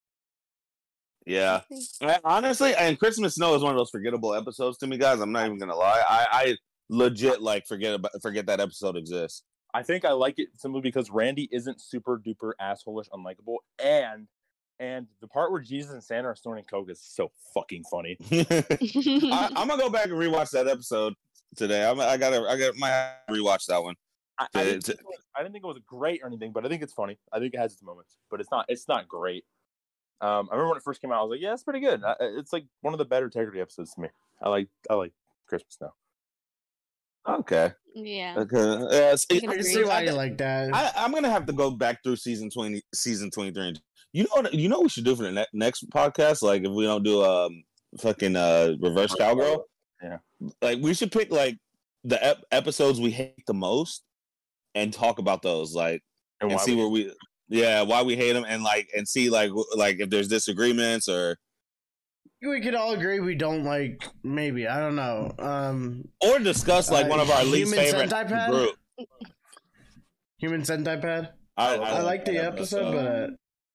Yeah. 1.30 1.60
I- 2.02 2.18
honestly, 2.24 2.74
and 2.74 2.98
Christmas 2.98 3.36
Snow 3.36 3.54
is 3.54 3.62
one 3.62 3.72
of 3.72 3.78
those 3.78 3.90
forgettable 3.90 4.34
episodes 4.34 4.78
to 4.78 4.86
me, 4.86 4.98
guys. 4.98 5.20
I'm 5.20 5.32
not 5.32 5.46
even 5.46 5.58
gonna 5.58 5.76
lie. 5.76 6.02
I, 6.08 6.26
I 6.32 6.56
legit 6.88 7.40
like 7.40 7.66
forget 7.66 7.94
about 7.94 8.10
forget 8.20 8.46
that 8.46 8.60
episode 8.60 8.96
exists. 8.96 9.44
I 9.72 9.84
think 9.84 10.04
I 10.04 10.12
like 10.12 10.38
it 10.38 10.48
simply 10.57 10.80
because 10.80 11.11
Randy 11.11 11.48
isn't 11.52 11.80
super 11.80 12.18
duper 12.18 12.52
assholish, 12.61 13.07
unlikable, 13.11 13.58
and 13.82 14.26
and 14.80 15.07
the 15.20 15.28
part 15.28 15.52
where 15.52 15.61
Jesus 15.61 15.92
and 15.92 16.02
Santa 16.02 16.28
are 16.28 16.34
snorting 16.34 16.64
coke 16.64 16.90
is 16.90 17.00
so 17.00 17.30
fucking 17.54 17.84
funny. 17.90 18.16
I, 18.32 19.50
I'm 19.54 19.68
gonna 19.68 19.82
go 19.82 19.90
back 19.90 20.07
and 20.07 20.14
rewatch 20.14 20.50
that 20.50 20.66
episode 20.66 21.14
today. 21.54 21.88
I'm, 21.88 22.00
I 22.00 22.16
gotta, 22.16 22.42
I 22.48 22.57
got 22.57 22.76
my 22.76 23.12
rewatch 23.30 23.66
that 23.66 23.82
one. 23.82 23.94
I, 24.38 24.46
I, 24.54 24.64
didn't 24.64 24.80
to- 24.86 24.92
think 24.92 25.00
it 25.00 25.07
was, 25.07 25.18
I 25.36 25.42
didn't 25.42 25.52
think 25.52 25.64
it 25.64 25.68
was 25.68 25.80
great 25.86 26.22
or 26.22 26.26
anything, 26.26 26.50
but 26.52 26.64
I 26.64 26.68
think 26.68 26.82
it's 26.82 26.94
funny. 26.94 27.18
I 27.32 27.38
think 27.38 27.54
it 27.54 27.58
has 27.58 27.74
its 27.74 27.82
moments, 27.82 28.16
but 28.30 28.40
it's 28.40 28.50
not 28.50 28.64
it's 28.68 28.88
not 28.88 29.07
great. 29.07 29.44
Um, 30.21 30.49
I 30.51 30.55
remember 30.55 30.68
when 30.71 30.76
it 30.79 30.83
first 30.83 31.01
came 31.01 31.13
out, 31.13 31.21
I 31.21 31.22
was 31.22 31.30
like, 31.30 31.41
yeah, 31.41 31.53
it's 31.55 31.63
pretty 31.63 31.80
good. 31.80 32.03
I, 32.05 32.14
it's 32.21 32.53
like 32.53 32.64
one 32.83 32.92
of 32.95 32.99
the 32.99 33.05
better 33.05 33.26
integrity 33.26 33.61
episodes 33.61 33.95
to 33.95 34.03
me. 34.03 34.09
I 34.42 34.49
like 34.49 34.68
I 34.91 34.95
like 34.95 35.13
Christmas 35.47 35.75
Snow. 35.76 35.92
Okay, 37.29 37.72
yeah. 37.95 38.34
okay. 38.38 38.79
Yeah, 38.91 39.14
see, 39.14 39.37
I 39.37 39.41
can 39.41 39.51
agree. 39.51 39.63
see 39.63 39.84
why 39.84 40.03
you 40.03 40.13
like 40.13 40.38
that. 40.38 40.75
I, 40.75 40.91
I'm 40.97 41.13
gonna 41.13 41.30
have 41.30 41.47
to 41.47 41.53
go 41.53 41.71
back 41.71 42.03
through 42.03 42.17
season 42.17 42.51
twenty, 42.51 42.83
season 42.95 43.30
twenty 43.30 43.51
three. 43.53 43.75
You 44.13 44.25
know 44.25 44.29
what? 44.42 44.55
You 44.55 44.68
know 44.68 44.76
what 44.79 44.84
we 44.84 44.88
should 44.88 45.05
do 45.05 45.14
for 45.14 45.22
the 45.25 45.33
ne- 45.33 45.47
next 45.53 45.88
podcast? 45.91 46.42
Like 46.42 46.64
if 46.64 46.71
we 46.71 46.84
don't 46.84 47.03
do 47.03 47.22
um 47.22 47.63
fucking 47.99 48.37
uh 48.37 48.75
reverse 48.80 49.14
cowgirl, 49.14 49.64
Yeah. 50.03 50.18
Like 50.63 50.79
we 50.80 50.95
should 50.95 51.13
pick 51.13 51.30
like 51.30 51.59
the 52.05 52.22
ep- 52.25 52.45
episodes 52.51 52.99
we 53.01 53.11
hate 53.11 53.45
the 53.47 53.55
most 53.55 54.03
and 54.75 54.92
talk 54.92 55.18
about 55.18 55.42
those. 55.42 55.75
Like 55.75 56.03
and, 56.41 56.51
why 56.51 56.57
see 56.57 56.75
we- 56.75 56.79
where 56.79 56.88
we 56.88 57.14
yeah 57.50 57.82
why 57.82 58.00
we 58.02 58.16
hate 58.16 58.32
them 58.32 58.44
and 58.48 58.62
like 58.62 58.88
and 58.96 59.06
see 59.06 59.28
like 59.28 59.50
like 59.74 60.00
if 60.00 60.08
there's 60.08 60.28
disagreements 60.28 61.08
or 61.08 61.36
we 62.42 62.60
could 62.62 62.74
all 62.74 62.92
agree 62.92 63.20
we 63.20 63.34
don't 63.34 63.64
like. 63.64 64.02
Maybe 64.24 64.66
I 64.66 64.80
don't 64.80 64.96
know. 64.96 65.30
Um, 65.38 66.08
or 66.22 66.38
discuss 66.38 66.90
like 66.90 67.04
Uh, 67.04 67.08
one 67.10 67.20
of 67.20 67.30
our 67.30 67.44
least 67.44 67.74
favorite 67.74 68.08
Centipede? 68.08 68.50
group. 68.50 68.76
Human 70.38 70.64
Centipede. 70.64 71.28
I, 71.56 71.74
I, 71.76 72.00
like 72.00 72.24
the 72.24 72.32
that 72.32 72.44
episode, 72.54 72.92
but 72.92 73.06
uh, 73.06 73.26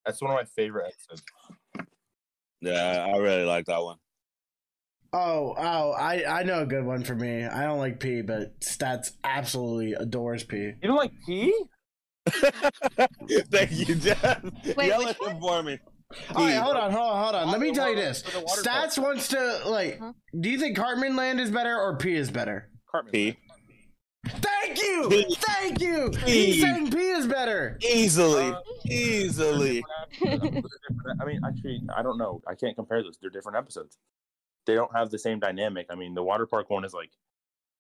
That's 0.06 0.20
one 0.20 0.32
of 0.32 0.38
my 0.38 0.46
favorite 0.56 0.92
episodes. 0.94 1.24
yeah, 2.62 3.06
I 3.14 3.18
really 3.18 3.44
like 3.46 3.66
that 3.66 3.84
one. 3.84 3.98
oh, 5.14 5.54
oh, 5.56 5.92
I 5.92 6.24
I 6.26 6.42
know 6.44 6.62
a 6.62 6.66
good 6.66 6.86
one 6.86 7.04
for 7.04 7.14
me. 7.14 7.44
I 7.46 7.66
don't 7.66 7.78
like 7.78 8.00
P, 8.00 8.24
but 8.24 8.60
Stats 8.62 9.12
absolutely 9.24 9.94
adores 9.94 10.44
P. 10.44 10.58
You 10.58 10.74
don't 10.82 10.96
like 10.98 11.12
pee? 11.28 11.54
Thank 13.52 13.72
you, 13.72 13.96
Geoff. 13.96 14.44
Wait, 14.78 14.88
Yell 14.88 15.08
at 15.08 15.20
him 15.22 15.40
for 15.40 15.64
me. 15.64 15.80
All 16.36 16.44
right, 16.46 16.54
hold 16.56 16.76
on, 16.78 16.92
hold 16.92 17.08
on, 17.12 17.24
hold 17.24 17.36
on. 17.36 17.52
Let 17.52 17.60
me 17.60 17.74
tell 17.74 17.90
you 17.90 17.96
this. 17.96 18.22
for 18.22 18.32
the 18.32 18.42
water 18.46 18.62
Stats 18.62 18.98
wants 19.02 19.28
to 19.30 19.62
like. 19.66 20.00
Huh? 20.00 20.14
Do 20.40 20.50
you 20.50 20.60
think 20.60 20.78
Cartman 20.78 21.16
Land 21.16 21.40
is 21.40 21.52
better 21.52 21.78
or 21.78 21.98
P 21.98 22.16
is 22.16 22.30
better? 22.32 22.70
Cartman. 22.90 23.12
P. 23.12 23.38
Thank 24.28 24.82
you. 24.82 25.08
P. 25.10 25.36
Thank 25.40 25.82
you. 25.82 26.12
P. 26.26 26.52
He's 26.52 26.62
saying 26.62 26.92
P 26.92 26.98
is 26.98 27.28
better. 27.28 27.78
Easily, 27.84 28.50
Uh, 28.52 28.62
easily. 28.90 29.84
I 30.24 31.26
mean, 31.26 31.42
actually, 31.46 31.82
I 31.96 32.02
don't 32.02 32.18
know. 32.18 32.42
I 32.48 32.56
can't 32.56 32.76
compare 32.76 33.04
those. 33.04 33.18
They're 33.22 33.30
different 33.30 33.58
episodes. 33.58 33.98
They 34.66 34.74
don't 34.74 34.96
have 34.96 35.10
the 35.12 35.20
same 35.20 35.40
dynamic. 35.40 35.88
I 35.92 35.96
mean, 35.96 36.16
the 36.16 36.24
water 36.24 36.48
park 36.48 36.70
one 36.70 36.86
is 36.86 36.94
like 36.94 37.12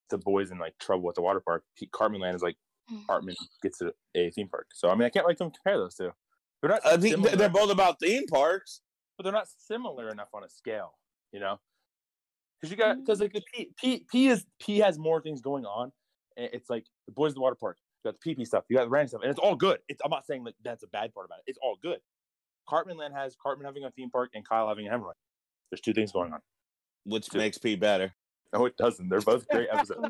the 0.09 0.17
boys 0.19 0.51
in 0.51 0.59
like 0.59 0.77
trouble 0.77 1.09
at 1.09 1.15
the 1.15 1.22
water 1.22 1.39
park. 1.39 1.63
P- 1.77 1.88
Cartman 1.91 2.22
Land 2.22 2.35
is 2.35 2.43
like 2.43 2.57
Mm. 2.91 3.07
Cartman 3.07 3.36
gets 3.64 3.82
a, 3.82 3.91
a 4.16 4.30
theme 4.32 4.48
park. 4.48 4.68
So 4.74 4.90
I 4.90 4.95
mean, 4.95 5.06
I 5.06 5.10
can't 5.10 5.26
like 5.26 5.38
them 5.38 5.52
compare 5.52 5.78
those 5.78 5.95
two. 5.95 6.12
They're 6.62 6.72
not. 6.72 6.86
I 6.86 6.98
think 6.98 7.16
similar, 7.16 7.36
they're 7.36 7.49
both 7.49 7.72
about 7.72 7.99
theme 7.99 8.28
parks. 8.28 8.82
but 9.18 9.24
they're 9.24 9.34
not 9.34 9.48
similar 9.57 10.10
enough 10.10 10.30
on 10.34 10.44
a 10.44 10.49
scale. 10.49 10.94
You 11.32 11.40
know, 11.40 11.60
because 12.60 12.72
you 12.72 12.78
got 12.78 12.98
because 12.98 13.20
like 13.20 13.34
the 13.34 13.41
mm. 13.41 13.44
P, 13.53 13.72
P 13.78 14.06
P 14.10 14.28
is 14.28 14.45
P 14.60 14.80
has 14.80 14.98
more 14.99 15.22
things 15.22 15.41
going 15.41 15.66
on. 15.66 15.91
It's 16.38 16.70
like 16.70 16.86
the 17.07 17.14
boys 17.14 17.32
at 17.32 17.36
the 17.36 17.41
water 17.41 17.56
park. 17.56 17.78
You 18.03 18.12
got 18.12 18.20
the 18.22 18.36
PP 18.36 18.45
stuff. 18.45 18.66
You 18.70 18.78
got 18.78 18.84
the 18.84 18.90
random 18.90 19.10
stuff, 19.10 19.22
and 19.24 19.32
it's 19.32 19.40
all 19.40 19.56
good. 19.56 19.80
It's 19.88 20.02
I'm 20.03 20.12
not 20.12 20.26
saying 20.26 20.44
like 20.44 20.56
that's 20.64 20.84
a 20.84 20.88
bad 20.88 21.14
part 21.14 21.26
about 21.26 21.40
it. 21.40 21.44
It's 21.48 21.60
all 21.62 21.78
good. 21.82 21.99
Cartman 22.68 22.98
Land 22.98 23.14
has 23.16 23.36
Cartman 23.41 23.66
having 23.66 23.84
a 23.84 23.91
theme 23.91 24.10
park 24.10 24.32
and 24.34 24.48
Kyle 24.48 24.68
having 24.68 24.88
a 24.88 24.91
hemorrhoid. 24.91 25.14
There's 25.72 25.82
two 25.82 25.94
things 25.94 26.12
going 26.12 26.34
on. 26.34 26.40
which 27.06 27.30
Two. 27.30 27.38
makes 27.38 27.57
P 27.57 27.76
better. 27.76 28.14
No, 28.53 28.66
it 28.66 28.78
doesn't. 28.78 29.10
They're 29.10 29.22
both 29.22 29.48
great 29.48 29.68
episodes. 29.72 30.07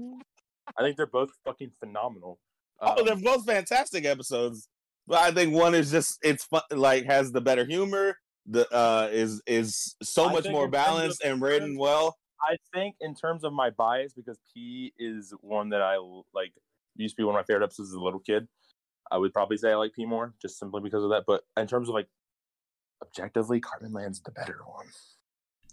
I 0.77 0.81
think 0.84 0.97
they're 0.97 1.06
both 1.06 1.31
fucking 1.45 1.72
phenomenal. 1.80 2.39
Oh, 2.85 2.99
Um, 2.99 3.05
they're 3.05 3.15
both 3.15 3.45
fantastic 3.45 4.05
episodes. 4.05 4.67
But 5.07 5.19
I 5.19 5.31
think 5.31 5.53
one 5.53 5.75
is 5.75 5.91
just 5.91 6.17
it's 6.23 6.45
fun, 6.45 6.63
like 6.71 7.05
has 7.05 7.31
the 7.31 7.41
better 7.41 7.65
humor. 7.65 8.17
The 8.47 8.67
uh 8.73 9.09
is 9.11 9.41
is 9.45 9.95
so 10.01 10.25
I 10.29 10.33
much 10.33 10.47
more 10.49 10.63
in 10.63 10.67
of 10.67 10.71
balanced 10.71 11.23
and 11.23 11.41
written 11.41 11.77
well. 11.77 12.15
I 12.41 12.57
think 12.73 12.95
in 12.99 13.15
terms 13.15 13.43
of 13.43 13.53
my 13.53 13.69
bias, 13.69 14.13
because 14.13 14.39
P 14.53 14.93
is 14.97 15.33
one 15.41 15.69
that 15.69 15.81
I 15.81 15.97
like 16.33 16.53
used 16.95 17.15
to 17.15 17.21
be 17.21 17.23
one 17.23 17.35
of 17.35 17.39
my 17.39 17.43
favorite 17.43 17.65
episodes 17.65 17.89
as 17.89 17.95
a 17.95 17.99
little 18.01 18.19
kid. 18.19 18.47
I 19.11 19.17
would 19.17 19.33
probably 19.33 19.57
say 19.57 19.71
I 19.71 19.75
like 19.75 19.93
P 19.93 20.05
more, 20.05 20.33
just 20.41 20.57
simply 20.57 20.81
because 20.81 21.03
of 21.03 21.11
that. 21.11 21.23
But 21.27 21.43
in 21.55 21.67
terms 21.67 21.89
of 21.89 21.93
like 21.95 22.07
objectively, 23.01 23.59
Cartman 23.59 23.93
Land's 23.93 24.21
the 24.21 24.31
better 24.31 24.59
one. 24.65 24.87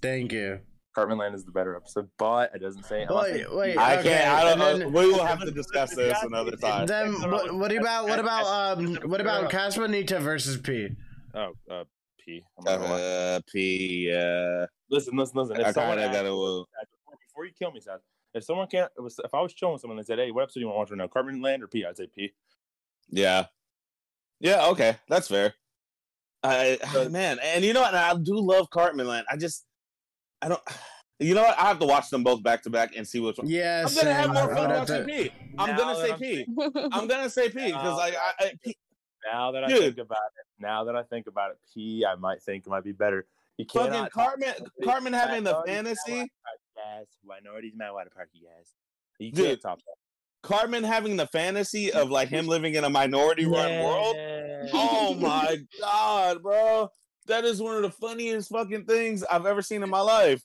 Thank 0.00 0.32
you. 0.32 0.60
Cartman 0.94 1.18
Land 1.18 1.34
is 1.34 1.44
the 1.44 1.52
better 1.52 1.74
episode, 1.76 2.08
but 2.18 2.50
it 2.54 2.58
doesn't 2.60 2.84
say. 2.84 3.02
I'm 3.02 3.08
not 3.14 3.24
saying- 3.26 3.46
Wait, 3.50 3.54
wait. 3.56 3.78
I 3.78 3.98
okay, 3.98 4.08
can't. 4.10 4.28
I 4.28 4.42
don't 4.42 4.50
and 4.52 4.60
know. 4.60 4.78
then- 4.78 4.92
We 4.92 5.06
will 5.12 5.24
have 5.24 5.40
to 5.40 5.50
discuss 5.50 5.94
this 5.94 6.16
another 6.22 6.52
time. 6.56 6.86
Then 6.86 7.14
what, 7.30 7.54
what 7.54 7.72
about 7.72 8.08
what 8.08 8.18
about 8.18 8.46
um 8.78 8.94
what 9.08 9.20
about 9.20 9.50
Casa 9.50 9.80
Bonita 9.80 10.20
versus 10.20 10.58
P? 10.58 10.88
Oh, 11.34 11.52
uh, 11.70 11.84
P. 12.24 12.44
I'm 12.58 12.64
not 12.64 12.80
gonna. 12.80 12.94
Uh, 13.02 13.40
P. 13.50 14.12
Uh, 14.12 14.66
Listen, 14.90 15.16
listen, 15.16 15.38
listen. 15.40 15.56
If 15.58 15.66
I 15.68 15.72
someone 15.72 15.96
kind 15.96 16.00
of 16.00 16.04
asked- 16.10 16.22
gotta. 16.24 16.28
Uh, 16.28 16.64
before, 16.64 17.18
before 17.26 17.44
you 17.46 17.52
kill 17.58 17.72
me, 17.72 17.80
Seth, 17.80 18.00
if 18.34 18.44
someone 18.44 18.66
can't, 18.66 18.90
it 18.96 19.00
was, 19.00 19.18
if 19.24 19.32
I 19.32 19.40
was 19.40 19.54
chilling 19.54 19.72
with 19.72 19.80
someone 19.80 19.96
and 19.98 20.06
said, 20.06 20.18
"Hey, 20.18 20.30
what 20.30 20.42
episode 20.42 20.60
do 20.60 20.60
you 20.60 20.66
want 20.66 20.76
to 20.76 20.78
watch 20.80 20.90
right 20.90 20.98
now? 20.98 21.08
Cartman 21.08 21.40
Land 21.40 21.62
or 21.62 21.68
P?" 21.68 21.84
I'd 21.86 21.96
say 21.96 22.06
P. 22.14 22.32
yeah. 23.08 23.46
Yeah. 24.40 24.66
Okay, 24.66 24.96
that's 25.08 25.28
fair. 25.28 25.54
I 26.42 26.78
But- 26.92 27.10
man, 27.12 27.38
and 27.42 27.64
you 27.64 27.72
know 27.72 27.80
what? 27.80 27.94
I 27.94 28.14
do 28.14 28.38
love 28.38 28.68
Cartman 28.70 29.06
Land. 29.08 29.26
I 29.30 29.36
just, 29.36 29.64
I 30.42 30.48
don't. 30.48 30.60
You 31.20 31.34
know 31.36 31.42
what? 31.42 31.56
I 31.56 31.68
have 31.68 31.78
to 31.78 31.86
watch 31.86 32.10
them 32.10 32.24
both 32.24 32.42
back 32.42 32.62
to 32.64 32.70
back 32.70 32.96
and 32.96 33.06
see 33.06 33.20
which 33.20 33.38
one. 33.38 33.46
Yeah, 33.48 33.84
I'm 33.86 33.94
gonna 33.94 34.12
have 34.12 34.32
more 34.32 34.52
fun 34.52 34.70
watching 34.70 35.04
P. 35.04 35.30
I'm 35.56 35.76
gonna 35.76 35.94
say 35.94 36.16
P. 36.18 36.46
I'm 36.90 37.06
gonna 37.06 37.30
say 37.30 37.48
P 37.48 37.66
because 37.66 37.96
like 37.96 38.14
I, 38.16 38.46
I 38.46 38.52
P, 38.64 38.74
Now 39.32 39.52
that 39.52 39.62
I 39.62 39.68
Dude. 39.68 39.78
think 39.78 39.98
about 39.98 40.16
it, 40.36 40.46
now 40.60 40.82
that 40.82 40.96
I 40.96 41.04
think 41.04 41.28
about 41.28 41.52
it, 41.52 41.58
P, 41.72 42.04
I 42.04 42.16
might 42.16 42.42
think 42.42 42.66
it 42.66 42.70
might 42.70 42.82
be 42.82 42.90
better. 42.90 43.26
You 43.56 43.66
fucking 43.72 43.92
cannot 43.92 44.10
Cartman, 44.10 44.54
Cartman 44.82 45.12
having 45.12 45.44
the 45.44 45.52
Minorities 45.64 45.68
in 45.68 45.74
my 45.84 45.84
fantasy, 45.84 46.12
water 46.12 46.28
park, 46.44 46.58
Yes, 46.98 47.06
minorities 47.24 47.72
in 47.72 47.78
my 47.78 47.92
water 47.92 48.10
park, 48.12 48.28
yes. 48.34 48.72
You 49.20 49.30
Dude. 49.30 49.46
can't 49.46 49.60
top 49.62 49.78
that. 49.78 50.48
Cartman 50.48 50.82
having 50.82 51.16
the 51.16 51.28
fantasy 51.28 51.92
of 51.92 52.10
like 52.10 52.30
him 52.30 52.48
living 52.48 52.74
in 52.74 52.82
a 52.82 52.90
minority 52.90 53.46
run 53.46 53.84
world. 53.84 54.16
Oh 54.72 55.14
my 55.14 55.58
god, 55.80 56.42
bro. 56.42 56.90
That 57.26 57.44
is 57.44 57.60
one 57.62 57.76
of 57.76 57.82
the 57.82 57.90
funniest 57.90 58.50
fucking 58.50 58.84
things 58.86 59.22
I've 59.24 59.46
ever 59.46 59.62
seen 59.62 59.82
in 59.82 59.90
my 59.90 60.00
life. 60.00 60.42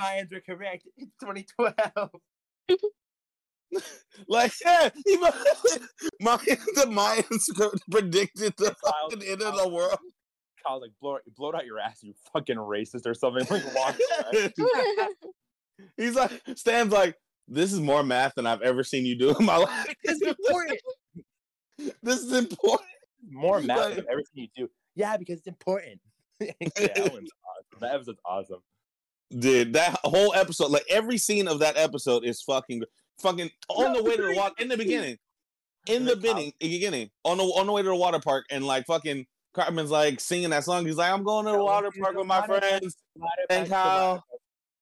Mayans 0.00 0.32
were 0.32 0.40
correct. 0.40 0.86
It's 0.96 1.12
2012. 1.20 2.10
Like, 4.26 4.50
yeah, 4.64 4.88
my, 6.20 6.36
the 6.38 6.86
Mayans 6.88 7.80
predicted 7.90 8.54
the 8.56 8.74
fucking 8.84 9.22
end 9.22 9.42
of 9.42 9.56
the 9.56 9.68
world. 9.68 9.98
Kyle's 10.66 10.82
like, 10.82 10.90
blow, 11.00 11.18
blow 11.36 11.50
it 11.50 11.54
out 11.54 11.66
your 11.66 11.78
ass, 11.78 12.02
you 12.02 12.14
fucking 12.32 12.56
racist 12.56 13.06
or 13.06 13.14
something. 13.14 13.46
Like, 13.48 13.74
walk. 13.74 13.94
He's 15.96 16.14
like, 16.14 16.42
Stan's 16.56 16.92
like, 16.92 17.14
this 17.46 17.72
is 17.72 17.78
more 17.80 18.02
math 18.02 18.34
than 18.34 18.46
I've 18.46 18.62
ever 18.62 18.82
seen 18.82 19.06
you 19.06 19.16
do 19.16 19.36
in 19.38 19.44
my 19.44 19.58
life. 19.58 19.94
It's 20.02 20.22
important. 20.22 20.80
this 22.02 22.20
is 22.20 22.32
important. 22.32 22.88
More 23.30 23.60
math 23.60 23.78
Like- 23.78 23.96
than 23.96 24.06
everything 24.10 24.32
you 24.44 24.48
do. 24.56 24.70
Yeah, 24.96 25.16
because 25.16 25.38
it's 25.38 25.46
important. 25.46 26.00
yeah, 26.40 26.52
that 26.76 27.12
one's 27.12 27.30
awesome. 27.44 27.80
That 27.80 27.94
episode's 27.94 28.20
awesome. 28.24 28.60
Dude, 29.36 29.74
that 29.74 29.98
whole 30.04 30.34
episode, 30.34 30.70
like 30.70 30.86
every 30.88 31.18
scene 31.18 31.48
of 31.48 31.58
that 31.58 31.76
episode 31.76 32.24
is 32.24 32.40
fucking, 32.42 32.82
fucking 33.20 33.50
on 33.68 33.92
the 33.92 34.02
way 34.02 34.16
to 34.16 34.22
the 34.22 34.34
water 34.34 34.54
in 34.58 34.68
the 34.68 34.76
beginning, 34.76 35.18
in 35.86 36.04
the 36.04 36.14
um, 36.14 36.20
beginning, 36.20 36.52
beginning 36.58 37.10
on 37.24 37.38
the 37.38 37.44
on 37.44 37.66
the 37.66 37.72
way 37.72 37.82
to 37.82 37.88
the 37.88 37.94
water 37.94 38.20
park, 38.20 38.46
and 38.50 38.66
like 38.66 38.86
fucking 38.86 39.26
Cartman's 39.54 39.90
like 39.90 40.20
singing 40.20 40.50
that 40.50 40.64
song. 40.64 40.86
He's 40.86 40.96
like, 40.96 41.12
"I'm 41.12 41.24
going 41.24 41.46
to 41.46 41.52
the 41.52 41.62
water 41.62 41.90
park 42.00 42.16
with 42.16 42.26
my 42.26 42.46
friends." 42.46 42.96
And 43.50 43.68
Kyle. 43.68 44.24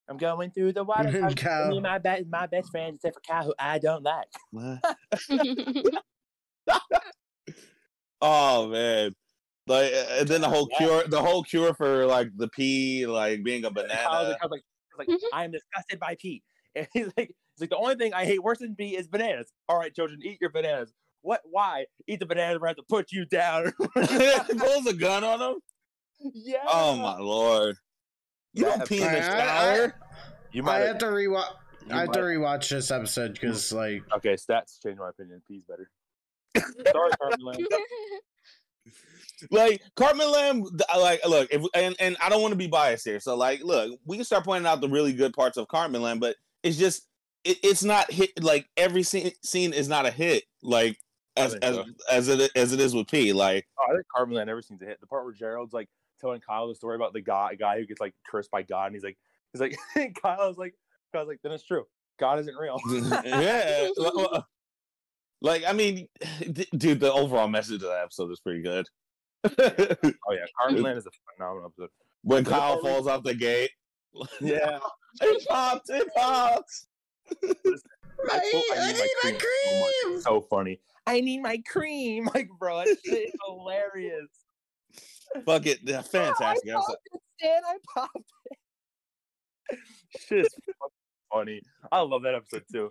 I'm 0.08 0.18
going 0.18 0.50
through 0.50 0.72
the 0.72 0.84
water 0.84 1.10
park. 1.20 1.36
Kyle. 1.36 1.68
Me 1.68 1.78
and 1.78 1.82
my 1.82 1.98
best 1.98 2.24
my 2.28 2.46
best 2.46 2.70
friends, 2.70 2.96
except 2.96 3.16
for 3.16 3.20
Kyle, 3.32 3.44
who 3.44 3.54
I 3.58 3.78
don't 3.78 4.04
like. 4.04 4.28
oh 8.20 8.68
man, 8.68 9.14
like, 9.66 9.92
and 9.92 10.28
then 10.28 10.40
the 10.40 10.48
whole 10.48 10.68
Yeah. 10.72 10.78
cure, 10.78 11.04
the 11.08 11.22
whole 11.22 11.42
cure 11.42 11.74
for 11.74 12.06
like 12.06 12.28
the 12.36 12.48
pea, 12.48 13.06
like 13.06 13.42
being 13.42 13.64
a 13.64 13.70
Kyle's 13.70 13.86
banana. 13.88 14.28
like, 14.28 14.38
Kyle's 14.40 14.50
like, 14.50 14.62
Kyle's 14.62 14.98
like 14.98 15.08
mm-hmm. 15.08 15.26
I 15.34 15.44
am 15.44 15.50
disgusted 15.52 15.98
by 16.00 16.16
pee. 16.20 16.42
And 16.76 16.86
he's 16.92 17.06
like, 17.16 17.28
he's 17.28 17.60
like, 17.62 17.70
the 17.70 17.76
only 17.78 17.94
thing 17.94 18.12
I 18.12 18.26
hate 18.26 18.42
worse 18.42 18.58
than 18.58 18.74
pee 18.76 18.96
is 18.98 19.08
bananas. 19.08 19.50
All 19.68 19.78
right, 19.78 19.94
children, 19.94 20.20
eat 20.22 20.38
your 20.42 20.50
bananas. 20.50 20.92
What? 21.22 21.40
Why? 21.44 21.86
Eat 22.06 22.20
the 22.20 22.26
bananas. 22.26 22.58
We're 22.60 22.74
to 22.74 22.82
put 22.88 23.10
you 23.12 23.24
down. 23.24 23.72
Pulls 23.94 24.86
a 24.86 24.92
gun 24.92 25.24
on 25.24 25.40
him. 25.40 25.60
yeah. 26.34 26.58
Oh 26.68 26.96
my 26.96 27.16
lord! 27.18 27.76
You 28.52 28.64
That 28.66 28.78
don't 28.80 28.88
pee 28.88 28.96
in 29.02 29.10
the 29.10 29.20
I- 29.20 29.72
I- 29.72 29.74
shower. 29.76 29.94
You 30.52 30.62
I 30.62 30.64
might 30.66 30.78
have 30.80 30.98
to 30.98 31.06
rewatch. 31.06 31.48
you 31.88 31.94
I 31.94 32.00
have 32.00 32.12
to 32.12 32.20
rewatch 32.20 32.68
this 32.68 32.90
episode 32.90 33.32
because 33.32 33.72
like 33.72 34.02
Okay, 34.16 34.34
stats 34.34 34.78
change 34.82 34.98
my 34.98 35.08
opinion. 35.08 35.42
Pee's 35.48 35.62
better. 35.66 35.90
Sorry, 36.92 37.10
Cartman 37.18 37.40
Land. 37.46 37.66
Like 39.50 39.82
Cartman 39.96 40.30
Land, 40.30 40.82
like 40.96 41.20
look, 41.26 41.48
if 41.50 41.62
and 41.74 41.94
and 42.00 42.16
I 42.22 42.28
don't 42.28 42.42
want 42.42 42.52
to 42.52 42.58
be 42.58 42.66
biased 42.66 43.04
here. 43.04 43.20
So 43.20 43.36
like, 43.36 43.62
look, 43.62 43.98
we 44.04 44.16
can 44.16 44.24
start 44.24 44.44
pointing 44.44 44.66
out 44.66 44.80
the 44.80 44.88
really 44.88 45.12
good 45.12 45.32
parts 45.32 45.56
of 45.56 45.68
Cartman 45.68 46.02
Land, 46.02 46.20
but 46.20 46.36
it's 46.62 46.76
just 46.76 47.06
it, 47.44 47.58
it's 47.62 47.84
not 47.84 48.10
hit. 48.10 48.42
Like 48.42 48.68
every 48.76 49.02
scene 49.02 49.32
scene 49.42 49.72
is 49.72 49.88
not 49.88 50.06
a 50.06 50.10
hit. 50.10 50.44
Like 50.62 50.98
as 51.36 51.54
as 51.56 51.76
so. 51.76 51.84
as 52.10 52.28
it 52.28 52.50
as 52.56 52.72
it 52.72 52.80
is 52.80 52.94
with 52.94 53.08
P. 53.08 53.32
Like 53.32 53.66
Oh, 53.78 53.92
I 53.92 53.94
think 53.94 54.06
Cartman 54.14 54.36
Land 54.36 54.48
never 54.48 54.62
seems 54.62 54.80
to 54.80 54.86
hit. 54.86 55.00
The 55.00 55.06
part 55.06 55.24
where 55.24 55.34
Gerald's 55.34 55.72
like 55.72 55.88
telling 56.20 56.40
Kyle 56.40 56.68
the 56.68 56.74
story 56.74 56.96
about 56.96 57.12
the 57.12 57.20
guy 57.20 57.54
guy 57.54 57.78
who 57.78 57.86
gets 57.86 58.00
like 58.00 58.14
cursed 58.28 58.50
by 58.50 58.62
God, 58.62 58.86
and 58.86 58.94
he's 58.94 59.04
like, 59.04 59.18
he's 59.52 59.60
like, 59.60 60.14
Kyle's 60.22 60.58
like, 60.58 60.74
Kyle's 61.12 61.28
like, 61.28 61.40
then 61.42 61.52
it's 61.52 61.64
true. 61.64 61.84
God 62.18 62.38
isn't 62.40 62.56
real. 62.56 62.78
yeah, 63.24 63.88
uh, 64.00 64.40
like 65.42 65.64
I 65.66 65.72
mean, 65.72 66.08
d- 66.52 66.68
dude, 66.76 67.00
the 67.00 67.12
overall 67.12 67.48
message 67.48 67.82
of 67.82 67.88
that 67.88 68.02
episode 68.02 68.30
is 68.30 68.40
pretty 68.40 68.62
good. 68.62 68.86
Oh 69.58 70.32
yeah, 70.32 70.44
Cartman 70.58 70.82
Land 70.82 70.98
is 70.98 71.06
a 71.06 71.10
phenomenal 71.34 71.68
episode. 71.70 71.90
when 72.22 72.44
Kyle 72.44 72.80
falls 72.80 73.06
off 73.06 73.22
the 73.22 73.34
gate, 73.34 73.70
Yeah, 74.40 74.78
it 75.20 75.46
pops, 75.48 75.90
it 75.90 76.08
pops. 76.16 76.86
I, 77.32 78.38
quote, 78.50 78.64
I 78.78 78.92
need 78.92 78.98
my 78.98 79.08
so 79.22 79.30
much. 79.32 79.38
cream. 79.40 80.14
It's 80.14 80.24
so 80.24 80.40
funny. 80.48 80.80
I 81.06 81.20
need 81.20 81.38
my 81.42 81.62
cream, 81.70 82.28
like 82.34 82.48
bro, 82.58 82.78
that 82.78 82.96
shit 83.04 83.28
is 83.28 83.34
hilarious. 83.46 84.28
Fuck 85.44 85.66
it, 85.66 85.80
yeah, 85.82 86.00
fantastic 86.02 86.70
I 86.70 86.74
popped 86.74 86.98
it, 87.12 87.20
Stan, 87.38 87.62
I 87.66 87.76
popped 87.94 88.32
it. 89.70 89.78
shit 90.18 90.38
is 90.46 90.54
funny. 91.32 91.60
I 91.92 92.00
love 92.00 92.22
that 92.22 92.34
episode 92.34 92.64
too. 92.72 92.90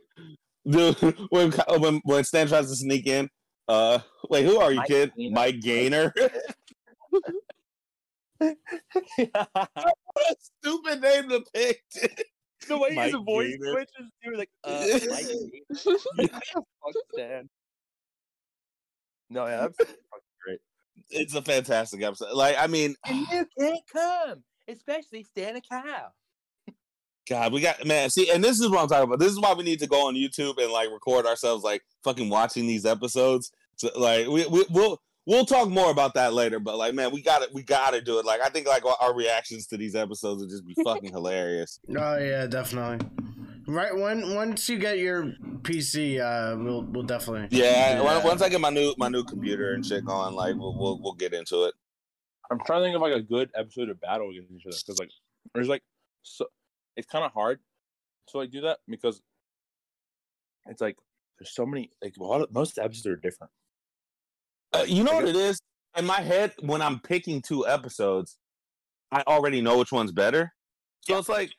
Dude, 0.68 0.96
when 1.30 1.52
when 1.80 2.02
when 2.06 2.24
Stan 2.24 2.48
tries 2.48 2.70
to 2.70 2.76
sneak 2.76 3.08
in, 3.08 3.30
uh, 3.68 4.00
wait, 4.30 4.46
who 4.46 4.60
are 4.60 4.72
you, 4.72 4.82
kid? 4.84 5.12
Mike 5.18 5.56
kid? 5.56 5.64
Gaynor. 5.64 6.14
Mike 8.42 8.58
Gaynor. 9.22 9.32
Stupid 10.40 11.02
name 11.02 11.30
to 11.30 11.44
pick. 11.54 11.82
the 12.68 12.78
way 12.78 12.90
Mike 12.96 13.14
his 13.14 13.22
voice 13.24 13.52
Gaynor. 13.58 13.72
switches 13.72 14.12
too, 14.24 14.36
like 14.36 14.50
uh, 14.64 14.86
Mike 15.10 15.26
Gaynor. 16.18 16.30
Fuck 16.54 16.94
Stan. 17.14 17.50
No, 19.30 19.46
yeah, 19.48 19.62
that's 19.62 19.78
fucking 19.78 19.96
great. 20.44 20.60
it's 21.10 21.34
a 21.36 21.42
fantastic 21.42 22.04
episode. 22.04 22.34
Like, 22.34 22.56
I 22.60 22.68
mean, 22.68 22.96
And 23.06 23.26
you 23.32 23.48
can't 23.60 23.80
come, 23.92 24.44
especially 24.68 25.24
Stan 25.24 25.56
and 25.56 25.68
Kyle. 25.68 26.14
God, 27.28 27.54
we 27.54 27.62
got 27.62 27.86
man. 27.86 28.10
See, 28.10 28.30
and 28.30 28.44
this 28.44 28.60
is 28.60 28.70
what 28.70 28.82
I'm 28.82 28.88
talking 28.88 29.06
about. 29.06 29.20
This 29.20 29.32
is 29.32 29.40
why 29.40 29.54
we 29.54 29.64
need 29.64 29.80
to 29.80 29.88
go 29.88 30.08
on 30.08 30.16
YouTube 30.16 30.62
and 30.62 30.72
like 30.72 30.90
record 30.92 31.26
ourselves, 31.26 31.64
like 31.64 31.84
fucking 32.04 32.30
watching 32.30 32.68
these 32.68 32.86
episodes. 32.86 33.52
So, 33.78 33.90
like 33.96 34.28
we, 34.28 34.46
we 34.48 34.66
we'll 34.70 35.02
we'll 35.26 35.46
talk 35.46 35.70
more 35.70 35.92
about 35.92 36.14
that 36.14 36.34
later. 36.34 36.60
But 36.60 36.78
like, 36.78 36.94
man, 36.94 37.12
we 37.12 37.22
got 37.22 37.42
it. 37.42 37.50
We 37.54 37.64
got 37.64 37.92
to 37.92 38.02
do 38.02 38.20
it. 38.20 38.26
Like, 38.26 38.42
I 38.42 38.50
think 38.50 38.68
like 38.68 38.84
our 38.86 39.16
reactions 39.16 39.68
to 39.68 39.78
these 39.78 39.96
episodes 39.96 40.42
would 40.42 40.50
just 40.50 40.66
be 40.66 40.76
fucking 40.84 41.12
hilarious. 41.14 41.80
Oh 41.90 42.18
yeah, 42.18 42.46
definitely. 42.48 43.08
Right 43.68 43.96
when 43.96 44.36
once 44.36 44.70
you 44.70 44.78
get 44.78 45.00
your 45.00 45.34
PC, 45.62 46.20
uh, 46.20 46.56
we'll 46.64 46.84
we'll 46.84 47.04
definitely. 47.04 47.58
Yeah, 47.58 48.02
once 48.24 48.44
I 48.44 48.50
get 48.50 48.62
my 48.62 48.70
new 48.70 48.94
my 48.98 49.10
new 49.10 49.24
computer 49.24 49.74
and 49.74 49.84
shit 49.84 50.06
going, 50.06 50.36
like 50.36 50.56
we'll 50.56 50.78
we'll, 50.78 51.00
we'll 51.02 51.14
get 51.14 51.34
into 51.34 51.64
it. 51.64 51.74
I'm 52.52 52.60
trying 52.66 52.82
to 52.82 52.86
think 52.86 52.96
of 52.96 53.02
like 53.02 53.14
a 53.14 53.22
good 53.22 53.50
episode 53.56 53.90
of 53.90 54.00
battle 54.00 54.30
against 54.30 54.52
each 54.52 54.68
other 54.68 54.78
because 54.86 55.00
like 55.00 55.10
there's 55.56 55.68
like 55.68 55.82
so 56.22 56.46
it's 56.96 57.08
kind 57.08 57.26
of 57.26 57.32
hard 57.32 57.60
to 58.30 58.38
like 58.38 58.52
do 58.52 58.62
that 58.62 58.80
because 58.88 59.22
it's 60.68 60.82
like 60.82 60.98
there's 61.40 61.54
so 61.54 61.66
many 61.66 61.92
like 62.04 62.16
a 62.20 62.24
lot 62.24 62.42
of 62.42 62.52
most 62.52 62.78
episodes 62.78 63.08
are 63.08 63.16
different. 63.16 63.52
Uh, 64.74 64.86
you 64.88 65.04
know 65.04 65.14
what 65.14 65.28
it 65.28 65.36
is 65.36 65.60
in 65.98 66.06
my 66.06 66.22
head 66.22 66.54
when 66.62 66.82
I'm 66.82 67.00
picking 67.00 67.42
two 67.42 67.68
episodes, 67.68 68.38
I 69.12 69.24
already 69.28 69.62
know 69.62 69.78
which 69.78 69.92
one's 69.92 70.12
better. 70.12 70.54
So 71.02 71.14
yeah. 71.14 71.20
it's 71.20 71.30
like 71.30 71.52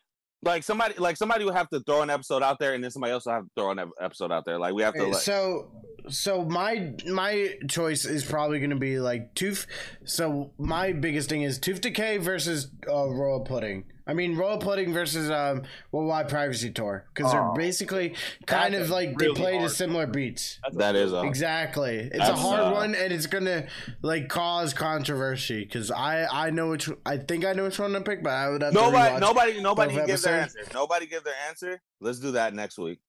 like 0.43 0.63
somebody 0.63 0.95
like 0.99 1.17
somebody 1.17 1.45
would 1.45 1.55
have 1.55 1.69
to 1.71 1.81
throw 1.81 2.03
an 2.03 2.11
episode 2.11 2.43
out 2.43 2.59
there 2.59 2.75
and 2.75 2.85
then 2.85 2.91
somebody 2.91 3.13
else 3.13 3.27
will 3.27 3.33
have 3.33 3.45
to 3.45 3.51
throw 3.57 3.71
an 3.71 3.91
episode 4.01 4.31
out 4.31 4.45
there 4.45 4.59
like 4.59 4.75
we 4.75 4.83
have 4.83 4.95
to 4.95 5.05
like 5.05 5.17
so 5.17 5.71
so 6.09 6.45
my 6.45 6.93
my 7.07 7.55
choice 7.69 8.05
is 8.05 8.25
probably 8.25 8.59
going 8.59 8.71
to 8.71 8.77
be 8.77 9.01
like 9.01 9.35
tooth 9.35 9.67
so 10.05 10.53
my 10.59 10.93
biggest 10.93 11.31
thing 11.31 11.43
is 11.43 11.59
tooth 11.59 11.81
decay 11.81 12.19
versus 12.19 12.71
uh, 12.89 13.09
royal 13.09 13.41
pudding 13.41 13.85
I 14.09 14.15
mean, 14.15 14.37
royal 14.37 14.59
pudding 14.59 14.93
versus 14.93 15.31
um, 15.31 15.63
Worldwide 15.91 16.29
Privacy 16.29 16.71
Tour 16.71 17.05
because 17.13 17.33
oh, 17.33 17.37
they're 17.37 17.53
basically 17.65 18.15
kind 18.47 18.75
of 18.75 18.89
like 18.89 19.19
really 19.19 19.35
they 19.35 19.41
play 19.41 19.59
to 19.59 19.69
similar 19.69 20.07
beats. 20.07 20.61
That's 20.63 20.77
that 20.77 20.95
is 20.95 21.13
a, 21.13 21.23
exactly. 21.23 22.09
It's 22.13 22.29
a 22.29 22.37
hard 22.37 22.61
uh, 22.61 22.71
one, 22.71 22.95
and 22.95 23.13
it's 23.13 23.27
gonna 23.27 23.67
like 24.03 24.29
cause 24.29 24.73
controversy 24.73 25.65
because 25.65 25.91
I 25.91 26.27
I 26.27 26.51
know 26.51 26.71
which 26.71 26.89
I 27.05 27.17
think 27.17 27.45
I 27.45 27.53
know 27.53 27.65
which 27.65 27.81
one 27.81 27.93
to 27.95 28.01
pick, 28.01 28.23
but 28.23 28.33
I 28.33 28.49
would 28.51 28.63
have 28.63 28.75
nobody 28.75 29.19
nobody 29.19 29.61
nobody 29.61 29.95
give 30.07 30.23
their 30.23 30.41
answer. 30.41 30.61
Nobody 30.73 31.07
give 31.07 31.25
their 31.25 31.35
answer. 31.49 31.81
Let's 32.01 32.21
do 32.21 32.31
that 32.33 32.55
next 32.55 32.79
week. 32.79 33.01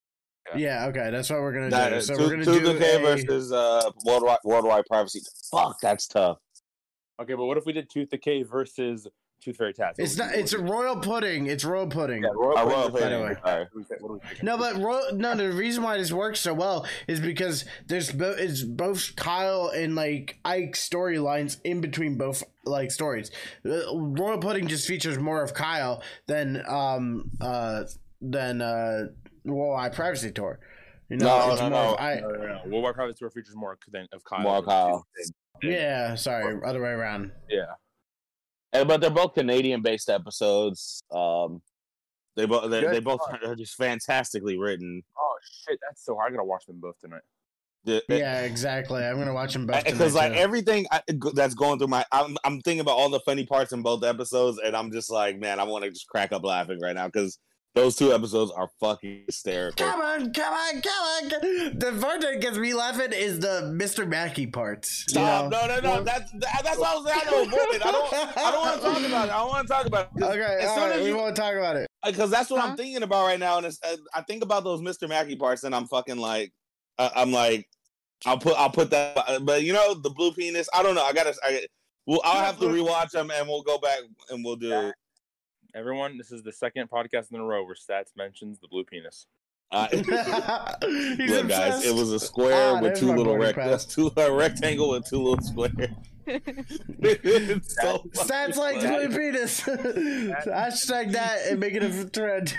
Yeah, 0.56 0.58
yeah 0.58 0.86
okay, 0.88 1.12
that's 1.12 1.30
what 1.30 1.42
we're 1.42 1.54
gonna 1.54 1.70
that, 1.70 1.90
do. 1.90 2.02
So 2.02 2.16
two, 2.16 2.24
we're 2.24 2.30
gonna 2.32 2.46
do 2.46 2.72
a... 2.72 3.00
versus 3.00 3.52
uh, 3.52 3.92
worldwide 4.04 4.40
worldwide 4.44 4.86
privacy. 4.88 5.22
Fuck, 5.52 5.80
that's 5.80 6.08
tough. 6.08 6.40
Okay, 7.22 7.36
but 7.36 7.46
what 7.46 7.58
if 7.58 7.66
we 7.66 7.74
did 7.74 7.90
Tooth 7.90 8.10
Decay 8.10 8.44
versus 8.44 9.08
Tooth 9.42 9.58
Fairy 9.58 9.74
Tats. 9.74 10.00
It's 10.00 10.18
not. 10.18 10.34
It's 10.34 10.54
a 10.54 10.60
royal 10.60 10.98
pudding. 10.98 11.48
It's 11.48 11.64
royal 11.64 11.88
pudding. 11.88 12.24
Yeah, 12.24 12.30
royal, 12.36 12.68
royal 12.68 12.90
pudding. 12.90 13.14
Anyway. 13.14 13.38
Right. 13.46 13.68
No, 14.44 14.58
but 14.58 14.76
ro- 14.82 15.10
no. 15.14 15.36
The 15.36 15.52
reason 15.52 15.84
why 15.84 15.98
this 15.98 16.12
works 16.12 16.40
so 16.40 16.54
well 16.54 16.86
is 17.08 17.20
because 17.20 17.64
there's 17.86 18.12
bo- 18.12 18.36
it's 18.38 18.64
both 18.64 19.16
Kyle 19.16 19.70
and 19.74 19.96
like 19.96 20.40
Ike 20.44 20.74
storylines 20.74 21.60
in 21.64 21.82
between 21.82 22.18
both 22.18 22.44
like 22.66 22.92
stories. 22.92 23.32
Uh, 23.66 23.96
royal 23.96 24.40
pudding 24.40 24.68
just 24.68 24.88
features 24.88 25.18
more 25.18 25.42
of 25.44 25.54
Kyle 25.54 26.02
than 26.26 26.64
um 26.68 27.32
uh 27.40 27.84
than 28.22 28.62
uh 28.62 29.06
Worldwide 29.46 29.94
Privacy 29.94 30.32
Tour. 30.32 30.60
You 31.10 31.18
know, 31.18 31.26
no, 31.26 31.56
no, 31.56 31.70
no. 31.70 31.94
Of, 31.94 32.00
I, 32.02 32.16
no, 32.16 32.30
no, 32.30 32.38
no. 32.38 32.62
Worldwide 32.66 32.96
Privacy 32.96 33.18
Tour 33.20 33.30
features 33.30 33.56
more 33.56 33.78
than 33.92 34.08
of 34.12 34.24
Kyle. 34.26 34.42
More 34.42 34.64
Kyle. 34.64 35.08
Yeah, 35.64 36.16
sorry, 36.16 36.60
other 36.66 36.82
way 36.82 36.90
around. 36.90 37.32
Yeah. 37.50 37.66
And, 38.74 38.88
but 38.88 39.02
they're 39.02 39.10
both 39.10 39.34
Canadian 39.34 39.82
based 39.82 40.10
episodes. 40.10 41.04
Um, 41.12 41.62
they 42.36 42.46
both 42.46 42.70
they, 42.70 42.82
they 42.82 43.00
both 43.00 43.20
are 43.44 43.56
just 43.56 43.76
fantastically 43.76 44.58
written. 44.58 45.02
Oh 45.18 45.36
shit, 45.68 45.80
that's 45.88 46.06
so 46.06 46.16
hard. 46.16 46.32
I 46.32 46.36
gotta 46.36 46.48
watch 46.48 46.66
them 46.68 46.80
both 46.80 47.00
tonight. 47.00 47.22
Yeah, 47.84 48.00
yeah 48.10 48.42
exactly. 48.42 49.04
I'm 49.04 49.18
gonna 49.18 49.34
watch 49.34 49.54
them 49.54 49.66
both 49.66 49.84
because 49.86 50.14
like 50.14 50.34
too. 50.34 50.40
everything 50.40 50.86
I, 50.92 51.02
that's 51.34 51.56
going 51.56 51.80
through 51.80 51.88
my, 51.88 52.06
I'm 52.12 52.38
I'm 52.44 52.62
thinking 52.62 52.82
about 52.82 52.98
all 52.98 53.10
the 53.10 53.22
funny 53.22 53.46
parts 53.46 53.72
in 53.72 53.82
both 53.82 54.04
episodes, 54.04 54.60
and 54.64 54.76
I'm 54.76 54.92
just 54.92 55.10
like, 55.10 55.40
man, 55.40 55.60
I 55.60 55.64
want 55.64 55.86
to 55.86 55.90
just 55.90 56.08
crack 56.08 56.32
up 56.32 56.44
laughing 56.44 56.80
right 56.80 56.96
now 56.96 57.08
because 57.08 57.40
those 57.78 57.96
two 57.96 58.12
episodes 58.12 58.52
are 58.52 58.70
fucking 58.80 59.24
hysterical. 59.28 59.86
Come 59.86 60.02
on, 60.02 60.34
come 60.34 60.54
on, 60.54 60.82
come 60.82 60.92
on. 60.92 61.30
The 61.80 61.98
part 62.02 62.22
that 62.22 62.42
gets 62.42 62.58
me 62.58 62.74
laughing 62.74 63.14
is 63.14 63.40
the 63.40 63.72
Mr. 63.80 64.08
Mackey 64.08 64.48
parts. 64.48 65.06
Stop. 65.08 65.52
No, 65.52 65.68
no, 65.68 65.80
no. 65.80 66.04
That's 66.04 66.32
that's 66.32 66.78
what 66.78 66.90
I 66.90 66.96
was 66.96 67.08
saying. 67.08 67.22
I 67.22 67.30
don't 67.30 67.48
avoid 67.48 67.76
it. 67.76 67.86
I 67.86 67.92
don't 67.92 68.38
I 68.38 68.52
don't 68.52 68.62
want 68.62 68.82
to 68.82 68.88
talk 68.88 68.98
about 68.98 69.28
it. 69.28 69.32
I 69.32 69.38
don't 69.38 69.50
want 69.50 69.68
to 69.68 69.74
talk 69.74 69.86
about 69.86 70.10
it. 70.16 70.24
Okay, 70.28 70.58
as 70.60 70.74
soon 70.74 70.84
right, 70.84 71.00
as 71.00 71.04
we 71.04 71.14
want 71.14 71.36
to 71.36 71.42
talk 71.42 71.54
about 71.54 71.76
it. 71.78 71.88
Because 72.06 72.30
that's 72.30 72.50
what 72.50 72.62
huh? 72.62 72.68
I'm 72.68 72.78
thinking 72.78 73.04
about 73.04 73.26
right 73.26 73.40
now. 73.40 73.58
And 73.58 73.66
it's, 73.66 73.80
uh, 73.84 73.96
I 74.14 74.22
think 74.22 74.44
about 74.44 74.64
those 74.64 74.82
Mr. 74.82 75.08
Mackey 75.08 75.36
parts 75.36 75.64
and 75.64 75.74
I'm 75.74 75.88
fucking 75.88 76.18
like 76.18 76.52
uh, 76.98 77.10
I'm 77.16 77.32
like 77.32 77.68
I'll 78.26 78.38
put 78.38 78.56
I'll 78.58 78.72
put 78.72 78.90
that 78.92 79.16
but 79.44 79.64
you 79.64 79.74
know 79.74 79.94
the 79.94 80.10
blue 80.10 80.32
penis, 80.32 80.68
I 80.74 80.84
don't 80.84 80.96
know. 80.96 81.04
I 81.04 81.14
gotta 81.14 81.36
I 81.44 81.66
well 82.06 82.22
I'll 82.24 82.44
have 82.44 82.60
to 82.60 82.66
rewatch 82.66 83.12
them 83.12 83.32
and 83.32 83.48
we'll 83.48 83.64
go 83.64 83.78
back 83.78 84.00
and 84.30 84.44
we'll 84.44 84.56
do 84.56 84.92
Everyone, 85.78 86.18
this 86.18 86.32
is 86.32 86.42
the 86.42 86.52
second 86.52 86.90
podcast 86.90 87.32
in 87.32 87.40
a 87.40 87.44
row 87.44 87.64
where 87.64 87.76
Stats 87.76 88.18
mentions 88.18 88.58
the 88.58 88.68
blue 88.68 88.84
penis. 88.84 89.28
Uh, 89.72 89.88
look, 89.94 91.48
guys, 91.48 91.86
it 91.86 91.94
was 91.94 92.12
a 92.12 92.20
square 92.20 92.78
ah, 92.78 92.82
with 92.82 92.98
two 92.98 93.14
little 93.14 93.38
rectangles, 93.38 93.86
two 93.94 94.12
a 94.18 94.32
rectangle 94.32 94.90
with 94.90 95.08
two 95.08 95.22
little 95.22 95.40
squares. 95.46 95.90
so 97.62 98.10
Stats 98.16 98.56
like 98.56 98.80
blue 98.80 99.08
penis. 99.16 99.62
Hashtag 100.48 101.12
that 101.12 101.46
and 101.48 101.60
make 101.60 101.76
it 101.76 101.84
a 101.84 101.90
thread. 102.06 102.52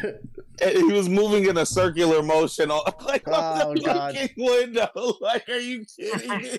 And 0.62 0.76
he 0.76 0.84
was 0.84 1.08
moving 1.08 1.46
in 1.46 1.56
a 1.56 1.66
circular 1.66 2.22
motion, 2.22 2.70
on, 2.70 2.82
like 3.04 3.24
oh, 3.26 3.74
the 3.74 3.80
God. 3.80 4.30
window. 4.36 5.16
Like, 5.20 5.48
are 5.48 5.58
you 5.58 5.84
kidding 5.86 6.38
me? 6.38 6.58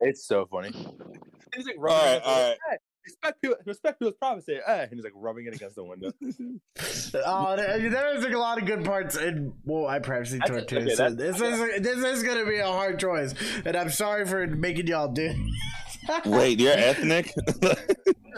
It's 0.00 0.26
so 0.26 0.44
funny. 0.50 0.68
He's 1.56 1.64
like, 1.64 1.78
all 1.78 1.84
right, 1.84 2.20
all 2.22 2.48
right 2.50 2.78
respect 3.08 3.42
to 3.42 3.56
respect 3.66 4.00
to 4.00 4.06
his 4.06 4.14
privacy. 4.14 4.58
Eh, 4.64 4.82
and 4.82 4.92
he's 4.92 5.04
like 5.04 5.12
rubbing 5.16 5.46
it 5.46 5.54
against 5.54 5.76
the 5.76 5.84
window. 5.84 6.10
oh, 7.26 7.56
there, 7.56 7.90
there's 7.90 8.24
like 8.24 8.34
a 8.34 8.38
lot 8.38 8.58
of 8.58 8.66
good 8.66 8.84
parts 8.84 9.16
in 9.16 9.52
well, 9.64 9.86
I 9.86 9.98
privacy 9.98 10.38
tour 10.44 10.60
too. 10.62 10.78
Okay, 10.78 10.94
so 10.94 11.10
this 11.10 11.40
is 11.40 11.82
this 11.82 11.98
is 11.98 12.22
gonna 12.22 12.44
be 12.44 12.58
a 12.58 12.66
hard 12.66 12.98
choice, 12.98 13.34
and 13.64 13.76
I'm 13.76 13.90
sorry 13.90 14.26
for 14.26 14.46
making 14.46 14.86
y'all 14.86 15.08
do. 15.08 15.34
Wait, 16.24 16.58
you're 16.58 16.72
ethnic? 16.72 17.34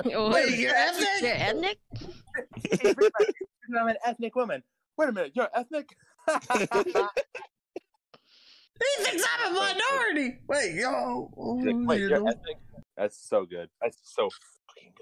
Wait, 0.05 0.59
you're 0.59 0.75
ethnic? 0.75 1.23
You're 1.23 1.35
ethnic? 1.35 1.79
I'm 3.79 3.89
an 3.89 3.97
ethnic 4.05 4.35
woman. 4.35 4.63
Wait 4.99 5.09
a 5.09 5.13
minute, 5.13 5.33
you're 5.35 5.49
ethnic? 5.55 5.89
he 6.29 6.37
thinks 9.05 9.25
I'm 9.39 9.53
a 9.53 9.55
minority. 9.55 10.39
Wait, 10.49 10.75
yo. 10.75 11.31
Wait, 11.37 12.01
you're 12.01 12.15
ethnic? 12.15 12.57
That's 13.01 13.17
so 13.17 13.47
good. 13.47 13.71
That's 13.81 13.97
so 14.03 14.29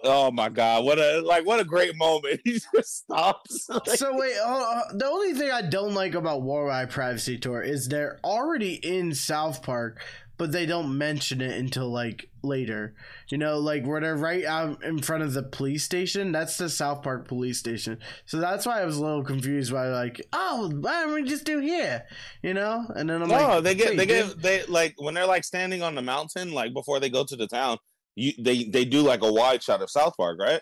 Oh 0.04 0.30
my 0.30 0.48
god! 0.48 0.84
What 0.84 0.98
a 0.98 1.20
like 1.20 1.44
what 1.44 1.60
a 1.60 1.64
great 1.64 1.96
moment. 1.96 2.40
He 2.44 2.60
just 2.74 2.98
stops. 2.98 3.68
so 3.96 4.16
wait, 4.16 4.36
uh, 4.42 4.82
the 4.94 5.06
only 5.06 5.34
thing 5.34 5.50
I 5.50 5.62
don't 5.62 5.94
like 5.94 6.14
about 6.14 6.42
Worldwide 6.42 6.90
Privacy 6.90 7.38
Tour 7.38 7.62
is 7.62 7.88
they're 7.88 8.20
already 8.24 8.74
in 8.74 9.14
South 9.14 9.62
Park, 9.62 10.00
but 10.36 10.52
they 10.52 10.66
don't 10.66 10.96
mention 10.96 11.40
it 11.40 11.58
until 11.58 11.90
like 11.90 12.30
later. 12.42 12.94
You 13.28 13.38
know, 13.38 13.58
like 13.58 13.84
where 13.84 14.00
they're 14.00 14.16
right 14.16 14.44
out 14.44 14.82
in 14.84 15.00
front 15.02 15.24
of 15.24 15.34
the 15.34 15.42
police 15.42 15.84
station. 15.84 16.32
That's 16.32 16.56
the 16.56 16.68
South 16.68 17.02
Park 17.02 17.26
police 17.26 17.58
station. 17.58 17.98
So 18.24 18.38
that's 18.38 18.64
why 18.64 18.80
I 18.80 18.84
was 18.84 18.96
a 18.96 19.04
little 19.04 19.24
confused 19.24 19.72
by 19.72 19.88
like, 19.88 20.24
oh, 20.32 20.70
why 20.80 21.02
don't 21.02 21.14
we 21.14 21.24
just 21.24 21.44
do 21.44 21.58
here? 21.58 22.04
You 22.42 22.54
know? 22.54 22.86
And 22.94 23.10
then 23.10 23.22
I'm 23.22 23.28
no, 23.28 23.34
like, 23.34 23.48
no, 23.48 23.60
they 23.60 23.74
get 23.74 23.96
they 23.96 24.06
get 24.06 24.40
they 24.40 24.64
like 24.66 24.94
when 24.98 25.14
they're 25.14 25.26
like 25.26 25.44
standing 25.44 25.82
on 25.82 25.96
the 25.96 26.02
mountain, 26.02 26.52
like 26.52 26.72
before 26.72 27.00
they 27.00 27.10
go 27.10 27.24
to 27.24 27.36
the 27.36 27.48
town 27.48 27.78
you 28.18 28.32
they 28.38 28.64
they 28.64 28.84
do 28.84 29.00
like 29.00 29.22
a 29.22 29.32
wide 29.32 29.62
shot 29.62 29.80
of 29.80 29.90
South 29.90 30.16
Park, 30.16 30.38
right? 30.40 30.60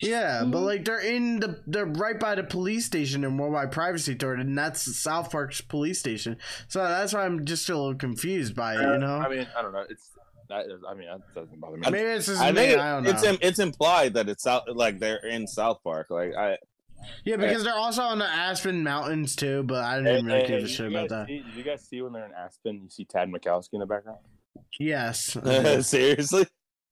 Yeah, 0.00 0.42
mm-hmm. 0.42 0.52
but 0.52 0.60
like 0.60 0.84
they're 0.84 1.00
in 1.00 1.40
the 1.40 1.60
they're 1.66 1.86
right 1.86 2.18
by 2.18 2.36
the 2.36 2.44
police 2.44 2.86
station 2.86 3.24
in 3.24 3.36
Worldwide 3.36 3.72
Privacy 3.72 4.14
Tour, 4.14 4.34
and 4.34 4.56
that's 4.56 4.96
South 4.96 5.30
Park's 5.30 5.60
police 5.60 5.98
station. 5.98 6.36
So 6.68 6.84
that's 6.84 7.12
why 7.12 7.24
I'm 7.24 7.44
just 7.44 7.68
a 7.68 7.76
little 7.76 7.96
confused 7.96 8.54
by 8.54 8.74
it. 8.74 8.80
You 8.80 8.98
know, 8.98 9.16
I 9.16 9.28
mean, 9.28 9.46
I 9.56 9.62
don't 9.62 9.72
know. 9.72 9.84
It's 9.88 10.12
that 10.48 10.66
is, 10.66 10.80
I 10.88 10.94
mean, 10.94 11.08
that 11.08 11.34
doesn't 11.34 11.60
bother 11.60 11.76
me. 11.76 11.90
Maybe 11.90 12.08
it's 12.08 12.26
just 12.26 12.40
I 12.40 12.52
me. 12.52 12.74
I 12.74 12.92
don't 12.92 13.02
know. 13.02 13.10
It's 13.10 13.22
it's 13.42 13.58
implied 13.58 14.14
that 14.14 14.28
it's 14.28 14.46
out 14.46 14.74
like 14.76 15.00
they're 15.00 15.26
in 15.26 15.46
South 15.46 15.82
Park. 15.82 16.10
Like 16.10 16.34
I. 16.36 16.58
Yeah, 17.24 17.36
because 17.36 17.62
they're 17.62 17.74
also 17.74 18.02
on 18.02 18.18
the 18.18 18.26
Aspen 18.26 18.82
Mountains 18.82 19.36
too, 19.36 19.62
but 19.62 19.84
I 19.84 19.98
didn't 19.98 20.16
hey, 20.16 20.22
really 20.22 20.40
hey, 20.40 20.48
give 20.48 20.64
a 20.64 20.68
shit 20.68 20.86
about 20.90 21.08
that. 21.10 21.28
See, 21.28 21.42
did 21.42 21.54
you 21.54 21.62
guys 21.62 21.84
see 21.84 22.02
when 22.02 22.12
they're 22.12 22.26
in 22.26 22.32
Aspen? 22.34 22.80
You 22.82 22.90
see 22.90 23.04
Tad 23.04 23.30
Mikowski 23.30 23.74
in 23.74 23.80
the 23.80 23.86
background. 23.86 24.18
Yes. 24.80 25.36
Seriously 25.86 26.46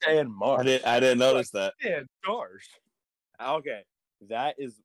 and 0.09 0.35
Mars. 0.35 0.60
I 0.60 0.64
didn't. 0.64 0.86
I 0.86 1.01
didn't 1.01 1.18
notice 1.18 1.51
that. 1.51 1.74
And 1.82 2.06
stars. 2.23 2.68
Okay, 3.43 3.82
that 4.28 4.55
is 4.59 4.81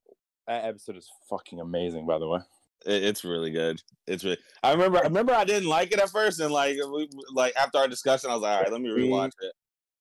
that 0.47 0.65
episode 0.65 0.97
is 0.97 1.09
fucking 1.29 1.59
amazing. 1.59 2.05
By 2.05 2.19
the 2.19 2.27
way, 2.27 2.39
it, 2.85 3.03
it's 3.03 3.23
really 3.23 3.51
good. 3.51 3.81
It's 4.07 4.23
really. 4.23 4.38
I 4.63 4.71
remember. 4.71 4.99
I 4.99 5.03
remember 5.03 5.33
I 5.33 5.45
didn't 5.45 5.69
like 5.69 5.91
it 5.91 5.99
at 5.99 6.09
first, 6.09 6.39
and 6.39 6.51
like 6.51 6.77
we 6.91 7.09
like 7.33 7.55
after 7.55 7.77
our 7.77 7.88
discussion, 7.88 8.29
I 8.29 8.33
was 8.33 8.43
like, 8.43 8.55
all 8.55 8.61
right, 8.63 8.71
let 8.71 8.81
me 8.81 8.89
rewatch 8.89 9.31
it. 9.41 9.53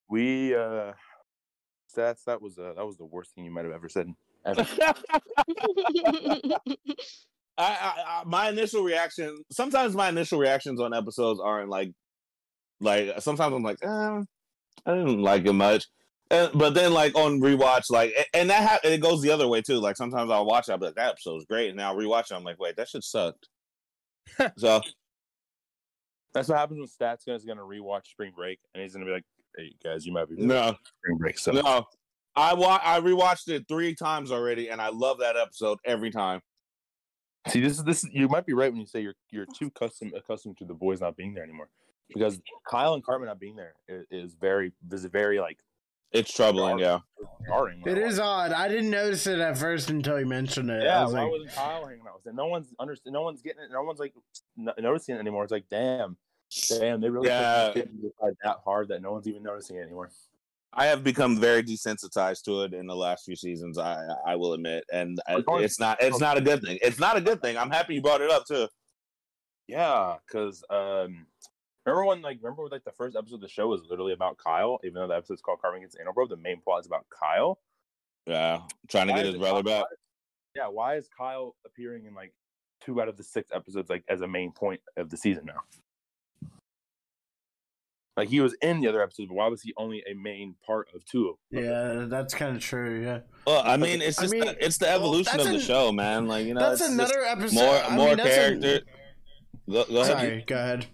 We 0.09 0.55
uh, 0.55 0.93
that's 1.95 2.25
that 2.25 2.41
was 2.41 2.59
uh 2.59 2.73
that 2.77 2.87
was 2.87 2.97
the 2.97 3.05
worst 3.05 3.35
thing 3.35 3.45
you 3.45 3.51
might 3.51 3.65
have 3.65 3.75
ever 3.75 3.89
said. 3.89 4.09
Ever. 4.45 4.67
I, 7.59 7.77
I, 7.77 7.95
I 8.07 8.23
my 8.25 8.49
initial 8.49 8.83
reaction 8.83 9.37
sometimes 9.53 9.95
my 9.95 10.09
initial 10.09 10.39
reactions 10.39 10.81
on 10.81 10.95
episodes 10.95 11.41
aren't 11.41 11.69
like 11.69 11.93
like 12.81 13.21
sometimes 13.21 13.55
I'm 13.55 13.63
like 13.63 13.77
eh, 13.83 14.23
I 14.87 14.95
didn't 14.95 15.23
like 15.23 15.47
it 15.47 15.53
much. 15.53 15.87
And, 16.31 16.51
but 16.55 16.75
then 16.75 16.93
like 16.93 17.15
on 17.17 17.41
rewatch 17.41 17.91
like 17.91 18.15
and 18.35 18.51
that 18.51 18.69
ha- 18.69 18.89
it 18.89 18.99
goes 18.99 19.21
the 19.21 19.31
other 19.31 19.49
way 19.49 19.63
too. 19.63 19.81
Like 19.81 19.97
sometimes 19.97 20.31
I'll 20.31 20.47
watch 20.47 20.69
it, 20.69 20.73
I'll 20.73 20.79
be 20.79 20.87
like 20.87 20.95
that 20.95 21.11
episode's 21.11 21.45
great, 21.45 21.69
and 21.69 21.77
now 21.77 21.95
rewatch 21.95 22.31
it, 22.31 22.35
I'm 22.35 22.45
like 22.45 22.61
wait 22.61 22.77
that 22.77 22.89
shit 22.89 23.03
sucked. 23.03 23.49
so 24.57 24.81
That's 26.33 26.49
what 26.49 26.59
happens 26.59 26.79
when 26.79 26.89
Stats 26.89 27.29
is 27.29 27.45
gonna 27.45 27.63
rewatch 27.63 28.07
Spring 28.07 28.33
Break, 28.37 28.61
and 28.75 28.83
he's 28.83 28.93
gonna 28.93 29.07
be 29.07 29.11
like, 29.11 29.25
"Hey 29.57 29.73
guys, 29.83 30.07
you 30.07 30.13
might 30.13 30.29
be 30.29 30.37
no 30.37 30.77
Spring 31.03 31.19
Break." 31.19 31.39
So 31.39 31.51
no 31.51 31.87
I 32.37 32.55
wa- 32.55 32.81
I 32.83 33.01
rewatched 33.01 33.49
it 33.49 33.67
three 33.69 33.95
times 33.95 34.31
already, 34.31 34.69
and 34.71 34.81
I 34.81 34.89
love 34.89 35.19
that 35.19 35.37
episode 35.37 35.79
every 35.85 36.11
time. 36.11 36.41
see, 37.49 37.61
this 37.61 37.79
is 37.79 37.85
this. 37.85 38.05
You 38.13 38.29
might 38.29 38.47
be 38.47 38.53
right 38.53 38.71
when 38.71 38.81
you 38.81 38.87
say 38.87 39.01
you're 39.01 39.17
you're 39.31 39.47
too 39.47 39.71
custom 39.71 40.13
accustomed 40.15 40.59
to 40.59 40.65
the 40.65 40.75
boys 40.75 41.01
not 41.01 41.17
being 41.17 41.35
there 41.35 41.45
anymore, 41.45 41.69
because 42.13 42.41
Kyle 42.69 42.95
and 42.95 43.05
Cartman 43.05 43.29
not 43.29 43.39
being 43.41 43.57
there 43.57 43.75
is, 43.89 44.05
is 44.11 44.35
very 44.35 44.73
is 44.91 45.05
very 45.07 45.41
like 45.41 45.59
It's 46.13 46.33
troubling, 46.33 46.79
yeah. 46.79 46.99
jarring. 47.47 47.81
when 47.83 47.97
It 47.97 48.03
I 48.03 48.07
is 48.07 48.19
watch 48.19 48.51
odd. 48.51 48.53
I 48.53 48.69
didn't 48.69 48.91
notice 48.91 49.27
it 49.27 49.39
at 49.39 49.57
first 49.59 49.91
until 49.91 50.19
you 50.19 50.27
mentioned 50.27 50.71
it. 50.71 50.83
I 50.83 50.85
Yeah, 50.85 51.05
was 51.05 51.13
why 51.15 51.23
like, 51.23 51.31
wasn't 51.31 51.53
Kyle 51.53 51.87
hanging 51.87 52.07
out 52.07 52.17
with 52.17 52.27
it? 52.33 52.35
No 52.35 52.47
one's 52.47 52.75
understand. 52.79 53.13
No 53.13 53.23
one's 53.23 53.43
getting 53.43 53.63
it. 53.63 53.71
No 53.73 53.83
one's 53.83 54.01
like 54.01 54.13
n- 54.59 54.71
noticing 54.79 55.17
it 55.17 55.19
anymore. 55.19 55.45
It's 55.45 55.53
like, 55.53 55.69
damn, 55.71 56.17
damn, 56.69 57.01
they 57.01 57.11
really 57.11 57.29
Yeah. 57.29 57.73
pushed 57.73 57.87
that 58.43 58.59
hard 58.65 58.89
that 58.89 59.03
no 59.03 59.13
one's 59.13 59.29
even 59.29 59.43
noticing 59.43 59.77
it 59.77 59.83
anymore. 59.83 60.11
I 60.73 60.87
have 60.87 61.03
become 61.03 61.37
very 61.41 61.65
desensitized 61.65 62.43
to 62.45 62.63
it 62.63 62.75
in 62.75 62.87
the 62.87 62.95
last 62.95 63.25
few 63.25 63.35
seasons. 63.35 63.77
I 63.77 64.07
I 64.25 64.37
will 64.37 64.53
admit, 64.53 64.85
and 64.93 65.21
I- 65.29 65.43
it's 65.59 65.81
not 65.81 66.01
it's 66.03 66.21
not 66.21 66.37
a 66.39 66.41
good 66.41 66.63
thing. 66.63 66.79
It's 66.83 66.99
not 67.01 67.17
a 67.17 67.21
good 67.21 67.43
thing. 67.43 67.57
I'm 67.57 67.71
happy 67.71 67.95
you 67.95 68.03
brought 68.03 68.21
it 68.21 68.31
up 68.31 68.47
too. 68.47 68.69
Yeah, 69.67 70.17
because 70.27 70.65
um, 70.71 71.27
remember 71.87 72.05
when 72.07 72.23
like 72.23 72.39
remember 72.43 72.63
when, 72.63 72.71
like 72.71 72.85
the 72.85 72.93
first 72.93 73.17
episode 73.17 73.37
of 73.37 73.41
the 73.41 73.49
show 73.49 73.69
was 73.69 73.83
literally 73.89 74.13
about 74.13 74.37
Kyle, 74.39 74.79
even 74.85 74.95
though 74.95 75.09
the 75.09 75.15
episode's 75.17 75.41
called 75.43 75.61
Cartman 75.61 75.83
Gets 75.83 75.97
Anal 76.01 76.13
Probe, 76.13 76.29
the 76.31 76.37
main 76.37 76.61
plot 76.61 76.81
is 76.81 76.87
about 76.87 77.07
Kyle. 77.11 77.59
Yeah, 78.27 78.63
trying 78.89 79.07
to 79.09 79.13
Why 79.13 79.19
get 79.19 79.27
his 79.27 79.37
brother 79.37 79.63
Kyle- 79.63 79.81
back. 79.81 79.85
Yeah, 80.57 80.67
why 80.69 80.97
is 80.97 81.09
Kyle 81.17 81.55
appearing 81.65 82.07
in 82.07 82.15
like 82.15 82.33
two 82.81 83.01
out 83.01 83.09
of 83.09 83.17
the 83.17 83.23
six 83.25 83.51
episodes 83.55 83.89
like 83.89 84.05
as 84.09 84.21
a 84.21 84.27
main 84.29 84.53
point 84.53 84.81
of 84.97 85.09
the 85.11 85.17
season 85.17 85.45
now? 85.47 86.49
Like 88.17 88.29
he 88.29 88.41
was 88.41 88.55
in 88.61 88.81
the 88.81 88.89
other 88.89 89.01
episodes, 89.03 89.29
but 89.29 89.35
why 89.37 89.47
was 89.49 89.63
he 89.63 89.73
only 89.79 90.03
a 90.11 90.15
main 90.15 90.57
part 90.67 90.89
of 90.95 91.05
two 91.07 91.29
of 91.29 91.37
them? 91.51 91.65
yeah, 91.65 92.05
that's 92.09 92.35
kind 92.35 92.57
of 92.57 92.63
true. 92.63 93.03
Yeah, 93.03 93.21
Well, 93.47 93.63
I 93.65 93.77
mean, 93.79 94.03
it's 94.03 94.19
I 94.19 94.23
just 94.23 94.33
mean, 94.35 94.45
the, 94.45 94.63
it's 94.65 94.77
the 94.79 94.91
evolution 94.91 95.33
that's 95.37 95.45
of 95.47 95.53
the 95.53 95.55
an- 95.59 95.61
show, 95.63 95.93
man. 95.93 96.27
Like 96.27 96.45
you 96.45 96.53
know, 96.53 96.61
that's 96.61 96.81
it's 96.83 96.91
another 96.91 97.23
episode. 97.25 97.55
more 97.55 97.77
I 97.83 97.97
more 97.97 98.09
mean, 98.09 98.17
that's 98.19 98.37
a- 98.65 98.83
Go, 99.71 99.85
go 99.85 100.01
ahead. 100.01 100.07
Sorry, 100.19 100.45
go 100.47 100.55
ahead. 100.57 100.87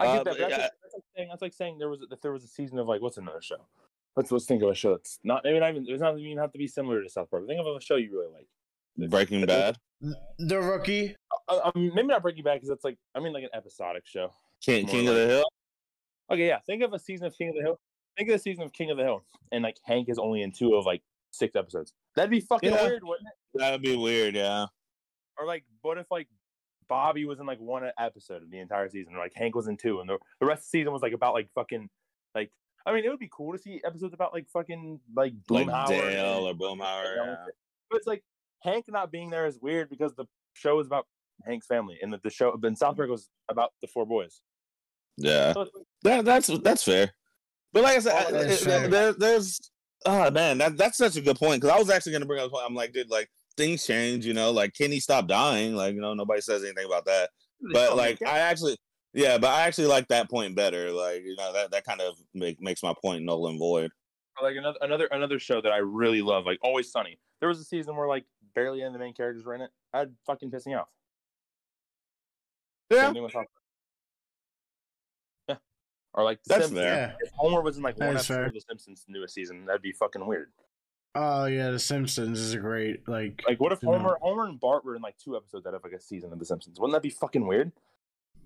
I 0.00 0.04
get 0.06 0.10
Uh, 0.10 0.14
that. 0.14 0.24
but 0.24 0.24
But 0.24 0.38
that's, 0.38 0.50
yeah. 0.50 0.56
like, 0.58 0.70
that's 0.82 0.94
like 0.94 1.04
saying 1.16 1.28
that's 1.30 1.42
like 1.42 1.54
saying 1.54 1.78
there 1.78 1.88
was 1.88 2.00
if 2.10 2.20
there 2.20 2.32
was 2.32 2.44
a 2.44 2.48
season 2.48 2.78
of 2.78 2.86
like 2.88 3.00
what's 3.02 3.16
another 3.18 3.42
show? 3.42 3.66
Let's 4.16 4.32
let's 4.32 4.46
think 4.46 4.62
of 4.62 4.68
a 4.70 4.74
show 4.74 4.90
that's 4.92 5.18
not 5.22 5.42
maybe 5.44 5.60
not 5.60 5.70
even 5.70 5.84
it 5.86 5.90
does 5.92 6.00
not 6.00 6.18
even 6.18 6.38
have 6.38 6.52
to 6.52 6.58
be 6.58 6.66
similar 6.66 7.02
to 7.02 7.08
South 7.08 7.30
Park. 7.30 7.46
Think 7.46 7.60
of 7.60 7.66
a 7.66 7.80
show 7.80 7.96
you 7.96 8.10
really 8.12 8.32
like. 8.32 8.48
Breaking 9.10 9.46
Bad, 9.46 9.76
The 10.38 10.60
rookie. 10.60 11.16
Uh, 11.48 11.70
I 11.72 11.78
mean, 11.78 11.92
maybe 11.94 12.08
not 12.08 12.22
Breaking 12.22 12.42
Bad 12.42 12.54
because 12.54 12.68
that's 12.68 12.84
like 12.84 12.98
I 13.14 13.20
mean 13.20 13.32
like 13.32 13.44
an 13.44 13.50
episodic 13.54 14.06
show. 14.06 14.32
King, 14.60 14.84
More 14.86 14.90
King 14.94 15.08
of 15.08 15.14
the 15.14 15.26
Hill. 15.26 15.44
Okay, 16.30 16.46
yeah. 16.48 16.58
Think 16.66 16.82
of 16.82 16.92
a 16.92 16.98
season 16.98 17.26
of 17.26 17.34
King 17.38 17.50
of 17.50 17.54
the 17.54 17.62
Hill. 17.62 17.78
Think 18.16 18.28
of 18.28 18.34
the 18.34 18.38
season 18.40 18.64
of 18.64 18.72
King 18.72 18.90
of 18.90 18.96
the 18.98 19.04
Hill, 19.04 19.24
and 19.52 19.62
like 19.62 19.76
Hank 19.84 20.08
is 20.08 20.18
only 20.18 20.42
in 20.42 20.52
two 20.52 20.74
of 20.74 20.84
like 20.86 21.02
six 21.30 21.54
episodes. 21.56 21.92
That'd 22.16 22.30
be 22.30 22.40
fucking 22.40 22.70
Yeah. 22.72 22.82
weird, 22.82 23.04
wouldn't 23.04 23.28
it? 23.28 23.58
That'd 23.58 23.80
be 23.82 23.96
weird, 23.96 24.34
yeah. 24.34 24.66
Or 25.38 25.46
like, 25.46 25.64
what 25.82 25.96
if 25.96 26.10
like 26.10 26.26
Bobby 26.90 27.24
was 27.24 27.40
in 27.40 27.46
like 27.46 27.58
one 27.58 27.84
episode 27.98 28.42
of 28.42 28.50
the 28.50 28.58
entire 28.58 28.90
season, 28.90 29.14
or 29.14 29.18
like 29.18 29.32
Hank 29.34 29.54
was 29.54 29.66
in 29.68 29.78
two, 29.78 30.00
and 30.00 30.08
the, 30.10 30.18
the 30.40 30.46
rest 30.46 30.60
of 30.60 30.64
the 30.66 30.78
season 30.78 30.92
was 30.92 31.00
like 31.00 31.14
about 31.14 31.32
like 31.32 31.48
fucking 31.54 31.88
like. 32.34 32.50
I 32.84 32.92
mean, 32.92 33.04
it 33.04 33.08
would 33.08 33.18
be 33.18 33.30
cool 33.32 33.52
to 33.52 33.58
see 33.58 33.80
episodes 33.84 34.12
about 34.14 34.34
like 34.34 34.46
fucking 34.52 35.00
like 35.16 35.32
Like 35.48 35.66
Boomhauer 35.66 35.88
Dale 35.88 36.46
or 36.46 36.50
and- 36.50 36.58
Boomhauer. 36.60 37.16
Yeah. 37.16 37.36
But 37.90 37.96
it's 37.96 38.06
like 38.06 38.22
Hank 38.62 38.84
not 38.88 39.10
being 39.10 39.30
there 39.30 39.46
is 39.46 39.58
weird 39.60 39.88
because 39.88 40.14
the 40.14 40.24
show 40.54 40.78
is 40.80 40.86
about 40.86 41.06
Hank's 41.46 41.66
family, 41.66 41.98
and 42.02 42.12
that 42.12 42.22
the 42.22 42.30
show, 42.30 42.58
then 42.60 42.76
South 42.76 42.96
Park 42.96 43.08
was 43.08 43.28
about 43.48 43.72
the 43.80 43.86
four 43.86 44.04
boys. 44.04 44.40
yeah. 45.16 45.52
So 45.52 45.62
it's, 45.62 45.70
That, 46.02 46.24
that's 46.24 46.46
that's 46.60 46.82
fair. 46.82 47.12
But 47.72 47.84
like 47.84 47.96
I 47.96 48.00
said, 48.00 48.12
Oh, 48.14 48.28
I- 48.28 48.32
that's 48.32 48.62
it- 48.62 48.64
fair. 48.64 48.88
there, 48.88 49.12
there's 49.12 49.60
oh 50.06 50.30
man, 50.30 50.58
that 50.58 50.76
that's 50.76 50.98
such 50.98 51.16
a 51.16 51.20
good 51.20 51.36
point 51.38 51.60
because 51.60 51.74
I 51.76 51.78
was 51.78 51.90
actually 51.90 52.12
gonna 52.12 52.26
bring 52.26 52.40
up. 52.40 52.48
a 52.48 52.50
point. 52.50 52.64
I'm 52.66 52.74
like, 52.74 52.92
dude, 52.92 53.10
like 53.10 53.30
things 53.60 53.86
change, 53.86 54.24
you 54.26 54.32
know. 54.34 54.50
Like 54.50 54.74
Kenny 54.74 54.98
stop 55.00 55.26
dying, 55.28 55.74
like 55.74 55.94
you 55.94 56.00
know, 56.00 56.14
nobody 56.14 56.40
says 56.40 56.64
anything 56.64 56.86
about 56.86 57.04
that. 57.04 57.30
But 57.72 57.96
like, 57.96 58.22
I 58.22 58.38
actually, 58.38 58.76
yeah, 59.12 59.36
but 59.38 59.48
I 59.50 59.62
actually 59.66 59.88
like 59.88 60.08
that 60.08 60.30
point 60.30 60.56
better. 60.56 60.90
Like 60.90 61.22
you 61.24 61.36
know, 61.36 61.52
that 61.52 61.70
that 61.72 61.84
kind 61.84 62.00
of 62.00 62.14
make, 62.34 62.60
makes 62.60 62.82
my 62.82 62.94
point 63.02 63.24
null 63.24 63.46
and 63.48 63.58
void. 63.58 63.90
like 64.42 64.56
another 64.56 64.78
another 64.80 65.08
another 65.10 65.38
show 65.38 65.60
that 65.60 65.72
I 65.72 65.78
really 65.78 66.22
love, 66.22 66.46
like 66.46 66.58
Always 66.62 66.90
Sunny. 66.90 67.18
There 67.40 67.48
was 67.48 67.60
a 67.60 67.64
season 67.64 67.96
where 67.96 68.08
like 68.08 68.24
barely 68.54 68.80
any 68.80 68.88
of 68.88 68.92
the 68.94 68.98
main 68.98 69.14
characters 69.14 69.44
were 69.44 69.54
in 69.54 69.60
it. 69.60 69.70
I'd 69.92 70.10
fucking 70.26 70.50
piss 70.50 70.66
me 70.66 70.74
off. 70.74 70.88
Yeah, 72.90 73.04
Same 73.04 73.14
thing 73.14 73.22
with 73.22 73.32
South 73.32 73.44
Park. 73.46 73.48
Yeah. 75.48 75.56
Or 76.14 76.24
like 76.24 76.42
the 76.44 76.48
That's 76.54 76.66
Simpsons. 76.66 76.80
fair. 76.80 77.16
If 77.20 77.30
Homer 77.36 77.60
was 77.62 77.76
in 77.76 77.82
like 77.82 77.98
one 77.98 78.14
That's 78.14 78.24
episode 78.24 78.34
fair. 78.34 78.46
of 78.46 78.54
The 78.54 78.60
Simpsons 78.60 79.04
newest 79.08 79.34
season, 79.34 79.64
that'd 79.66 79.82
be 79.82 79.92
fucking 79.92 80.26
weird. 80.26 80.48
Oh 81.14 81.46
yeah, 81.46 81.70
The 81.70 81.78
Simpsons 81.78 82.38
is 82.38 82.54
a 82.54 82.58
great 82.58 83.08
like. 83.08 83.42
Like, 83.46 83.58
what 83.60 83.72
if 83.72 83.82
you 83.82 83.90
know, 83.90 83.98
Homer, 83.98 84.18
Homer 84.20 84.46
and 84.46 84.60
Bart 84.60 84.84
were 84.84 84.94
in 84.94 85.02
like 85.02 85.16
two 85.18 85.36
episodes 85.36 85.66
out 85.66 85.74
of 85.74 85.82
like 85.82 85.92
a 85.92 86.00
season 86.00 86.32
of 86.32 86.38
The 86.38 86.44
Simpsons? 86.44 86.78
Wouldn't 86.78 86.94
that 86.94 87.02
be 87.02 87.10
fucking 87.10 87.46
weird? 87.46 87.72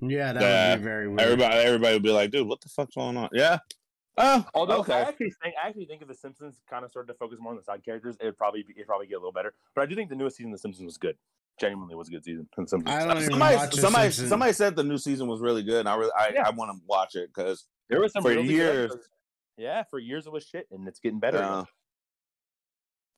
Yeah, 0.01 0.33
that 0.33 0.43
Yeah, 0.43 0.71
would 0.71 0.79
be 0.79 0.85
very 0.85 1.09
weird. 1.09 1.21
everybody, 1.21 1.55
everybody 1.57 1.95
would 1.95 2.03
be 2.03 2.11
like, 2.11 2.31
dude, 2.31 2.47
what 2.49 2.61
the 2.63 2.69
fuck's 2.69 2.95
going 2.95 3.17
on? 3.17 3.29
Yeah. 3.33 3.59
Oh, 4.17 4.47
Although 4.55 4.85
I 4.89 5.01
actually 5.01 5.33
think, 5.43 5.55
I 5.63 5.69
actually 5.69 5.87
think 5.87 6.01
if 6.03 6.09
The 6.09 6.15
Simpsons 6.15 6.61
kind 6.71 6.85
of 6.85 6.91
started 6.91 7.09
to 7.13 7.19
focus 7.19 7.39
more 7.41 7.51
on 7.51 7.57
the 7.57 7.65
side 7.65 7.85
characters, 7.85 8.17
it'd 8.21 8.39
probably 8.39 8.63
be, 8.63 8.73
it'd 8.77 8.87
probably 8.87 9.09
get 9.09 9.15
a 9.17 9.19
little 9.19 9.33
better. 9.33 9.55
But 9.75 9.83
I 9.83 9.87
do 9.87 9.95
think 9.97 10.09
the 10.09 10.15
newest 10.17 10.37
season 10.37 10.53
of 10.53 10.59
The 10.59 10.63
Simpsons 10.63 10.85
was 10.87 10.97
good. 10.97 11.17
Genuinely 11.61 11.95
was 11.97 12.09
a 12.09 12.13
good 12.13 12.25
season. 12.25 12.49
The 12.57 12.67
Simpsons. 12.67 12.85
I 12.87 13.01
don't 13.07 13.17
even 13.19 13.31
Somebody, 13.31 13.57
watch 13.57 13.75
The 13.75 13.81
somebody, 13.81 14.05
Simpsons. 14.07 14.29
somebody 14.29 14.53
said 14.53 14.77
the 14.77 14.85
new 14.85 14.99
season 14.99 15.27
was 15.29 15.41
really 15.41 15.63
good, 15.65 15.81
and 15.81 15.89
I 15.89 15.97
really, 15.97 16.13
I, 16.19 16.31
Yeah. 16.35 16.47
I 16.47 16.51
want 16.51 16.71
to 16.77 16.81
watch 16.87 17.15
it 17.17 17.29
because 17.35 17.67
There 17.91 18.01
was 18.01 18.13
some 18.13 18.23
For 18.23 18.31
really 18.31 18.49
years. 18.49 18.87
episodes. 18.93 19.09
Yeah, 19.59 19.83
for 19.91 19.99
years 19.99 20.27
it 20.27 20.33
was 20.33 20.45
shit, 20.47 20.67
and 20.71 20.87
it's 20.89 21.01
getting 21.01 21.19
better. 21.21 21.39
Yeah. 21.39 21.65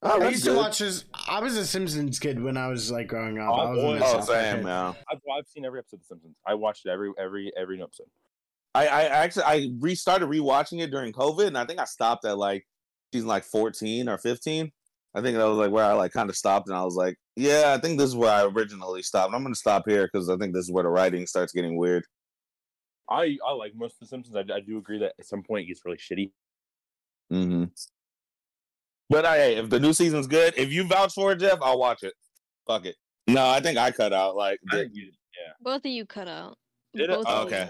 Again. 0.03 0.13
Oh, 0.13 0.17
I 0.17 0.19
that's 0.21 0.33
used 0.33 0.45
to 0.45 0.55
watch 0.55 0.79
this. 0.79 1.05
I 1.29 1.41
was 1.41 1.57
a 1.57 1.67
Simpsons 1.67 2.19
kid 2.19 2.43
when 2.43 2.57
I 2.57 2.69
was 2.69 2.91
like 2.91 3.09
growing 3.09 3.39
up. 3.39 3.51
Oh, 3.51 3.55
I 3.55 3.71
was 3.71 3.79
boy. 3.81 3.93
a 3.93 3.97
Oh, 3.97 4.01
South 4.01 4.27
Park 4.27 4.27
same, 4.29 4.57
kid. 4.59 4.67
yeah. 4.67 4.89
I've, 5.11 5.19
I've 5.37 5.47
seen 5.47 5.65
every 5.65 5.79
episode 5.81 5.97
of 5.97 6.01
The 6.03 6.07
Simpsons. 6.07 6.37
I 6.47 6.55
watched 6.55 6.87
every 6.87 7.11
every 7.19 7.53
every 7.57 7.83
episode. 7.83 8.07
I, 8.75 8.87
I 8.89 9.03
actually 9.05 9.45
I 9.45 9.71
restarted 9.79 10.29
rewatching 10.29 10.83
it 10.83 10.91
during 10.91 11.13
COVID, 11.13 11.47
and 11.47 11.57
I 11.59 11.65
think 11.65 11.81
I 11.81 11.85
stopped 11.85 12.25
at 12.27 12.37
like 12.37 12.67
season 13.13 13.29
like 13.29 13.45
fourteen 13.45 14.09
or 14.09 14.19
fifteen. 14.19 14.71
I 15.15 15.23
think 15.23 15.39
that 15.39 15.45
was 15.45 15.57
like 15.57 15.71
where 15.71 15.85
I 15.87 15.95
like 15.95 16.13
kind 16.13 16.29
of 16.29 16.37
stopped, 16.37 16.69
and 16.69 16.77
I 16.77 16.85
was 16.85 16.95
like, 16.95 17.17
yeah, 17.37 17.75
I 17.75 17.81
think 17.81 17.99
this 17.99 18.09
is 18.09 18.17
where 18.17 18.31
I 18.31 18.45
originally 18.45 19.03
stopped. 19.03 19.33
I'm 19.35 19.43
gonna 19.43 19.55
stop 19.55 19.85
here 19.89 20.07
because 20.13 20.29
I 20.29 20.37
think 20.37 20.53
this 20.53 20.65
is 20.67 20.71
where 20.73 20.85
the 20.85 20.91
writing 20.91 21.27
starts 21.27 21.55
getting 21.55 21.77
weird. 21.79 22.05
I 23.09 23.39
I 23.47 23.53
like 23.53 23.73
most 23.75 23.93
of 23.95 24.01
The 24.01 24.07
Simpsons. 24.09 24.37
I, 24.37 24.41
I 24.55 24.61
do 24.61 24.77
agree 24.77 24.99
that 24.99 25.15
at 25.19 25.25
some 25.27 25.43
point 25.43 25.65
it 25.65 25.69
gets 25.69 25.81
really 25.87 25.97
shitty. 25.97 26.33
Mm-hmm. 27.33 27.65
But 29.09 29.25
I, 29.25 29.37
hey, 29.37 29.57
if 29.57 29.71
the 29.71 29.79
new 29.81 29.93
season's 29.93 30.27
good, 30.27 30.55
if 30.57 30.73
you 30.73 30.85
vouch 30.87 31.15
for 31.15 31.33
it, 31.33 31.37
Geoff, 31.41 31.61
I'll 31.63 31.79
watch 31.79 32.03
it. 32.03 32.15
Fuck 32.67 32.87
it. 32.87 32.97
No, 33.29 33.47
I 33.49 33.61
think 33.61 33.79
I 33.79 33.91
cut 33.91 34.13
out. 34.13 34.37
Like, 34.37 34.59
I 34.73 34.77
did- 34.79 34.97
you- 34.97 35.13
yeah. 35.39 35.53
Both 35.61 35.85
of 35.85 35.91
you 35.93 36.07
cut 36.07 36.29
out. 36.29 36.57
Did 36.95 37.11
it? 37.11 37.19
Oh, 37.27 37.43
okay. 37.45 37.69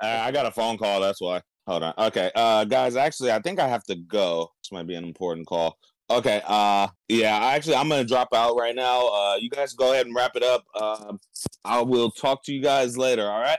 I 0.00 0.28
I 0.28 0.30
got 0.30 0.46
a 0.46 0.50
phone 0.52 0.78
call. 0.78 1.00
That's 1.00 1.20
why. 1.20 1.42
Hold 1.66 1.82
on. 1.82 1.92
Okay, 1.98 2.30
uh, 2.36 2.64
guys. 2.64 2.94
Actually, 2.94 3.32
I 3.32 3.40
think 3.40 3.58
I 3.58 3.66
have 3.66 3.82
to 3.84 3.96
go. 3.96 4.50
This 4.62 4.70
might 4.70 4.86
be 4.86 4.94
an 4.94 5.02
important 5.04 5.46
call. 5.48 5.76
Okay. 6.08 6.40
Uh, 6.46 6.86
yeah. 7.08 7.36
Actually, 7.38 7.74
I'm 7.74 7.88
gonna 7.88 8.04
drop 8.04 8.28
out 8.32 8.56
right 8.56 8.74
now. 8.76 9.08
Uh, 9.08 9.36
you 9.40 9.50
guys 9.50 9.74
go 9.74 9.92
ahead 9.92 10.06
and 10.06 10.14
wrap 10.14 10.36
it 10.36 10.42
up. 10.44 10.64
Um, 10.80 11.18
I 11.64 11.82
will 11.82 12.10
talk 12.12 12.44
to 12.44 12.52
you 12.52 12.62
guys 12.62 12.96
later. 12.96 13.28
All 13.28 13.40
right. 13.40 13.58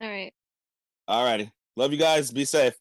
All 0.00 0.08
right. 0.08 0.32
All 1.08 1.24
righty. 1.24 1.50
Love 1.76 1.90
you 1.92 1.98
guys. 1.98 2.30
Be 2.30 2.44
safe. 2.44 2.74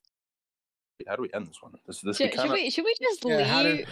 How 1.08 1.16
do 1.16 1.22
we 1.22 1.30
end 1.34 1.48
this 1.48 1.62
one? 1.62 1.74
This 1.88 2.02
this 2.02 2.18
Should, 2.18 2.32
kind 2.34 2.50
should 2.50 2.54
we 2.54 2.70
should 2.70 2.86
we 2.86 2.96
just 3.02 3.24
Yeah, 3.26 3.44
how 3.44 3.64
do- 3.64 3.70
leave? 3.70 3.88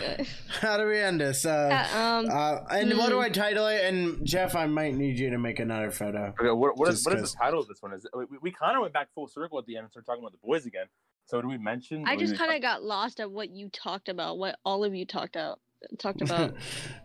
How 0.62 0.78
do 0.78 0.86
we 0.88 1.00
end 1.00 1.22
this? 1.22 1.46
Uh, 1.46 1.88
uh, 1.94 1.98
um. 1.98 2.28
uh, 2.30 2.60
and 2.72 2.98
what 2.98 3.10
do 3.10 3.16
hmm. 3.16 3.22
I 3.22 3.30
title 3.30 3.68
it? 3.68 3.84
And 3.86 4.26
Geoff, 4.26 4.56
I 4.56 4.66
might 4.68 4.96
need 4.96 5.18
you 5.20 5.30
to 5.30 5.38
make 5.38 5.60
another 5.60 5.92
photo. 5.92 6.34
okay. 6.40 6.52
What 6.52 6.78
what 6.78 6.90
is 6.90 6.96
Just 6.96 7.06
what 7.08 7.16
is 7.16 7.22
'cause- 7.22 7.32
the 7.34 7.38
title 7.40 7.60
of 7.60 7.68
this 7.68 7.82
one? 7.82 7.94
Is 7.94 8.06
it, 8.06 8.12
we, 8.16 8.26
we 8.42 8.52
kind 8.52 8.76
of 8.76 8.82
went 8.82 8.94
back 8.94 9.10
full 9.14 9.28
circle 9.28 9.60
at 9.60 9.66
the 9.66 9.78
end 9.78 9.84
and 9.86 9.92
started 9.92 10.06
talking 10.06 10.24
about 10.24 10.34
the 10.34 10.46
boys 10.46 10.66
again. 10.66 10.88
So 11.26 11.42
do 11.42 11.48
we 11.48 11.58
mention? 11.58 12.06
I 12.08 12.16
just 12.16 12.38
kind 12.38 12.54
of 12.54 12.62
got 12.62 12.84
lost 12.84 13.20
at 13.20 13.30
what 13.32 13.50
you 13.50 13.70
talked 13.70 14.08
about. 14.10 14.38
What 14.38 14.58
all 14.64 14.84
of 14.84 14.96
you 14.96 15.06
talked 15.06 15.36
out 15.36 15.60
talked 16.00 16.22
about. 16.28 16.56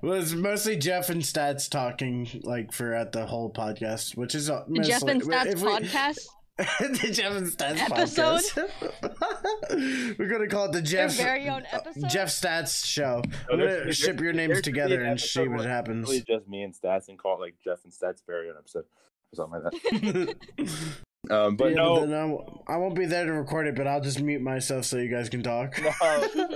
well, 0.01 0.15
it's 0.15 0.33
mostly 0.33 0.77
Geoff 0.77 1.11
and 1.11 1.23
Stats 1.23 1.69
talking 1.69 2.29
like 2.45 2.73
for 2.73 2.95
at 2.95 3.13
the 3.13 3.27
whole 3.27 3.53
podcast, 3.53 4.17
which 4.17 4.35
is 4.35 4.49
uh, 4.49 4.65
mostly, 4.69 4.93
Geoff 4.93 5.03
and 5.09 5.23
Stats 5.23 5.47
if 5.47 5.63
we- 5.63 5.69
podcast. 5.69 6.27
the 6.59 7.11
Geoff 7.13 7.33
and 7.37 7.47
Stats 7.47 7.79
Episode? 7.91 8.41
podcast. 9.71 10.19
We're 10.19 10.29
gonna 10.29 10.49
call 10.49 10.67
it 10.67 10.73
the 10.73 10.81
Their 10.83 11.09
Geoff 11.09 11.17
very 11.17 11.49
own 11.49 11.65
episode. 11.73 12.09
Geoff 12.11 12.29
Stats 12.29 12.85
show. 12.85 13.23
No, 13.51 13.55
I'm 13.55 13.59
gonna 13.59 13.93
ship 13.93 14.21
your 14.21 14.33
names 14.35 14.61
together 14.61 15.01
an 15.03 15.11
and 15.13 15.21
see 15.21 15.49
what 15.49 15.65
happens. 15.65 16.09
Really 16.09 16.23
just 16.29 16.47
me 16.49 16.63
and 16.63 16.75
Stats 16.75 17.09
and 17.09 17.19
call 17.19 17.37
it 17.39 17.41
like 17.41 17.55
Geoff 17.65 17.79
and 17.85 17.93
Stats 17.93 18.23
very 18.27 18.51
own 18.51 18.57
episode 18.59 18.85
or 19.33 19.37
something 19.37 19.63
like 19.63 19.73
that. 19.73 20.35
Um, 21.31 21.55
but 21.55 21.69
Yeah, 21.71 21.77
no, 21.77 22.05
then 22.05 22.19
I 22.21 22.25
won't- 22.25 22.63
I 22.67 22.77
won't 22.79 22.97
be 22.97 23.07
there 23.07 23.25
to 23.25 23.33
record 23.33 23.69
it, 23.69 23.77
but 23.77 23.87
I'll 23.87 24.01
just 24.01 24.21
mute 24.21 24.43
myself 24.43 24.85
so 24.87 24.97
you 24.97 25.09
guys 25.09 25.29
can 25.29 25.41
talk. 25.45 25.81
no, 25.81 25.93
no, 26.35 26.49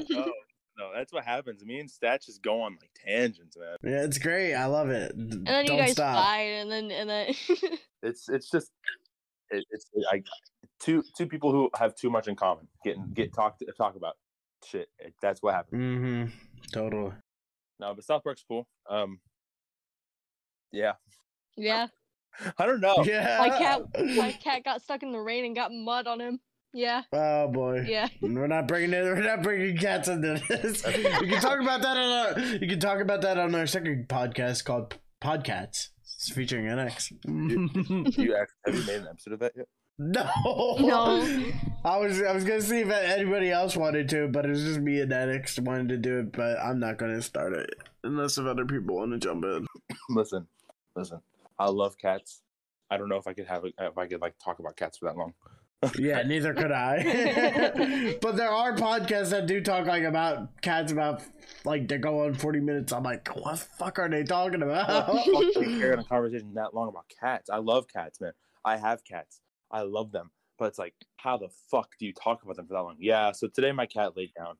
no, 0.77 0.90
that's 0.93 1.12
what 1.12 1.24
happens. 1.24 1.64
Me 1.64 1.78
and 1.78 1.89
Stats 1.89 2.27
just 2.27 2.43
go 2.43 2.62
on 2.62 2.77
like 2.81 2.90
tangents, 3.06 3.56
man. 3.56 3.77
Yeah, 3.85 4.02
it's 4.05 4.18
great. 4.18 4.55
I 4.55 4.66
love 4.66 4.90
it. 4.90 5.14
and 5.14 5.47
then 5.47 5.66
Don't 5.66 5.66
you 5.77 5.82
guys 5.85 5.93
stop. 5.93 6.16
fight, 6.16 6.40
and 6.48 6.70
then 6.70 6.90
and 6.90 7.09
then. 7.09 7.27
It's 8.02 8.28
it's 8.28 8.51
just 8.51 8.73
it, 9.51 9.64
it's 9.70 9.86
I 10.12 10.23
two 10.81 11.02
two 11.16 11.27
people 11.27 11.52
who 11.52 11.70
have 11.78 11.94
too 11.94 12.10
much 12.10 12.28
in 12.28 12.36
common 12.36 12.68
getting 12.85 13.06
get 13.14 13.32
talked 13.35 13.62
talk 13.77 13.97
about 13.97 14.14
shit. 14.64 14.89
It, 14.98 15.14
that's 15.23 15.43
what 15.43 15.55
happens. 15.55 15.82
Mm-hmm. 15.82 16.24
Totally. 16.73 17.12
No, 17.78 17.94
but 17.94 18.05
South 18.05 18.23
Park's 18.24 18.44
cool. 18.47 18.66
Um, 18.89 19.20
yeah, 20.73 20.93
yeah, 21.56 21.86
I 22.59 22.66
don't 22.66 22.81
know. 22.81 23.05
Yeah. 23.05 23.36
my 23.39 23.48
cat, 23.51 23.82
my 24.16 24.32
cat 24.32 24.64
got 24.64 24.82
stuck 24.82 25.02
in 25.02 25.12
the 25.12 25.18
rain 25.20 25.44
and 25.44 25.55
got 25.55 25.70
mud 25.73 26.06
on 26.06 26.20
him. 26.20 26.40
Yeah, 26.73 27.02
Oh 27.12 27.48
boy. 27.48 27.86
yeah. 27.89 28.09
We're 28.20 28.47
not 28.48 28.68
bringing 28.68 28.93
it. 28.93 29.02
We're 29.02 29.23
not 29.23 29.43
bringing 29.43 29.78
cats 29.78 30.09
into 30.09 30.43
this. 30.48 30.85
you 30.86 30.93
can 31.28 31.40
talk 31.40 31.59
about 31.60 31.81
that 31.82 31.97
on 31.97 32.36
our. 32.36 32.40
You 32.56 32.68
can 32.68 32.81
talk 32.81 33.01
about 33.01 33.23
that 33.23 33.39
on 33.39 33.55
our 33.55 33.66
second 33.66 34.09
podcast 34.09 34.64
called 34.64 34.98
Podcats. 35.23 35.89
It's 36.26 36.34
featuring 36.34 36.64
NX. 36.64 37.12
Do 37.22 38.22
you 38.22 38.34
actually 38.34 38.56
have 38.66 38.74
you 38.74 38.84
made 38.84 39.02
an 39.02 39.08
episode 39.08 39.34
of 39.34 39.38
that 39.38 39.52
yet? 39.56 39.68
no. 39.96 40.28
No. 40.80 41.24
I 41.84 41.98
was 41.98 42.20
I 42.20 42.32
was 42.32 42.42
gonna 42.42 42.60
see 42.60 42.80
if 42.80 42.90
anybody 42.90 43.52
else 43.52 43.76
wanted 43.76 44.08
to, 44.08 44.26
but 44.26 44.44
it 44.44 44.48
was 44.48 44.64
just 44.64 44.80
me 44.80 45.00
and 45.00 45.12
NX 45.12 45.60
wanted 45.60 45.88
to 45.90 45.96
do 45.98 46.18
it. 46.18 46.32
But 46.32 46.58
I'm 46.58 46.80
not 46.80 46.98
gonna 46.98 47.22
start 47.22 47.52
it 47.52 47.70
unless 48.02 48.38
if 48.38 48.44
other 48.44 48.64
people 48.64 48.96
want 48.96 49.12
to 49.12 49.18
jump 49.18 49.44
in. 49.44 49.68
listen, 50.08 50.48
listen. 50.96 51.20
I 51.60 51.68
love 51.68 51.96
cats. 51.96 52.42
I 52.90 52.96
don't 52.96 53.08
know 53.08 53.18
if 53.18 53.28
I 53.28 53.32
could 53.32 53.46
have 53.46 53.64
it 53.64 53.74
if 53.78 53.96
I 53.96 54.08
could 54.08 54.20
like 54.20 54.34
talk 54.42 54.58
about 54.58 54.76
cats 54.76 54.98
for 54.98 55.04
that 55.04 55.16
long. 55.16 55.32
Yeah, 55.98 56.22
neither 56.22 56.54
could 56.54 56.72
I. 56.72 58.16
but 58.22 58.36
there 58.36 58.48
are 58.50 58.74
podcasts 58.74 59.30
that 59.30 59.46
do 59.46 59.60
talk 59.60 59.86
like 59.86 60.02
about 60.04 60.60
cats 60.62 60.90
about 60.90 61.22
like 61.64 61.86
they 61.86 61.98
go 61.98 62.24
on 62.24 62.34
forty 62.34 62.60
minutes. 62.60 62.92
I'm 62.92 63.02
like, 63.02 63.28
what 63.36 63.52
the 63.52 63.56
fuck 63.78 63.98
are 63.98 64.08
they 64.08 64.24
talking 64.24 64.62
about? 64.62 65.06
Fuck, 65.06 65.26
we 65.26 65.52
carry 65.78 65.92
on 65.92 65.98
a 66.00 66.04
conversation 66.04 66.54
that 66.54 66.74
long 66.74 66.88
about 66.88 67.04
cats. 67.20 67.50
I 67.50 67.58
love 67.58 67.86
cats, 67.88 68.20
man. 68.20 68.32
I 68.64 68.76
have 68.78 69.04
cats. 69.04 69.40
I 69.70 69.82
love 69.82 70.12
them. 70.12 70.30
But 70.58 70.66
it's 70.66 70.78
like, 70.78 70.94
how 71.18 71.36
the 71.36 71.50
fuck 71.70 71.90
do 72.00 72.06
you 72.06 72.12
talk 72.14 72.42
about 72.42 72.56
them 72.56 72.66
for 72.66 72.72
that 72.74 72.80
long? 72.82 72.96
Yeah. 72.98 73.32
So 73.32 73.46
today 73.46 73.72
my 73.72 73.86
cat 73.86 74.16
laid 74.16 74.32
down, 74.36 74.56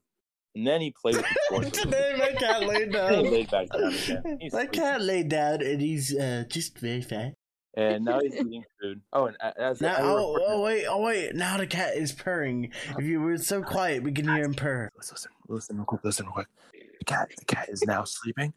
and 0.55 0.67
then 0.67 0.81
he 0.83 0.93
played 0.93 1.17
with 1.17 1.25
the. 1.51 1.71
Today 1.83 2.15
my 2.19 2.33
cat 2.39 2.67
laid 2.67 2.93
Then 2.93 3.15
he 3.15 3.23
down. 3.23 3.33
laid 3.33 3.51
back 3.51 3.69
down 3.71 3.95
again. 3.95 4.39
He's 4.41 4.53
My 4.53 4.61
sleeping. 4.61 4.81
cat 4.81 5.01
laid 5.01 5.29
down 5.31 5.63
and 5.63 5.81
he's 5.81 6.15
uh, 6.15 6.45
just 6.49 6.79
very 6.79 7.01
fat. 7.03 7.33
And 7.77 8.05
now 8.05 8.21
he's 8.21 8.35
eating 8.37 8.65
food. 8.81 9.01
Oh, 9.13 9.27
and 9.27 9.37
a- 9.41 9.61
as 9.61 9.81
Now, 9.81 9.97
oh, 9.99 10.39
oh 10.47 10.63
wait, 10.63 10.87
oh 10.87 11.01
wait! 11.03 11.35
Now 11.35 11.57
the 11.57 11.67
cat 11.67 11.97
is 11.97 12.13
purring. 12.13 12.73
If 12.99 13.05
you 13.05 13.21
were 13.21 13.39
so 13.39 13.63
quiet, 13.63 14.03
we 14.03 14.13
can 14.13 14.27
hear 14.27 14.45
him 14.45 14.55
purr. 14.55 14.91
Let's 14.97 15.11
listen. 15.13 15.31
Listen 15.49 15.77
real 15.77 15.85
quick. 15.85 16.05
Listen 16.05 16.27
real 16.27 16.33
quick. 16.33 16.49
The 16.73 17.05
cat. 17.05 17.31
The 17.39 17.45
cat 17.45 17.69
is 17.69 17.85
now 17.85 18.05
sleeping. 18.05 18.53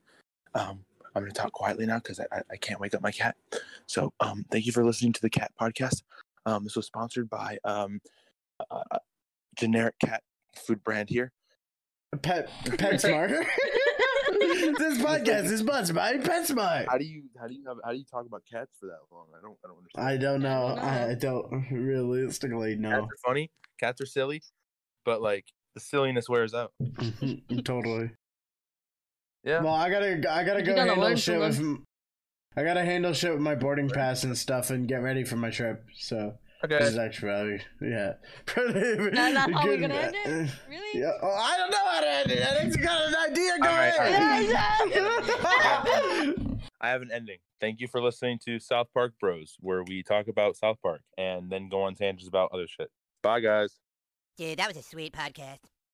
Um, 0.55 0.79
I'm 1.15 1.23
going 1.23 1.31
to 1.31 1.39
talk 1.39 1.51
quietly 1.51 1.85
now 1.85 1.97
because 1.97 2.19
I, 2.19 2.25
I 2.31 2.41
I 2.51 2.57
can't 2.57 2.79
wake 2.79 2.95
up 2.95 3.01
my 3.01 3.11
cat. 3.11 3.35
So 3.85 4.13
um, 4.19 4.45
thank 4.51 4.65
you 4.65 4.71
for 4.71 4.85
listening 4.85 5.13
to 5.13 5.21
the 5.21 5.29
Cat 5.29 5.51
Podcast. 5.59 6.03
Um, 6.45 6.63
this 6.63 6.75
was 6.75 6.85
sponsored 6.85 7.29
by 7.29 7.57
um, 7.63 7.99
uh, 8.71 8.83
uh, 8.91 8.99
generic 9.55 9.95
cat 9.99 10.23
food 10.55 10.83
brand 10.83 11.09
here. 11.09 11.31
Pet, 12.21 12.49
PetSmart. 12.65 13.45
this 14.77 14.97
podcast 14.99 15.45
is 15.45 15.59
sponsored 15.59 15.95
by 15.95 16.13
PetSmart. 16.17 16.87
How 16.89 16.97
do 16.97 17.05
you 17.05 17.23
how 17.39 17.47
do 17.47 17.53
you 17.53 17.63
have 17.67 17.77
how 17.83 17.91
do 17.91 17.97
you 17.97 18.05
talk 18.05 18.25
about 18.25 18.43
cats 18.51 18.71
for 18.79 18.85
that 18.87 18.99
long? 19.11 19.25
I 19.37 19.41
don't 19.41 19.57
I 19.63 19.67
don't 19.67 19.77
understand. 19.77 20.07
I 20.07 20.17
don't 20.17 20.41
know. 20.41 20.75
I 20.81 21.09
I 21.11 21.13
don't 21.15 21.67
realistically 21.71 22.71
Cats 22.75 22.81
know. 22.81 23.01
are 23.03 23.07
funny. 23.25 23.51
Cats 23.79 24.01
are 24.01 24.05
silly, 24.05 24.41
but 25.05 25.21
like 25.21 25.45
the 25.75 25.79
silliness 25.81 26.27
wears 26.29 26.53
out. 26.53 26.71
Mm-hmm, 26.81 27.59
totally. 27.59 28.11
Yeah. 29.43 29.61
Well, 29.61 29.73
I 29.73 29.89
gotta, 29.89 30.15
I 30.31 30.43
gotta 30.43 30.59
You 30.59 30.65
go 30.65 30.75
gotta 30.75 30.89
handle 30.95 31.15
shit 31.15 31.39
with. 31.39 31.59
m- 31.59 31.85
I 32.57 32.63
gotta 32.63 32.83
handle 32.83 33.13
shit 33.13 33.31
with 33.31 33.41
my 33.41 33.55
boarding 33.55 33.89
pass 33.89 34.23
and 34.23 34.37
stuff 34.37 34.69
and 34.69 34.87
get 34.87 35.01
ready 35.01 35.23
for 35.23 35.35
my 35.37 35.49
trip. 35.49 35.85
So 35.95 36.33
this 36.61 36.71
okay. 36.71 36.85
is 36.85 36.97
actually 36.97 37.29
probably, 37.29 37.61
yeah. 37.81 38.13
That's 38.55 39.33
not 39.33 39.51
how 39.51 39.65
we're 39.65 39.77
gonna 39.77 39.93
end 39.93 40.15
it? 40.25 40.51
Really? 40.69 40.99
Yeah. 40.99 41.11
Oh, 41.21 41.31
I 41.31 41.57
don't 41.57 41.71
know 41.71 41.85
how 41.85 42.01
to 42.01 42.09
end 42.09 42.31
it. 42.31 42.43
I 42.45 42.59
think 42.59 42.75
you 42.75 42.83
got 42.83 43.07
an 43.07 43.15
idea. 43.31 43.51
Go 43.61 43.69
All 43.69 43.75
right, 43.75 43.93
all 43.97 44.07
ahead. 44.91 46.59
I 46.81 46.89
have 46.89 47.01
an 47.01 47.11
ending. 47.11 47.37
Thank 47.61 47.79
you 47.79 47.87
for 47.87 48.01
listening 48.01 48.39
to 48.45 48.59
South 48.59 48.87
Park 48.93 49.13
Bros, 49.19 49.55
where 49.59 49.83
we 49.83 50.03
talk 50.03 50.27
about 50.27 50.57
South 50.57 50.77
Park 50.81 51.01
and 51.17 51.49
then 51.49 51.69
go 51.69 51.83
on 51.83 51.95
tangents 51.95 52.27
about 52.27 52.51
other 52.53 52.67
shit. 52.67 52.89
Bye, 53.21 53.39
guys. 53.41 53.79
Dude, 54.37 54.59
that 54.59 54.67
was 54.67 54.77
a 54.77 54.83
sweet 54.83 55.13
podcast. 55.13 55.59